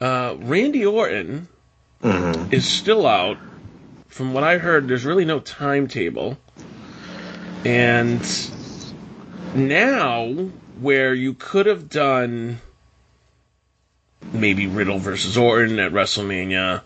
Uh, 0.00 0.34
Randy 0.38 0.86
Orton 0.86 1.48
Mm-hmm. 2.02 2.52
is 2.52 2.68
still 2.68 3.06
out. 3.06 3.38
From 4.08 4.32
what 4.32 4.44
I 4.44 4.58
heard, 4.58 4.88
there's 4.88 5.04
really 5.04 5.24
no 5.24 5.40
timetable. 5.40 6.38
And 7.64 8.22
now, 9.54 10.26
where 10.80 11.12
you 11.14 11.34
could 11.34 11.66
have 11.66 11.88
done 11.88 12.60
maybe 14.32 14.66
Riddle 14.66 14.98
versus 14.98 15.36
Orton 15.36 15.78
at 15.78 15.92
WrestleMania, 15.92 16.82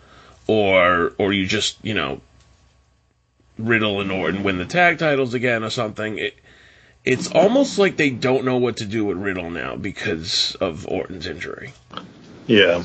or 0.47 1.13
or 1.17 1.33
you 1.33 1.45
just 1.45 1.77
you 1.83 1.93
know 1.93 2.21
Riddle 3.57 4.01
and 4.01 4.11
Orton 4.11 4.43
win 4.43 4.57
the 4.57 4.65
tag 4.65 4.99
titles 4.99 5.33
again 5.33 5.63
or 5.63 5.69
something. 5.69 6.17
It, 6.17 6.35
it's 7.03 7.31
almost 7.31 7.79
like 7.79 7.97
they 7.97 8.11
don't 8.11 8.45
know 8.45 8.57
what 8.57 8.77
to 8.77 8.85
do 8.85 9.05
with 9.05 9.17
Riddle 9.17 9.49
now 9.49 9.75
because 9.75 10.55
of 10.61 10.87
Orton's 10.87 11.27
injury. 11.27 11.73
Yeah. 12.47 12.83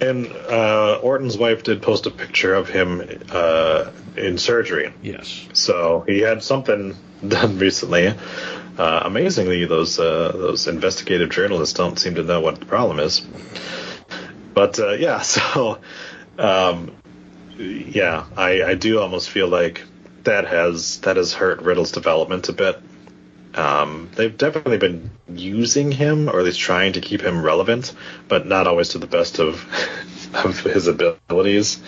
And 0.00 0.26
uh, 0.26 1.00
Orton's 1.02 1.38
wife 1.38 1.62
did 1.62 1.82
post 1.82 2.06
a 2.06 2.10
picture 2.10 2.54
of 2.54 2.68
him 2.68 3.02
uh, 3.30 3.90
in 4.16 4.38
surgery. 4.38 4.92
Yes. 5.02 5.46
So 5.52 6.04
he 6.06 6.20
had 6.20 6.42
something 6.42 6.96
done 7.26 7.58
recently. 7.58 8.14
Uh, 8.78 9.00
amazingly, 9.04 9.64
those 9.64 9.98
uh, 9.98 10.32
those 10.32 10.66
investigative 10.66 11.30
journalists 11.30 11.74
don't 11.74 11.98
seem 11.98 12.16
to 12.16 12.22
know 12.22 12.40
what 12.40 12.60
the 12.60 12.66
problem 12.66 13.00
is. 13.00 13.20
But 14.52 14.78
uh, 14.78 14.90
yeah, 14.92 15.22
so 15.22 15.78
um, 16.38 16.94
yeah, 17.58 18.26
I, 18.36 18.62
I 18.62 18.74
do 18.74 19.00
almost 19.00 19.30
feel 19.30 19.48
like 19.48 19.82
that 20.24 20.46
has 20.46 21.00
that 21.00 21.16
has 21.16 21.32
hurt 21.32 21.62
Riddle's 21.62 21.92
development 21.92 22.48
a 22.48 22.52
bit. 22.52 22.80
Um, 23.56 24.10
they've 24.14 24.36
definitely 24.36 24.78
been 24.78 25.10
using 25.28 25.90
him, 25.92 26.28
or 26.28 26.38
at 26.38 26.44
least 26.44 26.60
trying 26.60 26.92
to 26.94 27.00
keep 27.00 27.22
him 27.22 27.42
relevant, 27.42 27.94
but 28.28 28.46
not 28.46 28.66
always 28.66 28.90
to 28.90 28.98
the 28.98 29.06
best 29.06 29.38
of 29.40 29.64
of 30.34 30.60
his 30.60 30.86
abilities. 30.88 31.82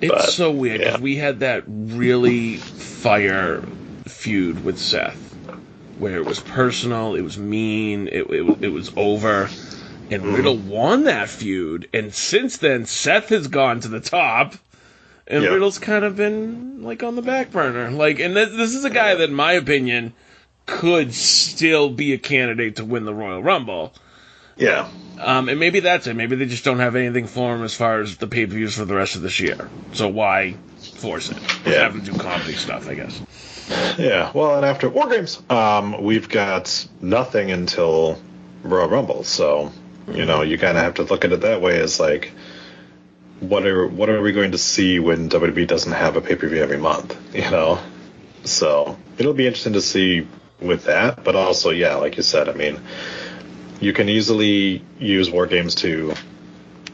It's 0.00 0.12
But, 0.12 0.30
so 0.30 0.52
weird 0.52 0.80
yeah. 0.80 0.98
we 0.98 1.16
had 1.16 1.40
that 1.40 1.64
really 1.66 2.56
fire 2.58 3.62
feud 4.06 4.62
with 4.64 4.78
Seth, 4.78 5.38
where 5.98 6.16
it 6.16 6.24
was 6.26 6.40
personal, 6.40 7.14
it 7.14 7.22
was 7.22 7.38
mean, 7.38 8.08
it 8.08 8.26
it, 8.30 8.64
it 8.64 8.68
was 8.68 8.92
over, 8.96 9.50
and 10.10 10.22
Mm-hmm. 10.22 10.34
Riddle 10.34 10.56
won 10.58 11.04
that 11.04 11.28
feud. 11.28 11.88
And 11.94 12.14
since 12.14 12.58
then, 12.58 12.86
Seth 12.86 13.30
has 13.30 13.48
gone 13.48 13.80
to 13.80 13.88
the 13.88 14.00
top, 14.00 14.54
and 15.26 15.44
Yeah. 15.44 15.50
Riddle's 15.50 15.78
kind 15.78 16.04
of 16.04 16.16
been 16.16 16.82
like 16.82 17.02
on 17.02 17.16
the 17.16 17.22
back 17.22 17.50
burner. 17.50 17.90
Like, 17.90 18.20
and 18.20 18.36
this, 18.36 18.50
this 18.50 18.74
is 18.74 18.84
a 18.84 18.90
guy 18.90 19.14
that, 19.14 19.28
in 19.30 19.34
my 19.34 19.52
opinion, 19.54 20.12
could 20.66 21.14
still 21.14 21.88
be 21.88 22.12
a 22.12 22.18
candidate 22.18 22.76
to 22.76 22.84
win 22.84 23.04
the 23.04 23.14
Royal 23.14 23.42
Rumble. 23.42 23.92
Yeah, 24.56 24.88
Um, 25.20 25.48
and 25.50 25.60
maybe 25.60 25.80
that's 25.80 26.06
it. 26.06 26.14
Maybe 26.14 26.34
they 26.36 26.46
just 26.46 26.64
don't 26.64 26.78
have 26.78 26.96
anything 26.96 27.26
for 27.26 27.54
him 27.54 27.62
as 27.62 27.74
far 27.74 28.00
as 28.00 28.16
the 28.16 28.26
pay 28.26 28.46
per 28.46 28.52
views 28.54 28.74
for 28.76 28.84
the 28.86 28.94
rest 28.94 29.14
of 29.14 29.22
this 29.22 29.38
year. 29.38 29.68
So 29.92 30.08
why 30.08 30.56
force 30.94 31.30
it? 31.30 31.36
Yeah. 31.66 31.82
Have 31.82 31.94
him 31.94 32.00
do 32.02 32.12
comedy 32.14 32.54
stuff, 32.54 32.88
I 32.88 32.94
guess. 32.94 33.20
yeah. 33.98 34.30
Well, 34.32 34.56
and 34.56 34.64
after 34.64 34.88
War 34.88 35.08
Games, 35.10 35.42
um, 35.50 36.02
we've 36.02 36.28
got 36.28 36.86
nothing 37.02 37.50
until 37.50 38.18
Royal 38.62 38.88
Rumble. 38.88 39.24
So 39.24 39.72
you 40.10 40.24
know, 40.24 40.42
you 40.42 40.56
kind 40.56 40.78
of 40.78 40.84
have 40.84 40.94
to 40.94 41.02
look 41.02 41.24
at 41.24 41.32
it 41.32 41.40
that 41.42 41.60
way 41.60 41.78
as 41.80 42.00
like, 42.00 42.32
what 43.40 43.66
are 43.66 43.86
what 43.86 44.08
are 44.08 44.22
we 44.22 44.32
going 44.32 44.52
to 44.52 44.58
see 44.58 44.98
when 45.00 45.28
WWE 45.28 45.66
doesn't 45.66 45.92
have 45.92 46.16
a 46.16 46.20
pay 46.22 46.34
per 46.36 46.48
view 46.48 46.62
every 46.62 46.78
month? 46.78 47.14
You 47.34 47.50
know, 47.50 47.78
so 48.44 48.96
it'll 49.18 49.34
be 49.34 49.46
interesting 49.46 49.74
to 49.74 49.82
see 49.82 50.26
with 50.60 50.84
that. 50.84 51.24
But 51.24 51.36
also, 51.36 51.70
yeah, 51.70 51.96
like 51.96 52.16
you 52.16 52.22
said, 52.22 52.48
I 52.48 52.52
mean, 52.52 52.80
you 53.80 53.92
can 53.92 54.08
easily 54.08 54.84
use 54.98 55.30
War 55.30 55.46
Games 55.46 55.74
to 55.76 56.14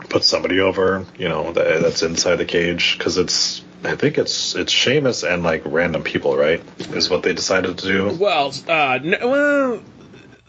put 0.09 0.25
somebody 0.25 0.61
over, 0.61 1.07
you 1.17 1.29
know, 1.29 1.53
that, 1.53 1.83
that's 1.83 2.03
inside 2.03 2.37
the 2.37 2.45
cage 2.45 2.99
because 2.99 3.19
it's. 3.19 3.65
I 3.85 3.97
think 3.97 4.17
it's 4.17 4.55
it's 4.55 4.71
Sheamus 4.71 5.25
and 5.25 5.43
like 5.43 5.63
random 5.65 6.05
people, 6.05 6.37
right? 6.37 6.63
Is 6.95 7.11
what 7.11 7.25
they 7.25 7.33
decided 7.33 7.79
to 7.79 7.87
do. 7.87 8.17
Well, 8.17 8.53
uh, 8.69 9.01
well, 9.03 9.83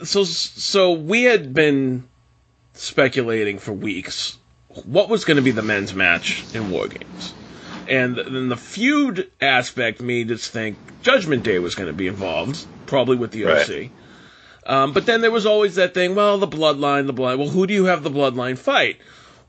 so 0.03 0.23
so 0.23 0.91
we 0.91 1.23
had 1.23 1.51
been 1.51 2.07
speculating 2.73 3.57
for 3.57 3.73
weeks 3.73 4.37
what 4.85 5.09
was 5.09 5.25
going 5.25 5.37
to 5.37 5.43
be 5.43 5.51
the 5.51 5.61
men's 5.61 5.93
match 5.93 6.43
in 6.53 6.69
War 6.69 6.87
Games, 6.87 7.33
and 7.87 8.15
then 8.17 8.49
the 8.49 8.57
feud 8.57 9.31
aspect 9.41 10.01
made 10.01 10.31
us 10.31 10.47
think 10.47 10.77
Judgment 11.01 11.43
Day 11.43 11.59
was 11.59 11.75
going 11.75 11.87
to 11.87 11.93
be 11.93 12.07
involved, 12.07 12.65
probably 12.85 13.17
with 13.17 13.31
the 13.31 13.45
OC. 13.45 13.69
Right. 13.69 13.91
Um, 14.65 14.93
but 14.93 15.05
then 15.05 15.21
there 15.21 15.31
was 15.31 15.45
always 15.45 15.75
that 15.75 15.93
thing, 15.93 16.15
well, 16.15 16.37
the 16.37 16.47
bloodline, 16.47 17.05
the 17.07 17.13
blood. 17.13 17.37
Well, 17.37 17.49
who 17.49 17.67
do 17.67 17.73
you 17.73 17.85
have 17.85 18.01
the 18.03 18.09
bloodline 18.09 18.57
fight? 18.57 18.97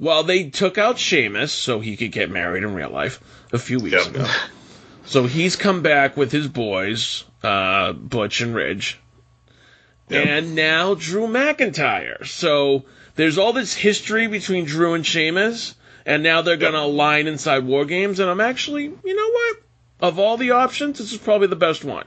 Well, 0.00 0.24
they 0.24 0.50
took 0.50 0.76
out 0.76 0.98
Sheamus 0.98 1.52
so 1.52 1.78
he 1.80 1.96
could 1.96 2.10
get 2.10 2.30
married 2.30 2.64
in 2.64 2.74
real 2.74 2.90
life 2.90 3.20
a 3.52 3.58
few 3.58 3.78
weeks 3.78 3.94
Yep. 4.06 4.14
ago. 4.14 4.26
So 5.06 5.26
he's 5.26 5.54
come 5.54 5.82
back 5.82 6.16
with 6.16 6.32
his 6.32 6.48
boys, 6.48 7.24
uh, 7.44 7.92
Butch 7.92 8.40
and 8.40 8.54
Ridge, 8.54 8.98
Yep. 10.08 10.26
and 10.26 10.54
now 10.54 10.94
Drew 10.94 11.28
McIntyre. 11.28 12.26
So 12.26 12.84
there's 13.14 13.38
all 13.38 13.52
this 13.52 13.72
history 13.74 14.26
between 14.26 14.64
Drew 14.64 14.94
and 14.94 15.06
Sheamus, 15.06 15.74
and 16.04 16.22
now 16.22 16.42
they're 16.42 16.56
going 16.56 16.72
to 16.72 16.80
align 16.80 17.26
inside 17.28 17.64
War 17.64 17.84
Games. 17.84 18.18
And 18.18 18.28
I'm 18.28 18.40
actually, 18.40 18.84
you 19.04 19.14
know 19.16 19.30
what? 19.30 19.56
Of 20.00 20.18
all 20.18 20.36
the 20.36 20.50
options, 20.52 20.98
this 20.98 21.12
is 21.12 21.18
probably 21.18 21.46
the 21.46 21.56
best 21.56 21.84
one. 21.84 22.04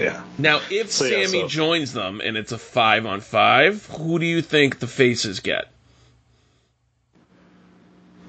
Yeah. 0.00 0.22
Now, 0.38 0.60
if 0.70 0.90
So, 0.90 1.04
yeah, 1.04 1.26
Sammy 1.26 1.42
so- 1.42 1.48
joins 1.48 1.92
them 1.92 2.20
and 2.24 2.36
it's 2.36 2.52
a 2.52 2.58
five 2.58 3.06
on 3.06 3.20
five, 3.20 3.86
who 3.86 4.18
do 4.18 4.26
you 4.26 4.42
think 4.42 4.78
the 4.78 4.86
faces 4.86 5.40
get? 5.40 5.66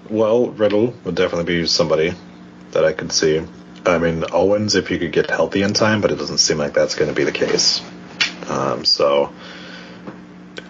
Well, 0.09 0.47
Riddle 0.49 0.93
would 1.05 1.15
definitely 1.15 1.45
be 1.61 1.67
somebody 1.67 2.13
that 2.71 2.83
I 2.83 2.93
could 2.93 3.11
see. 3.11 3.41
I 3.85 3.97
mean, 3.97 4.23
Owens 4.31 4.75
if 4.75 4.91
you 4.91 4.99
could 4.99 5.11
get 5.11 5.29
healthy 5.29 5.61
in 5.63 5.73
time, 5.73 6.01
but 6.01 6.11
it 6.11 6.17
doesn't 6.17 6.39
seem 6.39 6.57
like 6.57 6.73
that's 6.73 6.95
going 6.95 7.09
to 7.09 7.15
be 7.15 7.23
the 7.23 7.31
case. 7.31 7.81
Um, 8.49 8.83
so, 8.85 9.31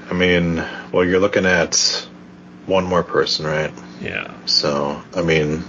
I 0.10 0.14
mean, 0.14 0.64
well, 0.92 1.04
you're 1.04 1.20
looking 1.20 1.46
at 1.46 2.08
one 2.68 2.86
more 2.86 3.04
person, 3.04 3.46
right? 3.46 3.74
Yeah. 4.02 4.32
So, 4.46 5.02
I 5.16 5.22
mean, 5.22 5.64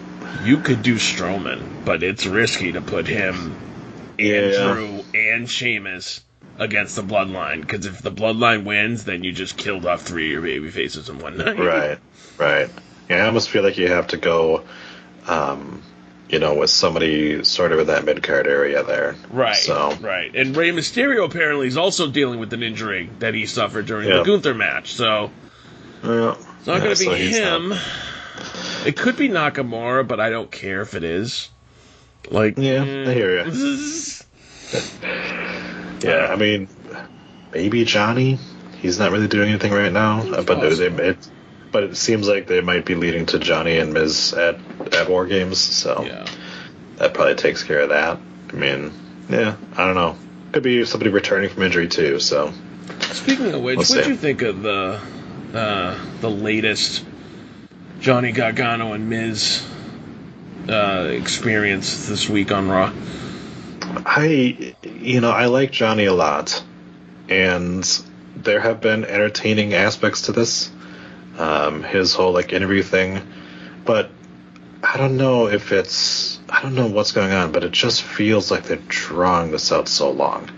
You 0.44 0.58
could 0.58 0.82
do 0.82 0.94
Strowman, 0.96 1.84
but 1.84 2.02
it's 2.02 2.26
risky 2.26 2.72
to 2.72 2.80
put 2.80 3.06
him 3.06 3.54
and 4.18 4.52
Yeah. 4.52 4.72
Drew 4.72 5.01
and 5.14 5.48
Sheamus 5.48 6.22
against 6.58 6.96
the 6.96 7.02
Bloodline, 7.02 7.60
because 7.62 7.86
if 7.86 8.02
the 8.02 8.12
Bloodline 8.12 8.64
wins, 8.64 9.04
then 9.04 9.24
you 9.24 9.32
just 9.32 9.56
killed 9.56 9.86
off 9.86 10.02
three 10.02 10.26
of 10.26 10.32
your 10.32 10.42
baby 10.42 10.70
faces 10.70 11.08
in 11.08 11.18
one 11.18 11.36
night. 11.38 11.58
right, 11.58 11.98
right. 12.38 12.70
Yeah, 13.08 13.24
I 13.24 13.26
almost 13.26 13.48
feel 13.50 13.62
like 13.62 13.78
you 13.78 13.88
have 13.88 14.08
to 14.08 14.16
go, 14.16 14.64
um, 15.26 15.82
you 16.28 16.38
know, 16.38 16.54
with 16.54 16.70
somebody 16.70 17.42
sort 17.44 17.72
of 17.72 17.78
in 17.80 17.86
that 17.88 18.04
mid 18.04 18.22
card 18.22 18.46
area 18.46 18.82
there. 18.82 19.16
Right, 19.30 19.56
So, 19.56 19.94
right. 20.00 20.34
And 20.34 20.56
Rey 20.56 20.70
Mysterio 20.70 21.24
apparently 21.26 21.66
is 21.66 21.76
also 21.76 22.10
dealing 22.10 22.38
with 22.40 22.52
an 22.52 22.62
injury 22.62 23.10
that 23.18 23.34
he 23.34 23.46
suffered 23.46 23.86
during 23.86 24.08
Yeah. 24.08 24.18
the 24.18 24.24
Gunther 24.24 24.54
match, 24.54 24.94
so 24.94 25.30
yeah. 26.04 26.34
it's 26.58 26.66
not 26.66 26.78
Yeah, 26.78 26.84
going 26.84 26.96
to 26.96 27.08
be 27.08 27.32
so 27.32 27.58
not- 27.68 27.72
him. 27.76 27.78
It 28.86 28.96
could 28.96 29.16
be 29.16 29.28
Nakamura, 29.28 30.06
but 30.08 30.18
I 30.20 30.30
don't 30.30 30.50
care 30.50 30.80
if 30.82 30.94
it 30.94 31.04
is. 31.04 31.48
Like, 32.30 32.56
Yeah, 32.56 32.84
mm, 32.84 33.08
I 33.08 33.14
hear 33.14 33.44
you. 33.44 33.52
you. 34.72 34.80
Yeah, 36.02 36.26
I 36.32 36.34
mean, 36.34 36.66
maybe 37.52 37.84
Johnny. 37.84 38.36
He's 38.80 38.98
not 38.98 39.12
really 39.12 39.28
doing 39.28 39.50
anything 39.50 39.72
right 39.72 39.92
now, 39.92 40.24
but 40.24 40.46
possible. 40.46 40.90
they, 40.96 41.10
it, 41.10 41.28
but 41.70 41.84
it 41.84 41.96
seems 41.96 42.26
like 42.26 42.48
they 42.48 42.60
might 42.60 42.84
be 42.84 42.96
leading 42.96 43.26
to 43.26 43.38
Johnny 43.38 43.78
and 43.78 43.92
Miz 43.92 44.32
at 44.32 44.58
at 44.92 45.08
War 45.08 45.26
Games, 45.26 45.58
so 45.60 46.02
yeah. 46.04 46.26
that 46.96 47.14
probably 47.14 47.36
takes 47.36 47.62
care 47.62 47.80
of 47.82 47.90
that. 47.90 48.18
I 48.50 48.52
mean, 48.56 48.92
yeah, 49.28 49.54
I 49.76 49.86
don't 49.86 49.94
know. 49.94 50.16
Could 50.50 50.64
be 50.64 50.84
somebody 50.84 51.10
returning 51.10 51.50
from 51.50 51.62
injury 51.62 51.86
too. 51.86 52.18
So 52.18 52.52
Speaking 53.12 53.52
of 53.52 53.62
which, 53.62 53.76
We'll 53.78 53.86
what'd 53.86 54.04
see. 54.04 54.10
you 54.10 54.16
think 54.16 54.42
of 54.42 54.62
the 54.62 55.00
uh, 55.54 55.98
the 56.20 56.30
latest 56.30 57.04
Johnny 58.00 58.32
Gargano 58.32 58.92
and 58.92 59.08
Miz 59.08 59.64
uh, 60.68 61.08
experience 61.12 62.08
this 62.08 62.28
week 62.28 62.50
on 62.50 62.68
Raw? 62.68 62.92
I, 64.06 64.74
you 64.82 65.20
know, 65.20 65.30
I 65.30 65.46
like 65.46 65.72
Johnny 65.72 66.06
a 66.06 66.14
lot, 66.14 66.62
and 67.28 67.84
there 68.36 68.60
have 68.60 68.80
been 68.80 69.04
entertaining 69.04 69.74
aspects 69.74 70.22
to 70.22 70.32
this. 70.32 70.70
Um, 71.38 71.82
his 71.82 72.14
whole 72.14 72.32
like 72.32 72.52
interview 72.52 72.82
thing, 72.82 73.20
but 73.86 74.10
I 74.82 74.98
don't 74.98 75.16
know 75.16 75.48
if 75.48 75.72
it's 75.72 76.38
I 76.48 76.60
don't 76.60 76.74
know 76.74 76.88
what's 76.88 77.12
going 77.12 77.32
on, 77.32 77.52
but 77.52 77.64
it 77.64 77.72
just 77.72 78.02
feels 78.02 78.50
like 78.50 78.64
they're 78.64 78.76
drawing 78.88 79.50
this 79.50 79.72
out 79.72 79.88
so 79.88 80.10
long. 80.10 80.50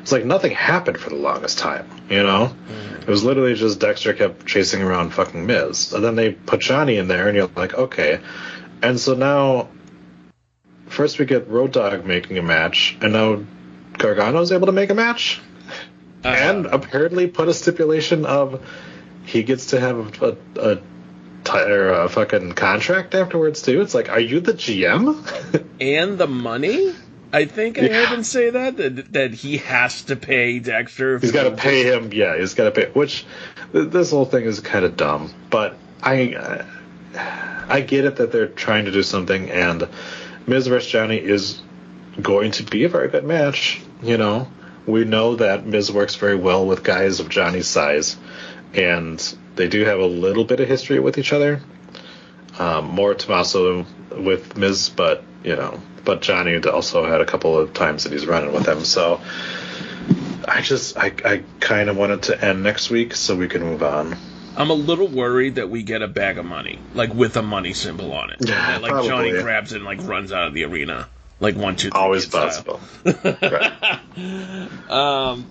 It's 0.00 0.12
like 0.12 0.24
nothing 0.24 0.52
happened 0.52 0.98
for 0.98 1.10
the 1.10 1.16
longest 1.16 1.58
time, 1.58 1.88
you 2.08 2.22
know. 2.22 2.54
It 3.00 3.08
was 3.08 3.24
literally 3.24 3.54
just 3.54 3.80
Dexter 3.80 4.12
kept 4.12 4.46
chasing 4.46 4.82
around 4.82 5.10
fucking 5.10 5.46
Miz, 5.46 5.92
and 5.92 6.04
then 6.04 6.14
they 6.14 6.30
put 6.32 6.60
Johnny 6.60 6.96
in 6.96 7.08
there, 7.08 7.26
and 7.26 7.36
you're 7.36 7.50
like, 7.56 7.74
okay. 7.74 8.20
And 8.82 8.98
so 8.98 9.14
now 9.14 9.68
first 10.90 11.18
we 11.18 11.24
get 11.24 11.48
Road 11.48 11.72
Dogg 11.72 12.04
making 12.04 12.36
a 12.38 12.42
match, 12.42 12.96
and 13.00 13.12
now 13.14 13.42
Gargano's 13.94 14.52
able 14.52 14.66
to 14.66 14.72
make 14.72 14.90
a 14.90 14.94
match, 14.94 15.40
and 16.22 16.66
apparently 16.66 17.26
put 17.26 17.48
a 17.48 17.54
stipulation 17.54 18.26
of 18.26 18.62
he 19.24 19.42
gets 19.42 19.66
to 19.66 19.80
have 19.80 20.22
a, 20.22 20.36
a, 20.56 20.78
or 21.54 21.88
a 21.90 22.08
fucking 22.08 22.52
contract 22.52 23.14
afterwards 23.14 23.62
too. 23.62 23.80
It's 23.80 23.94
like, 23.94 24.08
are 24.10 24.20
you 24.20 24.40
the 24.40 24.52
GM? 24.54 25.66
And 25.80 26.18
the 26.18 26.26
money? 26.26 26.94
I 27.32 27.46
think 27.46 27.78
I 27.78 27.82
Yeah. 27.82 27.92
heard 27.94 28.08
him 28.08 28.22
say 28.22 28.50
that, 28.50 28.76
that 28.76 29.12
that 29.14 29.32
he 29.34 29.56
has 29.58 30.02
to 30.04 30.16
pay 30.16 30.58
Dexter. 30.58 31.18
he's 31.18 31.32
got 31.32 31.44
to 31.44 31.52
pay 31.52 31.84
him. 31.84 32.12
Yeah, 32.12 32.36
he's 32.36 32.52
got 32.54 32.64
to 32.64 32.70
pay. 32.72 32.90
Which 32.90 33.24
th- 33.72 33.88
this 33.88 34.10
whole 34.10 34.26
thing 34.26 34.44
is 34.44 34.60
kind 34.60 34.84
of 34.84 34.96
dumb, 34.96 35.32
but 35.48 35.78
I 36.02 36.34
uh, 36.34 36.64
I 37.68 37.80
get 37.82 38.04
it 38.04 38.16
that 38.16 38.30
they're 38.32 38.48
trying 38.48 38.86
to 38.86 38.90
do 38.90 39.02
something, 39.02 39.48
and 39.50 39.88
Miz 40.50 40.66
vs 40.66 40.90
Johnny 40.90 41.16
is 41.16 41.62
going 42.20 42.50
to 42.50 42.64
be 42.64 42.82
a 42.82 42.88
very 42.88 43.06
good 43.06 43.22
match. 43.22 43.80
You 44.02 44.18
know, 44.18 44.48
we 44.84 45.04
know 45.04 45.36
that 45.36 45.64
Miz 45.64 45.92
works 45.92 46.16
very 46.16 46.34
well 46.34 46.66
with 46.66 46.82
guys 46.82 47.20
of 47.20 47.28
Johnny's 47.28 47.68
size, 47.68 48.16
and 48.74 49.16
they 49.54 49.68
do 49.68 49.84
have 49.84 50.00
a 50.00 50.06
little 50.06 50.44
bit 50.44 50.58
of 50.58 50.66
history 50.66 50.98
with 50.98 51.18
each 51.18 51.32
other. 51.32 51.60
Um, 52.58 52.86
more 52.86 53.14
Tommaso 53.14 53.86
with 54.10 54.56
Miz, 54.56 54.88
but 54.88 55.22
you 55.44 55.54
know, 55.54 55.80
but 56.04 56.20
Johnny 56.20 56.58
also 56.58 57.06
had 57.06 57.20
a 57.20 57.26
couple 57.26 57.56
of 57.56 57.72
times 57.72 58.02
that 58.02 58.12
he's 58.12 58.26
running 58.26 58.52
with 58.52 58.66
him. 58.66 58.84
So 58.84 59.20
I 60.48 60.62
just 60.62 60.98
I 60.98 61.12
I 61.24 61.44
kind 61.60 61.88
of 61.88 61.96
wanted 61.96 62.24
to 62.24 62.44
end 62.44 62.64
next 62.64 62.90
week 62.90 63.14
so 63.14 63.36
we 63.36 63.46
can 63.46 63.62
move 63.62 63.84
on. 63.84 64.16
I'm 64.56 64.70
a 64.70 64.74
little 64.74 65.08
worried 65.08 65.54
that 65.56 65.70
we 65.70 65.82
get 65.82 66.02
a 66.02 66.08
bag 66.08 66.38
of 66.38 66.44
money, 66.44 66.78
like 66.94 67.14
with 67.14 67.36
a 67.36 67.42
money 67.42 67.72
symbol 67.72 68.12
on 68.12 68.30
it. 68.30 68.36
Yeah, 68.40 68.54
That, 68.72 68.82
like 68.82 68.90
probably. 68.90 69.08
Johnny 69.08 69.32
grabs 69.32 69.72
it 69.72 69.76
and 69.76 69.84
like 69.84 70.02
runs 70.02 70.32
out 70.32 70.48
of 70.48 70.54
the 70.54 70.64
arena, 70.64 71.08
like 71.38 71.56
one, 71.56 71.76
two, 71.76 71.90
three. 71.90 72.00
Always 72.00 72.26
possible. 72.26 72.80
right. 73.04 74.00
Um, 74.90 75.46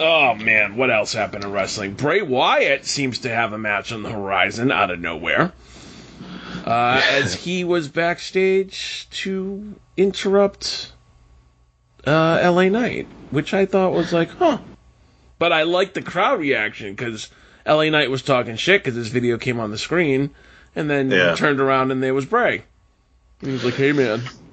oh 0.00 0.34
man, 0.34 0.76
what 0.76 0.90
else 0.90 1.12
happened 1.12 1.44
in 1.44 1.52
wrestling? 1.52 1.94
Bray 1.94 2.22
Wyatt 2.22 2.86
seems 2.86 3.20
to 3.20 3.28
have 3.28 3.52
a 3.52 3.58
match 3.58 3.92
on 3.92 4.02
the 4.02 4.10
horizon 4.10 4.72
out 4.72 4.90
of 4.90 4.98
nowhere. 4.98 5.52
Uh, 6.64 7.02
as 7.10 7.34
he 7.34 7.62
was 7.62 7.88
backstage 7.88 9.06
to 9.10 9.74
interrupt 9.98 10.92
uh, 12.06 12.40
LA 12.42 12.68
Knight, 12.70 13.06
which 13.30 13.52
I 13.52 13.66
thought 13.66 13.92
was 13.92 14.12
like, 14.12 14.30
huh. 14.30 14.58
But 15.38 15.52
I 15.52 15.64
liked 15.64 15.94
the 15.94 16.02
crowd 16.02 16.40
reaction 16.40 16.94
because 16.94 17.28
LA 17.66 17.88
Knight 17.90 18.10
was 18.10 18.22
talking 18.22 18.56
shit 18.56 18.82
because 18.82 18.94
his 18.94 19.08
video 19.08 19.38
came 19.38 19.58
on 19.60 19.70
the 19.70 19.78
screen, 19.78 20.30
and 20.76 20.88
then 20.90 21.10
Yeah. 21.10 21.34
turned 21.34 21.60
around 21.60 21.90
and 21.92 22.02
there 22.02 22.14
was 22.14 22.24
Bray. 22.26 22.62
He 23.40 23.50
was 23.50 23.64
like, 23.64 23.74
"Hey 23.74 23.92
man, 23.92 24.22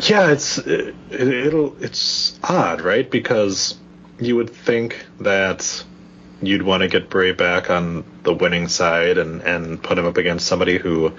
Yeah, 0.00 0.30
it's 0.30 0.58
it, 0.58 0.94
it'll 1.10 1.76
it's 1.82 2.38
odd, 2.44 2.80
right? 2.82 3.10
Because 3.10 3.76
you 4.20 4.36
would 4.36 4.50
think 4.50 5.04
that 5.20 5.84
you'd 6.42 6.62
want 6.62 6.82
to 6.82 6.88
get 6.88 7.08
Bray 7.08 7.32
back 7.32 7.70
on 7.70 8.04
the 8.22 8.34
winning 8.34 8.68
side 8.68 9.16
and 9.18 9.40
and 9.42 9.82
put 9.82 9.96
him 9.98 10.06
up 10.06 10.16
against 10.18 10.46
somebody 10.46 10.76
who 10.78 11.12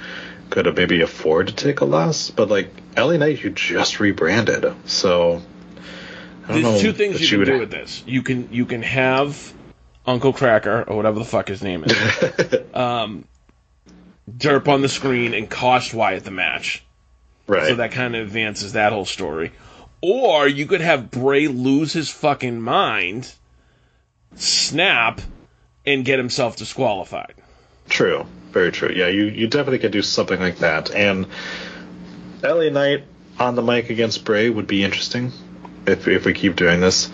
could 0.51 0.65
have 0.67 0.77
maybe 0.77 1.01
afford 1.01 1.47
to 1.49 1.55
take 1.55 1.81
a 1.81 1.85
loss, 1.85 2.29
but 2.29 2.49
like 2.49 2.69
LA 2.95 3.17
Knight, 3.17 3.43
you 3.43 3.49
just 3.49 3.99
rebranded, 3.99 4.65
so. 4.85 5.41
I 6.47 6.53
don't 6.53 6.61
know 6.61 6.69
There's 6.71 6.81
two 6.81 6.93
things 6.93 7.19
you 7.19 7.27
can 7.27 7.39
would- 7.39 7.45
do 7.45 7.59
with 7.59 7.71
this. 7.71 8.03
You 8.07 8.21
can 8.21 8.47
you 8.53 8.65
can 8.65 8.81
have 8.83 9.53
Uncle 10.07 10.31
Cracker 10.31 10.83
or 10.87 10.95
whatever 10.95 11.19
the 11.19 11.25
fuck 11.25 11.49
his 11.49 11.61
name 11.61 11.83
is, 11.83 11.93
um, 12.73 13.25
derp 14.31 14.67
on 14.67 14.81
the 14.81 14.89
screen 14.89 15.33
and 15.33 15.49
cost 15.49 15.93
Wyatt 15.93 16.23
the 16.23 16.31
match. 16.31 16.83
Right. 17.45 17.67
So 17.67 17.75
that 17.75 17.91
kind 17.91 18.15
of 18.15 18.25
advances 18.25 18.73
that 18.73 18.93
whole 18.93 19.05
story. 19.05 19.51
Or 20.01 20.47
you 20.47 20.65
could 20.65 20.81
have 20.81 21.11
Bray 21.11 21.47
lose 21.47 21.93
his 21.93 22.09
fucking 22.09 22.61
mind, 22.61 23.33
snap, 24.35 25.21
and 25.85 26.05
get 26.05 26.19
himself 26.19 26.55
disqualified. 26.55 27.33
True, 27.89 28.25
very 28.51 28.71
true. 28.71 28.91
Yeah, 28.93 29.07
you, 29.07 29.23
you 29.25 29.47
definitely 29.47 29.79
could 29.79 29.91
do 29.91 30.01
something 30.01 30.39
like 30.39 30.59
that. 30.59 30.91
And 30.91 31.27
LA 32.43 32.69
Knight 32.69 33.05
on 33.39 33.55
the 33.55 33.61
mic 33.61 33.89
against 33.89 34.23
Bray 34.23 34.49
would 34.49 34.67
be 34.67 34.83
interesting 34.83 35.31
if 35.85 36.07
if 36.07 36.25
we 36.25 36.33
keep 36.33 36.55
doing 36.55 36.79
this. 36.79 37.09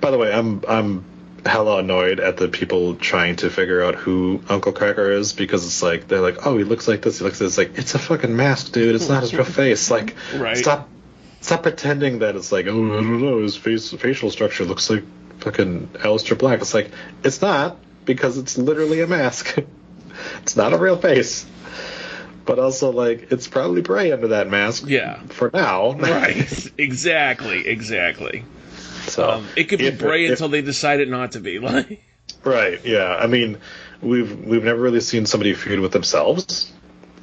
By 0.00 0.10
the 0.10 0.18
way, 0.18 0.32
I'm 0.32 0.62
I'm 0.68 1.04
hella 1.48 1.78
annoyed 1.78 2.20
at 2.20 2.36
the 2.36 2.48
people 2.48 2.94
trying 2.96 3.36
to 3.36 3.50
figure 3.50 3.82
out 3.82 3.94
who 3.94 4.42
Uncle 4.48 4.72
Cracker 4.72 5.10
is 5.10 5.32
because 5.32 5.64
it's 5.64 5.82
like 5.82 6.08
they're 6.08 6.20
like, 6.20 6.46
oh, 6.46 6.56
he 6.56 6.64
looks 6.64 6.88
like 6.88 7.02
this, 7.02 7.18
he 7.18 7.24
looks 7.24 7.40
like 7.40 7.46
this. 7.46 7.58
It's 7.58 7.70
like 7.70 7.78
it's 7.78 7.94
a 7.94 7.98
fucking 7.98 8.34
mask, 8.36 8.72
dude. 8.72 8.94
It's 8.94 9.08
not 9.08 9.22
his 9.22 9.34
real 9.34 9.44
face. 9.44 9.90
Like, 9.96 10.14
Right. 10.34 10.56
stop 10.56 10.88
stop 11.40 11.62
pretending 11.62 12.20
that 12.20 12.36
it's 12.36 12.52
like, 12.52 12.66
oh, 12.66 12.70
I 12.92 12.96
don't 12.96 13.20
know, 13.22 13.42
his 13.42 13.56
face 13.56 13.92
facial 13.92 14.30
structure 14.30 14.64
looks 14.64 14.90
like 14.90 15.04
fucking 15.38 15.88
Aleister 15.94 16.36
Black. 16.36 16.60
It's 16.60 16.74
like 16.74 16.90
it's 17.24 17.40
not 17.40 17.76
because 18.04 18.38
it's 18.38 18.56
literally 18.58 19.00
a 19.00 19.06
mask. 19.06 19.56
it's 20.42 20.56
not 20.56 20.72
a 20.72 20.78
real 20.78 20.96
face. 20.96 21.46
But 22.44 22.60
also, 22.60 22.92
like, 22.92 23.32
it's 23.32 23.48
probably 23.48 23.82
Bray 23.82 24.12
under 24.12 24.28
that 24.28 24.48
mask. 24.48 24.84
Yeah. 24.86 25.20
For 25.30 25.50
now. 25.52 25.94
Right. 25.94 26.70
exactly. 26.78 27.66
Exactly. 27.66 28.44
So 29.06 29.30
Um, 29.30 29.48
it 29.56 29.64
could 29.64 29.78
be 29.78 29.86
if- 29.86 29.98
Bray 29.98 30.24
if- 30.26 30.32
until 30.32 30.48
they 30.48 30.62
decide 30.62 31.00
it 31.00 31.08
not 31.08 31.32
to 31.32 31.40
be. 31.40 31.58
Like, 31.66 32.02
Right. 32.44 32.80
Yeah. 32.84 33.16
I 33.20 33.26
mean, 33.26 33.58
we've 34.00 34.38
we've 34.44 34.62
never 34.64 34.80
really 34.80 35.00
seen 35.00 35.26
somebody 35.26 35.54
feud 35.54 35.80
with 35.80 35.92
themselves. 35.92 36.72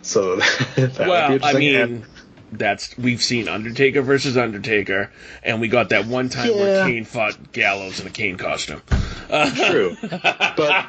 So 0.01 0.35
that 0.75 0.75
would 0.77 0.97
be 0.97 1.03
well, 1.09 1.39
I 1.43 1.53
mean, 1.53 1.75
And- 1.75 2.03
that's 2.51 2.95
we've 2.97 3.21
seen 3.21 3.47
Undertaker 3.47 4.01
versus 4.01 4.37
Undertaker, 4.37 5.11
and 5.43 5.59
we 5.61 5.67
got 5.69 5.89
that 5.89 6.05
one 6.05 6.29
time 6.29 6.49
where 6.55 6.85
Kane 6.85 7.03
fought 7.05 7.51
Gallows 7.51 7.99
in 7.99 8.07
a 8.07 8.09
Kane 8.11 8.37
costume. 8.37 8.81
True. 9.55 9.97
but 10.01 10.85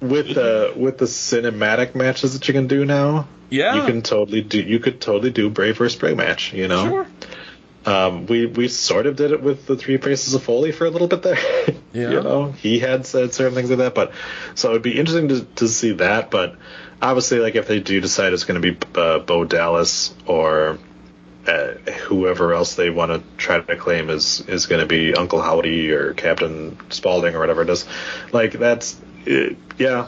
with 0.00 0.34
the 0.34 0.72
with 0.76 0.98
the 0.98 1.06
cinematic 1.06 1.94
matches 1.94 2.34
that 2.34 2.46
you 2.48 2.54
can 2.54 2.66
do 2.68 2.84
now, 2.84 3.26
Yeah. 3.50 3.74
you 3.76 3.82
can 3.86 4.02
totally 4.02 4.42
do. 4.42 4.60
You 4.60 4.78
could 4.78 5.00
totally 5.00 5.30
do 5.30 5.50
Bray 5.50 5.72
versus 5.72 5.98
Bray 5.98 6.14
match. 6.14 6.52
You 6.52 6.68
know. 6.68 6.88
Sure. 6.88 7.06
Um, 7.86 8.26
we 8.26 8.46
we 8.46 8.68
sort 8.68 9.06
of 9.06 9.16
did 9.16 9.32
it 9.32 9.42
with 9.42 9.66
the 9.66 9.76
Three 9.76 9.96
Faces 9.96 10.34
of 10.34 10.42
Foley 10.42 10.70
for 10.70 10.84
a 10.86 10.90
little 10.90 11.08
bit 11.08 11.22
there. 11.22 11.38
Yeah. 11.92 12.10
you 12.10 12.22
know, 12.22 12.52
he 12.52 12.78
had 12.78 13.04
said 13.04 13.34
certain 13.34 13.52
things 13.52 13.68
like 13.68 13.80
that, 13.80 13.96
but 13.96 14.12
so 14.54 14.70
it'd 14.70 14.82
be 14.82 14.96
interesting 14.96 15.26
to 15.26 15.44
to 15.56 15.66
see 15.66 15.94
that. 15.94 16.30
But 16.30 16.54
obviously, 17.02 17.40
like 17.40 17.56
if 17.56 17.66
they 17.66 17.80
do 17.80 18.00
decide 18.00 18.32
it's 18.32 18.44
going 18.44 18.62
to 18.62 18.72
be 18.72 18.78
uh, 18.94 19.18
Bo 19.18 19.44
Dallas 19.44 20.14
or 20.24 20.78
uh, 21.48 21.72
whoever 22.06 22.52
else 22.54 22.76
they 22.76 22.90
want 22.90 23.10
to 23.10 23.22
try 23.36 23.60
to 23.60 23.76
claim 23.76 24.08
is 24.08 24.40
is 24.42 24.66
going 24.66 24.80
to 24.80 24.86
be 24.86 25.14
Uncle 25.14 25.42
Howdy 25.42 25.90
or 25.90 26.14
Captain 26.14 26.78
Spaulding 26.90 27.34
or 27.34 27.40
whatever 27.40 27.62
it 27.62 27.70
is, 27.70 27.86
like 28.32 28.52
that's 28.52 29.00
uh, 29.26 29.54
yeah, 29.78 30.06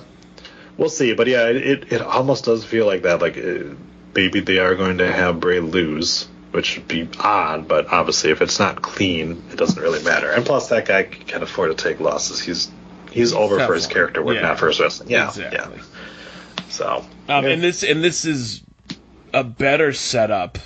we'll 0.76 0.88
see. 0.88 1.14
But 1.14 1.26
yeah, 1.26 1.48
it 1.48 1.92
it 1.92 2.00
almost 2.00 2.44
does 2.44 2.64
feel 2.64 2.86
like 2.86 3.02
that. 3.02 3.20
Like 3.20 3.36
uh, 3.38 3.74
maybe 4.14 4.38
they 4.40 4.58
are 4.58 4.74
going 4.76 4.98
to 4.98 5.10
have 5.10 5.40
Bray 5.40 5.58
lose, 5.60 6.28
which 6.53 6.76
would 6.76 6.88
be 6.88 7.09
odd. 7.18 7.66
But 7.68 7.88
obviously, 7.92 8.30
if 8.30 8.40
it's 8.40 8.59
not 8.59 8.80
clean, 8.82 9.42
it 9.50 9.57
doesn't 9.57 9.80
really 9.82 10.03
matter. 10.05 10.30
And 10.30 10.46
plus, 10.46 10.68
that 10.68 10.86
guy 10.86 11.03
can 11.03 11.42
afford 11.42 11.76
to 11.76 11.82
take 11.82 12.00
losses. 12.00 12.40
He's 12.40 12.70
he's 13.11 13.32
over 13.32 13.59
for 13.66 13.74
his 13.74 13.86
one. 13.86 13.92
character 13.94 14.22
work, 14.22 14.36
Yeah. 14.36 14.42
not 14.42 14.59
for 14.59 14.68
his 14.68 14.80
wrestling. 14.80 15.11
Yeah, 15.11 15.28
Exactly. 15.28 15.76
yeah. 15.78 15.84
So 16.70 17.05
Um, 17.28 17.44
and 17.44 17.62
this 17.62 17.82
and 17.82 18.03
this 18.03 18.24
is 18.24 18.62
a 19.34 19.44
better 19.44 19.92
setup 19.92 20.59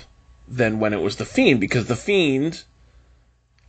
than 0.47 0.79
when 0.79 0.93
it 0.93 1.01
was 1.01 1.17
the 1.17 1.25
Fiend 1.25 1.59
because 1.59 1.87
the 1.87 1.95
Fiend. 1.95 2.63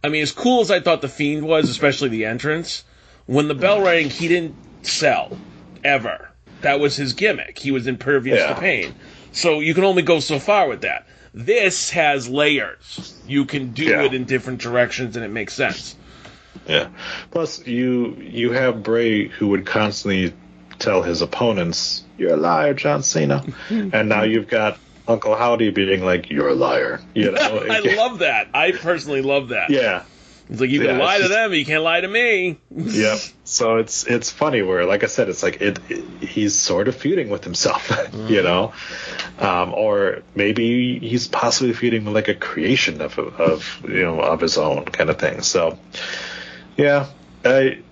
I 0.05 0.09
mean, 0.11 0.23
as 0.23 0.31
cool 0.31 0.61
as 0.61 0.71
I 0.71 0.79
thought 0.79 1.01
the 1.03 1.09
Fiend 1.09 1.43
was, 1.45 1.69
especially 1.69 2.09
the 2.11 2.25
entrance, 2.25 2.85
when 3.27 3.49
the 3.49 3.55
bell 3.55 3.81
rang, 3.83 4.09
he 4.11 4.29
didn't 4.29 4.55
sell 4.83 5.37
ever. 5.83 6.31
That 6.61 6.79
was 6.79 6.95
his 6.97 7.13
gimmick. 7.15 7.59
He 7.59 7.73
was 7.73 7.89
impervious 7.89 8.39
Yeah. 8.39 8.55
to 8.55 8.61
pain. 8.61 8.95
So 9.33 9.59
you 9.59 9.75
can 9.75 9.83
only 9.85 10.03
go 10.03 10.21
so 10.21 10.39
far 10.39 10.69
with 10.69 10.83
that. 10.83 11.07
This 11.39 11.91
has 11.91 12.29
layers. 12.29 13.15
You 13.29 13.45
can 13.45 13.71
do 13.71 13.85
Yeah. 13.85 14.03
it 14.03 14.13
in 14.13 14.25
different 14.25 14.61
directions, 14.61 15.15
and 15.15 15.25
it 15.25 15.29
makes 15.29 15.55
sense. 15.55 15.95
Yeah. 16.67 16.89
Plus, 17.31 17.65
you 17.65 18.17
you 18.21 18.51
have 18.51 18.83
Bray 18.83 19.29
who 19.29 19.47
would 19.49 19.65
constantly 19.65 20.33
tell 20.81 21.03
his 21.03 21.23
opponents, 21.23 22.03
"You're 22.19 22.35
a 22.35 22.37
liar, 22.37 22.75
John 22.75 23.05
Cena," 23.05 23.45
and 23.71 24.09
now 24.09 24.25
you've 24.25 24.49
got 24.49 24.79
Uncle 25.07 25.37
Howdy 25.37 25.71
being 25.71 26.05
like, 26.05 26.29
"You're 26.29 26.49
a 26.49 26.55
liar." 26.55 27.01
You 27.15 27.31
know? 27.31 27.65
I 27.71 27.79
love 27.95 28.19
that. 28.19 28.49
I 28.53 28.73
personally 28.73 29.23
love 29.23 29.51
that. 29.51 29.71
Yeah. 29.71 30.03
It's 30.51 30.61
like 30.61 30.71
you 30.71 30.81
can 30.81 30.97
Yeah, 30.97 31.05
lie 31.05 31.17
to 31.19 31.25
just- 31.25 31.33
them, 31.35 31.51
but 31.51 31.59
you 31.59 31.65
can't 31.67 31.83
lie 31.83 32.01
to 32.01 32.09
me. 32.09 32.59
Yep. 32.71 33.19
So 33.45 33.77
it's 33.77 34.05
it's 34.07 34.31
funny 34.31 34.63
where, 34.63 34.85
like 34.87 35.05
I 35.05 35.07
said, 35.07 35.29
it's 35.29 35.43
like 35.43 35.61
it, 35.61 35.79
it 35.89 36.05
he's 36.21 36.55
sort 36.55 36.89
of 36.89 36.95
feuding 36.97 37.29
with 37.31 37.45
himself, 37.45 37.91
you 38.29 38.43
know, 38.43 38.73
um, 39.39 39.73
or 39.75 40.23
maybe 40.35 40.99
he's 40.99 41.29
possibly 41.29 41.73
feuding 41.73 42.05
with 42.05 42.15
like 42.15 42.29
a 42.29 42.35
creation 42.35 43.01
of 43.01 43.19
of 43.19 43.81
you 43.85 44.03
know 44.03 44.21
of 44.21 44.41
his 44.41 44.59
own 44.59 44.85
kind 44.85 45.11
of 45.11 45.19
thing. 45.19 45.43
So 45.43 45.79
yeah, 46.77 47.07
I. 47.45 47.83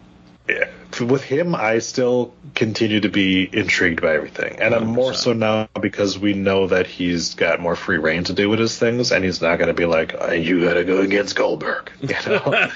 yeah, 0.49 0.69
With 1.01 1.23
him, 1.23 1.55
I 1.55 1.79
still 1.81 2.33
continue 2.55 3.01
to 3.01 3.09
be 3.09 3.49
intrigued 3.53 4.01
by 4.01 4.15
everything, 4.15 4.61
and 4.61 4.75
I'm 4.75 4.87
more 4.87 5.13
so 5.15 5.33
now 5.33 5.69
because 5.81 6.19
we 6.19 6.35
know 6.35 6.69
that 6.69 6.87
he's 6.87 7.35
got 7.35 7.61
more 7.61 7.77
free 7.77 7.99
reign 7.99 8.25
to 8.25 8.33
do 8.33 8.49
with 8.49 8.59
his 8.59 8.79
things, 8.79 9.13
and 9.13 9.25
he's 9.25 9.43
not 9.43 9.57
going 9.59 9.69
to 9.69 9.75
be 9.75 9.87
like, 9.87 10.15
"Uh, 10.21 10.33
"You 10.33 10.65
got 10.65 10.75
to 10.75 10.85
go 10.85 11.01
against 11.01 11.35
Goldberg," 11.37 11.91
you 12.01 12.09
know. 12.27 12.69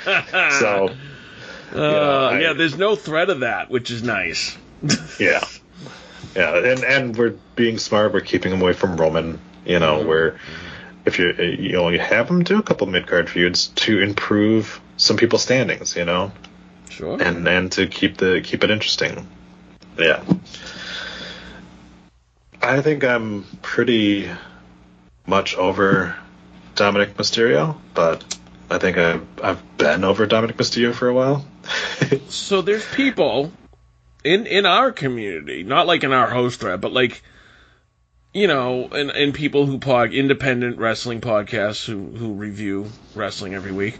so 0.59 0.95
Uh, 1.73 2.31
I- 2.33 2.41
yeah, 2.41 2.53
there's 2.53 2.77
no 2.77 2.97
threat 2.97 3.31
of 3.31 3.41
that, 3.41 3.71
which 3.71 3.91
is 3.91 4.03
nice. 4.03 4.57
Yeah, 5.21 5.45
yeah, 6.35 6.57
and 6.57 6.83
and 6.85 7.17
we're 7.17 7.35
being 7.55 7.79
smart. 7.79 8.13
We're 8.13 8.21
keeping 8.23 8.53
him 8.53 8.61
away 8.63 8.73
from 8.73 8.97
Roman. 8.97 9.39
You 9.65 9.79
know, 9.79 10.03
where 10.05 10.41
if 11.05 11.19
you 11.19 11.33
you 11.33 11.73
know 11.73 11.91
you 11.91 11.99
have 12.01 12.29
him 12.29 12.43
do 12.43 12.59
a 12.59 12.63
couple 12.63 12.87
mid 12.87 13.07
card 13.07 13.29
feuds 13.31 13.69
to 13.69 14.01
improve 14.01 14.81
some 14.97 15.17
people's 15.17 15.43
standings. 15.43 15.95
You 15.95 16.07
know, 16.07 16.33
Sure. 16.91 17.21
and 17.21 17.49
and 17.49 17.73
to 17.73 17.87
keep 17.87 18.17
the 18.17 18.41
keep 18.43 18.63
it 18.65 18.71
interesting. 18.71 19.27
Yeah, 19.99 20.23
I 22.61 22.81
think 22.83 23.05
I'm 23.05 23.45
pretty 23.63 24.31
much 25.27 25.57
over 25.57 26.17
Dominic 26.75 27.17
Mysterio, 27.17 27.77
but 27.95 28.25
I 28.71 28.79
think 28.79 28.99
I've 28.99 29.27
I've 29.43 29.79
been 29.79 30.05
over 30.05 30.27
Dominic 30.27 30.57
Mysterio 30.57 30.95
for 30.95 31.09
a 31.09 31.15
while. 31.15 31.45
So 32.29 32.61
there's 32.63 32.87
people 32.95 33.53
in 34.25 34.47
in 34.47 34.67
our 34.67 34.91
community, 34.91 35.63
not 35.63 35.87
like 35.87 36.03
in 36.03 36.13
our 36.13 36.29
host 36.29 36.61
thread, 36.61 36.81
but 36.81 36.93
like 36.93 37.23
you 38.33 38.47
know, 38.47 38.89
and 38.89 39.11
and 39.11 39.35
people 39.35 39.67
who 39.67 39.79
pod 39.79 40.13
independent 40.13 40.79
wrestling 40.79 41.21
podcasts 41.21 41.85
who 41.85 42.17
who 42.17 42.33
review 42.33 42.91
wrestling 43.15 43.55
every 43.55 43.73
week, 43.73 43.99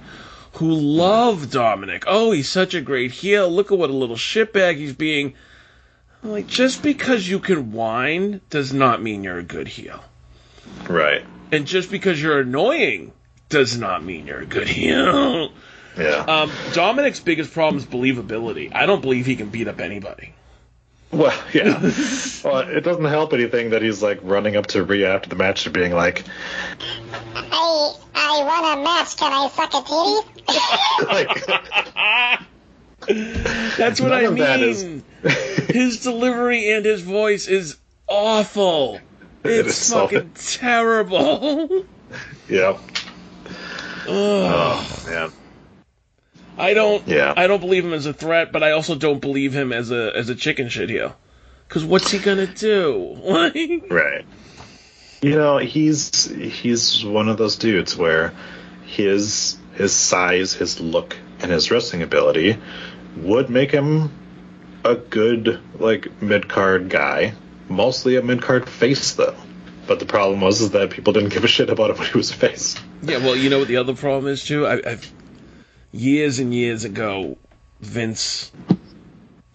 who 0.61 0.75
love 0.75 1.51
Dominic. 1.51 2.05
Oh, 2.07 2.33
he's 2.33 2.51
such 2.51 2.75
a 2.75 2.83
great 2.83 3.13
heel. 3.13 3.49
Look 3.49 3.73
at 3.73 3.79
what 3.79 3.89
a 3.89 3.95
little 3.95 4.17
shitbag 4.17 4.77
he's 4.77 4.93
being. 4.93 5.33
I'm 6.23 6.33
like 6.33 6.47
just 6.47 6.83
because 6.83 7.27
you 7.27 7.39
can 7.39 7.73
whine 7.73 8.43
does 8.51 8.71
not 8.71 9.03
mean 9.03 9.25
you're 9.25 9.39
a 9.39 9.43
good 9.43 9.67
heel. 9.67 10.05
Right. 10.87 11.25
And 11.51 11.67
just 11.67 11.91
because 11.91 12.23
you're 12.23 12.41
annoying 12.41 13.13
does 13.49 13.79
not 13.79 14.05
mean 14.05 14.27
you're 14.27 14.41
a 14.41 14.47
good 14.47 14.69
heel. 14.69 15.51
Yeah. 15.97 16.25
Um, 16.29 16.53
Dominic's 16.75 17.21
biggest 17.21 17.55
problem 17.55 17.79
is 17.79 17.87
believability. 17.87 18.71
I 18.75 18.85
don't 18.85 19.01
believe 19.01 19.25
he 19.25 19.37
can 19.37 19.49
beat 19.49 19.67
up 19.67 19.81
anybody. 19.81 20.35
Well, 21.13 21.37
yeah. 21.53 21.79
well, 22.45 22.59
it 22.61 22.83
doesn't 22.83 23.05
help 23.05 23.33
anything 23.33 23.71
that 23.71 23.83
he's 23.83 24.03
like 24.03 24.21
running 24.23 24.57
up 24.57 24.67
to 24.69 24.83
Rhea 24.85 25.13
after 25.15 25.29
the 25.29 25.37
match 25.37 25.67
and 25.67 25.75
being 25.75 25.93
like, 25.93 26.25
I 27.35 27.95
I 28.15 28.45
won 28.45 28.79
a 28.79 28.83
match. 28.85 29.17
Can 29.17 29.33
I 29.33 29.49
suck 29.49 29.75
a 29.75 29.83
titty? 29.83 30.21
like, 31.07 31.47
That's 33.77 34.01
what 34.01 34.09
None 34.11 34.19
I 34.19 34.23
of 34.23 34.37
that 34.39 34.61
mean. 34.61 35.03
his 35.69 36.01
delivery 36.01 36.71
and 36.71 36.85
his 36.85 37.01
voice 37.03 37.49
is 37.49 37.77
awful. 38.07 39.01
It 39.43 39.51
It's 39.51 39.69
is 39.71 39.77
so- 39.77 40.07
fucking 40.07 40.31
terrible. 40.35 41.85
yeah. 42.49 42.79
Ugh. 44.07 44.07
Oh 44.09 45.05
man. 45.09 45.33
I 46.61 46.75
don't. 46.75 47.07
Yeah. 47.09 47.33
I 47.37 47.47
don't 47.47 47.61
believe 47.61 47.85
him 47.85 47.93
as 47.93 48.07
a 48.07 48.13
threat, 48.13 48.53
but 48.53 48.63
I 48.63 48.73
also 48.73 48.95
don't 48.95 49.21
believe 49.21 49.53
him 49.53 49.73
as 49.73 49.91
a 49.91 50.13
as 50.15 50.29
a 50.29 50.35
chicken 50.35 50.69
shit 50.69 50.91
heel. 50.91 51.17
Cause 51.69 51.85
what's 51.85 52.11
he 52.11 52.19
gonna 52.19 52.47
do? 52.47 53.17
Right. 53.91 54.25
You 55.23 55.37
know, 55.37 55.59
he's 55.59 56.25
he's 56.25 57.05
one 57.05 57.29
of 57.29 57.37
those 57.37 57.57
dudes 57.57 57.97
where 57.97 58.33
his 58.87 59.59
his 59.75 59.93
size, 59.93 60.53
his 60.53 60.81
look, 60.81 61.17
and 61.41 61.51
his 61.51 61.71
wrestling 61.71 62.03
ability 62.03 62.59
would 63.17 63.51
make 63.51 63.71
him 63.71 64.11
a 64.85 64.95
good 64.95 65.61
like 65.79 66.23
mid 66.23 66.49
card 66.49 66.89
guy. 66.89 67.35
Mostly 67.69 68.17
a 68.17 68.23
mid 68.23 68.43
card 68.43 68.69
face 68.69 69.15
though. 69.15 69.37
But 69.87 69.99
the 69.99 70.07
problem 70.07 70.41
was 70.41 70.61
is 70.61 70.71
that 70.71 70.91
people 70.91 71.13
didn't 71.13 71.31
give 71.31 71.45
a 71.45 71.49
shit 71.49 71.71
about 71.71 71.91
him 71.91 71.99
when 71.99 72.07
he 72.07 72.17
was 72.17 72.31
a 72.31 72.35
face. 72.35 72.77
Yeah, 73.03 73.19
well, 73.19 73.37
you 73.37 73.51
know 73.51 73.59
what 73.59 73.69
the 73.69 73.79
other 73.79 73.95
problem 73.95 74.33
is 74.33 74.45
too. 74.45 74.67
I, 74.67 74.75
I've 74.75 75.13
years 75.93 76.39
and 76.39 76.55
years 76.55 76.85
ago, 76.85 77.37
Vince 77.81 78.51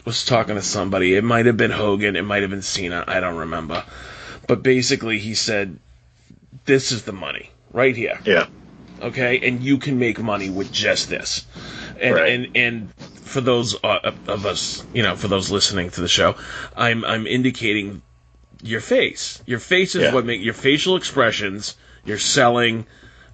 was 0.05 0.25
talking 0.25 0.55
to 0.55 0.61
somebody. 0.61 1.15
It 1.15 1.23
might 1.23 1.45
have 1.45 1.57
been 1.57 1.71
Hogan. 1.71 2.15
It 2.15 2.23
might 2.23 2.41
have 2.41 2.51
been 2.51 2.61
Cena. 2.61 3.03
I 3.07 3.19
don't 3.19 3.37
remember. 3.37 3.83
But 4.47 4.61
basically, 4.63 5.19
he 5.19 5.33
said, 5.33 5.79
"This 6.65 6.91
is 6.91 7.03
the 7.03 7.11
money 7.13 7.51
right 7.71 7.95
here." 7.95 8.19
Yeah. 8.25 8.47
Okay, 9.01 9.47
and 9.47 9.61
you 9.61 9.77
can 9.77 9.99
make 9.99 10.19
money 10.19 10.49
with 10.49 10.71
just 10.71 11.09
this. 11.09 11.45
And 11.99 12.15
Right. 12.15 12.31
and 12.31 12.47
and 12.55 12.93
for 13.23 13.41
those 13.41 13.75
uh, 13.83 14.11
of 14.27 14.45
us, 14.45 14.85
you 14.93 15.03
know, 15.03 15.15
for 15.15 15.27
those 15.27 15.49
listening 15.51 15.89
to 15.91 16.01
the 16.01 16.07
show, 16.07 16.35
I'm 16.75 17.03
I'm 17.03 17.25
indicating 17.27 18.01
your 18.63 18.81
face. 18.81 19.41
Your 19.45 19.59
face 19.59 19.95
is 19.95 20.03
Yeah. 20.03 20.13
what 20.13 20.25
make 20.25 20.41
your 20.41 20.53
facial 20.53 20.95
expressions, 20.95 21.75
your 22.05 22.17
selling, 22.19 22.85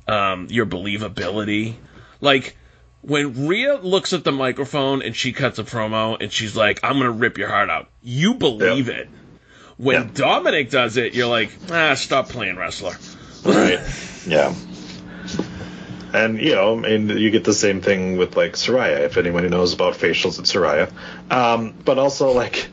um, 0.08 0.48
your 0.50 0.66
believability. 0.66 1.76
Like 2.22 2.56
when 3.02 3.48
Rhea 3.48 3.80
looks 3.82 4.14
at 4.14 4.24
the 4.24 4.32
microphone 4.32 5.02
and 5.02 5.16
she 5.16 5.34
cuts 5.34 5.60
a 5.60 5.64
promo 5.64 6.18
and 6.22 6.32
she's 6.32 6.56
like, 6.56 6.80
"I'm 6.84 6.98
gonna 6.98 7.12
rip 7.12 7.38
your 7.38 7.48
heart 7.50 7.70
out," 7.70 7.90
you 8.02 8.36
believe 8.36 8.90
it. 8.90 9.10
When 9.78 9.96
Yeah. 10.04 10.10
Dominic 10.14 10.70
does 10.70 10.98
it, 10.98 11.14
you're 11.16 11.28
like, 11.28 11.50
"Ah, 11.72 11.96
stop 11.96 12.30
playing 12.30 12.56
wrestler." 12.58 12.96
Right. 13.44 13.80
yeah. 14.28 14.54
And 16.14 16.40
you 16.42 16.54
know, 16.56 16.78
I 16.78 16.98
mean, 16.98 17.10
you 17.18 17.32
get 17.32 17.44
the 17.46 17.54
same 17.54 17.82
thing 17.82 18.18
with 18.18 18.36
like 18.36 18.54
Soraya. 18.54 19.00
If 19.00 19.18
anyone 19.18 19.44
who 19.44 19.50
knows 19.50 19.74
about 19.74 19.96
facials 19.96 20.38
at 20.40 20.46
Soraya, 20.46 20.92
um, 21.32 21.74
but 21.86 21.98
also 21.98 22.32
like, 22.34 22.68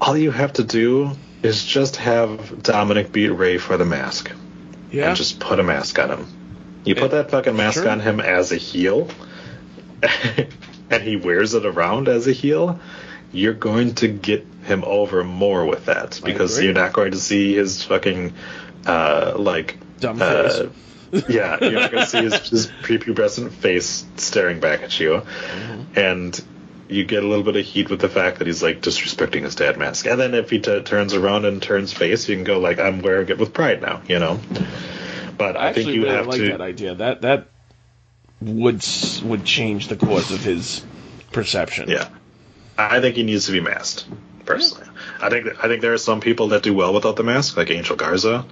all 0.00 0.16
you 0.16 0.30
have 0.30 0.52
to 0.54 0.64
do 0.64 1.10
is 1.42 1.64
just 1.64 1.96
have 1.96 2.62
Dominic 2.62 3.12
beat 3.12 3.28
Rey 3.30 3.56
for 3.58 3.76
the 3.76 3.84
mask, 3.86 4.30
Yeah. 4.92 5.08
and 5.08 5.16
just 5.16 5.40
put 5.40 5.58
a 5.58 5.62
mask 5.62 5.98
on 5.98 6.10
him. 6.10 6.26
You 6.84 6.94
put 6.94 7.10
that 7.12 7.30
fucking 7.30 7.56
mask 7.56 7.80
Sure. 7.82 7.88
on 7.88 7.98
him 8.00 8.20
as 8.20 8.52
a 8.52 8.56
heel, 8.56 9.08
and 10.90 11.02
he 11.02 11.16
wears 11.16 11.54
it 11.54 11.64
around 11.66 12.08
as 12.08 12.26
a 12.26 12.32
heel. 12.32 12.78
You're 13.32 13.54
going 13.54 13.94
to 13.96 14.08
get 14.08 14.46
him 14.64 14.84
over 14.84 15.22
more 15.24 15.64
with 15.66 15.86
that 15.86 16.20
because 16.24 16.60
you're 16.62 16.72
not 16.72 16.92
going 16.92 17.12
to 17.12 17.18
see 17.18 17.54
his 17.54 17.82
fucking 17.82 18.32
uh, 18.86 19.34
like 19.36 19.76
Dumb 20.00 20.20
uh, 20.22 20.48
face. 20.48 20.70
yeah, 21.28 21.56
you're 21.60 21.72
not 21.72 21.92
gonna 21.92 22.06
see 22.06 22.22
his, 22.22 22.48
his 22.48 22.66
prepubescent 22.82 23.50
face 23.52 24.04
staring 24.16 24.58
back 24.60 24.82
at 24.82 24.98
you, 24.98 25.22
Mm-hmm. 25.22 25.98
and 25.98 26.44
you 26.88 27.04
get 27.04 27.22
a 27.24 27.26
little 27.26 27.44
bit 27.44 27.56
of 27.56 27.64
heat 27.64 27.90
with 27.90 28.00
the 28.00 28.08
fact 28.08 28.38
that 28.38 28.46
he's 28.46 28.62
like 28.62 28.80
disrespecting 28.80 29.42
his 29.42 29.54
dad 29.54 29.76
mask. 29.78 30.06
And 30.06 30.20
then 30.20 30.34
if 30.34 30.50
he 30.50 30.60
t- 30.60 30.82
turns 30.82 31.14
around 31.14 31.44
and 31.44 31.60
turns 31.62 31.92
face, 31.92 32.28
you 32.28 32.34
can 32.36 32.44
go 32.44 32.58
like, 32.58 32.78
"I'm 32.78 33.02
wearing 33.02 33.28
it 33.28 33.38
with 33.38 33.52
pride 33.52 33.82
now," 33.82 34.02
you 34.08 34.18
know. 34.18 34.38
But 35.38 35.56
I, 35.56 35.68
I 35.68 35.72
think 35.72 35.88
you 35.90 36.02
really 36.04 36.14
have 36.16 36.26
like 36.26 36.38
to. 36.38 36.48
that 36.50 36.60
idea. 36.60 36.94
That 36.96 37.22
that 37.22 37.48
would 38.40 38.84
would 39.24 39.44
change 39.44 39.88
the 39.88 39.96
course 39.96 40.30
of 40.30 40.42
his 40.44 40.84
perception. 41.32 41.88
Yeah, 41.88 42.08
I 42.76 43.00
think 43.00 43.16
he 43.16 43.22
needs 43.22 43.46
to 43.46 43.52
be 43.52 43.60
masked. 43.60 44.06
Personally, 44.44 44.88
I 45.20 45.28
think 45.28 45.46
I 45.64 45.68
think 45.68 45.82
there 45.82 45.92
are 45.92 45.98
some 45.98 46.20
people 46.20 46.48
that 46.48 46.62
do 46.62 46.74
well 46.74 46.94
without 46.94 47.16
the 47.16 47.24
mask, 47.24 47.56
like 47.56 47.70
Angel 47.70 47.96
Garza, 47.96 48.44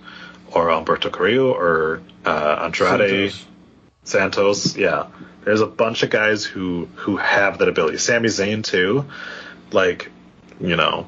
or 0.52 0.70
Alberto 0.70 1.10
Carrillo, 1.10 1.52
or 1.52 2.02
uh, 2.24 2.60
Andrade. 2.64 3.32
Santos. 3.32 3.46
Santos, 4.06 4.76
yeah. 4.76 5.06
There's 5.44 5.62
a 5.62 5.66
bunch 5.66 6.02
of 6.02 6.10
guys 6.10 6.44
who 6.44 6.86
who 6.94 7.16
have 7.16 7.58
that 7.58 7.68
ability. 7.68 7.98
Sami 7.98 8.28
Zayn 8.28 8.62
too, 8.62 9.06
like, 9.72 10.10
you 10.60 10.76
know, 10.76 11.06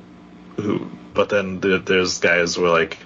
who. 0.57 0.91
But 1.13 1.29
then 1.29 1.61
there, 1.61 1.79
there's 1.79 2.19
guys 2.19 2.55
who 2.55 2.65
are 2.65 2.71
like, 2.71 2.99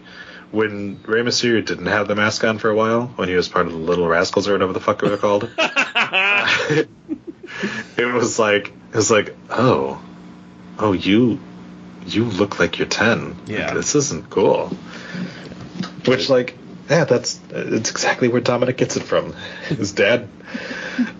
when 0.53 1.01
Rey 1.05 1.23
Mysterio 1.23 1.65
didn't 1.65 1.87
have 1.87 2.09
the 2.09 2.15
mask 2.15 2.43
on 2.45 2.59
for 2.59 2.71
a 2.71 2.75
while, 2.75 3.07
when 3.17 3.29
he 3.29 3.35
was 3.35 3.49
part 3.49 3.67
of 3.67 3.73
the 3.73 3.79
Little 3.79 4.07
Rascals 4.09 4.49
or 4.49 4.53
whatever 4.53 4.73
the 4.73 4.81
fuck 4.81 5.01
they 5.01 5.09
were 5.09 5.17
called, 5.17 5.49
it 7.97 8.15
was 8.15 8.39
like 8.39 8.69
it 8.69 8.97
was 8.97 9.11
like, 9.11 9.37
oh, 9.51 10.01
oh 10.79 10.93
you, 10.93 11.39
you 12.07 12.25
look 12.25 12.59
like 12.59 12.79
you're 12.79 12.89
ten. 12.89 13.31
Like, 13.41 13.49
Yeah. 13.49 13.75
this 13.75 13.95
isn't 13.95 14.31
cool. 14.31 14.69
Which 16.07 16.29
like 16.29 16.57
yeah, 16.89 17.05
that's 17.05 17.39
it's 17.51 17.91
exactly 17.91 18.29
where 18.29 18.41
Dominic 18.41 18.77
gets 18.77 18.97
it 18.97 19.03
from. 19.05 19.33
His 19.69 19.93
dad, 19.93 20.29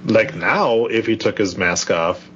like 0.05 0.35
now, 0.35 0.87
if 0.87 1.07
he 1.07 1.17
took 1.17 1.39
his 1.39 1.57
mask 1.57 1.91
off, 1.91 2.29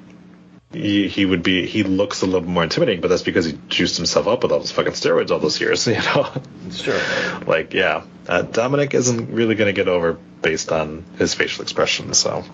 he, 0.75 1.09
he 1.09 1.25
would 1.25 1.43
be 1.43 1.67
he 1.67 1.83
looks 1.83 2.23
a 2.23 2.27
little 2.27 2.49
more 2.49 2.63
intimidating. 2.65 3.01
But 3.01 3.09
that's 3.09 3.23
because 3.23 3.47
he 3.47 3.59
juiced 3.69 3.97
himself 3.97 4.27
up 4.27 4.43
with 4.43 4.53
all 4.53 4.59
those 4.59 4.73
fucking 4.73 4.93
steroids 4.93 5.31
all 5.31 5.39
those 5.39 5.61
years. 5.61 5.87
You 5.95 5.95
know, 5.95 6.29
true. 6.77 7.01
like 7.47 7.73
yeah, 7.75 8.03
uh, 8.29 8.43
Dominic 8.43 8.95
isn't 8.95 9.33
really 9.33 9.55
going 9.55 9.69
to 9.69 9.73
get 9.73 9.89
over 9.89 10.15
based 10.43 10.71
on 10.73 11.05
his 11.19 11.33
facial 11.35 11.63
expression. 11.63 12.13
So 12.15 12.45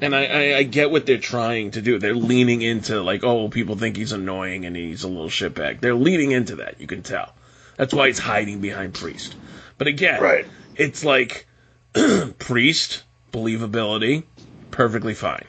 And 0.00 0.14
I, 0.14 0.24
I, 0.24 0.56
I 0.58 0.62
get 0.62 0.90
what 0.90 1.04
they're 1.06 1.18
trying 1.18 1.72
to 1.72 1.82
do. 1.82 1.98
They're 1.98 2.14
leaning 2.14 2.62
into 2.62 3.02
like, 3.02 3.24
oh, 3.24 3.48
people 3.48 3.76
think 3.76 3.96
he's 3.96 4.12
annoying 4.12 4.64
and 4.64 4.74
he's 4.76 5.02
a 5.04 5.08
little 5.08 5.28
shitbag. 5.28 5.80
They're 5.80 5.94
leaning 5.94 6.30
into 6.30 6.56
that. 6.56 6.80
You 6.80 6.86
can 6.86 7.02
tell. 7.02 7.34
That's 7.76 7.92
why 7.92 8.06
he's 8.06 8.18
hiding 8.18 8.60
behind 8.60 8.94
Priest. 8.94 9.34
But 9.76 9.86
again, 9.86 10.20
Right. 10.22 10.46
it's 10.76 11.04
like 11.04 11.46
Priest 12.38 13.02
believability, 13.32 14.24
perfectly 14.70 15.14
fine. 15.14 15.44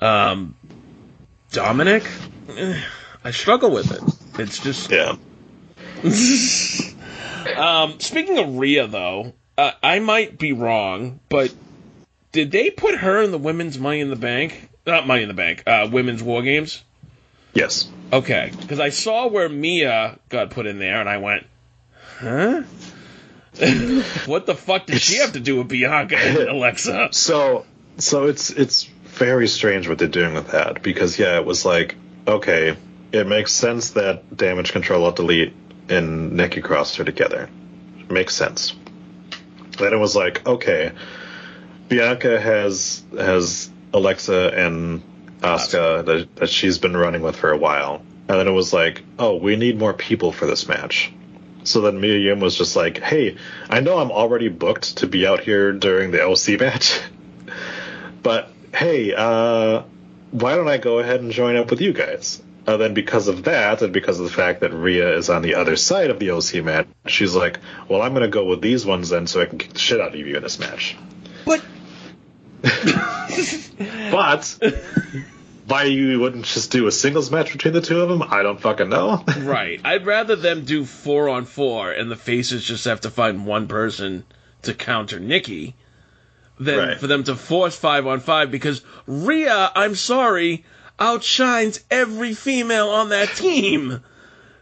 Um, 0.00 0.54
Dominic, 1.52 2.04
I 3.24 3.30
struggle 3.30 3.70
with 3.70 3.90
it. 3.90 4.40
It's 4.40 4.60
just 4.60 4.90
yeah, 4.90 5.16
um, 7.56 7.98
speaking 8.00 8.38
of 8.38 8.56
Rhea, 8.56 8.86
though, 8.86 9.32
uh, 9.56 9.72
I 9.82 9.98
might 9.98 10.38
be 10.38 10.52
wrong, 10.52 11.20
but 11.28 11.52
did 12.32 12.50
they 12.50 12.70
put 12.70 12.96
her 12.96 13.22
in 13.22 13.30
the 13.30 13.38
women's 13.38 13.78
Money 13.78 14.00
in 14.00 14.10
the 14.10 14.16
Bank? 14.16 14.68
Not 14.86 15.06
Money 15.06 15.22
in 15.22 15.28
the 15.28 15.34
Bank, 15.34 15.64
uh, 15.66 15.88
women's 15.90 16.22
War 16.22 16.42
Games? 16.42 16.82
yes, 17.54 17.90
Okay, 18.12 18.52
because 18.58 18.80
I 18.80 18.88
saw 18.88 19.26
where 19.26 19.48
Mia 19.48 20.18
got 20.30 20.50
put 20.50 20.66
in 20.66 20.78
there, 20.78 21.00
and 21.00 21.08
I 21.08 21.18
went, 21.18 21.46
huh? 22.18 22.62
what 24.26 24.46
the 24.46 24.54
fuck 24.54 24.86
did 24.86 25.00
she 25.00 25.16
have 25.16 25.32
to 25.32 25.40
do 25.40 25.56
with 25.56 25.68
Bianca 25.68 26.16
and 26.16 26.38
Alexa? 26.48 27.08
So 27.12 27.66
so 27.98 28.26
it's 28.26 28.50
it's 28.50 28.88
very 29.18 29.48
strange 29.48 29.88
what 29.88 29.98
they're 29.98 30.08
doing 30.08 30.34
with 30.34 30.48
that 30.48 30.82
because 30.82 31.18
yeah, 31.18 31.36
it 31.36 31.44
was 31.44 31.64
like 31.64 31.96
okay, 32.26 32.76
it 33.12 33.26
makes 33.26 33.52
sense 33.52 33.90
that 33.90 34.36
damage 34.36 34.72
control 34.72 35.04
alt 35.04 35.16
delete 35.16 35.54
and 35.88 36.32
Nikki 36.32 36.60
Cross 36.60 36.98
are 37.00 37.04
together. 37.04 37.48
Makes 38.08 38.34
sense. 38.34 38.74
Then 39.78 39.92
it 39.92 39.98
was 39.98 40.16
like 40.16 40.46
okay, 40.46 40.92
Bianca 41.88 42.40
has 42.40 43.04
has 43.16 43.70
Alexa 43.92 44.52
and 44.54 45.02
Asuka 45.40 46.04
that, 46.04 46.36
that 46.36 46.50
she's 46.50 46.78
been 46.78 46.96
running 46.96 47.22
with 47.22 47.36
for 47.36 47.50
a 47.50 47.56
while. 47.58 48.02
And 48.28 48.38
then 48.38 48.46
it 48.46 48.52
was 48.52 48.72
like, 48.72 49.02
oh, 49.18 49.36
we 49.36 49.56
need 49.56 49.78
more 49.78 49.94
people 49.94 50.32
for 50.32 50.46
this 50.46 50.68
match. 50.68 51.12
So 51.64 51.80
then 51.80 52.00
Mia 52.00 52.18
Yim 52.18 52.40
was 52.40 52.56
just 52.56 52.76
like, 52.76 52.98
hey, 52.98 53.36
I 53.70 53.80
know 53.80 53.98
I'm 53.98 54.10
already 54.10 54.48
booked 54.48 54.98
to 54.98 55.06
be 55.06 55.26
out 55.26 55.40
here 55.40 55.72
during 55.72 56.10
the 56.10 56.18
LC 56.18 56.58
match, 56.60 57.00
but 58.22 58.50
hey, 58.74 59.14
uh, 59.14 59.82
why 60.30 60.56
don't 60.56 60.68
I 60.68 60.78
go 60.78 60.98
ahead 60.98 61.20
and 61.20 61.32
join 61.32 61.56
up 61.56 61.70
with 61.70 61.80
you 61.80 61.92
guys? 61.92 62.42
Uh, 62.66 62.76
then 62.76 62.92
because 62.92 63.28
of 63.28 63.44
that, 63.44 63.80
and 63.80 63.94
because 63.94 64.20
of 64.20 64.26
the 64.26 64.32
fact 64.32 64.60
that 64.60 64.74
Rhea 64.74 65.16
is 65.16 65.30
on 65.30 65.40
the 65.40 65.54
other 65.54 65.76
side 65.76 66.10
of 66.10 66.18
the 66.18 66.30
OC 66.30 66.62
match, 66.64 66.86
she's 67.06 67.34
like, 67.34 67.60
well, 67.88 68.02
I'm 68.02 68.12
going 68.12 68.22
to 68.22 68.28
go 68.28 68.44
with 68.44 68.60
these 68.60 68.84
ones 68.84 69.08
then 69.08 69.26
so 69.26 69.40
I 69.40 69.46
can 69.46 69.58
kick 69.58 69.72
the 69.72 69.78
shit 69.78 70.00
out 70.00 70.08
of 70.08 70.16
you 70.16 70.36
in 70.36 70.42
this 70.42 70.58
match. 70.58 70.96
But 71.46 71.64
But 74.10 74.58
why 75.66 75.84
you 75.84 76.18
wouldn't 76.18 76.44
just 76.44 76.70
do 76.70 76.86
a 76.86 76.92
singles 76.92 77.30
match 77.30 77.52
between 77.52 77.74
the 77.74 77.80
two 77.80 78.00
of 78.00 78.08
them, 78.08 78.22
I 78.22 78.42
don't 78.42 78.60
fucking 78.60 78.88
know. 78.88 79.22
right. 79.38 79.80
I'd 79.84 80.06
rather 80.06 80.34
them 80.34 80.64
do 80.64 80.84
four 80.84 81.28
on 81.28 81.44
four 81.44 81.92
and 81.92 82.10
the 82.10 82.16
faces 82.16 82.64
just 82.64 82.86
have 82.86 83.02
to 83.02 83.10
find 83.10 83.46
one 83.46 83.68
person 83.68 84.24
to 84.62 84.74
counter 84.74 85.20
Nikki 85.20 85.74
than 86.60 86.78
Right. 86.78 86.98
for 86.98 87.06
them 87.06 87.24
to 87.24 87.34
force 87.36 87.76
five 87.76 88.06
on 88.06 88.20
five 88.20 88.50
because 88.50 88.82
Rhea, 89.06 89.70
I'm 89.74 89.94
sorry, 89.94 90.64
outshines 90.98 91.80
every 91.90 92.34
female 92.34 92.88
on 92.88 93.10
that 93.10 93.28
team 93.36 94.02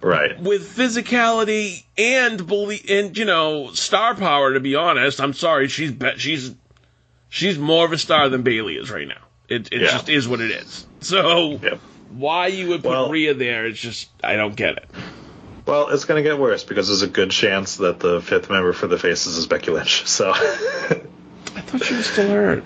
right. 0.01 0.38
with 0.40 0.76
physicality 0.76 1.82
and 1.97 2.47
belie- 2.47 2.82
and 2.88 3.16
you 3.16 3.24
know 3.24 3.70
star 3.72 4.14
power. 4.14 4.55
To 4.55 4.61
be 4.61 4.74
honest, 4.74 5.20
I'm 5.20 5.32
sorry, 5.32 5.68
she's 5.68 5.92
be- 5.92 6.18
she's 6.18 6.55
she's 7.28 7.59
more 7.59 7.84
of 7.86 7.92
a 7.92 7.99
star 7.99 8.28
than 8.28 8.42
Bayley 8.42 8.74
is 8.76 8.90
right 8.90 9.09
now. 9.09 9.22
It 9.49 9.68
it 9.72 9.80
Yeah. 9.82 9.88
just 9.92 10.09
is 10.09 10.28
what 10.28 10.40
it 10.40 10.51
is. 10.51 10.86
So 11.01 11.59
Yep. 11.62 11.80
why 12.11 12.49
you 12.49 12.68
would 12.68 12.82
put 12.82 12.90
Well- 12.90 13.11
Rhea 13.11 13.34
there? 13.34 13.66
It's 13.66 13.80
just 13.80 14.09
I 14.22 14.36
don't 14.36 14.55
get 14.57 14.76
it. 14.76 14.84
Well, 15.64 15.88
it's 15.88 16.05
going 16.05 16.22
to 16.22 16.28
get 16.30 16.38
worse 16.38 16.62
because 16.62 16.86
there's 16.86 17.03
a 17.03 17.09
good 17.09 17.32
chance 17.32 17.76
that 17.78 17.99
the 17.99 18.20
fifth 18.20 18.49
member 18.51 18.72
for 18.72 18.86
the 18.86 18.97
Faces 18.99 19.36
is 19.36 19.49
Becky 19.49 19.72
Lynch. 19.72 20.07
So, 20.07 20.32
I 21.57 21.61
thought 21.61 21.82
she 21.82 21.94
was 21.94 22.07
still 22.07 22.28
hurt. 22.28 22.64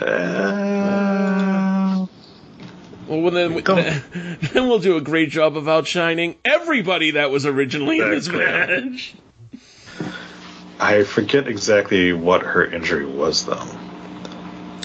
uh, 0.00 2.06
Well, 3.08 3.30
then, 3.30 3.54
we, 3.54 3.62
then 3.62 4.68
we'll 4.68 4.78
do 4.78 4.96
a 4.96 5.00
great 5.00 5.30
job 5.30 5.56
of 5.56 5.68
outshining 5.68 6.36
everybody 6.44 7.12
that 7.12 7.30
was 7.30 7.46
originally 7.46 8.00
in 8.00 8.10
this 8.10 8.28
match. 8.28 9.14
I 10.78 11.04
forget 11.04 11.48
exactly 11.48 12.12
what 12.12 12.42
her 12.42 12.64
injury 12.64 13.06
was 13.06 13.46
though. 13.46 13.66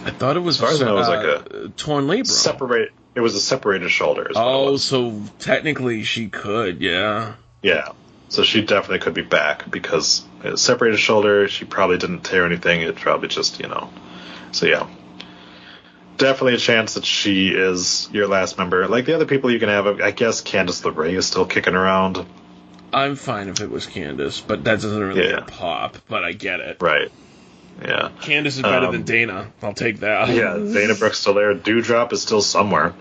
I 0.03 0.11
thought 0.11 0.37
it 0.37 0.39
was, 0.39 0.55
As 0.55 0.61
far 0.61 0.71
as 0.71 0.81
I 0.81 0.85
know, 0.85 0.95
it 0.95 0.99
was 0.99 1.07
like 1.09 1.25
uh, 1.25 1.67
torn 1.75 2.07
labrum. 2.07 2.27
Separate. 2.27 2.91
It 3.13 3.19
was 3.19 3.35
a 3.35 3.41
separated 3.41 3.89
shoulder. 3.89 4.29
is 4.29 4.37
oh, 4.37 4.71
was. 4.71 4.83
so 4.83 5.21
technically 5.39 6.03
she 6.03 6.29
could, 6.29 6.81
yeah. 6.81 7.33
Yeah. 7.61 7.89
So 8.31 8.43
she 8.43 8.61
definitely 8.61 8.99
could 8.99 9.13
be 9.13 9.23
back 9.23 9.69
because 9.69 10.23
it 10.41 10.57
separated 10.57 10.97
shoulder. 10.99 11.49
She 11.49 11.65
probably 11.65 11.97
didn't 11.97 12.21
tear 12.21 12.45
anything. 12.45 12.79
It 12.79 12.95
probably 12.95 13.27
just 13.27 13.59
you 13.59 13.67
know. 13.67 13.89
So 14.53 14.67
yeah. 14.67 14.87
Definitely 16.17 16.53
a 16.53 16.57
chance 16.57 16.93
that 16.93 17.03
she 17.03 17.49
is 17.49 18.07
your 18.13 18.27
last 18.27 18.57
member. 18.57 18.87
Like 18.87 19.05
the 19.05 19.15
other 19.15 19.25
people 19.25 19.51
you 19.51 19.59
can 19.59 19.67
have, 19.69 19.85
I 19.99 20.11
guess 20.11 20.41
Candice 20.41 20.81
LeRae 20.83 21.17
is 21.17 21.25
still 21.25 21.45
kicking 21.45 21.73
around. 21.75 22.25
I'm 22.93 23.15
fine 23.17 23.49
if 23.49 23.59
it 23.59 23.69
was 23.69 23.85
Candice, 23.85 24.41
but 24.45 24.63
that 24.63 24.75
doesn't 24.81 25.01
really 25.01 25.29
Yeah. 25.29 25.43
pop. 25.47 25.97
But 26.07 26.23
I 26.23 26.31
get 26.31 26.59
it. 26.61 26.77
Right. 26.79 27.11
Yeah. 27.81 28.11
Candice 28.21 28.45
is 28.47 28.61
better 28.61 28.85
Um, 28.87 28.91
than 28.93 29.03
Dana. 29.03 29.51
I'll 29.61 29.73
take 29.73 30.01
that. 30.01 30.29
Yeah, 30.29 30.57
Dana 30.57 30.93
Brooks 30.99 31.19
still 31.19 31.33
there. 31.33 31.53
Doudrop 31.55 32.13
is 32.13 32.21
still 32.21 32.41
somewhere. 32.41 32.93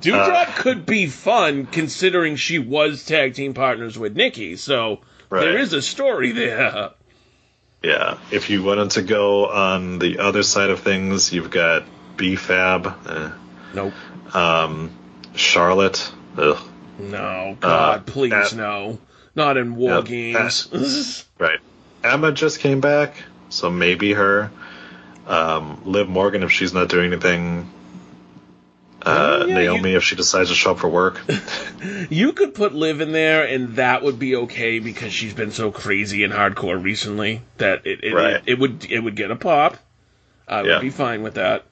Doudrop 0.00 0.56
could 0.56 0.86
be 0.86 1.06
fun 1.06 1.66
considering 1.66 2.36
she 2.36 2.58
was 2.58 3.04
tag 3.04 3.34
team 3.34 3.54
partners 3.54 3.98
with 3.98 4.16
Nikki. 4.16 4.56
So 4.56 5.00
Right. 5.30 5.40
there 5.42 5.58
is 5.58 5.72
a 5.72 5.82
story 5.82 6.32
there. 6.32 6.90
Yeah. 7.82 8.18
If 8.30 8.50
you 8.50 8.62
wanted 8.62 8.90
to 8.92 9.02
go 9.02 9.46
on 9.48 9.98
the 9.98 10.18
other 10.18 10.42
side 10.42 10.70
of 10.70 10.80
things, 10.80 11.32
you've 11.32 11.50
got 11.50 11.84
B-Fab. 12.16 12.86
Eh. 13.08 13.30
Nope. 13.74 13.94
Um, 14.34 14.90
Charlotte. 15.34 16.10
Ugh. 16.36 16.58
No, 16.98 17.56
God, 17.60 17.98
Uh, 17.98 18.02
please 18.10 18.32
uh, 18.32 18.56
no. 18.56 18.98
Not 19.36 19.56
in 19.56 19.76
war 19.76 19.98
yeah, 19.98 20.02
games. 20.02 21.24
Right. 21.38 21.60
Emma 22.02 22.32
just 22.32 22.58
came 22.60 22.80
back, 22.80 23.14
so 23.50 23.70
maybe 23.70 24.12
her. 24.14 24.50
Um, 25.28 25.80
Liv 25.84 26.08
Morgan 26.08 26.42
if 26.42 26.50
she's 26.50 26.72
not 26.72 26.88
doing 26.88 27.12
anything. 27.12 27.70
Uh, 29.08 29.38
Oh, 29.42 29.46
yeah, 29.46 29.54
Naomi 29.54 29.94
if 29.94 30.02
she 30.04 30.16
decides 30.16 30.48
to 30.50 30.54
show 30.54 30.72
up 30.72 30.78
for 30.80 30.88
work. 30.88 31.20
you 32.10 32.32
could 32.32 32.54
put 32.54 32.74
Liv 32.74 33.00
in 33.00 33.12
there, 33.12 33.44
and 33.44 33.76
that 33.76 34.02
would 34.02 34.18
be 34.18 34.36
okay 34.36 34.78
because 34.80 35.12
she's 35.12 35.32
been 35.34 35.50
so 35.50 35.70
crazy 35.70 36.24
and 36.24 36.32
hardcore 36.32 36.82
recently 36.82 37.40
that 37.56 37.86
it 37.86 38.04
it, 38.04 38.12
Right. 38.14 38.34
it, 38.36 38.42
it 38.46 38.58
would 38.58 38.86
it 38.90 39.00
would 39.00 39.16
get 39.16 39.30
a 39.30 39.36
pop. 39.36 39.76
I 40.46 40.62
would 40.62 40.70
Yeah. 40.70 40.80
be 40.80 40.90
fine 40.90 41.22
with 41.22 41.34
that. 41.34 41.64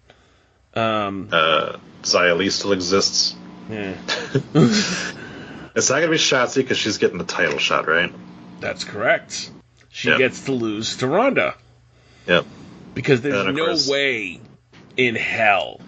Um, 0.74 1.28
Uh, 1.32 1.76
Li 2.14 2.50
still 2.50 2.72
exists. 2.72 3.34
yeah, 3.70 3.94
It's 5.74 5.90
not 5.90 5.96
gonna 5.96 6.08
be 6.08 6.16
Shotzi 6.16 6.56
because 6.56 6.78
she's 6.78 6.98
getting 6.98 7.18
the 7.18 7.24
title 7.24 7.58
shot, 7.58 7.86
right? 7.88 8.12
that's 8.60 8.84
correct. 8.84 9.50
She 9.90 10.08
Yep. 10.08 10.18
gets 10.18 10.40
to 10.46 10.52
lose 10.52 10.96
to 10.98 11.06
Ronda 11.06 11.54
Yep. 12.26 12.46
because 12.94 13.20
there's 13.20 13.44
no 13.54 13.66
course- 13.66 13.86
way 13.88 14.40
in 14.96 15.14
hell 15.14 15.80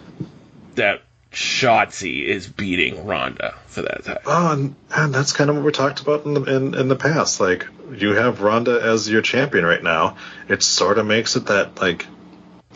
that 0.75 1.03
Shotzi 1.33 2.25
is 2.25 2.49
beating 2.49 3.05
Ronda 3.05 3.55
for 3.67 3.83
that 3.83 4.05
title. 4.05 4.23
Oh, 4.27 4.53
and, 4.53 4.75
and 4.95 5.15
that's 5.15 5.33
kind 5.33 5.51
of 5.51 5.57
what 5.57 5.65
we 5.65 5.73
talked 5.73 6.01
about 6.01 6.25
in 6.25 6.35
the 6.35 6.43
in, 6.43 6.75
in 6.75 6.89
the 6.89 6.97
past. 6.97 7.41
Like 7.41 7.67
you 7.93 8.15
have 8.15 8.41
Ronda 8.41 8.81
as 8.83 9.09
your 9.09 9.23
champion 9.23 9.65
right 9.65 9.83
now. 9.83 10.17
It 10.49 10.63
sort 10.63 10.99
of 10.99 11.07
makes 11.07 11.37
it 11.37 11.47
that 11.47 11.81
like 11.81 12.07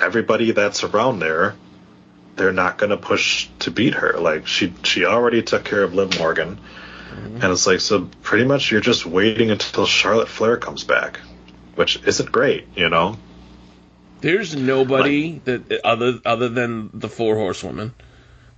everybody 0.00 0.52
that's 0.52 0.84
around 0.84 1.20
there, 1.20 1.54
they're 2.36 2.52
not 2.52 2.76
going 2.76 2.90
to 2.90 2.96
push 2.96 3.48
to 3.60 3.70
beat 3.70 3.94
her. 3.94 4.18
Like 4.18 4.46
she 4.46 4.74
she 4.82 5.06
already 5.06 5.42
took 5.42 5.64
care 5.64 5.82
of 5.82 5.94
Liv 5.94 6.18
Morgan, 6.18 6.56
mm-hmm. 6.56 7.36
and 7.36 7.44
it's 7.44 7.66
like 7.66 7.80
so 7.80 8.10
pretty 8.22 8.44
much 8.44 8.70
you're 8.70 8.82
just 8.82 9.06
waiting 9.06 9.50
until 9.50 9.86
Charlotte 9.86 10.28
Flair 10.28 10.58
comes 10.58 10.84
back, 10.84 11.20
which 11.74 12.02
isn't 12.04 12.30
great, 12.30 12.66
you 12.76 12.90
know. 12.90 13.16
There's 14.20 14.54
nobody 14.54 15.40
that 15.44 15.80
other 15.84 16.20
other 16.24 16.50
than 16.50 16.90
the 16.92 17.08
four 17.08 17.34
horsewomen. 17.34 17.94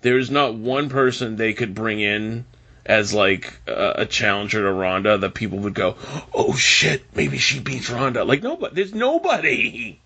There's 0.04 0.30
not 0.30 0.52
one 0.54 0.90
person 0.90 1.36
they 1.36 1.54
could 1.54 1.74
bring 1.74 1.98
in 1.98 2.44
as 2.84 3.14
like 3.14 3.58
a, 3.66 4.02
a 4.02 4.06
challenger 4.06 4.60
to 4.60 4.70
Ronda 4.70 5.16
that 5.16 5.32
people 5.32 5.60
would 5.60 5.72
go, 5.72 5.96
"Oh 6.34 6.54
shit, 6.54 7.02
maybe 7.14 7.38
she 7.38 7.58
beats 7.58 7.88
Ronda." 7.88 8.22
Like 8.22 8.42
nobody. 8.42 8.74
There's 8.74 8.92
nobody. 8.92 9.98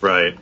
Right. 0.00 0.38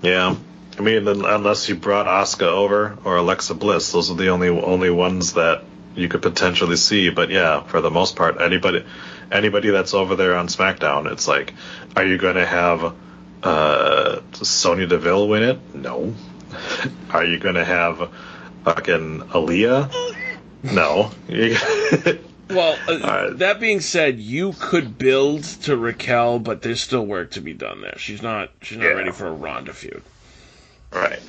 Yeah. 0.00 0.36
I 0.78 0.80
mean, 0.80 1.06
unless 1.06 1.68
you 1.68 1.74
brought 1.74 2.06
Asuka 2.06 2.46
over 2.46 2.96
or 3.04 3.16
Alexa 3.16 3.54
Bliss, 3.56 3.92
those 3.92 4.10
are 4.10 4.16
the 4.16 4.28
only 4.28 4.48
only 4.48 4.88
ones 4.88 5.34
that 5.34 5.62
you 5.94 6.08
could 6.08 6.22
potentially 6.22 6.76
see. 6.76 7.10
But 7.10 7.28
yeah, 7.28 7.62
for 7.62 7.82
the 7.82 7.90
most 7.90 8.16
part, 8.16 8.40
anybody 8.40 8.86
anybody 9.30 9.68
that's 9.68 9.92
over 9.92 10.16
there 10.16 10.34
on 10.34 10.48
SmackDown, 10.48 11.12
it's 11.12 11.28
like, 11.28 11.52
are 11.94 12.06
you 12.06 12.16
going 12.16 12.36
to 12.36 12.46
have 12.46 12.94
uh, 13.42 14.20
Sonya 14.32 14.86
Deville 14.86 15.28
win 15.28 15.42
it? 15.42 15.74
No. 15.74 16.14
are 17.10 17.24
you 17.24 17.38
going 17.38 17.56
to 17.56 17.64
have 17.64 18.10
fucking 18.64 19.20
Aliyah? 19.20 20.14
No. 20.62 21.10
Well, 22.50 22.76
uh, 22.88 23.30
that 23.34 23.60
being 23.60 23.78
said, 23.78 24.18
you 24.18 24.52
could 24.58 24.98
build 24.98 25.44
to 25.44 25.76
Raquel, 25.76 26.40
but 26.40 26.62
there's 26.62 26.80
still 26.80 27.06
work 27.06 27.30
to 27.32 27.40
be 27.40 27.52
done 27.52 27.80
there. 27.80 27.96
She's 27.96 28.22
not. 28.22 28.50
She's 28.60 28.76
not 28.76 28.86
Yeah. 28.86 28.90
ready 28.94 29.12
for 29.12 29.28
a 29.28 29.32
Ronda 29.32 29.72
feud. 29.72 30.02
Right. 30.92 31.20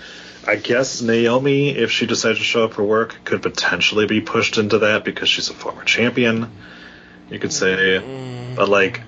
I 0.48 0.56
guess 0.56 1.04
Naomi, 1.04 1.70
if 1.78 1.92
she 1.92 2.08
decides 2.08 2.40
to 2.40 2.44
show 2.44 2.64
up 2.66 2.74
for 2.74 2.84
work, 2.84 3.20
could 3.24 3.44
potentially 3.44 4.08
be 4.08 4.22
pushed 4.22 4.58
into 4.58 4.80
that 4.80 5.06
because 5.06 5.30
she's 5.30 5.52
a 5.52 5.54
former 5.54 5.84
champion. 5.84 6.50
You 7.30 7.38
could 7.38 7.54
say, 7.54 8.00
but 8.56 8.68
like, 8.68 9.02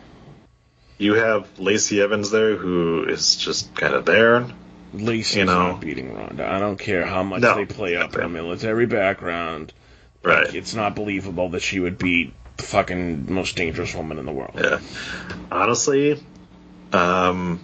you 1.00 1.16
have 1.16 1.48
Lacey 1.58 2.00
Evans 2.00 2.30
there, 2.30 2.56
who 2.56 3.06
is 3.06 3.36
just 3.38 3.74
kind 3.74 3.96
of 3.96 4.06
there. 4.06 4.46
Lacey's 4.94 5.38
You 5.38 5.46
know. 5.46 5.72
not 5.72 5.82
beating 5.82 6.14
Ronda. 6.14 6.48
I 6.48 6.60
don't 6.60 6.78
care 6.78 7.06
how 7.06 7.24
much 7.24 7.42
No. 7.42 7.56
they 7.56 7.66
play 7.66 7.96
up 7.96 8.14
her 8.16 8.30
military 8.30 8.86
background. 8.86 9.74
Right. 10.24 10.46
Like, 10.46 10.56
it's 10.56 10.74
not 10.74 10.96
believable 10.96 11.50
that 11.50 11.62
she 11.62 11.80
would 11.80 11.98
beat 11.98 12.34
the 12.58 12.64
fucking 12.64 13.34
most 13.34 13.56
dangerous 13.56 13.94
woman 13.96 14.18
in 14.20 14.26
the 14.26 14.32
world. 14.32 14.60
Yeah. 14.62 14.80
Honestly, 15.52 16.24
um, 16.94 17.60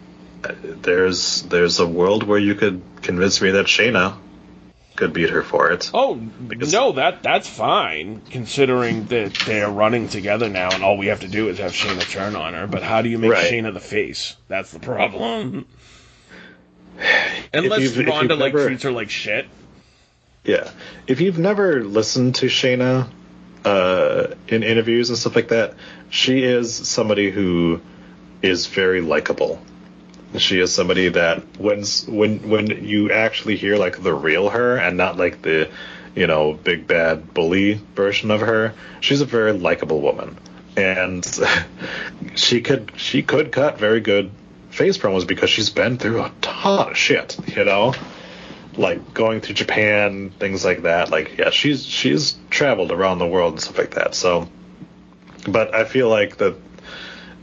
there's 0.64 1.44
there's 1.44 1.80
a 1.80 1.88
world 1.88 2.24
where 2.24 2.40
you 2.40 2.56
could 2.56 2.82
convince 3.02 3.42
me 3.42 3.52
that 3.52 3.68
Shayna 3.68 4.16
could 4.96 5.14
beat 5.14 5.30
her 5.30 5.44
for 5.44 5.72
it. 5.72 5.90
Oh 5.94 6.16
because... 6.16 6.74
no, 6.74 6.94
that 6.94 7.24
that's 7.24 7.48
fine 7.48 8.22
considering 8.32 9.06
that 9.06 9.34
they're 9.46 9.70
running 9.70 10.10
together 10.10 10.50
now, 10.50 10.70
and 10.74 10.84
all 10.84 10.98
we 10.98 11.08
have 11.08 11.22
to 11.22 11.28
do 11.30 11.48
is 11.50 11.60
have 11.60 11.72
Shayna 11.72 12.02
turn 12.10 12.36
on 12.36 12.54
her. 12.54 12.68
But 12.68 12.84
how 12.84 13.02
do 13.02 13.10
you 13.10 13.18
make 13.18 13.32
Right. 13.32 13.52
Shayna 13.52 13.74
the 13.74 13.80
face? 13.80 14.36
That's 14.50 14.72
the 14.72 14.80
problem. 14.80 15.66
Unless 17.54 17.98
Ronda 17.98 18.36
like 18.36 18.54
never- 18.54 18.68
treats 18.68 18.84
her 18.84 18.92
like 18.92 19.10
shit. 19.10 19.48
Yeah. 20.44 20.70
If 21.08 21.22
you've 21.22 21.40
never 21.40 21.84
listened 21.84 22.36
to 22.36 22.48
Shayna 22.48 23.10
uh, 23.66 24.28
in 24.48 24.64
interviews 24.64 25.10
and 25.10 25.18
stuff 25.18 25.36
like 25.36 25.50
that, 25.50 25.74
she 26.10 26.44
is 26.44 26.74
somebody 26.74 27.30
who 27.30 27.82
is 28.42 28.68
very 28.68 29.02
likable. 29.02 29.62
She 30.38 30.60
is 30.60 30.74
somebody 30.74 31.10
that 31.10 31.58
when 31.60 31.84
when 32.08 32.50
when 32.50 32.86
you 32.86 33.12
actually 33.12 33.58
hear 33.58 33.78
like 33.78 34.02
the 34.02 34.14
real 34.14 34.50
her 34.50 34.78
and 34.78 34.96
not 34.96 35.18
like 35.18 35.42
the 35.42 35.70
you 36.16 36.28
know 36.28 36.54
big 36.54 36.86
bad 36.86 37.34
bully 37.34 37.82
version 37.96 38.30
of 38.30 38.42
her, 38.42 38.74
she's 39.02 39.22
a 39.22 39.26
very 39.26 39.54
likable 39.54 40.02
woman, 40.02 40.38
and 40.78 41.26
she 42.36 42.62
could 42.62 42.92
she 42.96 43.24
could 43.24 43.52
cut 43.52 43.80
very 43.80 44.02
good 44.02 44.30
face 44.70 44.98
promos 44.98 45.26
because 45.28 45.50
she's 45.50 45.70
been 45.70 45.98
through 45.98 46.22
a 46.22 46.32
ton 46.42 46.92
of 46.92 46.98
shit, 46.98 47.38
you 47.56 47.66
know 47.66 47.94
like 48.80 49.14
going 49.14 49.42
to 49.42 49.54
Japan, 49.54 50.32
things 50.32 50.64
like 50.64 50.84
that. 50.84 51.12
Like, 51.12 51.38
yeah, 51.38 51.50
she's 51.50 51.86
she's 51.86 52.38
traveled 52.50 52.92
around 52.92 53.20
the 53.20 53.28
world 53.28 53.54
and 53.54 53.62
stuff 53.62 53.78
like 53.78 53.96
that. 53.96 54.16
So, 54.16 54.48
but 55.48 55.76
I 55.76 55.84
feel 55.84 56.10
like 56.10 56.38
that 56.38 56.56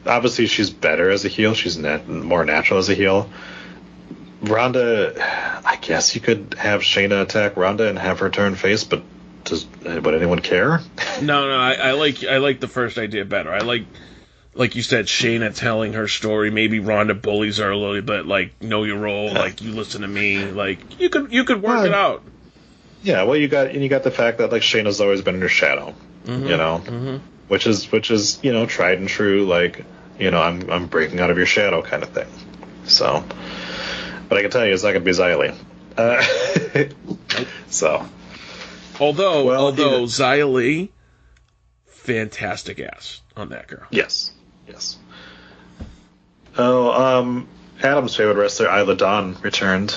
obviously 0.07 0.47
she's 0.47 0.71
better 0.71 1.11
as 1.11 1.25
a 1.25 1.29
heel. 1.29 1.55
She's 1.55 1.79
more 1.79 2.45
natural 2.45 2.79
as 2.79 2.89
a 2.89 2.95
heel. 2.95 3.31
Ronda, 4.43 5.15
I 5.65 5.77
guess 5.77 6.15
you 6.15 6.21
could 6.21 6.55
have 6.59 6.81
Shayna 6.81 7.23
attack 7.23 7.57
Ronda 7.57 7.89
and 7.89 7.99
have 7.99 8.21
her 8.21 8.31
turn 8.31 8.55
face, 8.55 8.85
but 8.85 9.03
does 9.45 9.67
would 9.85 10.15
anyone 10.15 10.41
care? 10.41 10.81
No, 11.23 11.49
no, 11.49 11.57
I, 11.57 11.73
I 11.75 11.93
like 11.93 12.25
I 12.25 12.39
like 12.39 12.61
the 12.61 12.69
first 12.69 12.99
idea 12.99 13.25
better. 13.25 13.53
I 13.53 13.61
like 13.61 13.85
like 14.57 14.75
you 14.75 14.83
said, 14.83 15.07
Shayna 15.07 15.55
telling 15.55 15.93
her 15.93 16.09
story. 16.09 16.51
Maybe 16.51 16.81
Ronda 16.81 17.15
bullies 17.15 17.59
her 17.59 17.71
a 17.71 17.77
little 17.77 18.01
bit, 18.03 18.27
like 18.27 18.63
know 18.63 18.85
your 18.85 18.99
role, 18.99 19.33
like 19.33 19.61
you 19.61 19.73
listen 19.73 20.03
to 20.03 20.09
me, 20.09 20.45
like 20.45 20.99
you 20.99 21.11
could 21.11 21.33
you 21.33 21.45
could 21.45 21.63
work 21.63 21.77
well, 21.77 21.85
it 21.85 21.95
out. 21.95 22.23
Yeah, 23.03 23.25
well, 23.25 23.37
you 23.37 23.49
got 23.49 23.69
and 23.69 23.83
you 23.83 23.89
got 23.89 24.03
the 24.03 24.11
fact 24.11 24.39
that 24.39 24.51
like 24.51 24.63
Shayna's 24.63 25.01
always 25.01 25.23
been 25.23 25.37
in 25.37 25.41
her 25.43 25.49
shadow, 25.49 25.95
mm-hmm, 26.25 26.47
you 26.47 26.57
know, 26.57 26.83
mm-hmm. 26.85 27.17
which 27.49 27.67
is 27.67 27.91
which 27.93 28.11
is 28.11 28.41
you 28.43 28.53
know 28.53 28.67
tried 28.67 28.99
and 28.99 29.09
true, 29.09 29.47
like 29.47 29.85
you 30.19 30.31
know 30.31 30.41
I'm 30.41 30.71
I'm 30.71 30.87
breaking 30.87 31.21
out 31.21 31.31
of 31.31 31.37
your 31.37 31.47
shadow 31.47 31.83
kind 31.83 32.03
of 32.03 32.09
thing. 32.11 32.29
So, 32.85 33.25
but 34.29 34.39
I 34.39 34.43
can 34.43 34.51
tell 34.51 34.67
you, 34.67 34.73
it's 34.73 34.83
not 34.83 34.93
gonna 34.93 35.05
be 35.05 35.13
Xia 35.13 35.39
Li. 35.39 35.53
Uh, 35.99 36.23
so, 37.69 38.07
although 38.99 39.45
well, 39.45 39.67
although 39.67 40.01
yeah. 40.01 40.07
Xia 40.07 40.51
Li, 40.53 40.91
fantastic 41.87 42.81
ass 42.81 43.21
on 43.37 43.51
that 43.51 43.67
girl. 43.67 43.87
Yes. 43.91 44.33
Yes. 44.67 44.99
Oh, 46.59 46.91
um, 46.91 47.49
Adam's 47.83 48.17
favorite 48.17 48.37
wrestler, 48.37 48.69
Isla 48.69 48.97
Dawn, 48.97 49.37
returned. 49.43 49.97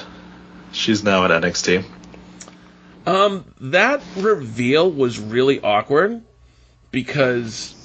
She's 0.72 1.04
now 1.04 1.26
at 1.26 1.32
NXT. 1.32 1.86
Um, 3.06 3.46
that 3.62 4.02
reveal 4.18 4.92
was 4.92 5.20
really 5.20 5.62
awkward 5.62 6.22
because 6.92 7.76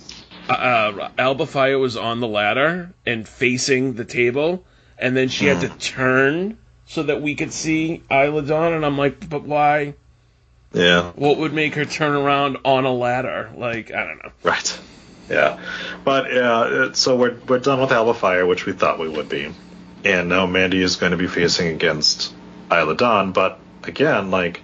uh, 0.48 0.52
uh, 0.52 1.08
Alba 1.16 1.46
Fyre 1.46 1.78
was 1.78 1.96
on 1.96 2.20
the 2.20 2.28
ladder 2.28 2.92
and 3.06 3.26
facing 3.26 3.94
the 3.94 4.04
table, 4.04 4.64
and 4.98 5.16
then 5.16 5.28
she 5.28 5.46
mm. 5.46 5.54
had 5.54 5.60
to 5.62 5.68
hmm. 5.68 5.78
turn 5.78 6.58
so 6.86 7.04
that 7.04 7.22
we 7.22 7.34
could 7.34 7.52
see 7.52 8.02
Isla 8.10 8.42
Dawn, 8.42 8.74
and 8.74 8.84
I'm 8.84 8.98
like, 8.98 9.28
but 9.28 9.44
why? 9.44 9.94
Yeah. 10.72 11.12
What 11.12 11.38
would 11.38 11.52
make 11.52 11.76
her 11.76 11.84
turn 11.84 12.14
around 12.14 12.58
on 12.64 12.84
a 12.84 12.92
ladder? 12.92 13.50
Like, 13.56 13.92
I 13.92 14.04
don't 14.04 14.22
know. 14.22 14.32
Right. 14.42 14.78
Yeah, 15.28 15.58
but 16.04 16.30
uh, 16.30 16.92
so 16.92 17.16
we're 17.16 17.36
we're 17.48 17.58
done 17.58 17.80
with 17.80 17.92
Alba 17.92 18.14
Fyre, 18.14 18.46
which 18.46 18.66
we 18.66 18.72
thought 18.72 18.98
we 18.98 19.08
would 19.08 19.28
be, 19.28 19.52
and 20.04 20.28
now 20.28 20.46
Mandy 20.46 20.82
is 20.82 20.96
going 20.96 21.12
to 21.12 21.18
be 21.18 21.26
facing 21.26 21.68
against 21.68 22.34
Isla 22.70 22.96
Dawn. 22.96 23.32
But 23.32 23.58
again, 23.84 24.30
like 24.30 24.60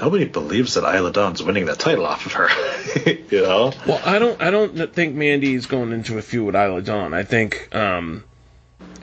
nobody 0.00 0.24
believes 0.24 0.74
that 0.74 0.84
Isla 0.84 1.12
Dawn's 1.12 1.42
winning 1.42 1.66
that 1.66 1.78
title 1.78 2.06
off 2.06 2.26
of 2.26 2.32
her. 2.32 2.48
you 3.30 3.42
know? 3.42 3.72
Well, 3.86 4.00
I 4.04 4.18
don't 4.18 4.40
I 4.40 4.50
don't 4.50 4.92
think 4.92 5.14
Mandy 5.14 5.54
is 5.54 5.66
going 5.66 5.92
into 5.92 6.18
a 6.18 6.22
feud 6.22 6.46
with 6.46 6.54
Isla 6.54 6.82
Dawn. 6.82 7.14
I 7.14 7.24
think 7.24 7.74
um, 7.74 8.24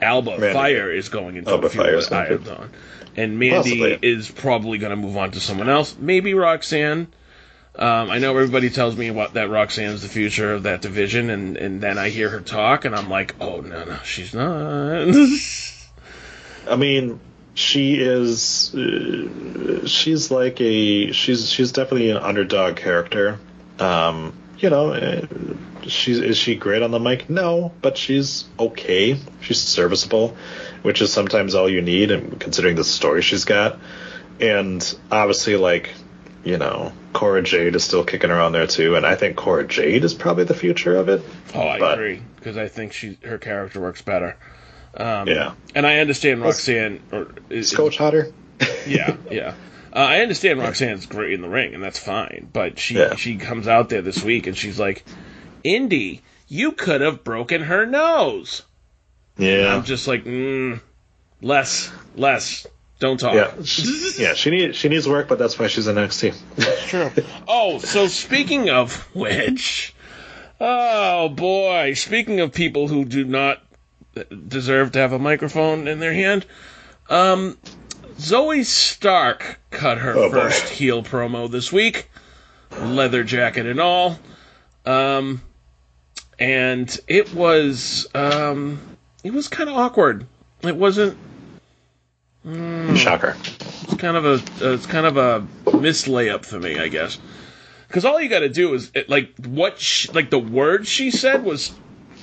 Alba 0.00 0.38
Mandy. 0.38 0.52
Fyre 0.52 0.90
is 0.90 1.08
going 1.08 1.36
into 1.36 1.50
Alba 1.50 1.66
a 1.66 1.70
feud 1.70 1.84
Fyre 1.84 1.96
with 1.96 2.12
Isla 2.12 2.38
Dawn. 2.38 2.70
And 3.16 3.38
Mandy 3.38 3.56
Possibly. 3.56 3.98
is 4.02 4.30
probably 4.30 4.78
going 4.78 4.90
to 4.90 4.96
move 4.96 5.16
on 5.16 5.32
to 5.32 5.40
someone 5.40 5.68
else. 5.68 5.96
Maybe 5.98 6.34
Roxanne. 6.34 7.08
Um, 7.78 8.10
I 8.10 8.18
know 8.18 8.30
everybody 8.30 8.70
tells 8.70 8.96
me 8.96 9.12
what 9.12 9.34
that 9.34 9.50
Roxanne's 9.50 10.02
the 10.02 10.08
future 10.08 10.52
of 10.52 10.64
that 10.64 10.82
division, 10.82 11.30
and, 11.30 11.56
and 11.56 11.80
then 11.80 11.96
I 11.96 12.08
hear 12.08 12.28
her 12.28 12.40
talk, 12.40 12.84
and 12.84 12.94
I'm 12.94 13.08
like, 13.08 13.36
oh 13.40 13.60
no 13.60 13.84
no, 13.84 13.98
she's 14.04 14.34
not. 14.34 15.08
I 16.68 16.76
mean, 16.76 17.20
she 17.54 17.94
is. 17.94 18.74
Uh, 18.74 19.86
she's 19.86 20.30
like 20.32 20.60
a. 20.60 21.12
She's 21.12 21.48
she's 21.50 21.70
definitely 21.70 22.10
an 22.10 22.16
underdog 22.16 22.76
character. 22.76 23.38
Um, 23.78 24.32
you 24.58 24.70
know, 24.70 24.92
uh, 24.92 25.26
she's 25.82 26.18
is 26.18 26.36
she 26.36 26.56
great 26.56 26.82
on 26.82 26.90
the 26.90 26.98
mic? 26.98 27.30
No, 27.30 27.72
but 27.80 27.96
she's 27.96 28.44
okay. 28.58 29.20
She's 29.40 29.60
serviceable, 29.60 30.36
which 30.82 31.00
is 31.00 31.12
sometimes 31.12 31.54
all 31.54 31.68
you 31.70 31.80
need, 31.80 32.10
and 32.10 32.40
considering 32.40 32.74
the 32.74 32.84
story 32.84 33.22
she's 33.22 33.44
got. 33.44 33.78
And 34.40 34.82
obviously, 35.10 35.56
like 35.56 35.94
you 36.44 36.58
know, 36.58 36.92
Cora 37.12 37.42
Jade 37.42 37.74
is 37.74 37.84
still 37.84 38.04
kicking 38.04 38.30
around 38.30 38.52
there 38.52 38.66
too, 38.66 38.96
and 38.96 39.06
I 39.06 39.14
think 39.14 39.36
Cora 39.36 39.66
Jade 39.66 40.04
is 40.04 40.14
probably 40.14 40.44
the 40.44 40.54
future 40.54 40.96
of 40.96 41.08
it. 41.08 41.22
Oh, 41.54 41.66
I 41.66 41.78
but, 41.78 41.94
agree 41.94 42.22
because 42.36 42.56
I 42.56 42.68
think 42.68 42.92
she 42.92 43.18
her 43.24 43.38
character 43.38 43.80
works 43.80 44.02
better. 44.02 44.36
Um, 44.96 45.28
yeah, 45.28 45.54
and 45.74 45.86
I 45.86 45.98
understand 45.98 46.42
Roxanne. 46.42 47.00
Or 47.12 47.28
is, 47.50 47.74
Coach 47.74 47.98
Hotter. 47.98 48.32
yeah, 48.86 49.16
yeah. 49.30 49.54
Uh, 49.90 50.00
I 50.00 50.20
understand 50.20 50.60
Roxanne's 50.60 51.06
great 51.06 51.32
in 51.32 51.40
the 51.40 51.48
ring, 51.48 51.72
and 51.74 51.82
that's 51.82 51.98
fine. 51.98 52.48
But 52.52 52.78
she 52.78 52.96
yeah. 52.96 53.14
she 53.14 53.36
comes 53.36 53.66
out 53.66 53.88
there 53.88 54.02
this 54.02 54.22
week 54.22 54.46
and 54.46 54.54
she's 54.54 54.78
like, 54.78 55.02
"Indi, 55.64 56.20
you 56.46 56.72
could 56.72 57.00
have 57.00 57.24
broken 57.24 57.62
her 57.62 57.86
nose." 57.86 58.62
Yeah, 59.38 59.60
and 59.60 59.68
I'm 59.68 59.84
just 59.84 60.06
like, 60.06 60.24
mm, 60.24 60.80
less, 61.40 61.90
less. 62.14 62.66
Don't 62.98 63.18
talk. 63.18 63.34
Yeah, 63.34 63.62
she, 63.62 64.12
yeah. 64.18 64.34
She 64.34 64.50
needs 64.50 64.76
she 64.76 64.88
needs 64.88 65.08
work, 65.08 65.28
but 65.28 65.38
that's 65.38 65.58
why 65.58 65.68
she's 65.68 65.86
in 65.86 65.96
NXT. 65.96 66.34
That's 66.56 66.88
true. 66.88 67.10
Oh, 67.50 67.78
so 67.78 68.08
speaking 68.08 68.68
of 68.70 68.94
which, 69.14 69.94
oh 70.60 71.28
boy, 71.28 71.94
speaking 71.94 72.40
of 72.40 72.52
people 72.52 72.88
who 72.88 73.04
do 73.04 73.24
not 73.24 73.62
deserve 74.48 74.92
to 74.92 74.98
have 74.98 75.12
a 75.12 75.18
microphone 75.18 75.88
in 75.88 75.98
their 75.98 76.12
hand, 76.12 76.44
um, 77.08 77.56
Zoey 78.16 78.64
Stark 78.64 79.60
cut 79.70 79.98
her 79.98 80.14
oh, 80.16 80.30
first 80.30 80.64
boy. 80.64 80.74
heel 80.74 81.02
promo 81.02 81.50
this 81.50 81.72
week, 81.72 82.10
leather 82.78 83.22
jacket 83.24 83.66
and 83.66 83.80
all, 83.80 84.18
um, 84.84 85.40
and 86.38 86.98
it 87.06 87.32
was 87.32 88.08
um, 88.14 88.80
it 89.22 89.32
was 89.32 89.48
kind 89.48 89.70
of 89.70 89.76
awkward. 89.76 90.26
It 90.62 90.76
wasn't 90.76 91.16
Mm, 92.46 92.96
Shocker. 92.96 93.36
It's 93.40 93.94
kind 93.94 94.16
of 94.16 94.24
a 94.24 94.74
it's 94.74 94.86
kind 94.86 95.06
of 95.06 95.16
a 95.16 95.46
mislayup 95.66 96.44
for 96.44 96.58
me, 96.58 96.78
I 96.78 96.88
guess. 96.88 97.18
Because 97.88 98.04
all 98.04 98.20
you 98.20 98.28
got 98.28 98.40
to 98.40 98.48
do 98.48 98.74
is 98.74 98.90
it, 98.94 99.08
like 99.08 99.34
what 99.46 99.78
she, 99.78 100.10
like 100.12 100.30
the 100.30 100.38
words 100.38 100.88
she 100.88 101.10
said 101.10 101.44
was 101.44 101.74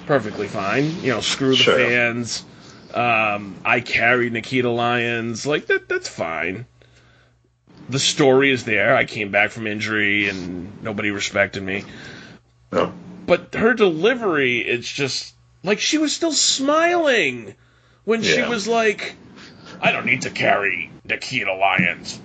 perfectly 0.06 0.48
fine. 0.48 1.02
You 1.02 1.14
know, 1.14 1.22
screw 1.22 1.52
the 1.52 1.56
sure. 1.56 1.78
fans. 1.78 2.46
Um, 2.94 3.56
I 3.66 3.82
carried 3.82 4.32
Nikita 4.32 4.70
Lyons. 4.70 5.46
Like 5.46 5.68
that. 5.68 5.90
That's 5.90 6.08
fine. 6.08 6.66
The 7.90 8.00
story 8.00 8.52
is 8.52 8.64
there. 8.64 8.96
I 8.96 9.06
came 9.06 9.32
back 9.32 9.52
from 9.52 9.68
injury 9.68 10.30
and 10.30 10.82
nobody 10.82 11.12
respected 11.12 11.62
me. 11.62 11.84
No. 12.72 12.94
But 13.28 13.54
her 13.54 13.74
delivery, 13.74 14.60
it's 14.60 14.92
just 14.92 15.36
like 15.64 15.80
she 15.80 15.98
was 15.98 16.14
still 16.14 16.32
smiling 16.32 17.56
when 18.06 18.24
yeah. 18.24 18.32
she 18.32 18.42
was 18.44 18.68
like 18.68 19.16
I 19.82 19.92
don't 19.92 20.06
need 20.06 20.24
to 20.24 20.30
carry 20.30 20.92
the 21.06 21.18
key 21.18 21.40
Nikita 21.40 21.54
Lyons. 21.54 22.22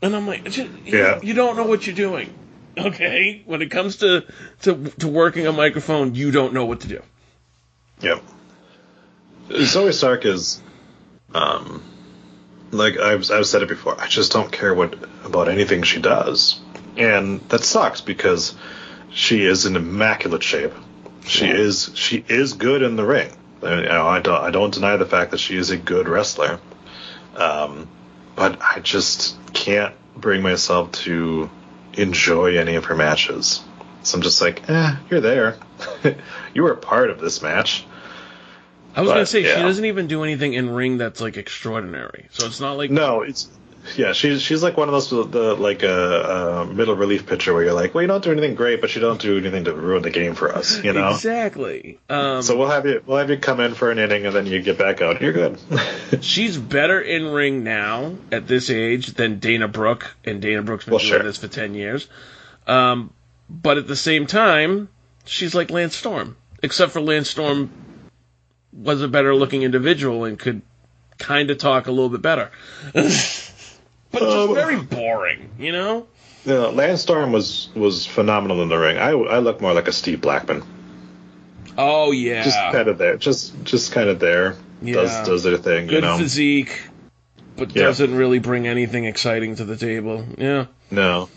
And 0.00 0.16
I'm 0.16 0.26
like, 0.26 0.56
you, 0.56 0.70
yeah. 0.84 1.20
you 1.22 1.34
don't 1.34 1.56
know 1.56 1.66
what 1.66 1.86
you're 1.86 1.96
doing. 1.96 2.32
Okay? 2.76 3.42
When 3.46 3.62
it 3.62 3.70
comes 3.70 3.96
to, 3.96 4.24
to, 4.62 4.84
to 4.98 5.08
working 5.08 5.46
a 5.46 5.52
microphone, 5.52 6.14
you 6.14 6.30
don't 6.30 6.54
know 6.54 6.64
what 6.64 6.80
to 6.80 6.88
do. 6.88 7.02
Yep. 8.00 8.22
Zoey 9.48 9.92
Stark 9.92 10.24
is, 10.24 10.62
um, 11.34 11.82
like 12.70 12.98
I've, 12.98 13.30
I've 13.30 13.46
said 13.46 13.62
it 13.62 13.68
before, 13.68 14.00
I 14.00 14.08
just 14.08 14.32
don't 14.32 14.50
care 14.50 14.74
what 14.74 14.94
about 15.24 15.48
anything 15.48 15.82
she 15.82 16.00
does. 16.00 16.60
And 16.96 17.40
that 17.48 17.62
sucks 17.62 18.00
because 18.00 18.54
she 19.10 19.44
is 19.44 19.66
in 19.66 19.76
immaculate 19.76 20.42
shape. 20.42 20.72
She 21.24 21.46
yeah. 21.46 21.54
is 21.54 21.90
she 21.94 22.24
is 22.28 22.54
good 22.54 22.82
in 22.82 22.96
the 22.96 23.04
ring. 23.04 23.30
You 23.62 23.82
know, 23.82 24.06
I 24.06 24.20
don't 24.20 24.42
I 24.42 24.50
don't 24.50 24.74
deny 24.74 24.96
the 24.96 25.06
fact 25.06 25.30
that 25.30 25.38
she 25.38 25.56
is 25.56 25.70
a 25.70 25.76
good 25.76 26.08
wrestler, 26.08 26.58
um, 27.36 27.88
but 28.34 28.60
I 28.60 28.80
just 28.80 29.36
can't 29.52 29.94
bring 30.16 30.42
myself 30.42 30.92
to 30.92 31.48
enjoy 31.94 32.58
any 32.58 32.74
of 32.74 32.86
her 32.86 32.96
matches. 32.96 33.62
So 34.02 34.16
I'm 34.16 34.22
just 34.22 34.40
like, 34.40 34.68
eh, 34.68 34.96
you're 35.10 35.20
there. 35.20 35.58
you 36.54 36.62
were 36.64 36.72
a 36.72 36.76
part 36.76 37.10
of 37.10 37.20
this 37.20 37.40
match. 37.40 37.86
I 38.94 39.00
was 39.00 39.10
but, 39.10 39.14
gonna 39.14 39.26
say 39.26 39.44
yeah. 39.44 39.56
she 39.56 39.62
doesn't 39.62 39.84
even 39.84 40.06
do 40.06 40.22
anything 40.24 40.54
in 40.54 40.68
ring 40.68 40.98
that's 40.98 41.20
like 41.20 41.36
extraordinary. 41.36 42.26
So 42.32 42.46
it's 42.46 42.60
not 42.60 42.76
like 42.76 42.90
no, 42.90 43.22
it's 43.22 43.48
Yeah, 43.96 44.12
she's 44.12 44.40
she's 44.42 44.62
like 44.62 44.76
one 44.76 44.88
of 44.88 44.92
those 44.92 45.10
the 45.10 45.54
like 45.54 45.82
a, 45.82 46.62
a 46.62 46.66
middle 46.66 46.94
relief 46.94 47.26
pitcher 47.26 47.52
where 47.52 47.64
you're 47.64 47.72
like, 47.72 47.94
well, 47.94 48.02
you 48.02 48.08
don't 48.08 48.22
do 48.22 48.30
anything 48.30 48.54
great, 48.54 48.80
but 48.80 48.94
you 48.94 49.00
don't 49.00 49.20
do 49.20 49.36
anything 49.38 49.64
to 49.64 49.74
ruin 49.74 50.02
the 50.02 50.10
game 50.10 50.34
for 50.34 50.54
us, 50.54 50.82
you 50.84 50.92
know. 50.92 51.10
Exactly. 51.10 51.98
Um, 52.08 52.42
so 52.42 52.56
we'll 52.56 52.70
have 52.70 52.86
you 52.86 53.02
we'll 53.04 53.18
have 53.18 53.28
you 53.28 53.38
come 53.38 53.58
in 53.60 53.74
for 53.74 53.90
an 53.90 53.98
inning 53.98 54.24
and 54.24 54.34
then 54.34 54.46
you 54.46 54.62
get 54.62 54.78
back 54.78 55.02
out. 55.02 55.20
You're 55.20 55.32
good. 55.32 55.58
she's 56.20 56.56
better 56.56 57.00
in 57.00 57.26
ring 57.26 57.64
now 57.64 58.14
at 58.30 58.46
this 58.46 58.70
age 58.70 59.08
than 59.14 59.40
Dana 59.40 59.66
Brooke, 59.68 60.14
and 60.24 60.40
Dana 60.40 60.62
Brooke's 60.62 60.84
been 60.84 60.92
Well, 60.92 61.00
doing 61.00 61.10
sure. 61.12 61.22
this 61.24 61.38
for 61.38 61.48
ten 61.48 61.74
years. 61.74 62.08
Um, 62.66 63.12
but 63.50 63.78
at 63.78 63.88
the 63.88 63.96
same 63.96 64.26
time, 64.26 64.88
she's 65.24 65.54
like 65.56 65.70
Lance 65.70 65.96
Storm, 65.96 66.36
except 66.62 66.92
for 66.92 67.00
Lance 67.00 67.28
Storm 67.30 67.70
was 68.72 69.02
a 69.02 69.08
better 69.08 69.34
looking 69.34 69.62
individual 69.64 70.24
and 70.24 70.38
could 70.38 70.62
kind 71.18 71.50
of 71.50 71.58
talk 71.58 71.88
a 71.88 71.90
little 71.90 72.08
bit 72.08 72.22
better. 72.22 72.50
but 74.12 74.22
Um, 74.22 74.28
just 74.48 74.54
very 74.54 74.76
boring, 74.80 75.50
you 75.58 75.72
know. 75.72 76.06
you 76.44 76.54
know, 76.54 76.70
Lance 76.70 77.02
Storm 77.02 77.32
was 77.32 77.68
was 77.74 78.06
phenomenal 78.06 78.62
in 78.62 78.68
the 78.68 78.78
ring. 78.78 78.98
I 78.98 79.10
I 79.10 79.38
look 79.40 79.60
more 79.60 79.72
like 79.72 79.88
a 79.88 79.92
Steve 79.92 80.20
Blackman, 80.20 80.62
Oh 81.78 82.10
yeah, 82.12 82.42
just 82.44 82.58
kind 82.58 82.88
of 82.88 82.98
there, 82.98 83.16
just 83.16 83.52
just 83.64 83.92
kind 83.92 84.08
of 84.08 84.18
there. 84.18 84.56
Yeah. 84.82 84.94
Does 84.94 85.26
does 85.26 85.42
their 85.44 85.56
thing, 85.56 85.86
good 85.86 85.94
you 85.96 86.00
know. 86.02 86.18
physique, 86.18 86.82
but 87.56 87.74
Yeah. 87.74 87.84
doesn't 87.84 88.14
really 88.14 88.38
bring 88.40 88.66
anything 88.66 89.04
exciting 89.04 89.56
to 89.56 89.64
the 89.64 89.76
table. 89.76 90.24
Yeah. 90.36 90.66
No, 90.90 91.28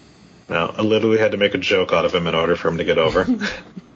no. 0.49 0.73
I 0.77 0.81
literally 0.81 1.19
had 1.19 1.31
to 1.31 1.37
make 1.37 1.53
a 1.53 1.57
joke 1.59 1.93
out 1.93 2.05
of 2.05 2.13
him 2.13 2.27
in 2.27 2.35
order 2.35 2.55
for 2.55 2.67
him 2.69 2.77
to 2.79 2.83
get 2.83 2.97
over. 2.97 3.25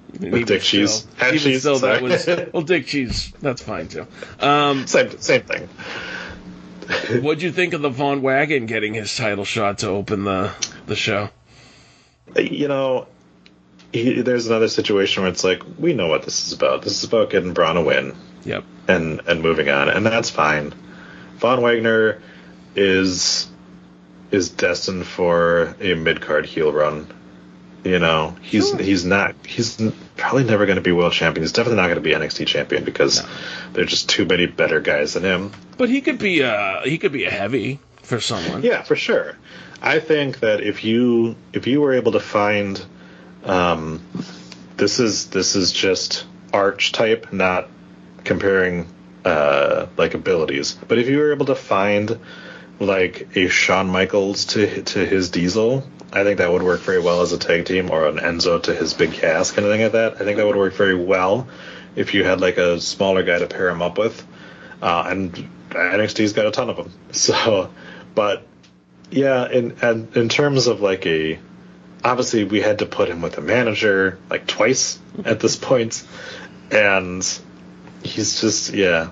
With 0.19 0.47
Dick 0.47 0.61
Cheese. 0.61 0.91
still- 0.91 1.15
Hat 1.17 1.33
even 1.35 1.51
cheese, 1.51 1.59
still, 1.61 1.79
that 1.79 1.99
sorry. 1.99 2.01
was 2.43 2.51
well, 2.53 2.63
Dick 2.63 2.85
Cheese. 2.87 3.31
That's 3.41 3.61
fine 3.61 3.87
too. 3.87 4.05
Um, 4.39 4.85
same 4.95 5.17
same 5.19 5.41
thing. 5.41 5.67
what'd 7.21 7.43
you 7.43 7.51
think 7.51 7.73
of 7.73 7.81
the 7.81 7.89
Von 7.89 8.21
Wagon 8.21 8.65
getting 8.65 8.93
his 8.93 9.15
title 9.15 9.45
shot 9.45 9.79
to 9.79 9.89
open 9.89 10.23
the 10.23 10.51
the 10.87 10.95
show? 10.95 11.29
You 12.35 12.67
know, 12.67 13.07
he, 13.91 14.21
there's 14.21 14.47
another 14.47 14.67
situation 14.67 15.23
where 15.23 15.31
it's 15.31 15.43
like 15.43 15.63
we 15.77 15.93
know 15.93 16.07
what 16.07 16.23
this 16.23 16.47
is 16.47 16.53
about. 16.53 16.81
This 16.81 16.97
is 16.97 17.03
about 17.03 17.29
getting 17.29 17.53
Bron 17.53 17.77
a 17.77 17.81
win. 17.81 18.15
Yep. 18.43 18.63
And 18.87 19.21
and 19.27 19.41
moving 19.41 19.69
on, 19.69 19.89
and 19.89 20.05
that's 20.05 20.29
fine. 20.29 20.73
Von 21.37 21.61
Wagner 21.61 22.21
is 22.75 23.47
is 24.31 24.49
destined 24.49 25.05
for 25.05 25.75
a 25.79 25.93
mid 25.95 26.21
card 26.21 26.45
heel 26.45 26.71
run. 26.71 27.07
You 27.83 27.99
know, 27.99 28.35
he's 28.41 28.73
he's 28.73 29.05
not 29.05 29.35
he's 29.45 29.81
probably 30.17 30.43
never 30.43 30.65
going 30.65 30.75
to 30.75 30.81
be 30.81 30.91
world 30.91 31.13
champion. 31.13 31.43
He's 31.43 31.53
definitely 31.53 31.77
not 31.77 31.87
going 31.87 31.95
to 31.95 32.01
be 32.01 32.11
NXT 32.11 32.45
champion 32.47 32.83
because 32.83 33.23
there's 33.71 33.89
just 33.89 34.09
too 34.09 34.25
many 34.25 34.47
better 34.47 34.81
guys 34.81 35.13
than 35.13 35.23
him. 35.23 35.51
But 35.77 35.89
he 35.89 36.01
could 36.01 36.19
be 36.19 36.41
a 36.41 36.81
he 36.83 36.97
could 36.97 37.13
be 37.13 37.23
a 37.25 37.31
heavy 37.31 37.79
for 38.03 38.19
someone. 38.19 38.63
Yeah, 38.63 38.81
for 38.81 38.95
sure. 38.95 39.37
I 39.81 39.99
think 39.99 40.41
that 40.41 40.61
if 40.61 40.83
you 40.83 41.35
if 41.53 41.67
you 41.67 41.79
were 41.79 41.93
able 41.93 42.11
to 42.13 42.19
find, 42.19 42.83
um, 43.45 44.01
this 44.75 44.99
is 44.99 45.27
this 45.27 45.55
is 45.55 45.71
just 45.71 46.25
arch 46.51 46.91
type, 46.91 47.31
not 47.31 47.69
comparing 48.25 48.87
uh, 49.23 49.87
like 49.95 50.15
abilities. 50.15 50.77
But 50.87 50.97
if 50.97 51.07
you 51.07 51.17
were 51.17 51.31
able 51.31 51.45
to 51.45 51.55
find 51.55 52.19
like 52.79 53.37
a 53.37 53.47
Shawn 53.47 53.89
Michaels 53.89 54.45
to 54.45 54.81
to 54.83 55.05
his 55.05 55.29
Diesel, 55.29 55.87
I 56.11 56.23
think 56.23 56.39
that 56.39 56.51
would 56.51 56.63
work 56.63 56.81
very 56.81 56.99
well 56.99 57.21
as 57.21 57.33
a 57.33 57.37
tag 57.37 57.65
team, 57.65 57.91
or 57.91 58.07
an 58.07 58.17
Enzo 58.17 58.61
to 58.63 58.73
his 58.73 58.93
Big 58.93 59.13
Cass, 59.13 59.51
kind 59.51 59.65
of 59.65 59.71
thing 59.71 59.81
like 59.81 59.91
that. 59.91 60.15
I 60.15 60.25
think 60.25 60.37
that 60.37 60.45
would 60.45 60.55
work 60.55 60.73
very 60.73 60.95
well 60.95 61.47
if 61.95 62.13
you 62.13 62.23
had 62.23 62.41
like 62.41 62.57
a 62.57 62.79
smaller 62.81 63.23
guy 63.23 63.39
to 63.39 63.47
pair 63.47 63.69
him 63.69 63.81
up 63.81 63.97
with. 63.97 64.25
Uh, 64.81 65.03
and 65.07 65.49
NXT's 65.69 66.33
got 66.33 66.45
a 66.45 66.51
ton 66.51 66.69
of 66.69 66.77
them. 66.77 66.91
So, 67.11 67.71
but 68.15 68.45
yeah, 69.11 69.49
in 69.49 69.77
and 69.81 70.15
in 70.15 70.29
terms 70.29 70.67
of 70.67 70.81
like 70.81 71.05
a, 71.05 71.39
obviously 72.03 72.43
we 72.43 72.61
had 72.61 72.79
to 72.79 72.85
put 72.85 73.09
him 73.09 73.21
with 73.21 73.37
a 73.37 73.41
manager 73.41 74.19
like 74.29 74.47
twice 74.47 74.99
at 75.25 75.39
this 75.39 75.55
point, 75.69 76.03
and 76.71 77.27
he's 78.03 78.41
just 78.41 78.73
yeah. 78.73 79.09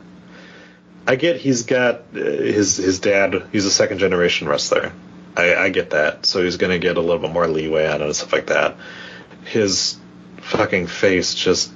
I 1.10 1.15
get 1.15 1.38
he's 1.38 1.64
got 1.64 2.02
uh, 2.14 2.19
his 2.19 2.78
his 2.78 2.99
dad. 2.99 3.44
He's 3.52 3.65
a 3.65 3.72
second 3.72 3.99
generation 3.99 4.48
wrestler. 4.48 4.91
I, 5.38 5.55
I 5.65 5.69
get 5.69 5.91
that. 5.91 6.26
So 6.26 6.43
he's 6.43 6.57
gonna 6.57 6.80
get 6.80 6.97
a 6.97 7.01
little 7.01 7.19
bit 7.19 7.31
more 7.31 7.47
leeway 7.47 7.88
on 7.88 8.01
it 8.01 8.05
and 8.05 8.15
stuff 8.15 8.34
like 8.34 8.47
that. 8.47 8.76
His 9.45 9.97
fucking 10.41 10.88
face 10.88 11.34
just 11.35 11.72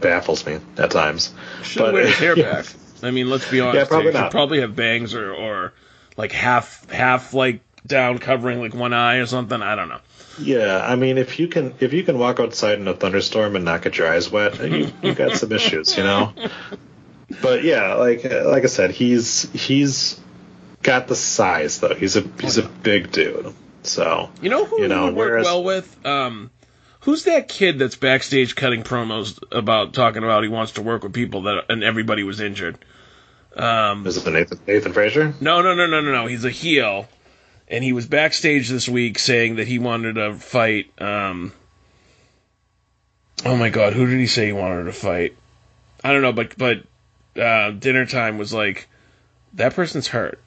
baffles 0.00 0.46
me 0.46 0.58
at 0.78 0.90
times. 0.90 1.32
Should 1.62 1.92
wear 1.92 2.06
his 2.06 2.18
hair 2.18 2.36
back. 2.36 2.66
I 3.02 3.10
mean, 3.10 3.28
let's 3.28 3.50
be 3.50 3.60
honest. 3.60 3.76
Yeah, 3.76 3.84
probably 3.84 4.12
should 4.12 4.20
not. 4.20 4.30
probably 4.30 4.60
have 4.60 4.74
bangs 4.74 5.14
or 5.14 5.32
or 5.32 5.72
like 6.16 6.32
half 6.32 6.90
half 6.90 7.34
like 7.34 7.60
down 7.86 8.18
covering 8.18 8.60
like 8.60 8.74
one 8.74 8.92
eye 8.92 9.16
or 9.16 9.26
something. 9.26 9.60
I 9.60 9.74
don't 9.74 9.88
know. 9.88 10.00
Yeah, 10.38 10.84
I 10.84 10.96
mean, 10.96 11.18
if 11.18 11.38
you 11.38 11.48
can 11.48 11.74
if 11.80 11.92
you 11.92 12.02
can 12.02 12.18
walk 12.18 12.40
outside 12.40 12.78
in 12.78 12.88
a 12.88 12.94
thunderstorm 12.94 13.56
and 13.56 13.64
not 13.64 13.82
get 13.82 13.98
your 13.98 14.10
eyes 14.12 14.30
wet, 14.30 14.58
you 14.60 14.92
you 15.02 15.14
got 15.14 15.36
some 15.36 15.52
issues, 15.52 15.96
you 15.96 16.04
know. 16.04 16.32
But 17.42 17.64
yeah, 17.64 17.94
like 17.94 18.24
like 18.24 18.64
I 18.64 18.66
said, 18.66 18.90
he's 18.90 19.50
he's 19.52 20.20
got 20.82 21.08
the 21.08 21.16
size 21.16 21.80
though. 21.80 21.94
He's 21.94 22.16
a 22.16 22.22
he's 22.40 22.58
a 22.58 22.62
big 22.68 23.10
dude. 23.12 23.54
So 23.82 24.30
You 24.42 24.50
know 24.50 24.64
who 24.64 24.82
You 24.82 24.88
know, 24.88 25.00
he 25.02 25.04
would 25.06 25.14
work 25.16 25.28
whereas- 25.30 25.44
well 25.44 25.64
with? 25.64 26.06
Um, 26.06 26.50
who's 27.00 27.24
that 27.24 27.48
kid 27.48 27.78
that's 27.78 27.96
backstage 27.96 28.56
cutting 28.56 28.82
promos 28.82 29.38
about 29.52 29.94
talking 29.94 30.24
about 30.24 30.42
he 30.42 30.48
wants 30.48 30.72
to 30.72 30.82
work 30.82 31.02
with 31.04 31.12
people 31.12 31.42
that 31.42 31.64
and 31.68 31.84
everybody 31.84 32.22
was 32.22 32.40
injured? 32.40 32.78
Um, 33.56 34.06
is 34.06 34.16
it 34.18 34.24
the 34.24 34.30
Nathan 34.32 34.60
Nathan 34.66 34.92
Frazer? 34.92 35.34
no, 35.40 35.62
no, 35.62 35.74
no, 35.74 35.86
no, 35.86 36.00
no, 36.00 36.12
no. 36.12 36.26
He's 36.26 36.44
a 36.44 36.50
heel, 36.50 37.08
and 37.68 37.82
he 37.82 37.92
was 37.92 38.06
backstage 38.06 38.68
this 38.68 38.86
week 38.88 39.18
saying 39.18 39.56
that 39.56 39.66
he 39.66 39.78
wanted 39.78 40.14
to 40.16 40.34
fight. 40.34 40.90
Um, 41.00 41.52
oh 43.44 43.56
my 43.56 43.70
God, 43.70 43.92
who 43.94 44.06
did 44.06 44.18
he 44.18 44.26
say 44.26 44.46
he 44.46 44.52
wanted 44.52 44.84
to 44.84 44.92
fight? 44.92 45.36
I 46.04 46.12
don't 46.12 46.22
know, 46.22 46.32
but 46.32 46.56
but 46.58 46.82
uh, 47.40 47.70
dinner 47.70 48.04
time 48.04 48.36
was 48.36 48.52
like 48.52 48.88
that 49.54 49.74
person's 49.74 50.08
hurt, 50.08 50.38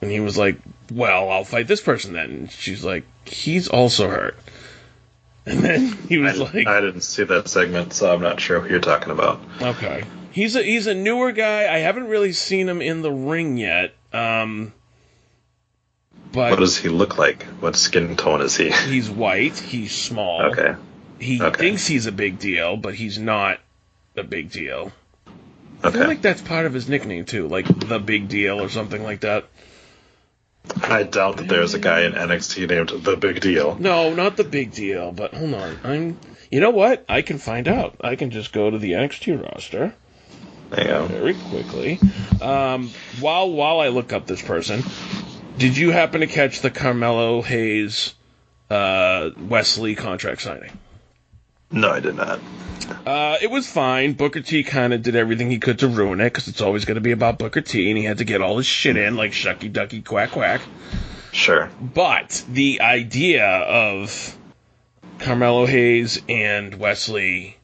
and 0.00 0.10
he 0.10 0.20
was 0.20 0.36
like, 0.38 0.58
"Well, 0.92 1.30
I'll 1.30 1.44
fight 1.44 1.66
this 1.66 1.80
person 1.80 2.12
then." 2.12 2.30
And 2.30 2.50
she's 2.50 2.84
like, 2.84 3.04
"He's 3.26 3.68
also 3.68 4.08
hurt," 4.08 4.36
and 5.46 5.60
then 5.60 5.92
he 6.08 6.18
was 6.18 6.38
like, 6.38 6.66
I 6.66 6.80
didn't 6.80 7.02
see 7.02 7.24
that 7.24 7.48
segment, 7.48 7.92
so 7.92 8.12
I'm 8.12 8.22
not 8.22 8.40
sure 8.40 8.60
who 8.60 8.68
you're 8.70 8.80
talking 8.80 9.10
about. 9.12 9.40
Okay. 9.60 10.04
He's 10.32 10.54
a 10.56 10.62
he's 10.62 10.86
a 10.86 10.94
newer 10.94 11.32
guy. 11.32 11.72
I 11.72 11.78
haven't 11.78 12.06
really 12.06 12.32
seen 12.32 12.68
him 12.68 12.80
in 12.80 13.02
the 13.02 13.10
ring 13.12 13.56
yet. 13.56 13.94
Um, 14.12 14.72
but 16.32 16.50
What 16.50 16.60
does 16.60 16.76
he 16.78 16.88
look 16.88 17.18
like? 17.18 17.42
What 17.60 17.74
skin 17.76 18.16
tone 18.16 18.40
is 18.40 18.56
he? 18.56 18.70
he's 18.88 19.10
white. 19.10 19.58
He's 19.58 19.92
small. 19.92 20.42
Okay. 20.52 20.74
He 21.18 21.42
Okay. 21.42 21.58
thinks 21.58 21.86
he's 21.86 22.06
a 22.06 22.12
big 22.12 22.38
deal, 22.38 22.76
but 22.76 22.94
he's 22.94 23.18
not 23.18 23.58
a 24.16 24.22
big 24.22 24.50
deal. 24.50 24.92
Okay. 25.82 25.88
I 25.88 25.90
feel 25.90 26.06
like 26.06 26.22
that's 26.22 26.40
part 26.42 26.66
of 26.66 26.72
his 26.74 26.88
nickname 26.88 27.24
too, 27.24 27.48
like 27.48 27.66
the 27.66 27.98
big 27.98 28.28
deal 28.28 28.60
or 28.60 28.68
something 28.68 29.02
like 29.02 29.20
that. 29.20 29.46
I 30.82 31.02
doubt 31.04 31.38
that 31.38 31.48
there's 31.48 31.74
a 31.74 31.78
guy 31.78 32.02
in 32.02 32.12
NXT 32.12 32.68
named 32.68 33.04
the 33.04 33.16
Big 33.16 33.40
Deal. 33.40 33.76
No, 33.78 34.14
not 34.14 34.36
the 34.36 34.44
big 34.44 34.72
deal. 34.72 35.12
But 35.12 35.34
hold 35.34 35.54
on, 35.54 35.78
I'm. 35.84 36.18
You 36.50 36.60
know 36.60 36.70
what? 36.70 37.04
I 37.08 37.22
can 37.22 37.38
find 37.38 37.68
out. 37.68 37.96
I 38.00 38.16
can 38.16 38.30
just 38.30 38.52
go 38.52 38.70
to 38.70 38.78
the 38.78 38.92
NXT 38.92 39.42
roster. 39.42 39.94
Very 40.70 41.34
quickly. 41.34 41.98
Um, 42.40 42.90
while 43.20 43.50
while 43.50 43.80
I 43.80 43.88
look 43.88 44.12
up 44.12 44.26
this 44.26 44.42
person, 44.42 44.82
did 45.58 45.76
you 45.76 45.90
happen 45.90 46.20
to 46.20 46.26
catch 46.26 46.60
the 46.60 46.70
Carmelo 46.70 47.42
Hayes 47.42 48.14
uh, 48.68 49.30
Wes 49.38 49.78
Lee 49.78 49.94
contract 49.94 50.42
signing? 50.42 50.70
No, 51.72 51.90
I 51.90 52.00
did 52.00 52.16
not. 52.16 52.40
Uh, 53.06 53.36
it 53.40 53.50
was 53.50 53.70
fine. 53.70 54.14
Booker 54.14 54.40
T 54.40 54.64
kind 54.64 54.92
of 54.92 55.02
did 55.02 55.14
everything 55.14 55.50
he 55.50 55.58
could 55.58 55.78
to 55.80 55.88
ruin 55.88 56.20
it 56.20 56.24
because 56.24 56.48
it's 56.48 56.60
always 56.60 56.84
going 56.84 56.96
to 56.96 57.00
be 57.00 57.12
about 57.12 57.38
Booker 57.38 57.60
T, 57.60 57.88
and 57.88 57.98
he 57.98 58.04
had 58.04 58.18
to 58.18 58.24
get 58.24 58.42
all 58.42 58.56
his 58.56 58.66
shit 58.66 58.96
in 58.96 59.16
like 59.16 59.32
shucky 59.32 59.72
ducky 59.72 60.02
quack 60.02 60.32
quack. 60.32 60.60
Sure. 61.32 61.70
But 61.80 62.44
the 62.48 62.80
idea 62.80 63.46
of 63.46 64.36
Carmelo 65.20 65.66
Hayes 65.66 66.20
and 66.28 66.74
Wes 66.74 67.08
Lee, 67.08 67.56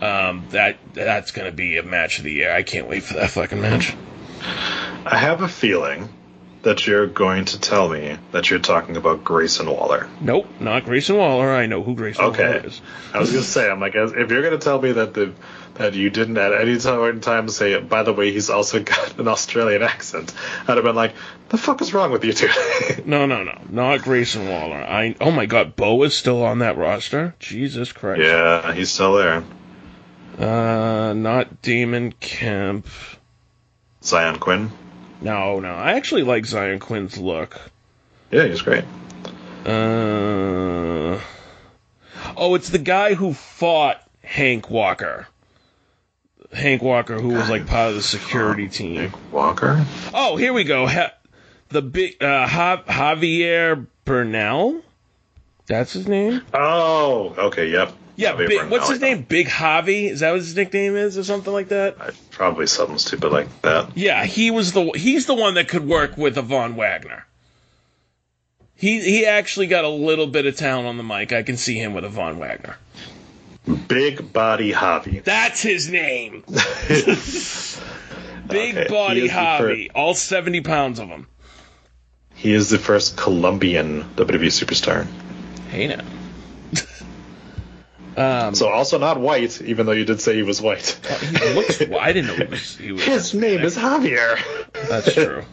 um, 0.00 0.46
that 0.50 0.78
that's 0.92 1.32
going 1.32 1.50
to 1.50 1.56
be 1.56 1.76
a 1.78 1.82
match 1.82 2.18
of 2.18 2.24
the 2.24 2.32
year. 2.32 2.52
I 2.52 2.62
can't 2.62 2.88
wait 2.88 3.02
for 3.02 3.14
that 3.14 3.30
fucking 3.30 3.60
match. 3.60 3.94
I 4.42 5.16
have 5.16 5.42
a 5.42 5.48
feeling 5.48 6.08
that 6.62 6.86
you're 6.86 7.06
going 7.06 7.46
to 7.46 7.58
tell 7.58 7.88
me 7.88 8.18
that 8.32 8.50
you're 8.50 8.58
talking 8.58 8.96
about 8.96 9.24
Grayson 9.24 9.68
Waller. 9.70 10.08
Nope, 10.20 10.46
not 10.60 10.84
Grayson 10.84 11.16
Waller. 11.16 11.50
I 11.50 11.66
know 11.66 11.82
who 11.82 11.94
Grayson 11.94 12.24
Okay. 12.26 12.44
Waller 12.44 12.66
is. 12.66 12.80
I 13.14 13.18
was 13.18 13.30
gonna 13.30 13.42
say, 13.42 13.70
I'm 13.70 13.80
like, 13.80 13.94
if 13.94 14.30
you're 14.30 14.42
gonna 14.42 14.58
tell 14.58 14.80
me 14.80 14.92
that 14.92 15.14
the 15.14 15.32
that 15.74 15.94
you 15.94 16.10
didn't 16.10 16.36
at 16.36 16.52
any 16.52 16.76
time 16.78 17.02
in 17.04 17.20
time 17.22 17.48
say, 17.48 17.80
by 17.80 18.02
the 18.02 18.12
way, 18.12 18.30
he's 18.32 18.50
also 18.50 18.82
got 18.82 19.18
an 19.18 19.26
Australian 19.28 19.82
accent, 19.82 20.34
I'd 20.68 20.76
have 20.76 20.84
been 20.84 20.94
like, 20.96 21.14
the 21.48 21.56
fuck 21.56 21.80
is 21.80 21.94
wrong 21.94 22.10
with 22.12 22.24
you 22.24 22.32
two? 22.34 22.48
No, 23.06 23.24
no, 23.24 23.42
no, 23.42 23.58
not 23.70 24.02
Grayson 24.02 24.46
Waller. 24.48 24.76
I 24.76 25.16
oh 25.20 25.30
my 25.30 25.46
god, 25.46 25.74
Bo 25.76 26.02
is 26.02 26.14
still 26.14 26.42
on 26.44 26.58
that 26.58 26.76
roster. 26.76 27.34
Jesus 27.38 27.92
Christ. 27.92 28.20
yeah, 28.20 28.74
he's 28.74 28.90
still 28.90 29.14
there. 29.14 29.42
Uh, 30.38 31.14
not 31.14 31.62
Damon 31.62 32.12
Kemp. 32.12 32.86
Zion 34.02 34.38
Quinn. 34.38 34.70
No, 35.20 35.60
no. 35.60 35.72
I 35.74 35.92
actually 35.92 36.22
like 36.22 36.46
Zion 36.46 36.78
Quinn's 36.78 37.18
look. 37.18 37.60
Yeah, 38.30 38.46
he's 38.46 38.62
great. 38.62 38.84
Uh, 39.66 41.20
oh, 42.36 42.54
it's 42.54 42.70
the 42.70 42.78
guy 42.78 43.14
who 43.14 43.34
fought 43.34 44.02
Hank 44.22 44.70
Walker. 44.70 45.26
Hank 46.52 46.82
Walker, 46.82 47.20
who 47.20 47.28
was 47.28 47.48
like 47.48 47.66
part 47.66 47.90
of 47.90 47.94
the 47.96 48.02
security 48.02 48.68
team. 48.68 49.12
Walker. 49.30 49.84
Oh, 50.14 50.36
here 50.36 50.52
we 50.52 50.64
go. 50.64 50.86
Ha- 50.86 51.12
the 51.68 51.82
big 51.82 52.16
uh, 52.22 52.48
Ja- 52.50 52.82
Javier 52.82 53.86
Bernal. 54.04 54.82
That's 55.66 55.92
his 55.92 56.08
name. 56.08 56.42
Oh, 56.52 57.34
okay, 57.38 57.68
yep. 57.68 57.92
Yeah, 58.16 58.36
big, 58.36 58.70
what's 58.70 58.88
his 58.90 59.00
name? 59.00 59.22
Big 59.22 59.46
Javi. 59.48 60.10
Is 60.10 60.20
that 60.20 60.30
what 60.30 60.40
his 60.40 60.54
nickname 60.54 60.94
is, 60.96 61.16
or 61.16 61.24
something 61.24 61.52
like 61.52 61.68
that? 61.68 61.96
Probably 62.30 62.66
something 62.66 62.98
stupid 62.98 63.32
like 63.32 63.62
that. 63.62 63.96
Yeah, 63.96 64.24
he 64.24 64.50
was 64.50 64.72
the 64.72 64.90
he's 64.94 65.26
the 65.26 65.34
one 65.34 65.54
that 65.54 65.68
could 65.68 65.86
work 65.86 66.16
with 66.16 66.36
a 66.36 66.42
Von 66.42 66.76
Wagner. 66.76 67.26
He 68.74 69.00
he 69.00 69.26
actually 69.26 69.66
got 69.68 69.84
a 69.84 69.88
little 69.88 70.26
bit 70.26 70.46
of 70.46 70.56
talent 70.56 70.86
on 70.88 70.96
the 70.96 71.02
mic. 71.02 71.32
I 71.32 71.42
can 71.42 71.56
see 71.56 71.76
him 71.78 71.94
with 71.94 72.04
a 72.04 72.08
Von 72.08 72.38
Wagner. 72.38 72.76
Big 73.88 74.32
Body 74.32 74.72
Javi. 74.72 75.22
That's 75.22 75.62
his 75.62 75.88
name. 75.90 76.42
Big 78.48 78.76
Okay, 78.76 78.88
body 78.88 79.20
is 79.20 79.30
the 79.30 79.34
fir- 79.36 79.74
Javi, 79.74 79.90
all 79.94 80.14
seventy 80.14 80.60
pounds 80.60 80.98
of 80.98 81.08
him. 81.08 81.26
He 82.34 82.52
is 82.52 82.70
the 82.70 82.78
first 82.78 83.16
Colombian 83.16 84.02
WWE 84.16 84.46
superstar. 84.46 85.06
Hey 85.68 85.86
now. 85.88 86.02
Um, 88.20 88.54
So 88.54 88.68
also 88.68 88.98
not 88.98 89.18
white, 89.20 89.60
even 89.62 89.86
though 89.86 89.92
you 89.92 90.04
did 90.04 90.20
say 90.20 90.34
he 90.36 90.42
was 90.42 90.60
white. 90.60 90.98
he 91.20 91.54
looks. 91.54 91.80
I 91.80 92.12
didn't 92.12 92.26
know 92.28 92.34
he 92.44 92.50
was. 92.50 92.76
He 92.76 92.92
was 92.92 93.02
His 93.04 93.34
name 93.34 93.60
is 93.60 93.76
Javier. 93.76 94.38
That's 94.88 95.12
true. 95.14 95.44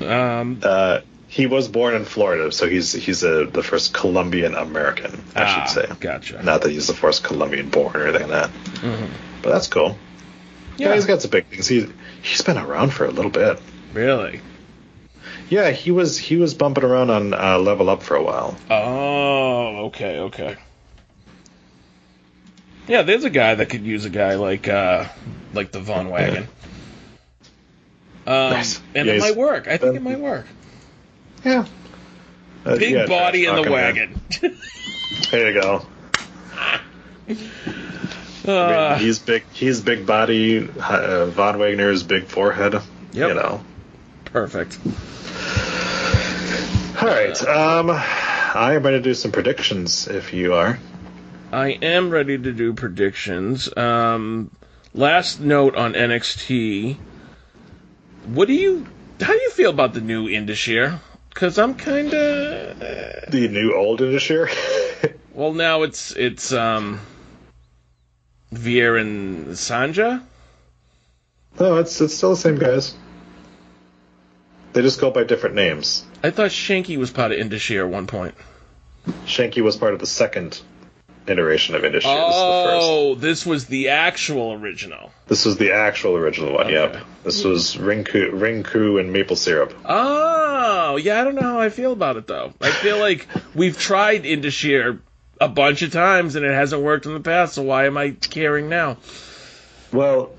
Um, 0.00 0.60
Uh, 0.62 1.00
he 1.26 1.46
was 1.46 1.68
born 1.68 1.94
in 1.94 2.04
Florida, 2.04 2.50
so 2.52 2.66
he's 2.68 2.92
he's 2.92 3.22
a, 3.22 3.44
the 3.46 3.62
first 3.62 3.92
Colombian 3.92 4.54
American, 4.54 5.22
I 5.34 5.42
Ah, 5.42 5.64
should 5.66 5.88
say. 5.88 5.94
Gotcha. 6.00 6.42
Not 6.42 6.62
that 6.62 6.70
he's 6.70 6.86
the 6.86 6.94
first 6.94 7.22
Colombian 7.24 7.68
born 7.68 7.96
or 7.96 8.06
anything 8.06 8.28
like 8.30 8.50
that. 8.50 8.50
Mhm. 8.80 9.08
But 9.42 9.50
that's 9.50 9.66
cool. 9.68 9.98
Yeah, 10.78 10.88
Yeah. 10.88 10.94
he's 10.94 11.04
got 11.06 11.20
some 11.20 11.30
big 11.30 11.46
things. 11.46 11.68
He 11.68 11.86
he's 12.22 12.40
been 12.42 12.56
around 12.56 12.92
for 12.94 13.04
a 13.04 13.10
little 13.10 13.30
bit. 13.30 13.58
Really? 13.92 14.40
Yeah, 15.48 15.70
he 15.70 15.90
was 15.90 16.18
he 16.18 16.36
was 16.36 16.54
bumping 16.54 16.84
around 16.84 17.10
on 17.10 17.32
uh, 17.34 17.58
Level 17.58 17.88
Up 17.88 18.02
for 18.02 18.16
a 18.16 18.22
while. 18.22 18.56
Oh, 18.70 19.86
okay, 19.86 20.18
okay. 20.20 20.56
Yeah, 22.86 23.02
there's 23.02 23.24
a 23.24 23.30
guy 23.30 23.54
that 23.54 23.66
could 23.70 23.82
use 23.84 24.04
a 24.04 24.10
guy 24.10 24.34
like 24.34 24.68
uh 24.68 25.06
like 25.54 25.72
the 25.72 25.80
Von 25.80 26.08
Wagon. 26.10 26.48
Um, 28.26 28.50
Nice. 28.52 28.80
and 28.94 29.06
Yeah, 29.06 29.14
it 29.14 29.20
might 29.20 29.36
work. 29.36 29.68
I 29.68 29.78
think 29.78 29.96
it 29.96 30.02
might 30.02 30.20
work. 30.20 30.46
Yeah. 31.44 31.64
Uh, 32.66 32.76
Big 32.76 32.92
yeah, 32.92 33.06
body 33.06 33.46
in 33.46 33.54
the 33.56 33.70
wagon. 33.70 34.20
There 35.30 35.52
you 35.54 35.60
go. 35.60 35.86
I 37.28 38.50
Uh, 38.50 38.94
mean, 38.96 39.04
he's 39.06 39.18
big. 39.18 39.44
He's 39.52 39.80
big 39.80 40.06
body. 40.06 40.68
Uh, 40.78 41.26
Von 41.26 41.58
Wagner's 41.58 42.02
big 42.02 42.24
forehead. 42.24 42.74
Yep. 43.12 43.28
You 43.28 43.34
know. 43.34 43.64
Perfect. 44.26 44.78
All 47.00 47.06
right. 47.06 47.40
Um, 47.46 47.90
I 47.90 48.74
am 48.74 48.82
ready 48.82 48.96
to 48.98 49.02
do 49.02 49.14
some 49.14 49.30
predictions. 49.30 50.08
If 50.08 50.32
you 50.32 50.54
are. 50.54 50.80
I 51.52 51.68
am 51.70 52.10
ready 52.10 52.36
to 52.36 52.52
do 52.52 52.74
predictions. 52.74 53.74
Um, 53.76 54.50
last 54.94 55.38
note 55.40 55.76
on 55.76 55.92
NXT. 55.92 56.96
What 58.26 58.48
do 58.48 58.54
you? 58.54 58.86
How 59.20 59.32
do 59.32 59.38
you 59.38 59.50
feel 59.50 59.70
about 59.70 59.94
the 59.94 60.00
new 60.00 60.28
Indus 60.28 60.68
Because 61.28 61.56
I'm 61.58 61.74
kind 61.74 62.12
of. 62.12 62.78
The 63.30 63.48
new 63.48 63.74
old 63.74 64.00
Indus 64.00 64.22
Sher. 64.22 64.48
Well, 65.32 65.52
now 65.52 65.84
it's 65.84 66.16
it's 66.16 66.52
um. 66.52 66.98
Veer 68.50 68.96
and 68.96 69.56
Sanga. 69.56 70.26
no, 71.60 71.76
it's 71.76 72.00
it's 72.00 72.14
still 72.16 72.30
the 72.30 72.36
same 72.36 72.56
guys. 72.58 72.96
They 74.72 74.82
just 74.82 75.00
go 75.00 75.10
by 75.10 75.24
different 75.24 75.54
names. 75.54 76.04
I 76.22 76.30
thought 76.30 76.50
Shanky 76.50 76.96
was 76.96 77.10
part 77.10 77.32
of 77.32 77.38
Indus 77.38 77.70
at 77.70 77.88
one 77.88 78.06
point. 78.06 78.34
Shanky 79.24 79.62
was 79.62 79.76
part 79.76 79.94
of 79.94 80.00
the 80.00 80.06
second 80.06 80.60
iteration 81.26 81.74
of 81.74 81.84
Indus 81.84 82.04
Sher. 82.04 82.14
This 82.14 82.34
is 82.34 82.40
the 82.40 82.62
first. 82.64 82.86
Oh, 82.86 83.14
this 83.14 83.46
was 83.46 83.66
the 83.66 83.88
actual 83.88 84.52
original. 84.52 85.12
This 85.26 85.44
was 85.44 85.56
the 85.56 85.72
actual 85.72 86.16
original 86.16 86.54
one. 86.54 86.66
Okay. 86.66 86.74
Yep. 86.74 87.04
This 87.24 87.44
was 87.44 87.76
Rinku, 87.76 88.32
Rinku 88.32 89.00
and 89.00 89.12
maple 89.12 89.36
syrup. 89.36 89.74
Oh, 89.84 90.96
yeah, 90.96 91.20
I 91.20 91.24
don't 91.24 91.34
know 91.34 91.42
how 91.42 91.60
I 91.60 91.70
feel 91.70 91.92
about 91.92 92.16
it 92.16 92.26
though. 92.26 92.52
I 92.60 92.70
feel 92.70 92.98
like 93.00 93.26
we've 93.54 93.78
tried 93.78 94.26
Indus 94.26 94.64
a 95.40 95.48
bunch 95.48 95.82
of 95.82 95.92
times 95.92 96.34
and 96.34 96.44
it 96.44 96.52
hasn't 96.52 96.82
worked 96.82 97.06
in 97.06 97.14
the 97.14 97.20
past, 97.20 97.54
so 97.54 97.62
why 97.62 97.86
am 97.86 97.96
I 97.96 98.10
caring 98.10 98.68
now? 98.68 98.98
Well, 99.92 100.30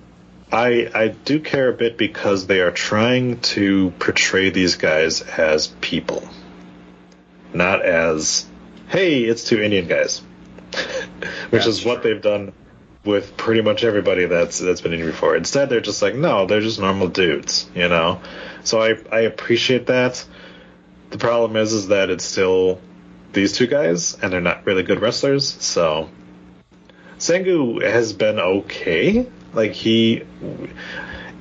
I 0.51 0.89
I 0.93 1.07
do 1.09 1.39
care 1.39 1.69
a 1.69 1.73
bit 1.73 1.97
because 1.97 2.47
they 2.47 2.61
are 2.61 2.71
trying 2.71 3.39
to 3.41 3.91
portray 3.99 4.49
these 4.49 4.75
guys 4.75 5.21
as 5.21 5.67
people, 5.81 6.27
not 7.53 7.83
as 7.85 8.47
hey, 8.87 9.23
it's 9.23 9.43
two 9.43 9.61
Indian 9.61 9.87
guys, 9.87 10.21
which 11.51 11.67
is 11.67 11.85
what 11.85 12.01
they've 12.01 12.21
done 12.21 12.53
with 13.05 13.37
pretty 13.37 13.61
much 13.61 13.83
everybody 13.83 14.25
that's 14.25 14.59
that's 14.59 14.81
been 14.81 14.93
in 14.93 15.05
before. 15.05 15.35
Instead, 15.35 15.69
they're 15.69 15.81
just 15.81 16.01
like 16.01 16.15
no, 16.15 16.47
they're 16.47 16.61
just 16.61 16.79
normal 16.79 17.07
dudes, 17.07 17.69
you 17.75 17.87
know. 17.87 18.19
So 18.63 18.81
I 18.81 18.95
I 19.11 19.21
appreciate 19.21 19.87
that. 19.87 20.25
The 21.11 21.19
problem 21.19 21.57
is 21.57 21.73
is 21.73 21.87
that 21.89 22.09
it's 22.09 22.25
still 22.25 22.81
these 23.33 23.53
two 23.53 23.67
guys, 23.67 24.15
and 24.15 24.33
they're 24.33 24.41
not 24.41 24.65
really 24.65 24.83
good 24.83 24.99
wrestlers. 24.99 25.47
So 25.61 26.09
Sanga 27.19 27.87
has 27.87 28.13
been 28.13 28.39
okay. 28.39 29.27
Like 29.53 29.71
he, 29.73 30.23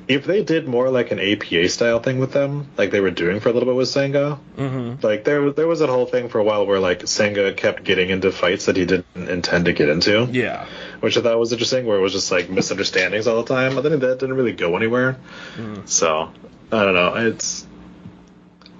if 0.07 0.25
they 0.25 0.43
did 0.43 0.67
more 0.67 0.89
like 0.89 1.11
an 1.11 1.19
APA 1.19 1.69
style 1.69 1.99
thing 1.99 2.17
with 2.17 2.31
them, 2.33 2.67
like 2.77 2.89
they 2.89 2.99
were 2.99 3.11
doing 3.11 3.39
for 3.39 3.49
a 3.49 3.53
little 3.53 3.67
bit 3.67 3.75
with 3.75 3.87
Sanga, 3.87 4.39
Mm-hmm. 4.57 5.05
like 5.05 5.23
there 5.23 5.51
there 5.51 5.67
was 5.67 5.79
that 5.79 5.89
whole 5.89 6.05
thing 6.07 6.29
for 6.29 6.39
a 6.39 6.43
while 6.43 6.65
where 6.65 6.79
like 6.79 7.07
Sanga 7.07 7.53
kept 7.53 7.83
getting 7.83 8.09
into 8.09 8.31
fights 8.31 8.65
that 8.65 8.75
he 8.75 8.85
didn't 8.85 9.05
intend 9.15 9.65
to 9.65 9.73
get 9.73 9.89
into, 9.89 10.27
Yeah. 10.31 10.65
which 10.99 11.17
I 11.17 11.21
thought 11.21 11.37
was 11.37 11.51
interesting. 11.51 11.85
Where 11.85 11.97
it 11.97 12.01
was 12.01 12.13
just 12.13 12.31
like 12.31 12.49
misunderstandings 12.49 13.27
all 13.27 13.43
the 13.43 13.53
time, 13.53 13.75
but 13.75 13.81
then 13.81 13.99
that 13.99 14.19
didn't 14.19 14.35
really 14.35 14.53
go 14.53 14.75
anywhere. 14.75 15.17
Mm. 15.55 15.87
So 15.87 16.31
I 16.71 16.83
don't 16.83 16.95
know. 16.95 17.15
It's 17.15 17.67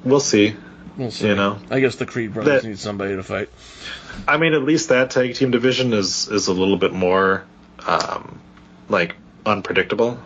we'll 0.04 0.20
see. 0.20 0.56
We'll 0.98 1.12
see. 1.12 1.28
You 1.28 1.36
know, 1.36 1.60
I 1.70 1.80
guess 1.80 1.96
the 1.96 2.06
Creed 2.06 2.34
brothers 2.34 2.64
That- 2.64 2.68
need 2.68 2.80
somebody 2.80 3.16
to 3.16 3.24
fight. 3.24 3.50
I 4.28 4.38
mean, 4.38 4.54
at 4.54 4.64
least 4.64 4.90
that 4.90 5.12
tag 5.12 5.36
team 5.36 5.52
division 5.52 5.94
is 5.94 6.28
is 6.28 6.48
a 6.48 6.54
little 6.54 6.76
bit 6.78 6.92
more 6.92 7.46
um, 7.88 8.42
like 8.90 9.16
unpredictable. 9.46 10.20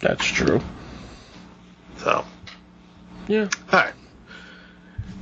That's 0.00 0.24
true. 0.24 0.60
So, 1.98 2.24
Yeah. 3.26 3.48
hi. 3.66 3.92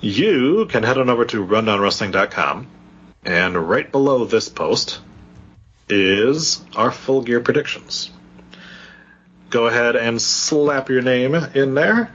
You 0.01 0.67
can 0.67 0.83
head 0.83 0.99
on 0.99 1.09
over 1.09 1.25
to 1.25 1.45
rundownwrestling.com, 1.45 2.67
and 3.25 3.69
right 3.69 3.91
below 3.91 4.25
this 4.25 4.49
post 4.49 5.01
is 5.89 6.63
our 6.77 6.91
full 6.91 7.23
gear 7.23 7.41
predictions. 7.41 8.11
Go 9.51 9.67
ahead 9.67 9.97
and 9.97 10.21
slap 10.21 10.91
your 10.91 11.03
name 11.03 11.35
in 11.35 11.75
there, 11.75 12.11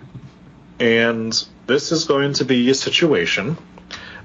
and 0.80 1.34
this 1.66 1.92
is 1.92 2.06
going 2.06 2.34
to 2.34 2.46
be 2.46 2.70
a 2.70 2.76
situation 2.76 3.58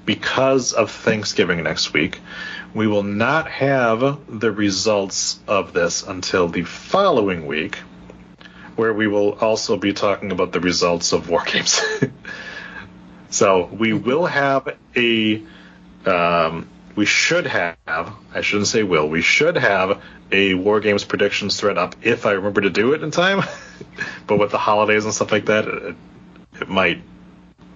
because 0.05 0.73
of 0.73 0.91
Thanksgiving 0.91 1.63
next 1.63 1.93
week. 1.93 2.21
We 2.77 2.87
will 2.87 3.05
not 3.05 3.51
have 3.51 4.19
the 4.29 4.53
results 4.53 5.41
of 5.49 5.73
this 5.73 6.03
until 6.03 6.47
the 6.47 6.65
following 6.65 7.47
week, 7.47 7.77
where 8.77 8.93
we 8.93 9.07
will 9.07 9.33
also 9.33 9.79
be 9.79 9.95
talking 9.95 10.31
about 10.31 10.53
the 10.53 10.61
results 10.61 11.13
of 11.13 11.31
War 11.31 11.43
Games. 11.43 11.81
so 13.31 13.65
we 13.65 13.95
will 13.95 14.27
have 14.27 14.77
a, 14.95 15.43
um, 16.05 16.69
we 16.95 17.07
should 17.07 17.47
have, 17.47 17.79
I 17.87 18.43
shouldn't 18.43 18.69
say 18.69 18.83
will, 18.83 19.09
we 19.09 19.23
should 19.23 19.57
have 19.57 20.03
a 20.31 20.53
War 20.53 20.81
Games 20.81 21.03
predictions 21.03 21.59
thread 21.59 21.79
up 21.79 21.97
if 22.03 22.27
I 22.27 22.33
remember 22.33 22.61
to 22.61 22.69
do 22.69 22.93
it 22.93 23.03
in 23.03 23.11
time. 23.11 23.43
but 24.27 24.39
with 24.39 24.51
the 24.51 24.59
holidays 24.59 25.07
and 25.07 25.15
stuff 25.15 25.33
like 25.33 25.47
that, 25.47 25.67
it, 25.67 25.97
it 26.61 26.69
might 26.69 27.01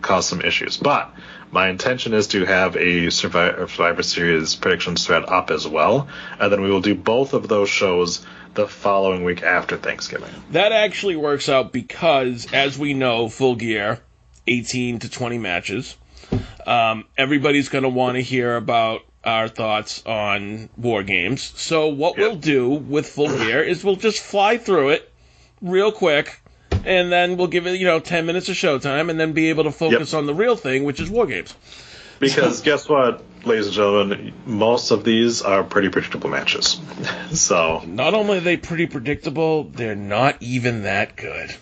cause 0.03 0.29
some 0.29 0.43
issues. 0.43 0.77
But 0.77 1.11
my 1.51 1.69
intention 1.69 2.15
is 2.15 2.29
to 2.29 2.45
have 2.45 2.77
a 2.77 3.11
Survivor, 3.11 3.67
Survivor 3.69 4.03
Series 4.03 4.55
predictions 4.55 5.07
thread 5.07 5.25
up 5.27 5.51
as 5.51 5.67
well, 5.67 6.09
and 6.39 6.53
then 6.53 6.63
we 6.63 6.71
will 6.71 6.81
do 6.81 6.95
both 6.95 7.33
of 7.33 7.49
those 7.49 7.69
shows 7.69 8.25
the 8.55 8.67
following 8.67 9.25
week 9.25 9.43
after 9.43 9.77
Thanksgiving. 9.77 10.31
That 10.51 10.73
actually 10.73 11.17
works 11.17 11.49
out 11.49 11.73
because, 11.73 12.47
as 12.53 12.79
we 12.79 12.95
know, 12.95 13.29
full 13.29 13.57
gear, 13.57 14.01
18 14.47 15.01
to 15.01 15.11
20 15.11 15.39
matches. 15.39 15.97
Um, 16.67 17.05
everybody's 17.17 17.69
going 17.69 17.85
to 17.85 17.89
want 17.89 18.17
to 18.17 18.23
hear 18.23 18.57
about 18.57 19.03
our 19.25 19.49
thoughts 19.49 20.05
on 20.07 20.69
war 20.77 21.03
games. 21.03 21.43
So 21.43 21.89
what 21.89 22.17
we'll 22.17 22.37
do 22.37 22.71
with 22.71 23.07
full 23.07 23.29
gear 23.29 23.63
is 23.63 23.85
we'll 23.85 23.97
just 23.97 24.23
fly 24.23 24.57
through 24.57 24.91
it, 24.91 25.13
real 25.61 25.93
quick, 25.93 26.41
and 26.85 27.11
then 27.13 27.37
we'll 27.37 27.47
give 27.49 27.67
it, 27.67 27.79
you 27.79 27.87
know, 27.87 28.01
10 28.01 28.27
minutes 28.27 28.49
of 28.49 28.55
showtime, 28.57 29.11
and 29.11 29.19
then 29.19 29.33
be 29.33 29.51
able 29.51 29.65
to 29.65 29.73
focus 29.73 30.15
on 30.15 30.27
the 30.27 30.35
real 30.35 30.57
thing, 30.57 30.85
which 30.85 31.01
is 31.01 31.11
War 31.11 31.27
Games. 31.27 31.55
Because 32.19 32.61
guess 32.63 32.89
what, 32.89 33.23
ladies 33.45 33.67
and 33.67 33.75
gentlemen, 33.75 34.33
most 34.47 34.91
of 34.91 35.05
these 35.05 35.43
are 35.43 35.65
pretty 35.65 35.89
predictable 35.89 36.31
matches. 36.31 36.81
So 37.33 37.83
Not 37.87 38.15
only 38.15 38.39
are 38.39 38.41
they 38.41 38.57
pretty 38.57 38.87
predictable, 38.87 39.65
they're 39.65 39.95
not 39.95 40.37
even 40.41 40.83
that 40.83 41.17
good. 41.17 41.55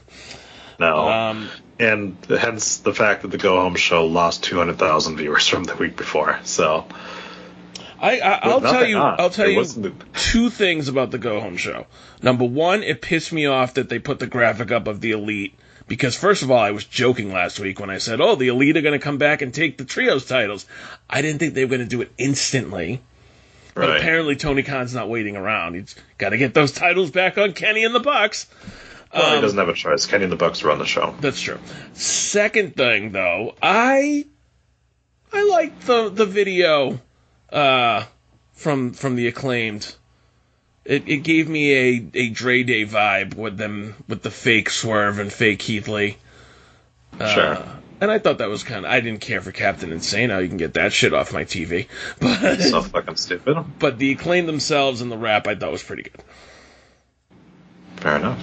no, 0.80 1.08
Um, 1.08 1.48
and 1.78 2.16
hence 2.26 2.78
the 2.78 2.94
fact 2.94 3.22
that 3.22 3.28
the 3.28 3.38
Go 3.38 3.60
Home 3.60 3.76
show 3.76 4.06
lost 4.06 4.42
200,000 4.44 5.16
viewers 5.16 5.46
from 5.46 5.64
the 5.64 5.76
week 5.76 5.96
before. 5.96 6.40
So 6.44 6.86
I, 8.00 8.20
I 8.20 8.30
I'll 8.42 8.60
With 8.60 8.70
tell 8.70 8.86
you 8.86 8.98
on, 8.98 9.16
I'll 9.20 9.30
tell 9.30 9.48
it 9.48 9.76
you 9.76 9.94
two 10.14 10.50
things 10.50 10.88
about 10.88 11.10
the 11.10 11.18
Go 11.18 11.40
Home 11.40 11.56
show. 11.56 11.86
Number 12.22 12.44
one, 12.44 12.82
it 12.82 13.02
pissed 13.02 13.32
me 13.32 13.46
off 13.46 13.74
that 13.74 13.88
they 13.88 13.98
put 13.98 14.18
the 14.18 14.26
graphic 14.26 14.70
up 14.70 14.86
of 14.86 15.00
the 15.00 15.10
Elite 15.12 15.54
because 15.88 16.14
first 16.16 16.42
of 16.42 16.50
all, 16.50 16.58
I 16.58 16.70
was 16.70 16.84
joking 16.84 17.32
last 17.32 17.58
week 17.58 17.80
when 17.80 17.90
I 17.90 17.98
said, 17.98 18.20
"Oh, 18.20 18.34
the 18.36 18.48
Elite 18.48 18.76
are 18.76 18.82
going 18.82 18.98
to 18.98 19.02
come 19.04 19.18
back 19.18 19.42
and 19.42 19.52
take 19.52 19.78
the 19.78 19.84
trios 19.84 20.26
titles." 20.26 20.66
I 21.10 21.22
didn't 21.22 21.40
think 21.40 21.54
they 21.54 21.64
were 21.64 21.70
going 21.70 21.80
to 21.80 21.86
do 21.86 22.00
it 22.02 22.12
instantly. 22.18 23.00
But 23.74 23.88
Right. 23.88 23.96
apparently 24.00 24.34
Tony 24.34 24.62
Khan's 24.64 24.92
not 24.94 25.08
waiting 25.08 25.36
around. 25.36 25.74
He's 25.74 25.94
got 26.18 26.30
to 26.30 26.36
get 26.36 26.52
those 26.52 26.72
titles 26.72 27.10
back 27.12 27.38
on 27.38 27.52
Kenny 27.52 27.84
and 27.84 27.94
the 27.94 28.00
Bucks. 28.00 28.46
well, 29.14 29.30
he 29.30 29.36
Um, 29.36 29.42
doesn't 29.42 29.58
have 29.58 29.68
a 29.68 29.72
choice. 29.74 30.04
Kenny 30.06 30.24
and 30.24 30.32
the 30.32 30.36
Bucks 30.36 30.64
run 30.64 30.78
the 30.80 30.84
show. 30.86 31.14
That's 31.20 31.40
true. 31.40 31.58
Second 31.94 32.74
thing, 32.76 33.12
though, 33.12 33.54
I 33.62 34.24
I 35.32 35.42
liked 35.44 35.86
the 35.86 36.08
the 36.08 36.26
video 36.26 37.00
uh, 37.52 38.04
from 38.52 38.92
from 38.92 39.16
the 39.16 39.28
acclaimed. 39.28 39.94
It 40.84 41.08
it 41.08 41.18
gave 41.18 41.48
me 41.48 41.72
a 41.74 42.10
a 42.14 42.28
Dre 42.30 42.62
Day 42.62 42.84
vibe 42.86 43.34
with 43.34 43.56
them 43.56 43.94
with 44.08 44.22
the 44.22 44.30
fake 44.30 44.70
Swerve 44.70 45.18
and 45.18 45.32
fake 45.32 45.58
Keith 45.60 45.88
Lee. 45.88 46.16
Uh, 47.18 47.34
Sure. 47.34 47.64
And 48.00 48.12
I 48.12 48.20
thought 48.20 48.38
that 48.38 48.48
was 48.48 48.62
kind 48.62 48.84
of. 48.86 48.92
I 48.92 49.00
didn't 49.00 49.20
care 49.20 49.40
for 49.40 49.50
Captain 49.50 49.90
Insane. 49.90 50.28
Now 50.28 50.38
you 50.38 50.46
can 50.46 50.56
get 50.56 50.74
that 50.74 50.92
shit 50.92 51.12
off 51.12 51.32
my 51.32 51.44
TV. 51.44 51.88
But 52.20 52.60
So 52.60 52.80
fucking 52.82 53.16
stupid. 53.16 53.56
but 53.80 53.98
the 53.98 54.12
acclaim 54.12 54.46
themselves 54.46 55.00
and 55.00 55.10
the 55.10 55.18
rap 55.18 55.48
I 55.48 55.56
thought 55.56 55.72
was 55.72 55.82
pretty 55.82 56.04
good. 56.04 56.22
Fair 57.96 58.16
enough. 58.16 58.40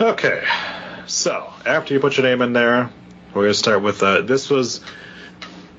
Okay, 0.00 0.42
so 1.06 1.52
after 1.64 1.94
you 1.94 2.00
put 2.00 2.16
your 2.16 2.26
name 2.26 2.42
in 2.42 2.52
there, 2.52 2.90
we're 3.34 3.42
gonna 3.44 3.54
start 3.54 3.82
with 3.82 4.02
uh, 4.02 4.22
this 4.22 4.50
was 4.50 4.80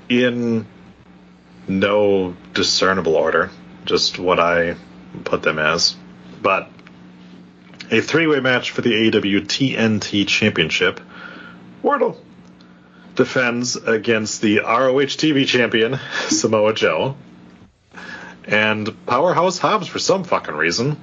in 0.09 0.65
no 1.67 2.35
discernible 2.53 3.15
order, 3.15 3.49
just 3.85 4.19
what 4.19 4.39
I 4.39 4.75
put 5.23 5.41
them 5.41 5.59
as, 5.59 5.95
but 6.41 6.69
a 7.91 8.01
three-way 8.01 8.39
match 8.39 8.71
for 8.71 8.81
the 8.81 8.91
AEW 8.91 9.41
TNT 9.41 10.27
Championship. 10.27 10.99
Wardlow 11.84 12.17
defends 13.15 13.75
against 13.75 14.41
the 14.41 14.59
ROH 14.59 15.15
TV 15.17 15.47
champion 15.47 15.99
Samoa 16.29 16.73
Joe 16.73 17.15
and 18.45 19.05
Powerhouse 19.05 19.57
Hobbs 19.57 19.88
for 19.88 19.99
some 19.99 20.23
fucking 20.23 20.55
reason. 20.55 20.97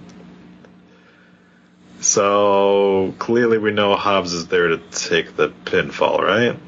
So 2.01 3.15
clearly 3.19 3.59
we 3.59 3.71
know 3.71 3.97
Hobbs 3.97 4.33
is 4.33 4.47
there 4.49 4.69
to 4.69 4.79
take 4.79 5.37
the 5.37 5.49
pinfall, 5.49 6.21
right? 6.21 6.59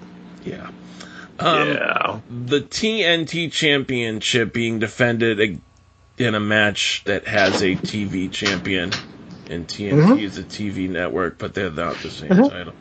Yeah. 0.44 0.70
Um, 1.38 1.68
yeah. 1.68 2.20
the 2.30 2.60
TNT 2.62 3.52
Championship 3.52 4.52
being 4.54 4.78
defended 4.78 5.60
in 6.18 6.34
a 6.34 6.40
match 6.40 7.02
that 7.04 7.26
has 7.26 7.60
a 7.62 7.76
TV 7.76 8.32
champion, 8.32 8.90
and 9.50 9.68
TNT 9.68 9.90
Mhm. 10.16 10.22
is 10.22 10.38
a 10.38 10.42
TV 10.44 10.88
network, 10.88 11.36
but 11.38 11.52
they're 11.52 11.70
not 11.70 11.96
the 11.98 12.10
same 12.10 12.30
Mhm. 12.30 12.50
title. 12.50 12.72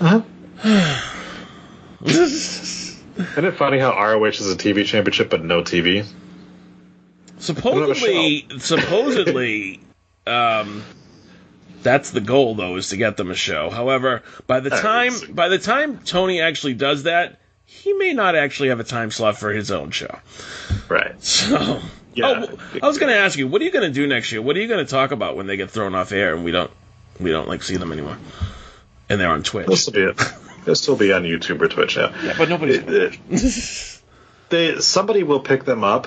Uh-huh. 0.00 0.22
Isn't 2.04 3.44
it 3.44 3.52
funny 3.52 3.78
how 3.78 3.90
ROH 3.92 4.24
is 4.40 4.50
a 4.50 4.56
TV 4.56 4.84
championship 4.84 5.30
but 5.30 5.44
no 5.44 5.62
TV? 5.62 6.04
supposedly, 7.38 8.46
supposedly, 8.58 9.80
um, 10.26 10.82
that's 11.82 12.10
the 12.10 12.20
goal 12.20 12.54
though, 12.54 12.76
is 12.76 12.88
to 12.88 12.96
get 12.96 13.16
them 13.18 13.30
a 13.30 13.34
show. 13.34 13.68
However, 13.68 14.22
by 14.46 14.60
the 14.60 14.70
time 14.70 15.12
it's- 15.14 15.30
by 15.30 15.48
the 15.48 15.58
time 15.58 15.98
Tony 16.04 16.40
actually 16.40 16.74
does 16.74 17.02
that, 17.02 17.38
he 17.64 17.92
may 17.94 18.12
not 18.12 18.34
actually 18.34 18.68
have 18.68 18.80
a 18.80 18.84
time 18.84 19.10
slot 19.10 19.36
for 19.36 19.52
his 19.52 19.70
own 19.70 19.90
show. 19.90 20.18
Right. 20.88 21.14
So. 21.24 21.80
Yeah. 22.16 22.46
Oh, 22.46 22.78
I 22.80 22.86
was 22.86 22.98
going 22.98 23.12
to 23.12 23.18
ask 23.18 23.36
you, 23.36 23.48
what 23.48 23.60
are 23.60 23.64
you 23.64 23.72
going 23.72 23.88
to 23.88 23.92
do 23.92 24.06
next 24.06 24.30
year? 24.30 24.40
What 24.40 24.56
are 24.56 24.60
you 24.60 24.68
going 24.68 24.84
to 24.84 24.88
talk 24.88 25.10
about 25.10 25.34
when 25.36 25.48
they 25.48 25.56
get 25.56 25.72
thrown 25.72 25.96
off 25.96 26.12
air 26.12 26.32
and 26.32 26.44
we 26.44 26.52
don't, 26.52 26.70
we 27.18 27.32
don't 27.32 27.48
like 27.48 27.64
see 27.64 27.76
them 27.76 27.90
anymore, 27.90 28.16
and 29.08 29.20
they're 29.20 29.30
on 29.30 29.42
Twitch? 29.42 29.66
They'll 29.66 29.76
still 29.76 29.92
be, 30.14 30.22
they'll 30.64 30.96
be 30.96 31.12
on 31.12 31.24
YouTube 31.24 31.60
or 31.60 31.66
Twitch, 31.66 31.96
yeah. 31.96 32.14
Yeah, 32.22 32.34
but 32.38 32.48
nobody's. 32.48 32.78
It- 32.86 34.00
they 34.50 34.78
somebody 34.78 35.24
will 35.24 35.40
pick 35.40 35.64
them 35.64 35.82
up 35.82 36.06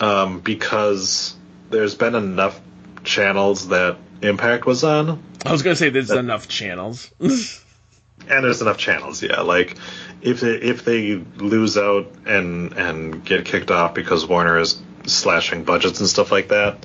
um, 0.00 0.40
because 0.40 1.36
there's 1.68 1.94
been 1.94 2.14
enough 2.14 2.58
channels 3.04 3.68
that 3.68 3.98
Impact 4.22 4.64
was 4.64 4.84
on, 4.84 5.22
I 5.44 5.52
was 5.52 5.62
going 5.62 5.74
to 5.74 5.78
say 5.78 5.90
there's 5.90 6.10
enough 6.10 6.48
channels. 6.48 7.10
and 7.20 8.44
there's 8.44 8.62
enough 8.62 8.78
channels. 8.78 9.22
Yeah, 9.22 9.42
like 9.42 9.76
if 10.22 10.40
they, 10.40 10.54
if 10.54 10.84
they 10.84 11.14
lose 11.36 11.76
out 11.78 12.10
and 12.26 12.72
and 12.74 13.24
get 13.24 13.44
kicked 13.44 13.70
off 13.70 13.94
because 13.94 14.26
Warner 14.26 14.58
is 14.58 14.80
slashing 15.06 15.64
budgets 15.64 16.00
and 16.00 16.08
stuff 16.08 16.30
like 16.32 16.48
that, 16.48 16.84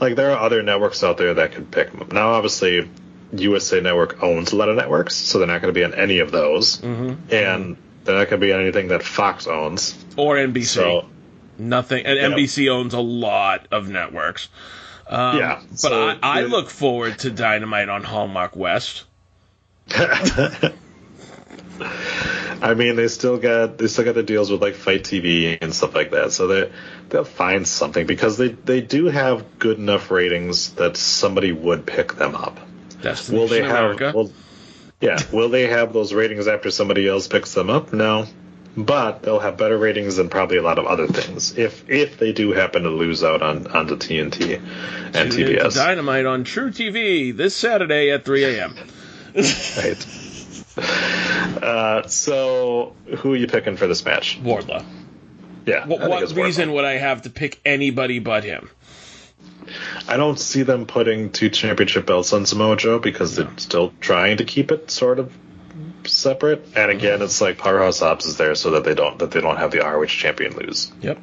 like 0.00 0.16
there 0.16 0.30
are 0.30 0.38
other 0.38 0.62
networks 0.62 1.02
out 1.04 1.18
there 1.18 1.34
that 1.34 1.52
could 1.52 1.70
pick 1.70 1.90
them 1.90 2.00
up. 2.02 2.12
Now, 2.12 2.32
obviously. 2.32 2.88
USA 3.34 3.80
Network 3.80 4.22
owns 4.22 4.52
a 4.52 4.56
lot 4.56 4.68
of 4.68 4.76
networks, 4.76 5.14
so 5.14 5.38
they're 5.38 5.46
not 5.48 5.62
going 5.62 5.72
to 5.72 5.80
be 5.80 5.84
on 5.84 5.94
any 5.94 6.18
of 6.18 6.30
those, 6.30 6.82
Mhm. 6.82 7.16
and 7.32 7.78
they're 8.04 8.18
not 8.18 8.28
going 8.28 8.38
to 8.42 8.46
be 8.46 8.52
on 8.52 8.60
anything 8.60 8.88
that 8.88 9.02
Fox 9.02 9.46
owns. 9.46 9.94
or 10.16 10.36
NBC. 10.36 10.66
So 10.66 11.06
Nothing. 11.56 12.04
And 12.04 12.18
Yeah. 12.18 12.28
NBC 12.28 12.68
owns 12.68 12.92
a 12.92 13.00
lot 13.00 13.68
of 13.70 13.88
networks. 13.88 14.50
Um, 15.08 15.38
Yeah, 15.38 15.60
But 15.70 15.78
so 15.78 16.08
I, 16.08 16.18
I 16.22 16.40
look 16.42 16.68
forward 16.68 17.20
to 17.20 17.30
Dynamite 17.30 17.88
on 17.88 18.02
Hallmark 18.04 18.54
West. 18.54 19.04
I 22.62 22.74
mean, 22.74 22.96
they 22.96 23.08
still 23.08 23.38
got 23.38 23.78
they 23.78 23.88
still 23.88 24.04
got 24.04 24.14
the 24.14 24.22
deals 24.22 24.50
with 24.50 24.62
like 24.62 24.74
Fight 24.74 25.02
TV 25.02 25.58
and 25.60 25.74
stuff 25.74 25.94
like 25.94 26.12
that, 26.12 26.32
so 26.32 26.46
they 26.46 26.72
they'll 27.08 27.24
find 27.24 27.66
something 27.66 28.06
because 28.06 28.36
they 28.36 28.48
they 28.48 28.80
do 28.80 29.06
have 29.06 29.58
good 29.58 29.78
enough 29.78 30.10
ratings 30.10 30.74
that 30.74 30.96
somebody 30.96 31.52
would 31.52 31.86
pick 31.86 32.14
them 32.14 32.36
up. 32.36 32.60
Destination 33.02 33.36
Will 33.36 33.48
they 33.48 33.62
have? 33.62 34.14
Will, 34.14 34.32
yeah, 35.00 35.18
will 35.32 35.48
they 35.48 35.66
have 35.66 35.92
those 35.92 36.14
ratings 36.14 36.46
after 36.46 36.70
somebody 36.70 37.08
else 37.08 37.26
picks 37.26 37.52
them 37.54 37.68
up? 37.68 37.92
No, 37.92 38.26
but 38.76 39.22
they'll 39.22 39.40
have 39.40 39.56
better 39.56 39.76
ratings 39.76 40.16
than 40.16 40.28
probably 40.28 40.56
a 40.56 40.62
lot 40.62 40.78
of 40.78 40.86
other 40.86 41.06
things 41.06 41.58
if 41.58 41.88
if 41.90 42.18
they 42.18 42.32
do 42.32 42.52
happen 42.52 42.84
to 42.84 42.90
lose 42.90 43.24
out 43.24 43.42
on 43.42 43.66
onto 43.66 43.96
TNT 43.96 44.60
and 45.14 45.32
Tune 45.32 45.48
TBS. 45.48 45.74
Dynamite 45.74 46.26
on 46.26 46.44
True 46.44 46.70
TV 46.70 47.36
this 47.36 47.56
Saturday 47.56 48.10
at 48.10 48.24
3 48.24 48.44
a.m. 48.44 48.76
Right. 49.34 50.06
Uh, 50.76 52.06
so, 52.08 52.94
who 53.18 53.34
are 53.34 53.36
you 53.36 53.46
picking 53.46 53.76
for 53.76 53.86
this 53.86 54.04
match? 54.04 54.42
Wardlow. 54.42 54.84
Yeah. 55.66 55.86
What, 55.86 56.00
what 56.00 56.22
Wardlow. 56.24 56.36
reason 56.36 56.72
would 56.72 56.84
I 56.84 56.94
have 56.94 57.22
to 57.22 57.30
pick 57.30 57.60
anybody 57.64 58.18
but 58.18 58.44
him? 58.44 58.70
I 60.08 60.16
don't 60.16 60.38
see 60.38 60.62
them 60.62 60.86
putting 60.86 61.30
two 61.30 61.50
championship 61.50 62.06
belts 62.06 62.32
on 62.32 62.46
Samoa 62.46 62.76
Joe 62.76 62.98
because 62.98 63.36
they're 63.36 63.50
still 63.58 63.92
trying 64.00 64.38
to 64.38 64.44
keep 64.44 64.72
it 64.72 64.90
sort 64.90 65.18
of 65.18 65.32
separate. 66.04 66.66
And 66.74 66.90
again, 66.90 67.22
it's 67.22 67.40
like 67.40 67.58
Powerhouse 67.58 68.00
Hobbs 68.00 68.26
is 68.26 68.36
there 68.36 68.54
so 68.54 68.72
that 68.72 68.84
they 68.84 68.94
don't 68.94 69.18
that 69.20 69.30
they 69.30 69.40
don't 69.40 69.56
have 69.56 69.70
the 69.70 69.78
ROH 69.78 70.06
champion 70.06 70.56
lose. 70.56 70.92
Yep. 71.00 71.20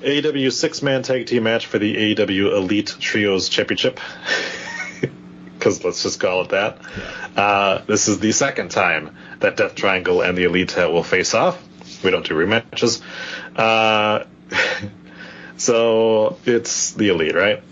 AEW 0.00 0.52
six 0.52 0.82
man 0.82 1.02
tag 1.02 1.26
team 1.26 1.44
match 1.44 1.66
for 1.66 1.78
the 1.78 2.14
AEW 2.14 2.56
Elite 2.56 2.96
Trios 2.98 3.48
Championship. 3.48 4.00
Because 5.62 5.84
let's 5.84 6.02
just 6.02 6.18
call 6.18 6.42
it 6.42 6.48
that. 6.48 6.78
Uh, 7.36 7.82
this 7.86 8.08
is 8.08 8.18
the 8.18 8.32
second 8.32 8.72
time 8.72 9.16
that 9.38 9.56
Death 9.56 9.76
Triangle 9.76 10.20
and 10.20 10.36
the 10.36 10.42
Elite 10.42 10.76
will 10.76 11.04
face 11.04 11.34
off. 11.34 11.62
We 12.02 12.10
don't 12.10 12.26
do 12.26 12.34
rematches. 12.34 13.00
Uh, 13.54 14.24
so 15.56 16.36
it's 16.44 16.94
the 16.94 17.10
Elite, 17.10 17.36
right? 17.36 17.62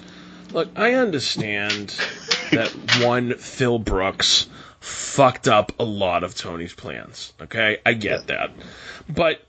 Look, 0.52 0.68
I 0.76 0.94
understand 0.94 1.88
that 2.52 2.68
one 3.02 3.34
Phil 3.34 3.80
Brooks 3.80 4.46
fucked 4.78 5.48
up 5.48 5.72
a 5.80 5.84
lot 5.84 6.22
of 6.22 6.36
Tony's 6.36 6.72
plans. 6.72 7.32
Okay, 7.40 7.78
I 7.84 7.94
get 7.94 8.28
that, 8.28 8.52
but 9.08 9.44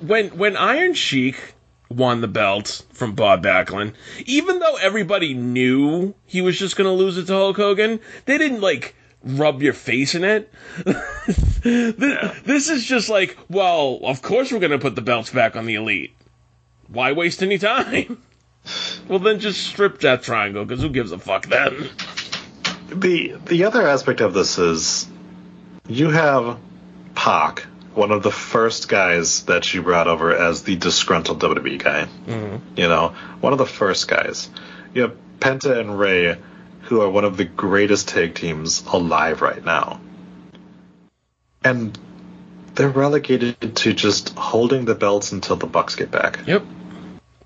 when 0.00 0.30
when 0.36 0.56
Iron 0.56 0.94
Sheik 0.94 1.54
won 1.90 2.20
the 2.20 2.28
belt 2.28 2.84
from 2.92 3.14
Bob 3.14 3.42
Backlund, 3.42 3.94
even 4.26 4.58
though 4.58 4.76
everybody 4.76 5.34
knew 5.34 6.14
he 6.26 6.40
was 6.40 6.58
just 6.58 6.76
going 6.76 6.88
to 6.88 6.92
lose 6.92 7.16
it 7.16 7.26
to 7.26 7.32
Hulk 7.32 7.56
Hogan, 7.56 8.00
they 8.26 8.38
didn't 8.38 8.60
like 8.60 8.94
rub 9.22 9.62
your 9.62 9.72
face 9.72 10.14
in 10.14 10.24
it. 10.24 10.52
this, 10.84 12.40
this 12.42 12.68
is 12.68 12.84
just 12.84 13.08
like, 13.08 13.36
well, 13.48 14.00
of 14.02 14.22
course 14.22 14.52
we're 14.52 14.60
going 14.60 14.72
to 14.72 14.78
put 14.78 14.94
the 14.94 15.02
belts 15.02 15.30
back 15.30 15.56
on 15.56 15.66
the 15.66 15.74
elite. 15.74 16.14
Why 16.88 17.12
waste 17.12 17.42
any 17.42 17.58
time? 17.58 18.22
well, 19.08 19.18
then 19.18 19.40
just 19.40 19.66
strip 19.66 20.00
that 20.00 20.22
triangle, 20.22 20.64
because 20.64 20.82
who 20.82 20.90
gives 20.90 21.12
a 21.12 21.18
fuck 21.18 21.46
then? 21.46 21.90
The 22.88 23.36
the 23.44 23.64
other 23.64 23.86
aspect 23.86 24.22
of 24.22 24.32
this 24.32 24.56
is 24.58 25.06
you 25.88 26.08
have 26.08 26.58
Pac, 27.14 27.66
one 27.98 28.12
of 28.12 28.22
the 28.22 28.30
first 28.30 28.88
guys 28.88 29.42
that 29.44 29.64
she 29.64 29.80
brought 29.80 30.06
over 30.06 30.34
as 30.34 30.62
the 30.62 30.76
disgruntled 30.76 31.40
WWE 31.40 31.82
guy. 31.82 32.06
Mm-hmm. 32.26 32.78
You 32.78 32.88
know, 32.88 33.08
one 33.40 33.52
of 33.52 33.58
the 33.58 33.66
first 33.66 34.06
guys. 34.08 34.48
You 34.94 35.02
have 35.02 35.16
Penta 35.40 35.78
and 35.78 35.98
Rey, 35.98 36.38
who 36.82 37.02
are 37.02 37.10
one 37.10 37.24
of 37.24 37.36
the 37.36 37.44
greatest 37.44 38.08
tag 38.08 38.34
teams 38.34 38.84
alive 38.86 39.42
right 39.42 39.62
now. 39.62 40.00
And 41.64 41.98
they're 42.74 42.88
relegated 42.88 43.76
to 43.76 43.92
just 43.92 44.30
holding 44.30 44.84
the 44.84 44.94
belts 44.94 45.32
until 45.32 45.56
the 45.56 45.66
Bucks 45.66 45.96
get 45.96 46.12
back. 46.12 46.46
Yep. 46.46 46.64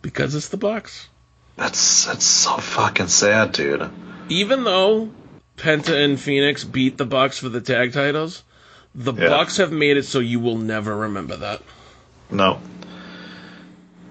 Because 0.03 0.35
it's 0.35 0.49
the 0.49 0.59
Bucks. 0.59 1.09
That's 1.57 2.07
that's 2.07 2.25
so 2.25 2.57
fucking 2.59 3.09
sad, 3.09 3.53
dude. 3.53 3.91
Even 4.29 4.65
though 4.65 5.11
Penta 5.57 6.05
and 6.05 6.21
Phoenix 6.21 6.65
beat 6.65 6.99
the 6.99 7.07
Bucks 7.07 7.39
for 7.39 7.49
the 7.49 7.61
tag 7.61 7.93
titles, 7.93 8.43
the 8.95 9.13
Yeah. 9.15 9.29
Bucks 9.29 9.57
have 9.59 9.73
made 9.73 9.97
it 9.97 10.05
so 10.05 10.19
you 10.19 10.41
will 10.41 10.59
never 10.59 10.97
remember 10.97 11.37
that. 11.37 11.63
No. 12.31 12.61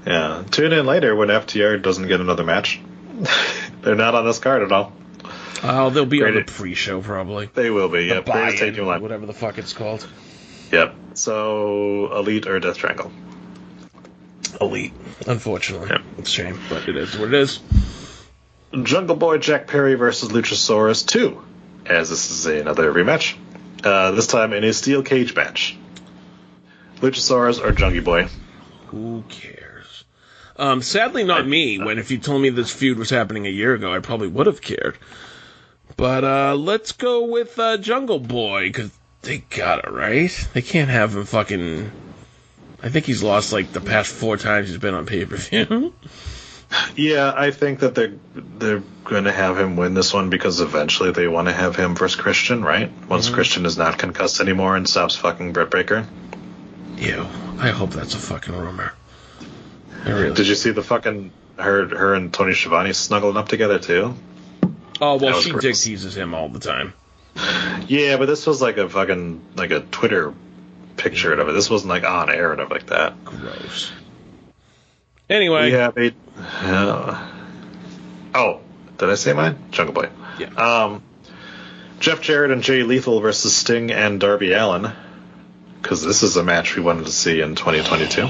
Yeah. 0.06 0.44
Tune 0.50 0.74
in 0.74 0.86
later 0.86 1.16
when 1.16 1.30
FTR 1.30 1.82
doesn't 1.82 2.08
get 2.08 2.20
another 2.22 2.44
match. 2.44 2.80
They're 3.82 3.96
not 3.96 4.16
on 4.16 4.26
this 4.26 4.40
card 4.40 4.64
at 4.64 4.72
all. 4.72 4.94
Oh, 5.64 5.92
they'll 5.92 6.06
be 6.08 6.24
on 6.24 6.34
the 6.34 6.44
pre-show 6.44 7.02
probably. 7.02 7.48
They 7.54 7.70
will 7.70 7.88
be. 7.90 8.08
The 8.08 8.16
Yep. 8.16 8.26
Greatest 8.26 8.58
tag 8.58 8.60
buy-in, 8.60 8.74
team 8.76 8.84
alive. 8.86 9.02
whatever 9.02 9.28
the 9.28 9.34
fuck 9.34 9.60
it's 9.60 9.74
called. 9.74 10.08
Yep. 10.72 10.96
So 11.14 12.12
Elite 12.18 12.48
or 12.48 12.60
Death 12.60 12.78
Triangle. 12.78 13.12
Elite, 14.60 14.94
unfortunately. 15.28 15.92
It's 16.18 16.30
a 16.30 16.32
shame, 16.32 16.60
but 16.70 16.88
it 16.90 16.96
is 16.98 17.16
what 17.18 17.28
it 17.28 17.34
is. 17.36 17.60
Jungle 18.84 19.16
Boy 19.16 19.38
Jack 19.38 19.68
Perry 19.68 19.96
versus 19.96 20.30
Luchasaurus 20.30 21.06
2, 21.06 21.42
as 21.86 22.10
this 22.10 22.32
is 22.32 22.46
another 22.48 22.92
rematch. 22.92 23.36
Uh, 23.84 24.12
this 24.12 24.28
time 24.28 24.54
in 24.54 24.64
a 24.64 24.74
steel 24.74 25.02
cage 25.04 25.36
match. 25.36 25.78
Luchasaurus 26.98 27.64
or 27.64 27.72
Jungle 27.72 28.04
Boy? 28.04 28.28
Who 28.88 29.24
cares? 29.28 30.04
Um, 30.56 30.82
sadly, 30.84 31.24
not 31.24 31.48
me. 31.48 31.80
When 31.80 31.98
if 31.98 32.12
you 32.12 32.20
told 32.20 32.42
me 32.42 32.50
this 32.52 32.72
feud 32.72 33.00
was 33.00 33.10
happening 33.10 33.48
a 33.48 33.50
year 33.50 33.74
ago, 33.74 33.92
I 33.94 34.00
probably 34.00 34.28
would 34.28 34.46
have 34.46 34.62
cared. 34.62 34.98
But 35.98 36.24
uh, 36.24 36.56
let's 36.56 36.92
go 36.92 37.26
with 37.26 37.58
uh, 37.58 37.78
Jungle 37.78 38.20
Boy 38.20 38.70
because 38.70 38.92
they 39.22 39.40
got 39.40 39.80
it 39.80 39.92
right. 39.92 40.50
They 40.54 40.62
can't 40.62 40.90
have 40.90 41.16
him 41.16 41.26
fucking. 41.26 41.92
I 42.84 42.90
think 42.90 43.06
he's 43.06 43.24
lost 43.24 43.52
like 43.52 43.72
the 43.72 43.82
past 43.82 44.14
four 44.14 44.38
times 44.38 44.70
he's 44.70 44.78
been 44.78 44.94
on 44.94 45.06
pay 45.06 45.26
per 45.26 45.38
view. 45.38 45.94
Yeah, 46.96 47.34
I 47.36 47.52
think 47.52 47.80
that 47.80 47.96
they're 47.96 48.14
they're 48.34 48.84
going 49.04 49.26
to 49.26 49.32
have 49.32 49.58
him 49.58 49.76
win 49.76 49.94
this 49.94 50.14
one 50.14 50.30
because 50.30 50.62
eventually 50.62 51.12
they 51.12 51.28
want 51.28 51.48
to 51.48 51.54
have 51.54 51.76
him 51.76 51.96
versus 51.96 52.20
Christian, 52.20 52.64
right? 52.64 52.92
Once 53.08 53.26
mm-hmm. 53.26 53.36
Christian 53.36 53.66
is 53.66 53.78
not 53.78 53.98
concussed 53.98 54.40
anymore 54.40 54.76
and 54.76 54.88
stops 54.88 55.16
fucking 55.16 55.54
Britt 55.54 55.70
Baker. 55.70 56.08
Ew. 56.98 57.26
I 57.60 57.70
hope 57.70 57.92
that's 57.92 58.14
a 58.14 58.20
fucking 58.20 58.56
rumor. 58.56 58.94
Really. 60.06 60.34
Did 60.34 60.48
you 60.48 60.56
see 60.56 60.72
the 60.72 60.84
fucking 60.84 61.32
her 61.58 61.88
her 61.88 62.14
and 62.14 62.34
Tony 62.34 62.54
Schiavone 62.54 62.94
snuggling 62.94 63.38
up 63.38 63.48
together 63.48 63.80
too? 63.80 64.16
Oh 65.00 65.18
well, 65.18 65.42
she 65.42 65.52
dick 65.52 65.76
teases 65.76 66.16
him 66.16 66.34
all 66.34 66.50
the 66.50 66.60
time. 66.60 66.94
Yeah, 67.88 68.18
but 68.18 68.26
this 68.26 68.46
was 68.46 68.62
like 68.62 68.78
a 68.78 68.90
fucking 68.90 69.42
like 69.56 69.72
a 69.72 69.82
Twitter 69.82 70.34
picture 70.98 71.34
of 71.34 71.50
it. 71.50 71.54
This 71.54 71.70
wasn't 71.70 71.90
like 71.90 72.04
on 72.04 72.30
air 72.30 72.54
and 72.54 72.70
like 72.70 72.88
that. 72.88 73.24
Gross. 73.26 73.92
Anyway, 75.32 75.68
We 75.68 75.72
have 75.72 75.98
a. 75.98 76.14
Uh, 76.38 77.32
oh, 78.36 78.60
did 78.98 79.10
I 79.10 79.16
say 79.16 79.32
mine? 79.32 79.58
Jungle 79.72 79.94
Boy. 79.94 80.10
Yeah. 80.38 80.50
Um, 80.56 81.04
Jeff 82.02 82.20
Jarrett 82.20 82.52
and 82.52 82.62
Jay 82.62 82.84
Lethal 82.84 83.22
versus 83.22 83.56
Sting 83.56 83.92
and 83.92 84.20
Darby 84.20 84.52
Allin. 84.52 84.92
Because 85.82 86.04
this 86.04 86.22
is 86.22 86.36
a 86.36 86.44
match 86.44 86.76
we 86.76 86.84
wanted 86.84 87.06
to 87.06 87.14
see 87.14 87.40
in 87.40 87.56
2022. 87.56 88.28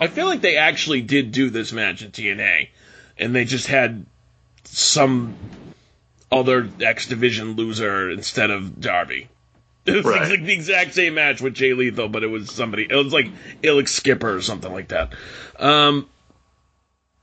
I 0.00 0.06
feel 0.06 0.24
like 0.24 0.40
they 0.40 0.56
actually 0.56 1.02
did 1.02 1.30
do 1.30 1.50
this 1.50 1.70
match 1.70 2.00
in 2.00 2.12
TNA, 2.12 2.68
and 3.18 3.34
they 3.34 3.44
just 3.44 3.66
had 3.66 4.06
some 4.64 5.36
other 6.32 6.66
X 6.80 7.08
Division 7.08 7.56
loser 7.56 8.10
instead 8.10 8.50
of 8.50 8.80
Darby. 8.80 9.28
It 9.96 10.04
was 10.04 10.04
Right. 10.04 10.28
like 10.30 10.44
the 10.44 10.52
exact 10.52 10.94
same 10.94 11.14
match 11.14 11.40
with 11.40 11.54
Jay 11.54 11.72
Lethal, 11.72 12.08
but 12.08 12.22
it 12.24 12.26
was 12.28 12.50
somebody. 12.50 12.86
It 12.90 12.94
was 12.94 13.12
like 13.12 13.28
Alex 13.62 13.92
Skipper 13.92 14.34
or 14.34 14.40
something 14.42 14.72
like 14.72 14.88
that. 14.88 15.12
Um, 15.58 16.08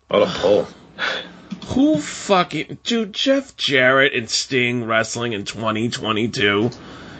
What 0.07 0.23
a 0.23 0.31
pull. 0.39 0.67
who 1.67 1.99
fucking 1.99 2.77
dude? 2.83 3.13
Jeff 3.13 3.55
Jarrett 3.57 4.13
and 4.13 4.29
Sting 4.29 4.85
wrestling 4.85 5.33
in 5.33 5.43
2022. 5.45 6.69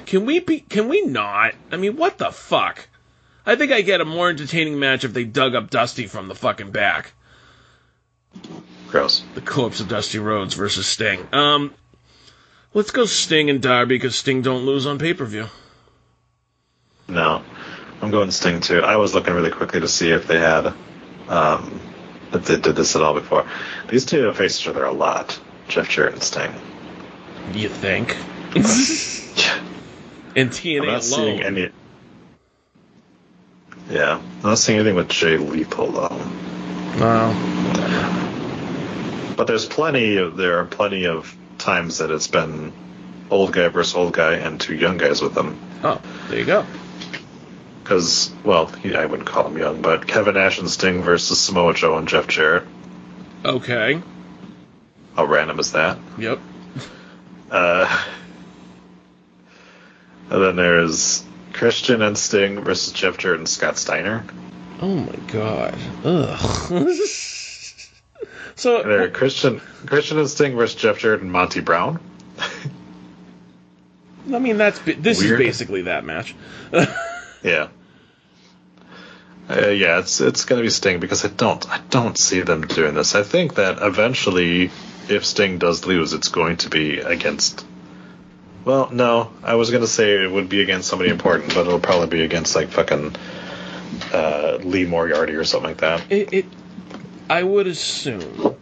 Can 0.05 0.25
we 0.25 0.39
be? 0.39 0.59
Can 0.61 0.87
we 0.89 1.01
not? 1.05 1.55
I 1.71 1.77
mean, 1.77 1.95
what 1.97 2.17
the 2.17 2.31
fuck? 2.31 2.87
I 3.45 3.55
think 3.55 3.71
I 3.73 3.81
get 3.81 3.99
a 4.01 4.05
more 4.05 4.29
entertaining 4.29 4.79
match 4.79 5.03
if 5.03 5.13
they 5.13 5.25
dug 5.25 5.55
up 5.55 5.69
Dusty 5.69 6.07
from 6.07 6.27
the 6.29 6.35
fucking 6.35 6.71
back. 6.71 7.13
Gross. 8.87 9.23
the 9.35 9.41
corpse 9.41 9.79
of 9.79 9.87
Dusty 9.87 10.19
Rhodes 10.19 10.53
versus 10.53 10.85
Sting. 10.87 11.27
Um, 11.33 11.73
let's 12.73 12.91
go 12.91 13.05
Sting 13.05 13.49
and 13.49 13.61
Darby 13.61 13.95
because 13.95 14.15
Sting 14.15 14.41
don't 14.41 14.65
lose 14.65 14.85
on 14.85 14.99
pay 14.99 15.13
per 15.13 15.25
view. 15.25 15.47
No. 17.07 17.43
I'm 18.01 18.11
going 18.11 18.31
Sting 18.31 18.59
too. 18.59 18.81
I 18.81 18.97
was 18.97 19.13
looking 19.15 19.33
really 19.33 19.51
quickly 19.51 19.79
to 19.79 19.87
see 19.87 20.11
if 20.11 20.27
they 20.27 20.39
had. 20.39 20.73
Um, 21.29 21.79
if 22.33 22.45
they 22.45 22.57
did 22.57 22.75
this 22.75 22.95
at 22.95 23.01
all 23.01 23.13
before. 23.13 23.47
These 23.89 24.05
two 24.05 24.23
have 24.23 24.37
faced 24.37 24.61
each 24.61 24.67
other 24.67 24.83
a 24.83 24.91
lot. 24.91 25.39
Jeff 25.67 25.87
Jarrett 25.89 26.13
and 26.13 26.23
Sting. 26.23 26.51
You 27.53 27.69
think? 27.69 28.17
In 30.35 30.49
TNA 30.49 30.79
I'm 30.81 30.85
not 30.85 30.87
alone. 30.87 31.01
seeing 31.01 31.43
any. 31.43 31.69
Yeah, 33.89 34.17
I'm 34.17 34.41
not 34.49 34.57
seeing 34.57 34.79
anything 34.79 34.95
with 34.95 35.09
Jay 35.09 35.37
Lethal 35.37 35.91
though. 35.91 36.19
Wow. 36.99 37.33
But 39.37 39.47
there's 39.47 39.65
plenty. 39.65 40.17
Of, 40.17 40.37
there 40.37 40.59
are 40.59 40.65
plenty 40.65 41.05
of 41.05 41.35
times 41.63 41.99
that 41.99 42.11
it's 42.11 42.27
been 42.27 42.73
old 43.31 43.53
guy 43.53 43.69
versus 43.69 43.95
old 43.95 44.13
guy 44.13 44.35
and 44.35 44.59
two 44.59 44.75
young 44.75 44.97
guys 44.97 45.21
with 45.21 45.33
them. 45.33 45.59
Oh, 45.83 46.01
there 46.29 46.39
you 46.39 46.45
go. 46.45 46.65
Because, 47.81 48.31
well, 48.43 48.67
he, 48.67 48.95
I 48.95 49.05
wouldn't 49.05 49.27
call 49.27 49.47
him 49.47 49.57
young, 49.57 49.81
but 49.81 50.07
Kevin 50.07 50.35
Nash 50.35 50.59
and 50.59 50.69
Sting 50.69 51.01
versus 51.01 51.39
Samoa 51.39 51.73
Joe 51.73 51.97
and 51.97 52.07
Jeff 52.07 52.27
Jarrett. 52.27 52.63
Okay. 53.43 54.01
How 55.15 55.25
random 55.25 55.59
is 55.59 55.73
that? 55.73 55.97
Yep. 56.17 56.39
Uh, 57.51 58.03
and 60.29 60.43
then 60.43 60.55
there's 60.55 61.23
Christian 61.51 62.01
and 62.01 62.17
Sting 62.17 62.61
versus 62.61 62.93
Jeff 62.93 63.17
Jarrett 63.17 63.39
and 63.39 63.49
Scott 63.49 63.77
Steiner. 63.77 64.25
Oh 64.81 64.95
my 64.95 65.15
god. 65.27 65.77
Ugh. 66.03 66.99
so 68.55 68.81
And 68.81 68.91
there 68.91 69.09
Christian 69.09 69.59
Christian 69.85 70.19
and 70.19 70.29
Sting 70.29 70.55
versus 70.55 70.79
Jeff 70.79 70.99
Jarrett 70.99 71.21
and 71.21 71.31
Monty 71.31 71.59
Brown. 71.61 71.99
I 74.31 74.39
mean, 74.39 74.57
that's 74.57 74.79
this 74.79 75.19
Weird. 75.19 75.41
is 75.41 75.47
basically 75.47 75.81
that 75.83 76.05
match. 76.05 76.35
Yeah. 77.43 77.67
Uh, 79.49 79.67
yeah, 79.67 79.99
it's 79.99 80.21
it's 80.21 80.45
gonna 80.45 80.61
be 80.61 80.69
Sting 80.69 81.01
because 81.01 81.25
I 81.25 81.27
don't 81.27 81.69
I 81.69 81.81
don't 81.89 82.17
see 82.17 82.39
them 82.39 82.61
doing 82.61 82.93
this. 82.93 83.15
I 83.15 83.23
think 83.23 83.55
that 83.55 83.79
eventually, 83.81 84.71
if 85.09 85.25
Sting 85.25 85.57
does 85.57 85.85
lose, 85.85 86.13
it's 86.13 86.29
going 86.29 86.55
to 86.57 86.69
be 86.69 86.99
against. 86.99 87.65
Well, 88.63 88.89
no, 88.91 89.31
I 89.43 89.55
was 89.55 89.71
gonna 89.71 89.87
say 89.87 90.23
it 90.23 90.31
would 90.31 90.47
be 90.47 90.61
against 90.61 90.87
somebody 90.87 91.09
important, 91.11 91.53
but 91.53 91.67
it'll 91.67 91.81
probably 91.81 92.07
be 92.07 92.23
against 92.23 92.55
like 92.55 92.69
fucking 92.69 93.13
uh, 94.13 94.59
Lee 94.63 94.85
Moriarty 94.85 95.33
or 95.33 95.43
something 95.43 95.71
like 95.71 95.81
that. 95.81 96.09
It, 96.09 96.33
it 96.33 96.45
I 97.29 97.43
would 97.43 97.67
assume 97.67 98.57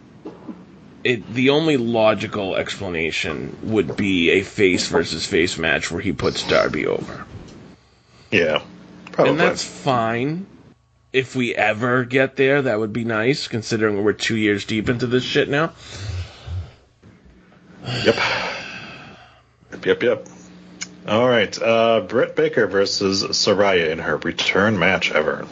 it 1.04 1.32
the 1.32 1.50
only 1.50 1.76
logical 1.76 2.54
explanation 2.56 3.56
would 3.62 3.96
be 3.96 4.30
a 4.30 4.42
face 4.42 4.88
versus 4.88 5.26
face 5.26 5.58
match 5.58 5.90
where 5.90 6.00
he 6.00 6.12
puts 6.12 6.46
Darby 6.46 6.86
over. 6.86 7.24
Yeah, 8.30 8.62
probably. 9.10 9.30
And 9.32 9.40
that's 9.40 9.64
fine. 9.64 10.46
If 11.12 11.36
we 11.36 11.54
ever 11.54 12.04
get 12.04 12.36
there, 12.36 12.62
that 12.62 12.78
would 12.78 12.92
be 12.92 13.04
nice, 13.04 13.46
considering 13.46 14.02
we're 14.02 14.14
two 14.14 14.36
years 14.36 14.64
deep 14.64 14.88
into 14.88 15.06
this 15.06 15.24
shit 15.24 15.48
now. 15.48 15.72
Yep. 18.04 18.16
Yep, 19.72 19.86
yep, 19.86 20.02
yep. 20.02 20.28
All 21.06 21.28
right, 21.28 21.60
uh, 21.60 22.00
Britt 22.02 22.36
Baker 22.36 22.66
versus 22.68 23.24
Saraya 23.24 23.90
in 23.90 23.98
her 23.98 24.16
return 24.18 24.78
match 24.78 25.10
ever. 25.10 25.46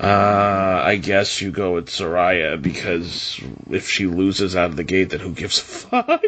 Uh, 0.00 0.82
I 0.84 0.96
guess 0.96 1.40
you 1.40 1.50
go 1.52 1.74
with 1.74 1.86
Saraya 1.86 2.60
because 2.60 3.40
if 3.70 3.88
she 3.88 4.06
loses 4.06 4.56
out 4.56 4.70
of 4.70 4.76
the 4.76 4.84
gate, 4.84 5.10
then 5.10 5.20
who 5.20 5.32
gives 5.32 5.58
a 5.58 5.62
fuck? 5.62 6.24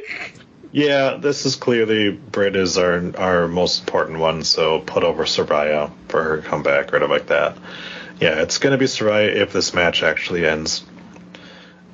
Yeah, 0.72 1.16
this 1.16 1.47
is 1.47 1.56
clearly 1.56 2.10
Brit 2.10 2.55
is 2.55 2.78
our 2.78 3.12
our 3.16 3.48
most 3.48 3.80
important 3.80 4.18
one, 4.18 4.44
so 4.44 4.78
put 4.80 5.02
over 5.05 5.24
Saraya 5.24 5.90
for 6.09 6.22
her 6.22 6.38
comeback 6.43 6.93
or 6.93 7.06
like 7.09 7.26
that. 7.28 7.56
Yeah, 8.20 8.40
it's 8.43 8.59
gonna 8.59 8.78
be 8.78 8.84
Saraya 8.86 9.34
if 9.34 9.52
this 9.52 9.74
match 9.74 10.02
actually 10.02 10.47
ends. 10.47 10.84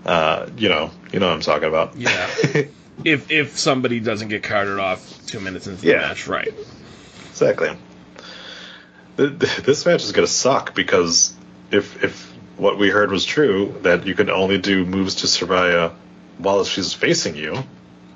Uh, 0.05 0.49
you 0.57 0.69
know, 0.69 0.91
you 1.13 1.21
know 1.21 1.29
what 1.29 1.35
I'm 1.35 1.41
talking 1.41 1.69
about. 1.69 1.97
Yeah. 1.97 2.29
if 3.05 3.31
if 3.31 3.59
somebody 3.59 4.01
doesn't 4.01 4.29
get 4.29 4.43
carted 4.43 4.79
off 4.79 5.27
two 5.27 5.41
minutes 5.41 5.67
into 5.67 5.81
the 5.83 5.89
Yeah. 5.89 5.99
match, 5.99 6.27
right? 6.27 6.53
Exactly. 7.31 7.71
Th- 9.17 9.39
th- 9.39 9.57
This 9.59 9.87
match 9.87 10.03
is 10.05 10.13
gonna 10.13 10.27
suck 10.27 10.75
because 10.75 11.35
if 11.73 12.03
if 12.05 12.33
what 12.57 12.79
we 12.79 12.91
heard 12.91 13.11
was 13.11 13.25
true, 13.25 13.75
that 13.83 14.07
you 14.07 14.15
can 14.15 14.31
only 14.31 14.59
do 14.59 14.85
moves 14.85 15.17
to 15.17 15.27
Saraya 15.27 15.93
while 16.39 16.65
she's 16.65 16.93
facing 16.93 17.35
you, 17.35 17.65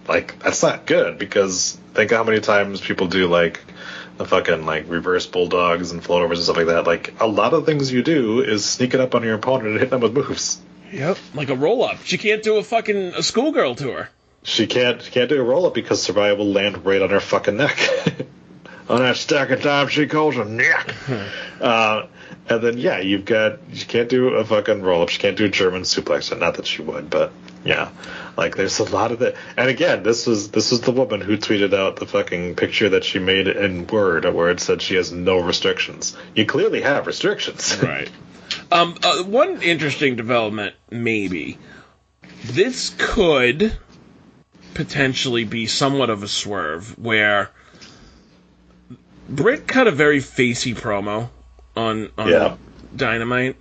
like 0.09 0.39
that's 0.39 0.63
not 0.63 0.87
good 0.87 1.19
because 1.19 1.79
think 1.95 2.11
how 2.11 2.25
many 2.25 2.41
times 2.41 2.81
people 2.81 3.09
do 3.09 3.27
like 3.27 3.61
the 4.19 4.25
fucking 4.25 4.65
like 4.65 4.89
reverse 4.89 5.27
bulldogs 5.27 5.93
and 5.93 6.03
floatovers 6.03 6.37
and 6.37 6.45
stuff 6.45 6.57
like 6.57 6.67
that. 6.67 6.87
Like 6.87 7.15
a 7.21 7.27
lot 7.27 7.55
of 7.55 7.67
things 7.67 7.93
you 7.93 8.03
do 8.03 8.41
is 8.41 8.65
sneaking 8.65 9.01
up 9.01 9.15
on 9.15 9.23
your 9.23 9.35
opponent 9.35 9.69
and 9.69 9.75
hitting 9.75 9.91
them 9.91 10.01
with 10.01 10.15
moves. 10.15 10.61
Yep. 10.93 11.19
Like 11.35 11.49
a 11.49 11.57
roll 11.57 11.85
up. 11.85 11.99
She 12.05 12.19
can't 12.19 12.43
do 12.43 12.57
a 12.57 12.63
fucking 12.63 13.15
a 13.15 13.23
schoolgirl 13.23 13.75
to 13.77 13.93
her. 13.93 14.09
She 14.43 14.67
can't 14.67 15.01
can't 15.01 15.29
do 15.29 15.41
a 15.41 15.45
roll 15.45 15.67
up 15.67 15.75
because 15.75 16.07
Saraya 16.07 16.37
will 16.37 16.53
land 16.53 16.85
right 16.85 17.03
on 17.03 17.11
her 17.11 17.21
fucking 17.21 17.57
neck. 17.57 17.79
on 18.89 19.01
that 19.01 19.17
stack 19.17 19.51
of 19.51 19.63
time 19.63 19.89
she 19.89 20.07
calls 20.07 20.37
a 20.37 20.45
neck. 20.45 20.95
uh, 21.61 22.07
and 22.49 22.63
then 22.63 22.79
yeah, 22.79 23.01
you've 23.01 23.25
got 23.25 23.59
you 23.71 23.85
can't 23.85 24.09
do 24.09 24.29
a 24.35 24.45
fucking 24.45 24.83
roll 24.83 25.03
up. 25.03 25.09
She 25.09 25.19
can't 25.19 25.37
do 25.37 25.47
a 25.47 25.49
German 25.49 25.83
suplex. 25.83 26.37
Not 26.39 26.55
that 26.55 26.67
she 26.67 26.83
would, 26.83 27.11
but 27.11 27.33
yeah, 27.65 27.91
like 28.37 28.57
there's 28.57 28.79
a 28.79 28.85
lot 28.85 29.11
of 29.11 29.19
that. 29.19 29.35
And 29.57 29.69
again, 29.69 30.03
this 30.03 30.27
was 30.27 30.51
this 30.51 30.71
was 30.71 30.81
the 30.83 30.93
woman 30.93 31.21
who 31.21 31.37
tweeted 31.37 31.75
out 31.75 31.97
the 31.97 32.07
fucking 32.07 32.55
picture 32.55 32.91
that 32.91 33.05
she 33.05 33.19
made 33.19 33.49
in 33.49 33.87
Word, 33.89 34.25
where 34.33 34.51
it 34.51 34.61
said 34.61 34.81
she 34.81 34.95
has 34.95 35.11
no 35.11 35.41
restrictions. 35.41 36.17
You 36.35 36.47
clearly 36.47 36.83
have 36.83 37.07
restrictions, 37.07 37.77
right? 37.83 38.11
Um, 38.71 38.97
uh, 39.03 39.25
one 39.25 39.61
interesting 39.63 40.15
development, 40.15 40.75
maybe 40.89 41.59
this 42.45 42.95
could 42.97 43.77
potentially 44.75 45.45
be 45.45 45.67
somewhat 45.67 46.11
of 46.11 46.23
a 46.23 46.29
swerve 46.29 46.97
where 46.99 47.51
Britt 49.29 49.67
cut 49.67 49.87
a 49.87 49.91
very 49.91 50.21
facey 50.21 50.75
promo 50.75 51.29
on 51.77 52.11
on 52.17 52.29
Yeah. 52.29 52.57
Dynamite, 52.95 53.57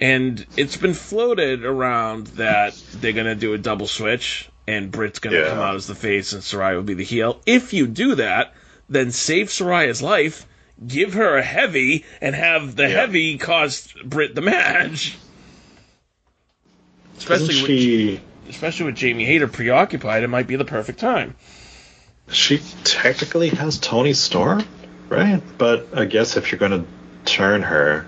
and 0.00 0.44
it's 0.56 0.76
been 0.76 0.94
floated 0.94 1.64
around 1.64 2.28
that 2.38 2.74
they're 2.94 3.12
gonna 3.12 3.34
do 3.34 3.54
a 3.54 3.58
double 3.58 3.86
switch 3.86 4.48
and 4.68 4.90
Britt's 4.90 5.18
gonna 5.18 5.38
Yeah. 5.38 5.48
come 5.48 5.58
out 5.58 5.74
as 5.74 5.86
the 5.86 5.94
face 5.94 6.32
and 6.32 6.42
Saraya 6.42 6.76
will 6.76 6.82
be 6.82 6.94
the 6.94 7.04
heel. 7.04 7.40
If 7.46 7.72
you 7.72 7.86
do 7.86 8.14
that, 8.16 8.54
then 8.88 9.10
save 9.10 9.48
Saraya's 9.48 10.02
life, 10.02 10.46
give 10.86 11.14
her 11.14 11.36
a 11.36 11.42
heavy, 11.42 12.04
and 12.20 12.34
have 12.34 12.76
the 12.76 12.88
heavy 12.88 13.38
cost 13.38 13.94
Britt 14.04 14.34
the 14.34 14.40
match. 14.42 15.16
Especially 17.18 17.54
Isn't 17.54 18.12
with, 18.12 18.20
especially 18.54 18.86
with 18.86 18.94
Jamie 18.96 19.24
Hayter 19.24 19.48
preoccupied, 19.48 20.22
it 20.22 20.28
might 20.28 20.46
be 20.46 20.56
the 20.56 20.64
perfect 20.64 20.98
time. 21.00 21.34
she 22.32 22.60
technically 22.84 23.48
has 23.48 23.78
Toni 23.78 24.12
Storm, 24.12 24.64
right? 25.10 25.42
But 25.58 25.88
I 25.94 26.06
guess 26.06 26.38
if 26.38 26.50
you're 26.50 26.58
going 26.58 26.82
to 26.82 27.30
turn 27.30 27.62
her, 27.62 28.06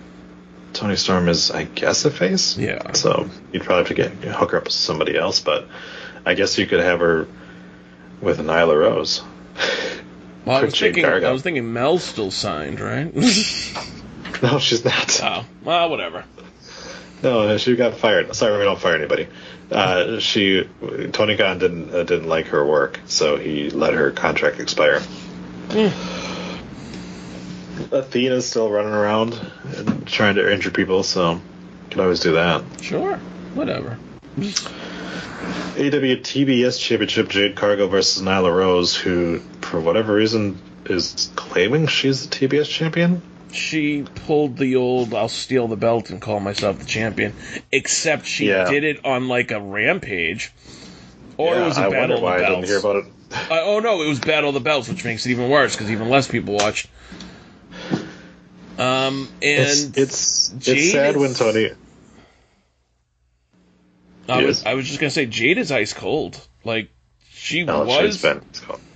Toni 0.73 0.97
Storm 0.97 1.29
is, 1.29 1.51
I 1.51 1.65
guess, 1.65 2.07
a 2.07 2.11
face. 2.11 2.57
Yeah. 2.57 2.93
So 2.93 3.29
you'd 3.53 3.65
probably 3.65 3.95
have 3.97 4.13
to 4.13 4.21
get 4.23 4.35
hook 4.35 4.53
her 4.53 4.59
up 4.59 4.65
with 4.65 4.73
somebody 4.73 5.19
else. 5.19 5.41
But 5.41 5.69
I 6.25 6.33
guess 6.35 6.57
you 6.57 6.67
could 6.67 6.81
have 6.81 7.01
her 7.01 7.27
with 8.23 8.39
Nyla 8.39 8.79
Rose. 8.79 9.23
Well, 10.45 10.57
I 10.57 10.65
was 10.65 10.77
thinking. 10.77 11.05
I 11.05 11.31
was 11.31 11.43
thinking 11.43 11.73
Mel's 11.73 12.03
still 12.03 12.33
signed, 12.33 12.81
right? 12.81 13.15
No, 14.43 14.59
she's 14.59 14.85
not. 14.85 15.21
oh, 15.23 15.45
well, 15.63 15.89
whatever. 15.89 16.25
No, 17.23 17.57
she 17.59 17.77
got 17.77 17.95
fired. 17.95 18.35
Sorry, 18.35 18.59
we 18.59 18.65
don't 18.65 18.81
fire 18.81 18.97
anybody. 18.97 19.29
Uh, 19.71 20.19
she 20.19 20.69
Tony 21.13 21.37
Khan 21.37 21.59
didn't 21.59 21.95
uh, 21.95 22.03
didn't 22.03 22.29
like 22.29 22.47
her 22.49 22.67
work, 22.67 22.99
so 23.07 23.37
he 23.37 23.71
let 23.71 23.95
her 23.95 24.11
contract 24.11 24.59
expire. 24.59 25.01
Athena's 27.91 28.47
still 28.49 28.71
running 28.71 28.93
around 28.93 29.39
and 29.77 30.07
trying 30.07 30.35
to 30.37 30.53
injure 30.53 30.71
people, 30.71 31.03
so 31.03 31.41
can 31.91 32.01
always 32.01 32.21
do 32.21 32.33
that. 32.33 32.63
Sure, 32.81 33.17
whatever. 33.55 33.99
AW 34.39 36.17
TBS 36.21 36.79
Championship 36.81 37.29
Jade 37.29 37.57
Cargill 37.57 37.89
versus 37.89 38.23
Nyla 38.23 38.55
Rose, 38.55 38.95
who 38.95 39.39
for 39.61 39.81
whatever 39.81 40.15
reason 40.15 40.59
is 40.87 41.31
claiming 41.37 41.87
she's 41.87 42.29
the 42.29 42.35
TBS 42.35 42.69
champion. 42.69 43.23
She 43.53 44.03
pulled 44.27 44.57
the 44.59 44.77
old 44.77 45.13
"I'll 45.15 45.29
steal 45.29 45.69
the 45.69 45.77
belt 45.77 46.11
and 46.11 46.21
call 46.21 46.41
myself 46.41 46.79
the 46.79 46.85
champion," 46.87 47.35
except 47.71 48.27
she 48.27 48.49
Yeah. 48.49 48.71
did 48.71 48.85
it 48.85 49.05
on 49.05 49.29
like 49.29 49.51
a 49.51 49.61
rampage, 49.61 50.53
or 51.37 51.55
Yeah, 51.55 51.63
it 51.63 51.67
was 51.67 51.79
a 51.79 51.81
I 51.83 51.91
battle 51.91 52.17
of 52.17 52.23
the 52.23 52.27
I 52.29 52.39
belts. 52.41 52.51
didn't 52.55 52.67
hear 52.67 52.79
about 52.79 52.97
it. 52.97 53.05
Uh, 53.51 53.61
oh 53.63 53.81
no, 53.81 54.03
it 54.03 54.09
was 54.09 54.21
Battle 54.21 54.51
of 54.51 54.55
the 54.55 54.61
Belts, 54.61 54.89
which 54.91 55.05
makes 55.07 55.25
it 55.25 55.31
even 55.31 55.49
worse 55.49 55.75
because 55.75 55.91
even 55.91 56.11
less 56.11 56.29
people 56.29 56.53
watched. 56.55 56.87
Um, 58.83 59.29
and 59.41 59.69
It's 59.69 59.97
it's, 59.97 60.69
it's 60.69 60.93
sad 60.93 61.17
when 61.17 61.35
Tony. 61.35 61.71
I 64.29 64.45
was 64.45 64.65
I 64.65 64.75
was 64.75 64.87
just 64.87 64.99
gonna 64.99 65.11
say 65.11 65.27
Jade 65.27 65.59
is 65.59 65.71
ice 65.71 65.93
cold. 65.93 66.41
Like 66.65 66.91
she 67.31 67.65
No, 67.65 67.85
was 67.85 68.25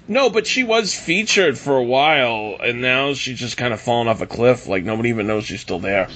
no, 0.08 0.30
but 0.30 0.46
she 0.46 0.64
was 0.64 0.94
featured 0.94 1.58
for 1.58 1.76
a 1.76 1.82
while, 1.82 2.56
and 2.60 2.80
now 2.80 3.14
she's 3.14 3.38
just 3.38 3.56
kind 3.56 3.74
of 3.74 3.80
fallen 3.80 4.08
off 4.08 4.20
a 4.20 4.26
cliff. 4.26 4.66
Like 4.66 4.84
nobody 4.84 5.10
even 5.10 5.26
knows 5.26 5.44
she's 5.44 5.60
still 5.60 5.80
there. 5.80 6.08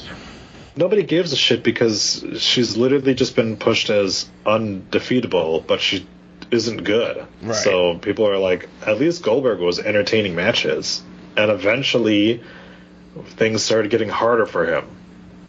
Nobody 0.76 1.02
gives 1.02 1.32
a 1.32 1.36
shit 1.36 1.62
because 1.62 2.24
she's 2.38 2.76
literally 2.76 3.14
just 3.14 3.34
been 3.36 3.56
pushed 3.56 3.90
as 3.90 4.28
undefeatable, 4.46 5.60
but 5.66 5.80
she 5.80 6.06
isn't 6.50 6.84
good. 6.84 7.26
Right. 7.42 7.54
So 7.54 7.98
people 7.98 8.26
are 8.28 8.38
like, 8.38 8.68
at 8.86 8.98
least 8.98 9.22
Goldberg 9.22 9.58
was 9.58 9.78
entertaining 9.80 10.34
matches, 10.36 11.02
and 11.36 11.50
eventually 11.50 12.42
things 13.26 13.62
started 13.62 13.90
getting 13.90 14.08
harder 14.08 14.46
for 14.46 14.66
him. 14.66 14.84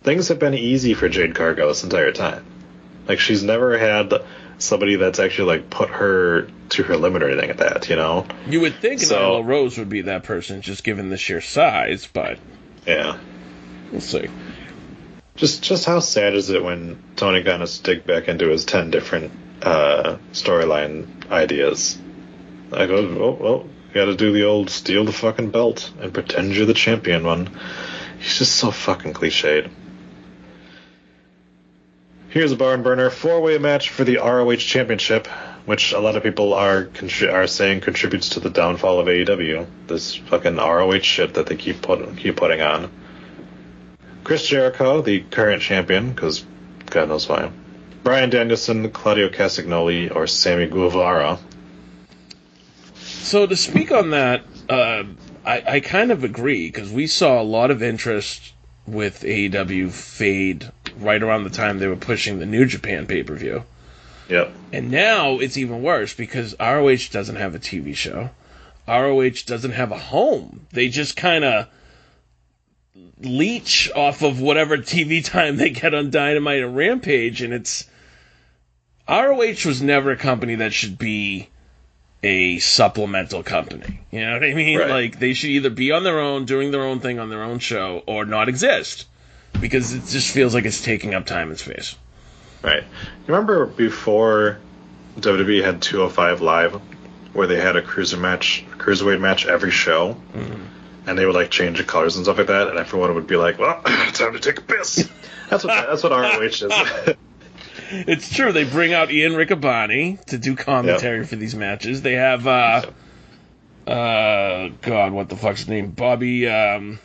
Things 0.04 0.30
have 0.30 0.40
been 0.40 0.54
easy 0.54 0.94
for 0.94 1.10
Jade 1.10 1.36
Cargill 1.36 1.68
this 1.68 1.84
entire 1.84 2.12
time. 2.12 2.46
Like 3.08 3.20
she's 3.20 3.44
never 3.44 3.78
had 3.78 4.14
somebody 4.58 4.96
that's 4.96 5.20
actually 5.20 5.58
like 5.58 5.70
put 5.70 5.90
her 5.90 6.48
to 6.70 6.84
her 6.84 6.98
limit 6.98 7.24
or 7.24 7.30
anything 7.30 7.50
like 7.50 7.58
that. 7.58 7.90
You 7.90 7.96
know? 7.96 8.26
You 8.48 8.62
would 8.62 8.76
think 8.76 9.00
So- 9.02 9.16
Nyla 9.42 9.46
Rose 9.46 9.78
would 9.78 9.90
be 9.90 10.02
that 10.04 10.24
person, 10.24 10.62
just 10.62 10.84
given 10.84 11.10
the 11.10 11.18
sheer 11.18 11.42
size, 11.42 12.08
but 12.12 12.40
Yeah. 12.86 13.18
we'll 13.92 14.02
see. 14.02 14.28
Just 15.36 15.64
just 15.64 15.86
how 15.86 16.00
sad 16.00 16.36
is 16.36 16.50
it 16.50 16.64
when 16.64 17.02
Tony 17.16 17.42
has 17.44 17.80
to 17.80 17.84
dig 17.96 18.06
back 18.06 18.28
into 18.28 18.50
his 18.50 18.66
ten 18.66 18.92
different 18.92 19.32
uh, 19.62 20.18
storyline 20.34 21.30
ideas? 21.32 21.98
I 22.72 22.86
go, 22.86 22.98
oh 22.98 23.38
well, 23.40 23.66
you 23.92 23.96
got 23.96 24.06
to 24.06 24.16
do 24.16 24.32
the 24.32 24.46
old 24.46 24.70
steal 24.70 25.04
the 25.04 25.12
fucking 25.12 25.52
belt 25.52 25.92
and 26.00 26.14
pretend 26.14 26.56
you're 26.56 26.66
the 26.66 26.74
champion 26.74 27.26
one. 27.26 27.50
He's 28.20 28.38
just 28.38 28.56
so 28.56 28.72
fucking 28.72 29.14
cliched. 29.14 29.70
Here's 32.30 32.54
a 32.54 32.56
barn 32.56 32.84
burner 32.84 33.10
four 33.10 33.42
way 33.42 33.58
match 33.58 33.90
for 33.90 34.06
the 34.06 34.16
ROH 34.16 34.56
Championship, 34.56 35.28
which 35.66 35.92
a 35.92 36.00
lot 36.00 36.16
of 36.16 36.24
people 36.24 36.54
are 36.54 36.86
contri- 36.86 37.34
are 37.34 37.48
saying 37.48 37.82
contributes 37.82 38.30
to 38.30 38.40
the 38.40 38.50
downfall 38.50 39.02
of 39.02 39.08
AEW. 39.08 39.68
This 39.88 40.16
fucking 40.16 40.56
ROH 40.56 41.00
shit 41.00 41.34
that 41.34 41.48
they 41.48 41.58
keep 41.58 41.82
put- 41.82 42.16
keep 42.16 42.38
putting 42.38 42.62
on. 42.62 42.90
Chris 44.24 44.48
Jericho, 44.48 45.02
the 45.02 45.20
current 45.20 45.62
champion, 45.62 46.12
because 46.14 46.46
God 46.86 47.10
knows 47.10 47.28
why. 47.28 47.52
Bryan 48.04 48.30
Danielson, 48.30 48.90
Claudio 48.92 49.28
Castagnoli, 49.28 50.16
or 50.16 50.26
Sammy 50.26 50.68
Guevara. 50.68 51.38
So 53.22 53.46
to 53.46 53.56
speak 53.56 53.92
on 53.92 54.10
that, 54.10 54.44
uh, 54.68 55.04
I, 55.46 55.64
I 55.68 55.80
kind 55.80 56.12
of 56.12 56.24
agree 56.24 56.68
because 56.68 56.92
we 56.92 57.08
saw 57.08 57.42
a 57.42 57.44
lot 57.44 57.72
of 57.72 57.84
interest 57.84 58.54
with 58.88 59.22
AEW 59.22 59.92
fade 59.92 60.72
right 60.98 61.22
around 61.22 61.44
the 61.44 61.50
time 61.50 61.80
they 61.80 61.88
were 61.88 61.96
pushing 61.96 62.40
the 62.40 62.46
New 62.46 62.66
Japan 62.66 63.06
pay 63.06 63.24
per 63.24 63.36
view. 63.36 63.64
Yep. 64.28 64.52
And 64.74 64.92
now 64.92 65.40
it's 65.40 65.58
even 65.58 65.84
worse 65.84 66.14
because 66.14 66.56
ROH 66.60 67.10
doesn't 67.12 67.36
have 67.36 67.54
a 67.54 67.60
TV 67.60 67.96
show. 67.96 68.32
ROH 68.88 69.46
doesn't 69.46 69.72
have 69.72 69.92
a 69.92 69.98
home. 69.98 70.68
They 70.72 70.90
just 70.90 71.16
kind 71.16 71.44
of 71.44 71.68
leech 73.20 73.92
off 73.96 74.24
of 74.24 74.42
whatever 74.42 74.78
TV 74.78 75.24
time 75.26 75.58
they 75.58 75.70
get 75.70 75.94
on 75.94 76.10
Dynamite 76.10 76.64
and 76.64 76.76
Rampage, 76.76 77.42
and 77.42 77.54
it's 77.54 77.86
ROH 79.08 79.66
was 79.66 79.82
never 79.82 80.12
a 80.12 80.18
company 80.18 80.56
that 80.56 80.74
should 80.74 80.98
be 80.98 81.50
a 82.24 82.60
supplemental 82.60 83.44
company. 83.44 84.00
You 84.12 84.22
know 84.22 84.34
what 84.34 84.44
I 84.44 84.54
mean? 84.54 84.78
Right. 84.78 84.90
Like 84.90 85.20
they 85.20 85.34
should 85.34 85.50
either 85.50 85.70
be 85.70 85.92
on 85.92 86.04
their 86.04 86.20
own, 86.20 86.46
doing 86.46 86.72
their 86.72 86.84
own 86.84 87.00
thing 87.00 87.20
on 87.20 87.30
their 87.30 87.44
own 87.44 87.60
show, 87.60 88.04
or 88.06 88.26
not 88.26 88.48
exist 88.50 89.08
because 89.60 89.94
it 89.94 90.06
just 90.08 90.32
feels 90.34 90.54
like 90.54 90.66
it's 90.66 90.82
taking 90.82 91.14
up 91.14 91.26
time 91.26 91.50
and 91.50 91.58
space. 91.60 91.96
Right. 92.62 92.84
You 92.84 93.34
remember 93.34 93.66
before 93.66 94.60
WWE 95.20 95.64
had 95.64 95.82
205 95.82 96.42
Live, 96.42 96.74
where 97.34 97.48
they 97.48 97.60
had 97.60 97.76
a 97.76 97.82
cruiser 97.82 98.18
match, 98.18 98.64
cruiserweight 98.78 99.20
match 99.20 99.46
every 99.46 99.72
show? 99.72 100.16
Mm-hmm. 100.34 100.64
and 101.08 101.18
they 101.18 101.26
would 101.26 101.34
like 101.36 101.50
change 101.50 101.80
the 101.80 101.84
colors 101.84 102.16
and 102.16 102.26
stuff 102.26 102.38
like 102.38 102.48
that, 102.48 102.68
and 102.68 102.78
everyone 102.78 103.16
would 103.16 103.26
be 103.28 103.36
like, 103.36 103.58
"Well, 103.58 103.82
time 104.14 104.34
to 104.34 104.40
take 104.40 104.60
a 104.60 104.62
piss." 104.62 105.10
That's 105.50 105.66
what 105.66 105.86
that's 105.86 106.02
what 106.02 106.14
ROH 106.14 106.40
is. 106.44 106.62
it's 107.92 108.34
true. 108.34 108.52
They 108.52 108.64
bring 108.64 108.94
out 108.94 109.12
Ian 109.12 109.34
Riccaboni 109.34 110.24
to 110.26 110.38
do 110.38 110.56
commentary 110.56 111.26
for 111.26 111.36
these 111.36 111.56
matches. 111.56 112.02
They 112.02 112.14
have, 112.14 112.46
uh, 112.48 112.86
uh, 113.88 114.70
God, 114.82 115.12
what 115.12 115.30
the 115.30 115.36
fuck's 115.36 115.62
his 115.62 115.70
name? 115.70 115.92
Bobby, 115.92 116.48
um, 116.48 117.00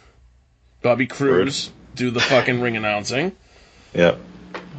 Bobby 0.82 1.06
Cruise 1.06 1.70
do 1.94 2.10
the 2.10 2.20
fucking 2.20 2.60
ring 2.60 2.76
announcing. 2.76 3.32
Yep. 3.94 4.18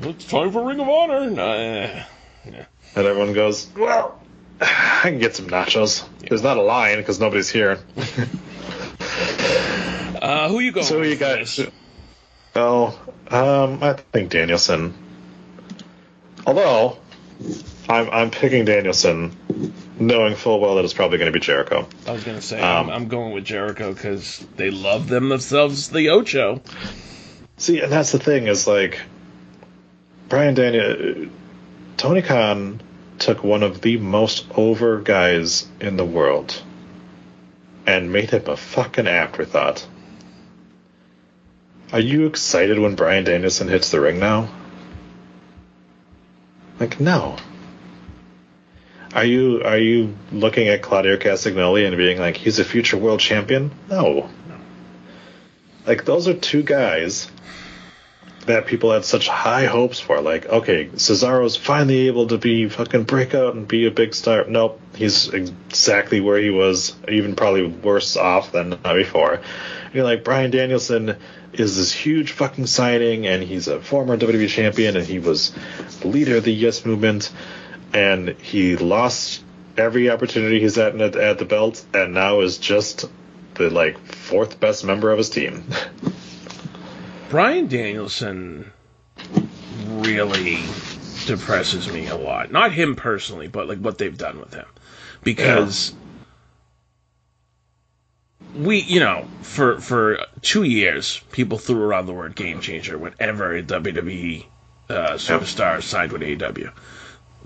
It's 0.03 0.25
time 0.25 0.51
for 0.51 0.63
Ring 0.63 0.79
of 0.79 0.87
Honor. 0.87 1.27
No, 1.31 1.53
yeah. 1.55 2.05
And 2.95 3.07
everyone 3.07 3.33
goes, 3.33 3.67
"Well, 3.75 4.21
I 4.61 4.99
can 5.03 5.17
get 5.17 5.35
some 5.35 5.47
nachos." 5.47 6.07
There's 6.19 6.43
not 6.43 6.57
a 6.57 6.61
line 6.61 6.97
because 6.97 7.19
nobody's 7.19 7.49
here. 7.49 7.79
Uh, 10.19 10.49
who 10.49 10.59
you 10.59 10.71
going? 10.71 10.85
So 10.85 11.01
you 11.01 11.15
guys. 11.15 11.59
Oh, 12.55 12.99
um, 13.29 13.83
I 13.83 13.93
think 13.93 14.31
Danielson. 14.31 14.93
Although, 16.47 16.97
I'm 17.89 18.09
I'm 18.09 18.31
picking 18.31 18.63
Danielson, 18.63 19.35
knowing 19.99 20.33
full 20.33 20.61
well 20.61 20.75
that 20.75 20.85
it's 20.85 20.93
probably 20.93 21.17
going 21.17 21.31
to 21.31 21.37
be 21.37 21.43
Jericho. 21.43 21.85
I 22.07 22.13
was 22.13 22.23
gonna 22.23 22.41
say 22.41 22.61
Um, 22.61 22.89
I'm, 22.89 22.95
I'm 22.95 23.07
going 23.09 23.33
with 23.33 23.43
Jericho 23.43 23.93
because 23.93 24.39
they 24.55 24.71
love 24.71 25.09
them 25.09 25.27
themselves 25.27 25.89
the 25.89 26.09
Ocho. 26.09 26.61
See, 27.57 27.81
and 27.81 27.91
that's 27.91 28.13
the 28.13 28.19
thing 28.19 28.47
is 28.47 28.65
like, 28.65 29.01
Brian 30.29 30.55
Daniel, 30.55 31.27
Tony 31.97 32.21
Khan 32.21 32.79
took 33.19 33.43
one 33.43 33.63
of 33.63 33.81
the 33.81 33.97
most 33.97 34.45
over 34.55 35.01
guys 35.01 35.67
in 35.81 35.97
the 35.97 36.05
world, 36.05 36.61
and 37.85 38.13
made 38.13 38.29
him 38.29 38.43
a 38.47 38.55
fucking 38.55 39.07
afterthought. 39.07 39.85
Are 41.91 41.99
you 41.99 42.25
excited 42.25 42.79
when 42.79 42.95
Bryan 42.95 43.25
Danielson 43.25 43.67
hits 43.67 43.91
the 43.91 43.99
ring 43.99 44.19
now? 44.19 44.49
Like 46.79 46.99
no. 46.99 47.37
Are 49.13 49.25
you 49.25 49.63
are 49.63 49.77
you 49.77 50.15
looking 50.31 50.67
at 50.67 50.81
Claudio 50.81 51.17
Castagnoli 51.17 51.87
and 51.87 51.97
being 51.97 52.19
like 52.19 52.37
he's 52.37 52.59
a 52.59 52.65
future 52.65 52.97
world 52.97 53.19
champion? 53.19 53.71
No. 53.89 54.29
Like 55.85 56.05
those 56.05 56.27
are 56.27 56.33
two 56.33 56.63
guys 56.63 57.31
that 58.47 58.65
people 58.65 58.91
had 58.91 59.05
such 59.05 59.27
high 59.27 59.65
hopes 59.65 59.99
for. 59.99 60.21
Like, 60.21 60.45
okay, 60.47 60.87
Cesaro's 60.87 61.55
finally 61.55 62.07
able 62.07 62.27
to 62.27 62.37
be 62.37 62.67
fucking 62.67 63.03
break 63.03 63.35
out 63.35 63.55
and 63.55 63.67
be 63.67 63.85
a 63.85 63.91
big 63.91 64.13
star. 64.15 64.45
Nope, 64.47 64.81
he's 64.95 65.29
exactly 65.29 66.19
where 66.21 66.39
he 66.39 66.49
was, 66.49 66.95
even 67.07 67.35
probably 67.35 67.65
worse 67.67 68.17
off 68.17 68.51
than 68.51 68.77
before. 68.83 69.41
You're 69.93 70.03
like 70.03 70.23
Bryan 70.23 70.51
Danielson 70.51 71.17
is 71.59 71.77
this 71.77 71.91
huge 71.91 72.31
fucking 72.31 72.67
signing, 72.67 73.27
and 73.27 73.43
he's 73.43 73.67
a 73.67 73.81
former 73.81 74.17
WWE 74.17 74.49
champion, 74.49 74.95
and 74.95 75.05
he 75.05 75.19
was 75.19 75.53
the 76.01 76.07
leader 76.07 76.37
of 76.37 76.43
the 76.43 76.53
Yes 76.53 76.85
movement, 76.85 77.31
and 77.93 78.29
he 78.29 78.75
lost 78.77 79.43
every 79.77 80.09
opportunity 80.09 80.59
he's 80.59 80.77
at 80.77 80.99
at, 80.99 81.15
at 81.15 81.39
the 81.39 81.45
belt, 81.45 81.83
and 81.93 82.13
now 82.13 82.41
is 82.41 82.57
just 82.57 83.05
the 83.55 83.69
like 83.69 83.97
fourth 83.99 84.59
best 84.59 84.83
member 84.85 85.11
of 85.11 85.17
his 85.17 85.29
team. 85.29 85.63
Bryan 87.29 87.67
Danielson 87.67 88.71
really 89.85 90.59
depresses 91.25 91.91
me 91.91 92.07
a 92.07 92.15
lot. 92.15 92.51
Not 92.51 92.71
him 92.71 92.95
personally, 92.95 93.47
but 93.47 93.67
like 93.67 93.79
what 93.79 93.97
they've 93.97 94.17
done 94.17 94.39
with 94.39 94.53
him. 94.53 94.65
Because 95.23 95.93
we, 98.55 98.79
you 98.79 98.99
know, 98.99 99.27
for 99.41 99.79
for 99.79 100.19
two 100.41 100.63
years, 100.63 101.21
people 101.31 101.57
threw 101.57 101.81
around 101.81 102.05
the 102.05 102.13
word 102.13 102.35
game 102.35 102.59
changer 102.61 102.97
whenever 102.97 103.55
a 103.55 103.63
WWE 103.63 104.45
uh, 104.89 104.93
superstar 105.13 105.81
signed 105.81 106.11
with 106.11 106.21
AEW. 106.21 106.71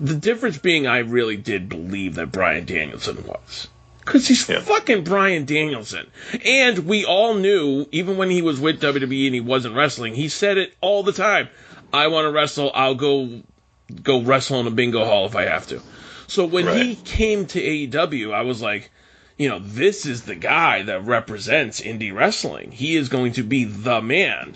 The 0.00 0.14
difference 0.14 0.58
being, 0.58 0.86
I 0.86 0.98
really 0.98 1.36
did 1.36 1.68
believe 1.68 2.16
that 2.16 2.32
Bryan 2.32 2.64
Danielson 2.64 3.24
was. 3.26 3.68
Because 4.04 4.26
he's 4.26 4.44
fucking 4.44 5.04
Bryan 5.04 5.44
Danielson. 5.44 6.10
And 6.44 6.80
we 6.80 7.04
all 7.04 7.34
knew, 7.34 7.86
even 7.92 8.16
when 8.16 8.30
he 8.30 8.42
was 8.42 8.58
with 8.58 8.80
WWE 8.80 9.26
and 9.26 9.34
he 9.34 9.40
wasn't 9.40 9.76
wrestling, 9.76 10.16
he 10.16 10.28
said 10.28 10.58
it 10.58 10.74
all 10.80 11.04
the 11.04 11.12
time. 11.12 11.48
I 11.92 12.08
want 12.08 12.24
to 12.24 12.32
wrestle, 12.32 12.72
I'll 12.74 12.96
go 12.96 13.42
go 14.02 14.22
wrestle 14.22 14.58
in 14.60 14.66
a 14.66 14.70
bingo 14.70 15.04
hall 15.04 15.26
if 15.26 15.36
I 15.36 15.44
have 15.44 15.66
to. 15.68 15.80
So 16.26 16.46
when 16.46 16.66
he 16.66 16.96
came 16.96 17.46
to 17.46 17.60
AEW, 17.60 18.32
I 18.32 18.42
was 18.42 18.62
like, 18.62 18.90
you 19.42 19.48
know, 19.48 19.58
this 19.58 20.06
is 20.06 20.22
the 20.22 20.36
guy 20.36 20.82
that 20.82 21.04
represents 21.04 21.80
indie 21.80 22.14
wrestling. 22.14 22.70
He 22.70 22.96
is 22.96 23.08
going 23.08 23.32
to 23.32 23.42
be 23.42 23.64
the 23.64 24.00
man. 24.00 24.54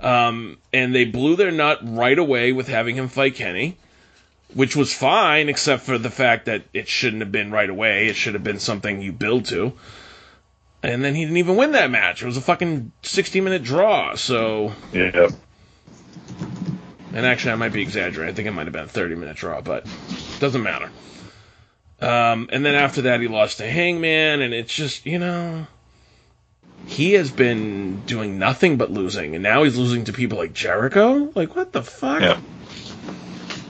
Um, 0.00 0.58
and 0.72 0.94
they 0.94 1.04
blew 1.04 1.34
their 1.34 1.50
nut 1.50 1.80
right 1.82 2.16
away 2.16 2.52
with 2.52 2.68
having 2.68 2.94
him 2.94 3.08
fight 3.08 3.34
Kenny, 3.34 3.76
which 4.54 4.76
was 4.76 4.94
fine, 4.94 5.48
except 5.48 5.82
for 5.82 5.98
the 5.98 6.08
fact 6.08 6.46
that 6.46 6.62
it 6.72 6.86
shouldn't 6.86 7.22
have 7.22 7.32
been 7.32 7.50
right 7.50 7.68
away. 7.68 8.06
It 8.06 8.14
should 8.14 8.34
have 8.34 8.44
been 8.44 8.60
something 8.60 9.02
you 9.02 9.10
build 9.10 9.46
to. 9.46 9.72
And 10.84 11.04
then 11.04 11.16
he 11.16 11.22
didn't 11.22 11.38
even 11.38 11.56
win 11.56 11.72
that 11.72 11.90
match. 11.90 12.22
It 12.22 12.26
was 12.26 12.36
a 12.36 12.40
fucking 12.42 12.92
60 13.02 13.40
minute 13.40 13.64
draw. 13.64 14.14
So, 14.14 14.72
yeah. 14.92 15.30
and 17.12 17.26
actually, 17.26 17.52
I 17.52 17.56
might 17.56 17.72
be 17.72 17.82
exaggerating. 17.82 18.32
I 18.32 18.36
think 18.36 18.46
it 18.46 18.52
might 18.52 18.66
have 18.66 18.72
been 18.72 18.84
a 18.84 18.88
30 18.88 19.16
minute 19.16 19.36
draw, 19.36 19.60
but 19.60 19.84
doesn't 20.38 20.62
matter. 20.62 20.90
Um, 22.02 22.48
and 22.50 22.66
then 22.66 22.74
after 22.74 23.02
that, 23.02 23.20
he 23.20 23.28
lost 23.28 23.58
to 23.58 23.66
Hangman, 23.66 24.42
and 24.42 24.52
it's 24.52 24.74
just, 24.74 25.06
you 25.06 25.20
know, 25.20 25.68
he 26.86 27.12
has 27.12 27.30
been 27.30 28.00
doing 28.06 28.40
nothing 28.40 28.76
but 28.76 28.90
losing, 28.90 29.34
and 29.34 29.42
now 29.42 29.62
he's 29.62 29.78
losing 29.78 30.04
to 30.04 30.12
people 30.12 30.36
like 30.38 30.52
Jericho. 30.52 31.30
Like, 31.34 31.54
what 31.54 31.72
the 31.72 31.82
fuck? 31.82 32.20
Yeah. 32.20 32.40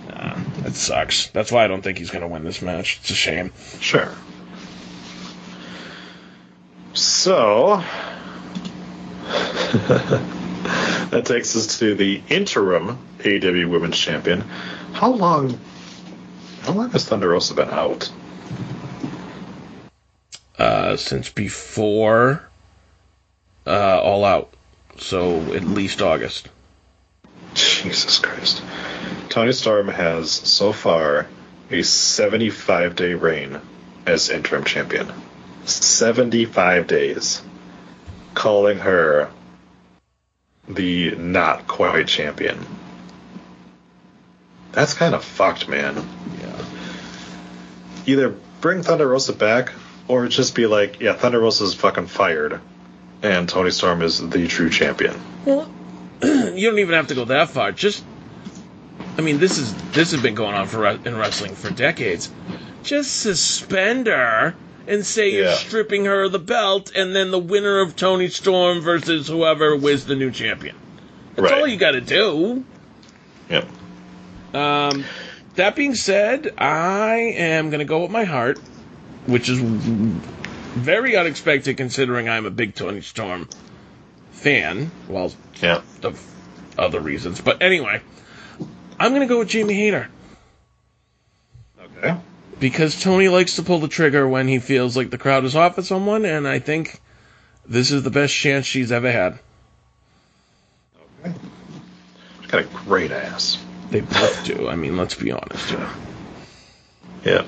Nah, 0.09 0.39
that 0.63 0.75
sucks. 0.75 1.27
That's 1.29 1.53
why 1.53 1.65
I 1.65 1.69
don't 1.69 1.83
think 1.83 1.99
he's 1.99 2.11
going 2.11 2.23
to 2.23 2.29
win 2.29 2.43
this 2.43 2.63
match. 2.63 3.01
It's 3.01 3.11
a 3.11 3.15
shame. 3.15 3.53
Sure. 3.81 4.09
So 6.95 7.77
that 11.11 11.23
takes 11.25 11.55
us 11.55 11.79
to 11.81 11.95
the 11.95 12.23
interim 12.31 12.99
AEW 13.19 13.69
Women's 13.69 13.99
Champion. 13.99 14.41
How 14.93 15.13
long? 15.13 15.59
How 16.63 16.73
long 16.73 16.91
has 16.91 17.07
Thunder 17.07 17.29
Rosa 17.29 17.55
been 17.55 17.71
out? 17.71 18.11
Uh, 20.63 20.97
since 20.97 21.29
before 21.29 22.41
uh, 23.67 24.01
All 24.01 24.25
Out, 24.25 24.55
so 24.97 25.41
at 25.55 25.65
least 25.65 26.01
August. 26.01 26.51
Jesus 27.53 28.21
Christ. 28.21 28.63
Toni 29.29 29.51
Storm 29.51 29.89
has 29.89 30.31
so 30.31 30.73
far 30.73 31.27
a 31.69 31.83
75 31.83 32.95
day 32.95 33.15
reign 33.15 33.61
as 34.07 34.31
interim 34.31 34.63
champion. 34.63 35.13
75 35.65 36.87
days. 36.87 37.43
Calling 38.35 38.79
her 38.79 39.33
the 40.69 41.17
not 41.17 41.67
quite 41.67 42.07
champion. 42.07 42.65
That's 44.71 44.95
kind 44.95 45.17
of 45.17 45.25
fucked, 45.25 45.69
man. 45.69 45.97
Yeah. 46.41 46.65
Either 48.07 48.37
bring 48.61 48.85
Thunder 48.85 49.09
Rosa 49.09 49.33
back 49.33 49.73
or 50.09 50.27
just 50.29 50.55
be 50.55 50.67
like, 50.67 51.01
yeah, 51.01 51.15
Thunder 51.15 51.41
Rosa's 51.41 51.75
fucking 51.75 52.07
fired 52.07 52.61
and 53.23 53.49
Toni 53.49 53.71
Storm 53.71 54.03
is 54.03 54.19
the 54.19 54.49
true 54.49 54.69
champion. 54.69 55.15
Well, 55.45 55.69
you 56.23 56.69
don't 56.69 56.79
even 56.79 56.95
have 56.95 57.09
to 57.09 57.15
go 57.15 57.25
that 57.27 57.51
far. 57.51 57.73
Just, 57.73 58.05
I 59.17 59.23
mean, 59.23 59.39
this 59.39 59.59
is 59.59 59.75
this 59.93 60.11
has 60.11 60.23
been 60.23 60.35
going 60.35 60.55
on 60.55 60.67
for 60.67 60.87
in 60.87 61.17
wrestling 61.17 61.55
for 61.55 61.71
decades. 61.71 62.31
Just 62.83 63.21
suspend 63.21 64.09
her 64.09 64.55
and 64.89 65.07
say 65.07 65.31
you're 65.31 65.53
stripping 65.53 66.05
her 66.07 66.25
of 66.25 66.33
the 66.33 66.39
belt, 66.41 66.93
and 66.97 67.15
then 67.15 67.31
the 67.31 67.39
winner 67.39 67.81
of 67.81 67.95
Toni 67.95 68.29
Storm 68.29 68.81
versus 68.81 69.29
whoever 69.29 69.77
was 69.77 70.07
the 70.07 70.17
new 70.17 70.31
champion. 70.31 70.75
That's 71.37 71.51
Right. 71.51 71.61
all 71.61 71.67
you 71.67 71.77
got 71.77 71.93
to 71.93 72.01
do. 72.01 72.65
Yep. 73.49 73.69
Um, 74.55 75.05
that 75.55 75.77
being 75.77 75.95
said, 75.95 76.53
I 76.59 77.35
am 77.37 77.71
going 77.71 77.79
to 77.79 77.85
go 77.85 78.01
with 78.03 78.11
my 78.11 78.25
heart, 78.25 78.61
which 79.27 79.49
is 79.49 79.59
very 79.61 81.17
unexpected 81.17 81.77
considering 81.77 82.29
I'm 82.29 82.47
a 82.47 82.51
big 82.51 82.75
Toni 82.75 83.01
Storm 83.01 83.49
fan. 84.31 84.91
Well, 85.09 85.33
yeah, 85.61 85.83
of 86.03 86.21
other 86.79 87.01
reasons, 87.01 87.41
but 87.41 87.63
anyway, 87.63 88.01
I'm 88.99 89.11
going 89.11 89.21
to 89.21 89.27
go 89.27 89.39
with 89.39 89.49
Jamie 89.49 89.75
Hayter. 89.75 90.09
Okay. 91.99 92.17
Because 92.59 93.01
Tony 93.01 93.29
likes 93.29 93.57
to 93.57 93.63
pull 93.63 93.79
the 93.79 93.89
trigger 93.89 94.29
when 94.29 94.49
he 94.49 94.59
feels 94.59 94.97
like 94.97 95.11
the 95.11 95.19
crowd 95.19 95.45
is 95.45 95.57
off 95.57 95.79
at 95.79 95.85
someone, 95.85 96.25
and 96.25 96.47
I 96.47 96.59
think 96.59 97.01
this 97.67 97.91
is 97.91 98.03
the 98.03 98.11
best 98.11 98.35
chance 98.35 98.67
she's 98.67 98.93
ever 98.93 99.11
had. 99.11 99.39
Okay. 101.25 101.35
She's 102.41 102.51
got 102.51 102.61
a 102.63 102.65
great 102.65 103.11
ass. 103.11 103.59
They 103.91 104.01
both 104.01 104.45
do. 104.45 104.69
I 104.69 104.77
mean, 104.77 104.97
let's 104.97 105.15
be 105.15 105.33
honest. 105.33 105.71
Yeah. 105.71 105.95
Yeah. 107.25 107.45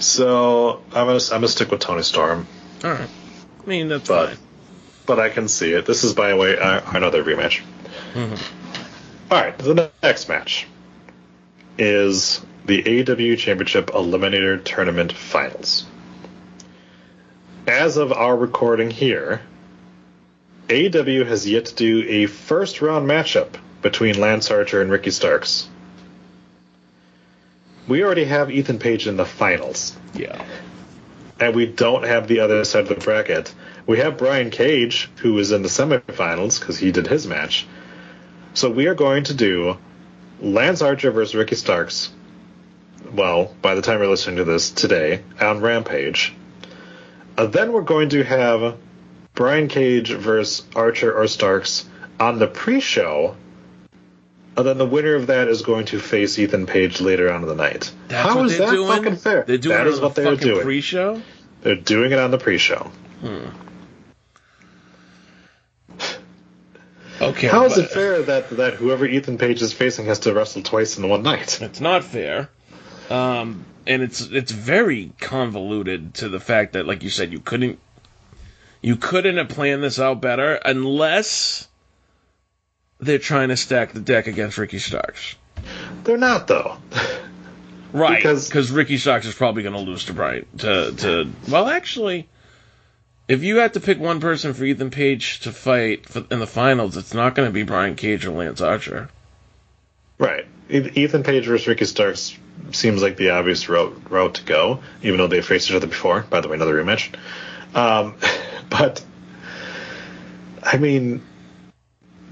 So 0.00 0.82
I'm 0.88 1.06
gonna 1.06 1.18
I'm 1.32 1.38
gonna 1.38 1.48
stick 1.48 1.70
with 1.70 1.80
Toni 1.80 2.02
Storm. 2.02 2.46
All 2.82 2.90
right. 2.90 3.08
I 3.62 3.66
mean, 3.68 3.88
that's 3.88 4.08
but 4.08 4.30
fine. 4.30 4.38
but 5.06 5.18
I 5.20 5.30
can 5.30 5.48
see 5.48 5.72
it. 5.72 5.86
This 5.86 6.04
is 6.04 6.14
by 6.14 6.30
the 6.30 6.36
way 6.36 6.58
uh, 6.58 6.80
another 6.94 7.24
rematch. 7.24 7.62
Mm-hmm. 8.14 9.32
All 9.32 9.40
right, 9.40 9.56
the 9.56 9.90
next 10.02 10.28
match 10.28 10.66
is 11.78 12.44
the 12.66 12.82
AEW 12.82 13.38
Championship 13.38 13.86
Eliminator 13.88 14.62
Tournament 14.62 15.12
Finals. 15.12 15.86
As 17.66 17.96
of 17.96 18.12
our 18.12 18.36
recording 18.36 18.90
here, 18.90 19.40
AEW 20.68 21.26
has 21.26 21.48
yet 21.48 21.66
to 21.66 21.74
do 21.74 22.04
a 22.08 22.26
first 22.26 22.82
round 22.82 23.08
matchup 23.08 23.54
between 23.82 24.20
Lance 24.20 24.50
Archer 24.50 24.80
and 24.82 24.90
Ricky 24.90 25.10
Starks. 25.10 25.68
We 27.86 28.02
already 28.02 28.24
have 28.24 28.50
Ethan 28.50 28.78
Page 28.78 29.06
in 29.06 29.16
the 29.16 29.24
finals. 29.24 29.96
Yeah. 30.14 30.44
And 31.40 31.54
we 31.54 31.66
don't 31.66 32.04
have 32.04 32.28
the 32.28 32.40
other 32.40 32.64
side 32.64 32.82
of 32.82 32.88
the 32.88 32.94
bracket. 32.94 33.54
We 33.86 33.98
have 33.98 34.16
Brian 34.16 34.50
Cage, 34.50 35.10
who 35.16 35.38
is 35.38 35.52
in 35.52 35.62
the 35.62 35.68
semifinals 35.68 36.58
because 36.58 36.78
he 36.78 36.92
did 36.92 37.06
his 37.06 37.26
match. 37.26 37.66
So 38.54 38.70
we 38.70 38.86
are 38.86 38.94
going 38.94 39.24
to 39.24 39.34
do 39.34 39.76
Lance 40.40 40.80
Archer 40.80 41.10
versus 41.10 41.34
Ricky 41.34 41.56
Starks. 41.56 42.10
Well, 43.12 43.54
by 43.60 43.74
the 43.74 43.82
time 43.82 43.98
you're 43.98 44.08
listening 44.08 44.36
to 44.36 44.44
this 44.44 44.70
today, 44.70 45.22
on 45.40 45.60
Rampage. 45.60 46.34
Uh, 47.36 47.46
then 47.46 47.72
we're 47.72 47.82
going 47.82 48.10
to 48.10 48.22
have 48.22 48.76
Brian 49.34 49.68
Cage 49.68 50.12
versus 50.12 50.66
Archer 50.74 51.12
or 51.12 51.26
Starks 51.26 51.84
on 52.20 52.38
the 52.38 52.46
pre-show. 52.46 53.36
And 54.56 54.66
then 54.66 54.78
the 54.78 54.86
winner 54.86 55.14
of 55.16 55.26
that 55.28 55.48
is 55.48 55.62
going 55.62 55.86
to 55.86 55.98
face 55.98 56.38
Ethan 56.38 56.66
Page 56.66 57.00
later 57.00 57.32
on 57.32 57.42
in 57.42 57.48
the 57.48 57.54
night. 57.56 57.92
That's 58.08 58.28
How 58.28 58.36
what 58.36 58.46
is 58.46 58.58
that 58.58 58.70
doing? 58.70 58.86
fucking 58.88 59.16
fair? 59.16 59.42
They're 59.42 59.58
doing 59.58 59.76
that 59.76 59.86
it 59.86 59.90
is 59.90 59.98
on 59.98 60.04
what 60.04 60.14
the 60.14 60.22
they 60.22 60.28
are 60.28 60.34
fucking 60.36 60.48
doing. 60.48 60.62
pre-show. 60.62 61.22
They're 61.62 61.74
doing 61.74 62.12
it 62.12 62.18
on 62.18 62.30
the 62.30 62.38
pre-show. 62.38 62.90
Hmm. 63.20 63.46
Okay. 67.20 67.46
How 67.46 67.64
is 67.64 67.78
it 67.78 67.90
fair 67.90 68.22
that 68.22 68.50
that 68.50 68.74
whoever 68.74 69.06
Ethan 69.06 69.38
Page 69.38 69.62
is 69.62 69.72
facing 69.72 70.06
has 70.06 70.20
to 70.20 70.34
wrestle 70.34 70.62
twice 70.62 70.98
in 70.98 71.08
one 71.08 71.22
night? 71.22 71.60
It's 71.62 71.80
not 71.80 72.04
fair. 72.04 72.50
Um, 73.08 73.64
and 73.86 74.02
it's 74.02 74.20
it's 74.20 74.50
very 74.52 75.12
convoluted 75.20 76.14
to 76.14 76.28
the 76.28 76.40
fact 76.40 76.72
that, 76.72 76.86
like 76.86 77.02
you 77.02 77.10
said, 77.10 77.32
you 77.32 77.38
couldn't 77.38 77.78
you 78.82 78.96
couldn't 78.96 79.36
have 79.36 79.48
planned 79.48 79.82
this 79.82 79.98
out 80.00 80.20
better 80.20 80.54
unless 80.64 81.68
they're 83.00 83.18
trying 83.18 83.48
to 83.48 83.56
stack 83.56 83.92
the 83.92 84.00
deck 84.00 84.26
against 84.26 84.58
Ricky 84.58 84.78
Starks. 84.78 85.36
They're 86.04 86.16
not 86.16 86.46
though. 86.46 86.76
Right, 87.92 88.16
Because- 88.16 88.48
because 88.48 88.70
Ricky 88.72 88.98
Starks 88.98 89.26
is 89.26 89.34
probably 89.34 89.62
going 89.62 89.74
to 89.74 89.80
lose 89.80 90.06
to 90.06 90.12
Brian. 90.12 90.46
To 90.58 90.92
to 90.92 91.30
well, 91.48 91.68
actually, 91.68 92.28
if 93.28 93.42
you 93.42 93.58
had 93.58 93.74
to 93.74 93.80
pick 93.80 93.98
one 94.00 94.20
person 94.20 94.52
for 94.52 94.64
Ethan 94.64 94.90
Page 94.90 95.40
to 95.40 95.52
fight 95.52 96.08
for, 96.08 96.24
in 96.30 96.40
the 96.40 96.46
finals, 96.46 96.96
it's 96.96 97.14
not 97.14 97.34
going 97.34 97.48
to 97.48 97.52
be 97.52 97.62
Brian 97.62 97.94
Cage 97.94 98.26
or 98.26 98.32
Lance 98.32 98.60
Archer. 98.60 99.08
Right. 100.18 100.44
Ethan 100.68 101.22
Page 101.22 101.46
versus 101.46 101.66
Ricky 101.68 101.84
Starks 101.84 102.36
seems 102.72 103.02
like 103.02 103.16
the 103.16 103.30
obvious 103.30 103.68
route 103.68 103.96
route 104.10 104.34
to 104.34 104.42
go, 104.44 104.80
even 105.02 105.18
though 105.18 105.26
they've 105.26 105.44
faced 105.44 105.70
each 105.70 105.76
other 105.76 105.86
before. 105.86 106.22
By 106.28 106.40
the 106.40 106.48
way, 106.48 106.56
another 106.56 106.82
rematch. 106.82 107.14
Um, 107.74 108.16
but 108.70 109.04
I 110.62 110.78
mean, 110.78 111.22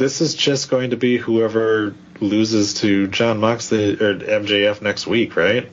this 0.03 0.21
is 0.21 0.35
just 0.35 0.69
going 0.69 0.91
to 0.91 0.97
be 0.97 1.17
whoever 1.17 1.95
loses 2.21 2.75
to 2.75 3.07
Jon 3.07 3.39
Moxley 3.39 3.93
or 3.95 4.19
MJF 4.19 4.83
next 4.83 5.07
week, 5.07 5.37
right? 5.37 5.71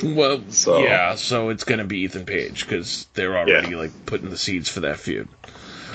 Well, 0.00 0.44
So- 0.50 0.84
yeah, 0.84 1.16
so 1.16 1.48
it's 1.48 1.64
going 1.64 1.80
to 1.80 1.84
be 1.84 2.02
Ethan 2.02 2.24
Page 2.24 2.64
because 2.64 3.08
they're 3.14 3.36
already 3.36 3.74
like 3.74 4.06
putting 4.06 4.30
the 4.30 4.38
seeds 4.38 4.68
for 4.68 4.80
that 4.80 5.00
feud. 5.00 5.26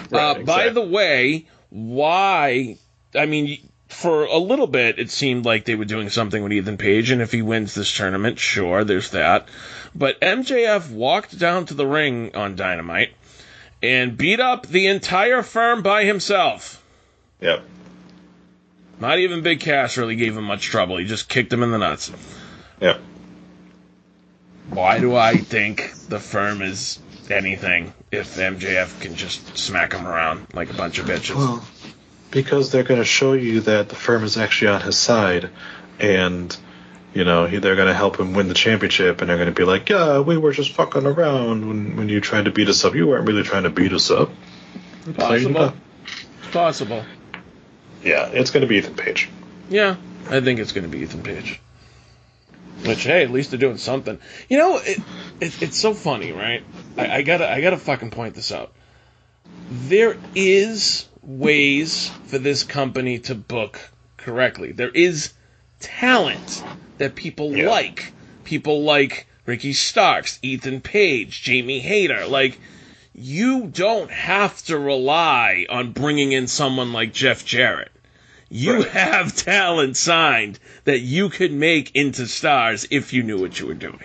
Right, 0.09 0.41
uh, 0.41 0.43
By 0.43 0.69
the 0.69 0.81
way, 0.81 1.47
why? 1.69 2.77
I 3.15 3.27
mean, 3.27 3.59
for 3.87 4.25
a 4.25 4.37
little 4.37 4.67
bit, 4.67 4.99
it 4.99 5.09
seemed 5.09 5.45
like 5.45 5.63
they 5.63 5.75
were 5.75 5.85
doing 5.85 6.09
something 6.09 6.43
with 6.43 6.51
Ethan 6.51 6.75
Page, 6.77 7.11
and 7.11 7.21
if 7.21 7.31
he 7.31 7.41
wins 7.41 7.73
this 7.75 7.95
tournament, 7.95 8.39
sure, 8.39 8.83
there's 8.83 9.11
that. 9.11 9.47
But 9.95 10.19
MJF 10.19 10.91
walked 10.91 11.39
down 11.39 11.65
to 11.67 11.75
the 11.75 11.87
ring 11.87 12.35
on 12.35 12.57
Dynamite 12.57 13.13
and 13.83 14.17
beat 14.17 14.39
up 14.39 14.65
the 14.65 14.87
entire 14.87 15.43
firm 15.43 15.83
by 15.83 16.05
himself. 16.05 16.81
Yep. 17.41 17.63
Not 18.99 19.19
even 19.19 19.41
Big 19.41 19.59
Cass 19.59 19.97
really 19.97 20.15
gave 20.15 20.37
him 20.37 20.45
much 20.45 20.65
trouble. 20.67 20.97
He 20.97 21.05
just 21.05 21.27
kicked 21.27 21.51
him 21.51 21.61
in 21.61 21.71
the 21.71 21.77
nuts. 21.77 22.11
Yep. 22.79 23.01
Why 24.69 24.99
do 24.99 25.15
I 25.15 25.35
think 25.35 25.93
the 26.07 26.19
firm 26.19 26.61
is 26.61 26.99
anything 27.29 27.93
if 28.11 28.37
MJF 28.37 29.01
can 29.01 29.15
just 29.15 29.57
smack 29.57 29.91
him 29.91 30.07
around 30.07 30.47
like 30.53 30.69
a 30.69 30.73
bunch 30.73 30.99
of 30.99 31.05
bitches? 31.05 31.35
Well, 31.35 31.65
because 32.31 32.71
they're 32.71 32.83
going 32.83 33.01
to 33.01 33.05
show 33.05 33.33
you 33.33 33.59
that 33.61 33.89
the 33.89 33.95
firm 33.95 34.23
is 34.23 34.37
actually 34.37 34.69
on 34.69 34.81
his 34.81 34.97
side, 34.97 35.49
and 35.99 36.55
you 37.13 37.23
know 37.23 37.45
he, 37.45 37.57
they're 37.57 37.75
going 37.75 37.87
to 37.87 37.93
help 37.93 38.19
him 38.19 38.33
win 38.33 38.47
the 38.47 38.53
championship, 38.53 39.21
and 39.21 39.29
they're 39.29 39.37
going 39.37 39.53
to 39.53 39.55
be 39.55 39.65
like, 39.65 39.89
"Yeah, 39.89 40.19
we 40.19 40.37
were 40.37 40.51
just 40.51 40.71
fucking 40.73 41.05
around 41.05 41.67
when 41.67 41.97
when 41.97 42.09
you 42.09 42.21
tried 42.21 42.45
to 42.45 42.51
beat 42.51 42.69
us 42.69 42.83
up. 42.85 42.95
You 42.95 43.07
weren't 43.07 43.27
really 43.27 43.43
trying 43.43 43.63
to 43.63 43.69
beat 43.69 43.93
us 43.93 44.11
up." 44.11 44.29
Possible. 45.15 45.73
Possible. 46.51 47.05
Yeah, 48.03 48.27
it's 48.27 48.51
going 48.51 48.61
to 48.61 48.67
be 48.67 48.77
Ethan 48.77 48.95
Page. 48.95 49.29
Yeah, 49.69 49.95
I 50.29 50.41
think 50.41 50.59
it's 50.59 50.71
going 50.71 50.83
to 50.83 50.89
be 50.89 50.99
Ethan 50.99 51.23
Page. 51.23 51.59
Which, 52.85 53.03
hey, 53.03 53.23
at 53.23 53.31
least 53.31 53.51
they're 53.51 53.59
doing 53.59 53.77
something. 53.77 54.19
You 54.49 54.57
know, 54.57 54.77
it, 54.77 54.99
it, 55.39 55.61
it's 55.61 55.77
so 55.77 55.93
funny, 55.93 56.31
right? 56.31 56.63
I, 56.97 57.17
I 57.17 57.21
gotta, 57.21 57.49
I 57.49 57.61
gotta 57.61 57.77
fucking 57.77 58.11
point 58.11 58.35
this 58.35 58.51
out. 58.51 58.73
There 59.69 60.17
is 60.35 61.07
ways 61.21 62.09
for 62.25 62.37
this 62.39 62.63
company 62.63 63.19
to 63.19 63.35
book 63.35 63.79
correctly. 64.17 64.73
There 64.73 64.89
is 64.89 65.33
talent 65.83 66.63
that 66.97 67.15
people 67.15 67.51
like. 67.51 68.13
People 68.43 68.83
like 68.83 69.27
Ricky 69.45 69.73
Starks, 69.73 70.39
Ethan 70.41 70.81
Page, 70.81 71.43
Jamie 71.43 71.79
Hayter. 71.79 72.25
Like, 72.25 72.59
you 73.13 73.67
don't 73.67 74.09
have 74.09 74.63
to 74.65 74.77
rely 74.77 75.65
on 75.69 75.91
bringing 75.91 76.31
in 76.31 76.47
someone 76.47 76.93
like 76.93 77.13
Jeff 77.13 77.45
Jarrett. 77.45 77.91
You 78.49 78.83
have 78.83 79.35
talent 79.43 79.97
signed 79.97 80.59
that 80.85 80.99
you 80.99 81.29
could 81.29 81.51
make 81.51 81.95
into 81.95 82.27
stars 82.27 82.87
if 82.89 83.13
you 83.13 83.23
knew 83.23 83.39
what 83.39 83.59
you 83.59 83.67
were 83.67 83.73
doing. 83.73 84.03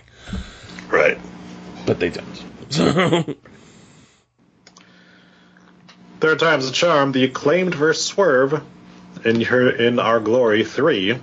Right. 0.88 1.18
But 1.86 2.00
they 2.00 2.10
don't. 2.10 2.44
So, 2.68 3.34
Third 6.20 6.40
time's 6.40 6.68
a 6.68 6.72
charm. 6.72 7.12
The 7.12 7.24
acclaimed 7.24 7.74
versus 7.74 8.04
Swerve 8.04 8.62
in 9.24 9.40
her 9.42 9.70
in 9.70 9.98
our 10.00 10.20
glory 10.20 10.64
three 10.64 11.18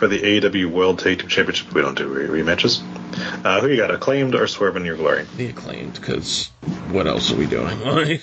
for 0.00 0.08
the 0.08 0.18
AEW 0.18 0.64
World 0.70 0.98
Tag 0.98 1.18
Team 1.18 1.28
Championship. 1.28 1.74
We 1.74 1.82
don't 1.82 1.94
do 1.96 2.08
re- 2.08 2.42
rematches. 2.42 2.82
Uh, 3.44 3.60
who 3.60 3.68
you 3.68 3.76
got, 3.76 3.90
acclaimed 3.90 4.34
or 4.34 4.46
Swerve 4.46 4.76
in 4.76 4.86
your 4.86 4.96
glory? 4.96 5.26
the 5.36 5.48
acclaimed, 5.50 5.92
because 5.92 6.46
what 6.88 7.06
else 7.06 7.30
are 7.30 7.36
we 7.36 7.44
doing? 7.46 7.78
Like, 7.84 8.22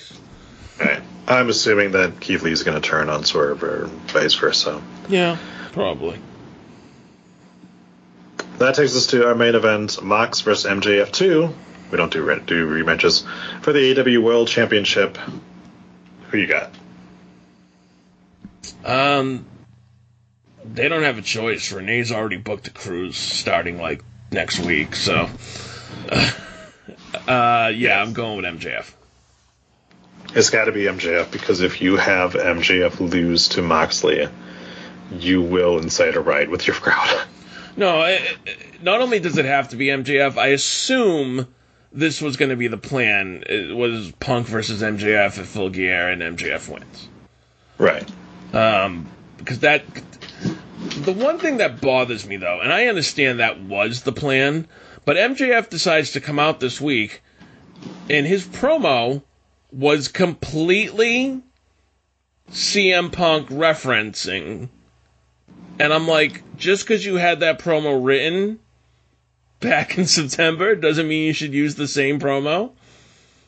Right. 0.80 1.00
I'm 1.28 1.48
assuming 1.48 1.92
that 1.92 2.18
Keith 2.20 2.42
Lee's 2.42 2.64
going 2.64 2.80
to 2.80 2.86
turn 2.86 3.08
on 3.08 3.24
Swerve 3.24 3.62
or 3.62 3.86
vice 4.08 4.34
versa. 4.34 4.82
yeah, 5.08 5.38
probably. 5.72 6.18
That 8.58 8.74
takes 8.74 8.96
us 8.96 9.06
to 9.08 9.26
our 9.28 9.34
main 9.36 9.54
event: 9.54 10.02
Mox 10.02 10.40
versus 10.40 10.68
MJF 10.70 11.12
two. 11.12 11.54
We 11.92 11.96
don't 11.96 12.12
do 12.12 12.22
re- 12.22 12.40
do 12.44 12.68
rematches 12.68 13.24
for 13.62 13.72
the 13.72 13.94
AEW 13.94 14.20
World 14.22 14.48
Championship. 14.48 15.16
Who 16.30 16.38
you 16.38 16.46
got? 16.48 16.72
Um, 18.84 19.44
they 20.74 20.88
don't 20.88 21.02
have 21.02 21.18
a 21.18 21.22
choice. 21.22 21.72
Renee's 21.72 22.12
already 22.12 22.36
booked 22.36 22.68
a 22.68 22.70
cruise 22.70 23.16
starting 23.16 23.78
like 23.80 24.02
next 24.30 24.58
week, 24.60 24.94
so. 24.96 25.28
Uh, 27.26 27.72
yeah, 27.74 28.00
I'm 28.00 28.12
going 28.12 28.36
with 28.36 28.44
MJF. 28.44 28.92
It's 30.34 30.50
got 30.50 30.66
to 30.66 30.72
be 30.72 30.82
MJF 30.84 31.30
because 31.30 31.60
if 31.60 31.80
you 31.80 31.96
have 31.96 32.34
MJF 32.34 33.00
lose 33.00 33.48
to 33.50 33.62
Moxley, 33.62 34.28
you 35.12 35.42
will 35.42 35.78
incite 35.78 36.16
a 36.16 36.20
riot 36.20 36.50
with 36.50 36.66
your 36.66 36.76
crowd. 36.76 37.26
No, 37.76 38.02
it, 38.02 38.20
it- 38.44 38.82
not 38.82 39.00
only 39.00 39.20
does 39.20 39.38
it 39.38 39.44
have 39.44 39.68
to 39.68 39.76
be 39.76 39.86
MJF, 39.86 40.36
I 40.36 40.48
assume 40.48 41.46
this 41.92 42.20
was 42.20 42.36
going 42.36 42.48
to 42.50 42.56
be 42.56 42.66
the 42.66 42.76
plan. 42.76 43.44
It 43.48 43.72
was 43.72 44.10
Punk 44.18 44.48
versus 44.48 44.82
MJF 44.82 45.38
at 45.38 45.46
Full 45.46 45.70
Gear, 45.70 46.08
and 46.08 46.20
MJF 46.20 46.68
wins. 46.68 47.08
right. 47.78 48.08
Um, 48.52 49.06
because 49.36 49.60
that 49.60 49.84
the 51.04 51.12
one 51.12 51.38
thing 51.38 51.58
that 51.58 51.80
bothers 51.80 52.26
me 52.26 52.36
though, 52.36 52.60
and 52.60 52.72
I 52.72 52.86
understand 52.86 53.40
that 53.40 53.60
was 53.60 54.02
the 54.02 54.12
plan, 54.12 54.66
but 55.04 55.16
MJF 55.16 55.68
decides 55.70 56.12
to 56.12 56.20
come 56.20 56.38
out 56.38 56.60
this 56.60 56.80
week, 56.80 57.22
and 58.08 58.26
his 58.26 58.46
promo 58.46 59.22
was 59.70 60.08
completely 60.08 61.42
CM 62.50 63.12
Punk 63.12 63.48
referencing, 63.48 64.68
and 65.78 65.92
I'm 65.92 66.08
like, 66.08 66.42
just 66.56 66.84
because 66.84 67.04
you 67.04 67.16
had 67.16 67.40
that 67.40 67.58
promo 67.58 68.04
written 68.04 68.58
back 69.60 69.98
in 69.98 70.06
September 70.06 70.74
doesn't 70.74 71.08
mean 71.08 71.26
you 71.26 71.32
should 71.32 71.54
use 71.54 71.74
the 71.74 71.88
same 71.88 72.18
promo. 72.20 72.72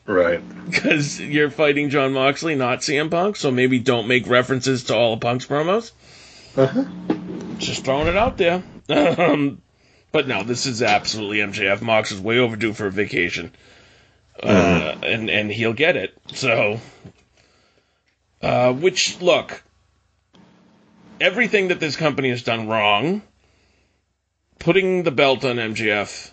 Right. 0.05 0.41
Because 0.65 1.19
you're 1.19 1.51
fighting 1.51 1.89
Jon 1.89 2.13
Moxley, 2.13 2.55
not 2.55 2.79
CM 2.79 3.11
Punk, 3.11 3.35
so 3.35 3.51
maybe 3.51 3.79
don't 3.79 4.07
make 4.07 4.27
references 4.27 4.85
to 4.85 4.95
all 4.95 5.13
of 5.13 5.19
Punk's 5.19 5.45
promos. 5.45 5.91
Uh-huh. 6.57 6.85
Just 7.61 7.85
throwing 7.85 8.07
it 8.07 8.17
out 8.17 8.37
there. 8.37 8.63
Um, 8.89 9.61
but 10.11 10.27
no, 10.27 10.43
this 10.43 10.65
is 10.65 10.81
absolutely 10.81 11.37
MJF. 11.37 11.81
Mox 11.81 12.11
is 12.11 12.19
way 12.19 12.39
overdue 12.39 12.73
for 12.73 12.87
a 12.87 12.91
vacation. 12.91 13.53
Uh, 14.43 14.95
and, 15.03 15.29
and 15.29 15.49
he'll 15.49 15.71
get 15.71 15.95
it. 15.95 16.17
So, 16.33 16.81
uh, 18.41 18.73
which, 18.73 19.21
look, 19.21 19.63
everything 21.21 21.69
that 21.69 21.79
this 21.79 21.95
company 21.95 22.29
has 22.31 22.43
done 22.43 22.67
wrong, 22.67 23.21
putting 24.59 25.03
the 25.03 25.11
belt 25.11 25.45
on 25.45 25.55
MJF 25.55 26.31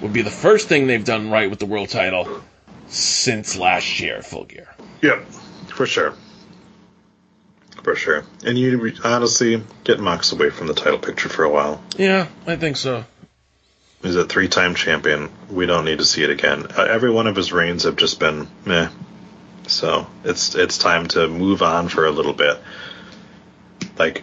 would 0.00 0.12
be 0.12 0.22
the 0.22 0.30
first 0.30 0.68
thing 0.68 0.88
they've 0.88 1.04
done 1.04 1.30
right 1.30 1.48
with 1.48 1.60
the 1.60 1.66
world 1.66 1.90
title 1.90 2.42
since 2.88 3.56
last 3.56 4.00
year, 4.00 4.22
Full 4.22 4.44
Gear. 4.44 4.68
Yep, 5.02 5.24
for 5.68 5.86
sure. 5.86 6.14
For 7.82 7.96
sure. 7.96 8.24
And 8.44 8.56
you 8.56 8.78
re- 8.78 8.98
honestly 9.04 9.62
get 9.84 9.98
Mox 9.98 10.32
away 10.32 10.50
from 10.50 10.68
the 10.68 10.74
title 10.74 10.98
picture 10.98 11.28
for 11.28 11.44
a 11.44 11.50
while. 11.50 11.82
Yeah, 11.96 12.28
I 12.46 12.56
think 12.56 12.76
so. 12.76 13.04
He's 14.02 14.16
a 14.16 14.24
three 14.24 14.48
time 14.48 14.74
champion. 14.74 15.30
We 15.50 15.66
don't 15.66 15.84
need 15.84 15.98
to 15.98 16.04
see 16.04 16.22
it 16.22 16.30
again. 16.30 16.66
Uh, 16.76 16.82
every 16.82 17.10
one 17.10 17.26
of 17.26 17.36
his 17.36 17.52
reigns 17.52 17.84
have 17.84 17.96
just 17.96 18.18
been 18.18 18.48
meh. 18.64 18.88
So 19.66 20.06
it's 20.24 20.54
it's 20.54 20.78
time 20.78 21.06
to 21.08 21.28
move 21.28 21.62
on 21.62 21.88
for 21.88 22.06
a 22.06 22.10
little 22.10 22.32
bit. 22.32 22.58
Like, 23.98 24.22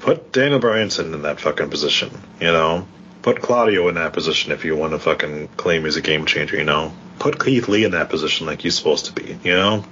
put 0.00 0.32
Daniel 0.32 0.60
Bryanson 0.60 1.12
in 1.12 1.22
that 1.22 1.40
fucking 1.40 1.70
position, 1.70 2.10
you 2.40 2.52
know? 2.52 2.86
Put 3.22 3.42
Claudio 3.42 3.88
in 3.88 3.96
that 3.96 4.12
position 4.12 4.52
if 4.52 4.64
you 4.64 4.76
want 4.76 4.92
to 4.92 4.98
fucking 4.98 5.48
claim 5.56 5.84
he's 5.84 5.96
a 5.96 6.02
game 6.02 6.26
changer, 6.26 6.56
you 6.56 6.64
know? 6.64 6.92
Put 7.18 7.42
Keith 7.42 7.68
Lee 7.68 7.84
in 7.84 7.92
that 7.92 8.08
position 8.08 8.46
like 8.46 8.62
he's 8.62 8.76
supposed 8.76 9.06
to 9.06 9.12
be, 9.12 9.38
you 9.42 9.54
know? 9.54 9.84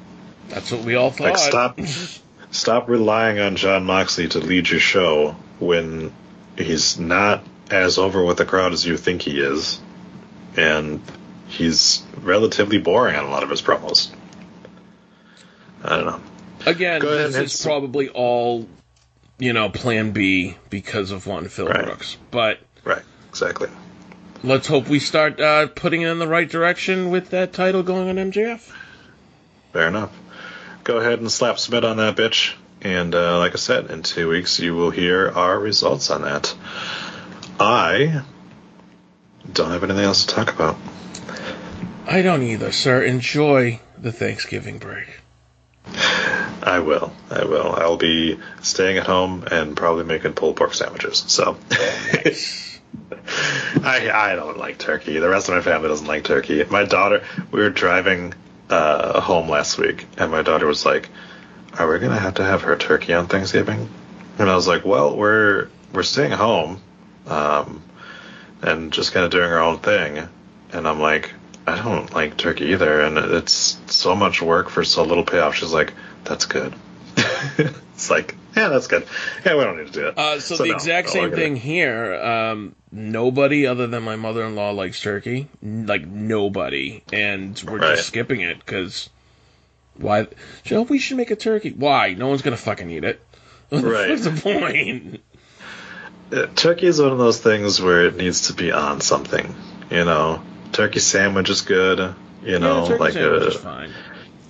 That's 0.49 0.71
what 0.71 0.85
we 0.85 0.95
all 0.95 1.11
thought. 1.11 1.25
Like, 1.25 1.39
stop, 1.39 1.81
stop 2.55 2.89
relying 2.89 3.41
on 3.41 3.57
Jon 3.57 3.85
Moxley 3.85 4.29
to 4.29 4.39
lead 4.39 4.69
your 4.71 4.81
show 4.81 5.35
when 5.59 6.13
he's 6.57 6.99
not 6.99 7.45
as 7.71 7.99
over 7.99 8.23
with 8.25 8.37
the 8.39 8.45
crowd 8.47 8.73
as 8.73 8.87
you 8.87 8.97
think 8.97 9.23
he 9.23 9.41
is, 9.41 9.81
and 10.57 11.03
he's 11.49 12.03
relatively 12.21 12.79
boring 12.79 13.17
on 13.17 13.25
a 13.25 13.31
lot 13.31 13.43
of 13.43 13.51
his 13.51 13.61
promos. 13.61 14.11
I 15.83 15.97
don't 15.97 16.07
know. 16.07 16.21
Again, 16.67 17.01
this 17.03 17.37
is 17.37 17.63
hit- 17.63 17.67
probably 17.69 18.09
all, 18.09 18.69
you 19.39 19.53
know, 19.53 19.69
Plan 19.69 20.13
B 20.13 20.57
because 20.71 21.11
of 21.11 21.27
one 21.27 21.49
Phil 21.49 21.67
Right. 21.67 21.85
Brooks. 21.85 22.17
But 22.31 22.61
Right, 22.85 23.03
exactly. 23.29 23.69
let's 24.43 24.67
hope 24.67 24.89
we 24.89 24.99
start 25.01 25.41
uh, 25.41 25.67
putting 25.67 26.03
it 26.03 26.09
in 26.09 26.19
the 26.19 26.29
right 26.29 26.49
direction 26.49 27.11
with 27.11 27.31
that 27.31 27.53
title 27.53 27.83
going 27.83 28.09
on 28.09 28.17
MJF. 28.31 28.71
Fair 29.73 29.89
enough. 29.89 30.11
Go 30.85 30.99
ahead 30.99 31.19
and 31.19 31.33
slap 31.33 31.59
submit 31.59 31.85
on 31.85 31.97
that 31.97 32.15
bitch. 32.17 32.55
And 32.83 33.15
uh, 33.15 33.39
like 33.39 33.53
I 33.53 33.57
said, 33.57 33.91
in 33.91 34.03
two 34.03 34.29
weeks 34.29 34.61
you 34.61 34.75
will 34.75 34.91
hear 34.91 35.31
our 35.31 35.59
results 35.59 36.11
on 36.11 36.23
that. 36.23 36.55
I 37.59 38.23
don't 39.51 39.71
have 39.71 39.83
anything 39.83 40.05
else 40.05 40.27
to 40.27 40.35
talk 40.35 40.53
about. 40.53 40.77
I 42.07 42.21
don't 42.21 42.43
either, 42.43 42.71
sir. 42.71 43.03
Enjoy 43.03 43.81
the 43.97 44.13
Thanksgiving 44.13 44.77
break. 44.77 45.09
I 46.63 46.81
will. 46.81 47.15
I 47.31 47.45
will. 47.45 47.73
I'll 47.73 47.97
be 47.97 48.39
staying 48.63 48.99
at 48.99 49.07
home 49.07 49.45
and 49.51 49.75
probably 49.77 50.05
making 50.05 50.35
pulled 50.35 50.57
pork 50.57 50.75
sandwiches. 50.75 51.25
So 51.29 51.57
I 53.83 54.11
I 54.13 54.35
don't 54.35 54.59
like 54.59 54.79
turkey. 54.79 55.19
The 55.19 55.29
rest 55.29 55.49
of 55.49 55.55
my 55.55 55.63
family 55.63 55.89
doesn't 55.89 56.07
like 56.07 56.25
turkey. 56.25 56.63
My 56.65 56.85
daughter, 56.85 57.25
we 57.51 57.61
were 57.61 57.71
driving 57.71 58.35
uh, 58.71 59.21
home 59.21 59.49
last 59.49 59.79
week, 59.79 60.07
and 60.17 60.31
my 60.31 60.43
daughter 60.43 60.67
was 60.67 60.85
like, 60.87 61.09
"Are 61.79 61.91
we 61.91 61.99
gonna 61.99 62.19
have 62.19 62.35
to 62.35 62.45
have 62.45 62.63
her 62.63 62.77
turkey 62.77 63.15
on 63.15 63.27
Thanksgiving?" 63.27 63.89
And 64.39 64.51
I 64.51 64.57
was 64.57 64.67
like, 64.67 64.85
"Well, 64.85 65.17
we're 65.17 65.69
we're 65.93 66.03
staying 66.03 66.33
home, 66.33 66.81
um, 67.27 67.83
and 68.63 68.93
just 68.93 69.13
kind 69.13 69.25
of 69.25 69.31
doing 69.31 69.51
our 69.51 69.61
own 69.61 69.79
thing." 69.79 70.29
And 70.73 70.89
I'm 70.89 71.01
like, 71.01 71.33
"I 71.67 71.77
don't 71.77 72.13
like 72.15 72.37
turkey 72.37 72.67
either, 72.67 73.01
and 73.01 73.19
it's 73.19 73.79
so 73.87 74.15
much 74.15 74.43
work 74.43 74.71
for 74.71 74.85
so 74.85 75.05
little 75.05 75.25
payoff." 75.25 75.55
She's 75.57 75.73
like, 75.73 75.93
"That's 76.25 76.47
good." 76.47 76.75
it's 77.59 78.11
like, 78.11 78.37
yeah, 78.57 78.69
that's 78.69 78.87
good. 78.87 79.07
Yeah, 79.45 79.57
we 79.57 79.65
don't 79.65 79.79
need 79.79 79.87
to 79.89 79.93
do 79.93 80.07
it. 80.09 80.19
Uh, 80.19 80.41
so, 80.41 80.57
the 80.57 80.69
no, 80.69 80.75
exact 80.75 81.11
same 81.11 81.33
thing 81.33 81.57
here. 81.57 82.15
Um, 82.15 82.75
nobody 82.93 83.67
other 83.67 83.87
than 83.87 84.03
my 84.03 84.17
mother-in-law 84.17 84.71
likes 84.73 85.01
turkey. 85.01 85.49
Like 85.63 86.07
nobody, 86.07 87.03
and 87.13 87.61
we're 87.67 87.79
Right. 87.79 87.97
just 87.97 88.09
skipping 88.09 88.41
it 88.41 88.59
because 88.59 89.11
why? 89.97 90.27
Joe, 90.65 90.83
we 90.83 90.99
should 90.99 91.17
make 91.17 91.31
a 91.31 91.37
turkey. 91.37 91.71
Why? 91.71 92.15
No 92.15 92.29
one's 92.29 92.43
gonna 92.43 92.57
fucking 92.57 92.91
eat 92.91 93.05
it. 93.05 93.21
Right. 93.73 94.11
What's 94.11 94.25
the 94.25 94.31
point? 94.31 95.21
Uh, 96.33 96.47
Turkey 96.55 96.87
is 96.87 97.01
one 97.01 97.11
of 97.13 97.19
those 97.19 97.41
things 97.41 97.81
where 97.81 98.07
it 98.07 98.17
needs 98.17 98.49
to 98.49 98.53
be 98.53 98.71
on 98.71 99.01
something. 99.01 99.55
You 99.91 100.05
know, 100.05 100.43
turkey 100.73 101.01
sandwich 101.01 101.51
is 101.51 101.63
good. 101.63 102.15
You 102.45 102.59
know, 102.59 102.83
yeah, 102.83 102.89
turkey 102.89 103.01
like 103.01 103.15
a 103.17 103.91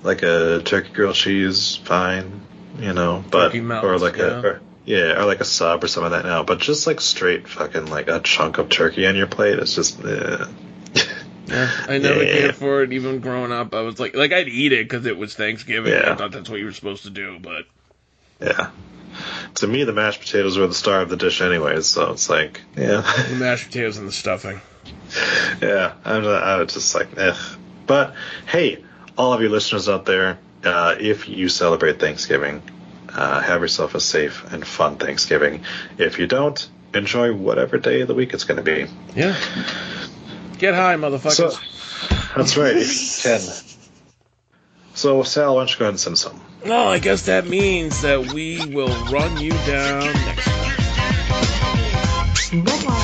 like 0.03 0.23
a 0.23 0.63
turkey 0.65 0.93
grilled 0.93 1.15
cheese, 1.15 1.77
fine. 1.77 2.43
You 2.79 2.93
know, 2.93 3.25
but 3.31 3.55
or 3.55 3.99
like 3.99 4.17
yeah. 4.17 4.25
a 4.25 4.41
or, 4.41 4.61
yeah, 4.85 5.21
or 5.21 5.25
like 5.25 5.41
a 5.41 5.45
sub 5.45 5.85
or 5.85 5.89
something 5.89 6.11
like 6.13 6.23
that. 6.23 6.29
Now, 6.29 6.43
but 6.43 6.59
just 6.59 6.87
like 6.87 7.01
straight 7.01 7.49
fucking 7.49 7.87
like 7.87 8.09
a 8.09 8.21
chunk 8.21 8.59
of 8.59 8.69
turkey 8.69 9.07
on 9.07 9.17
your 9.17 9.27
plate, 9.27 9.59
it's 9.59 9.75
just. 9.75 10.05
Eh. 10.05 10.47
Yeah, 11.47 11.71
I 11.89 11.99
never 11.99 12.25
Yeah. 12.25 12.33
cared 12.33 12.57
for 12.57 12.83
it. 12.83 12.93
Even 12.93 13.21
growing 13.21 13.53
up, 13.53 13.75
I 13.75 13.83
was 13.83 14.01
like, 14.01 14.15
like 14.17 14.33
I'd 14.33 14.49
eat 14.49 14.73
it 14.73 14.89
because 14.89 15.07
it 15.07 15.17
was 15.17 15.35
Thanksgiving. 15.35 15.93
Yeah. 15.93 16.13
I 16.13 16.15
thought 16.17 16.33
that's 16.33 16.49
what 16.49 16.59
you 16.59 16.67
were 16.67 16.73
supposed 16.73 17.05
to 17.05 17.11
do. 17.11 17.39
But 17.39 17.65
Yeah. 18.41 18.71
To 19.57 19.67
me, 19.67 19.85
the 19.85 19.93
mashed 19.93 20.21
potatoes 20.21 20.59
were 20.59 20.67
the 20.67 20.75
star 20.75 21.01
of 21.03 21.09
the 21.09 21.17
dish, 21.17 21.41
anyways. 21.41 21.87
So 21.87 22.11
it's 22.13 22.29
like, 22.29 22.61
yeah. 22.77 23.03
the 23.29 23.37
mashed 23.39 23.67
potatoes 23.67 23.97
and 23.99 24.09
the 24.09 24.13
stuffing. 24.13 24.61
yeah, 25.63 25.93
I'm, 26.05 26.27
I 26.27 26.57
was 26.57 26.75
just 26.75 26.95
like, 26.95 27.17
eh. 27.17 27.37
But 27.87 28.15
hey, 28.47 28.83
all 29.17 29.33
of 29.33 29.41
you 29.41 29.49
listeners 29.49 29.89
out 29.89 30.07
there, 30.07 30.39
uh, 30.65 30.97
if 30.99 31.29
you 31.29 31.49
celebrate 31.49 31.99
Thanksgiving, 32.01 32.63
uh, 33.09 33.41
have 33.41 33.61
yourself 33.61 33.95
a 33.95 34.01
safe 34.01 34.53
and 34.53 34.67
fun 34.67 34.97
Thanksgiving. 34.97 35.65
If 35.99 36.19
you 36.19 36.27
don't, 36.27 36.69
enjoy 36.93 37.33
whatever 37.35 37.79
day 37.79 38.01
of 38.01 38.09
the 38.09 38.15
week 38.15 38.35
it's 38.35 38.45
going 38.45 38.57
to 38.57 38.63
be. 38.63 38.87
Yeah. 39.15 39.37
Get 40.59 40.75
high, 40.75 40.97
motherfuckers. 40.97 41.33
So, 41.33 41.51
that's 42.37 42.57
right, 42.57 42.77
if 42.77 43.25
you 43.25 43.31
can. 43.31 43.41
So, 44.95 45.23
Sal, 45.25 45.55
why 45.55 45.61
don't 45.61 45.73
you 45.73 45.79
go 45.79 45.85
ahead 45.87 45.95
and 45.95 46.01
send 46.01 46.19
some? 46.19 46.41
No, 46.65 46.87
I 46.87 46.99
guess 46.99 47.27
that 47.27 47.47
means 47.47 48.03
that 48.03 48.33
we 48.33 48.73
will 48.73 48.95
run 49.13 49.39
you 49.39 49.51
down 49.51 50.05
next 50.13 50.45
time. 50.45 50.81
Hey, 52.65 53.04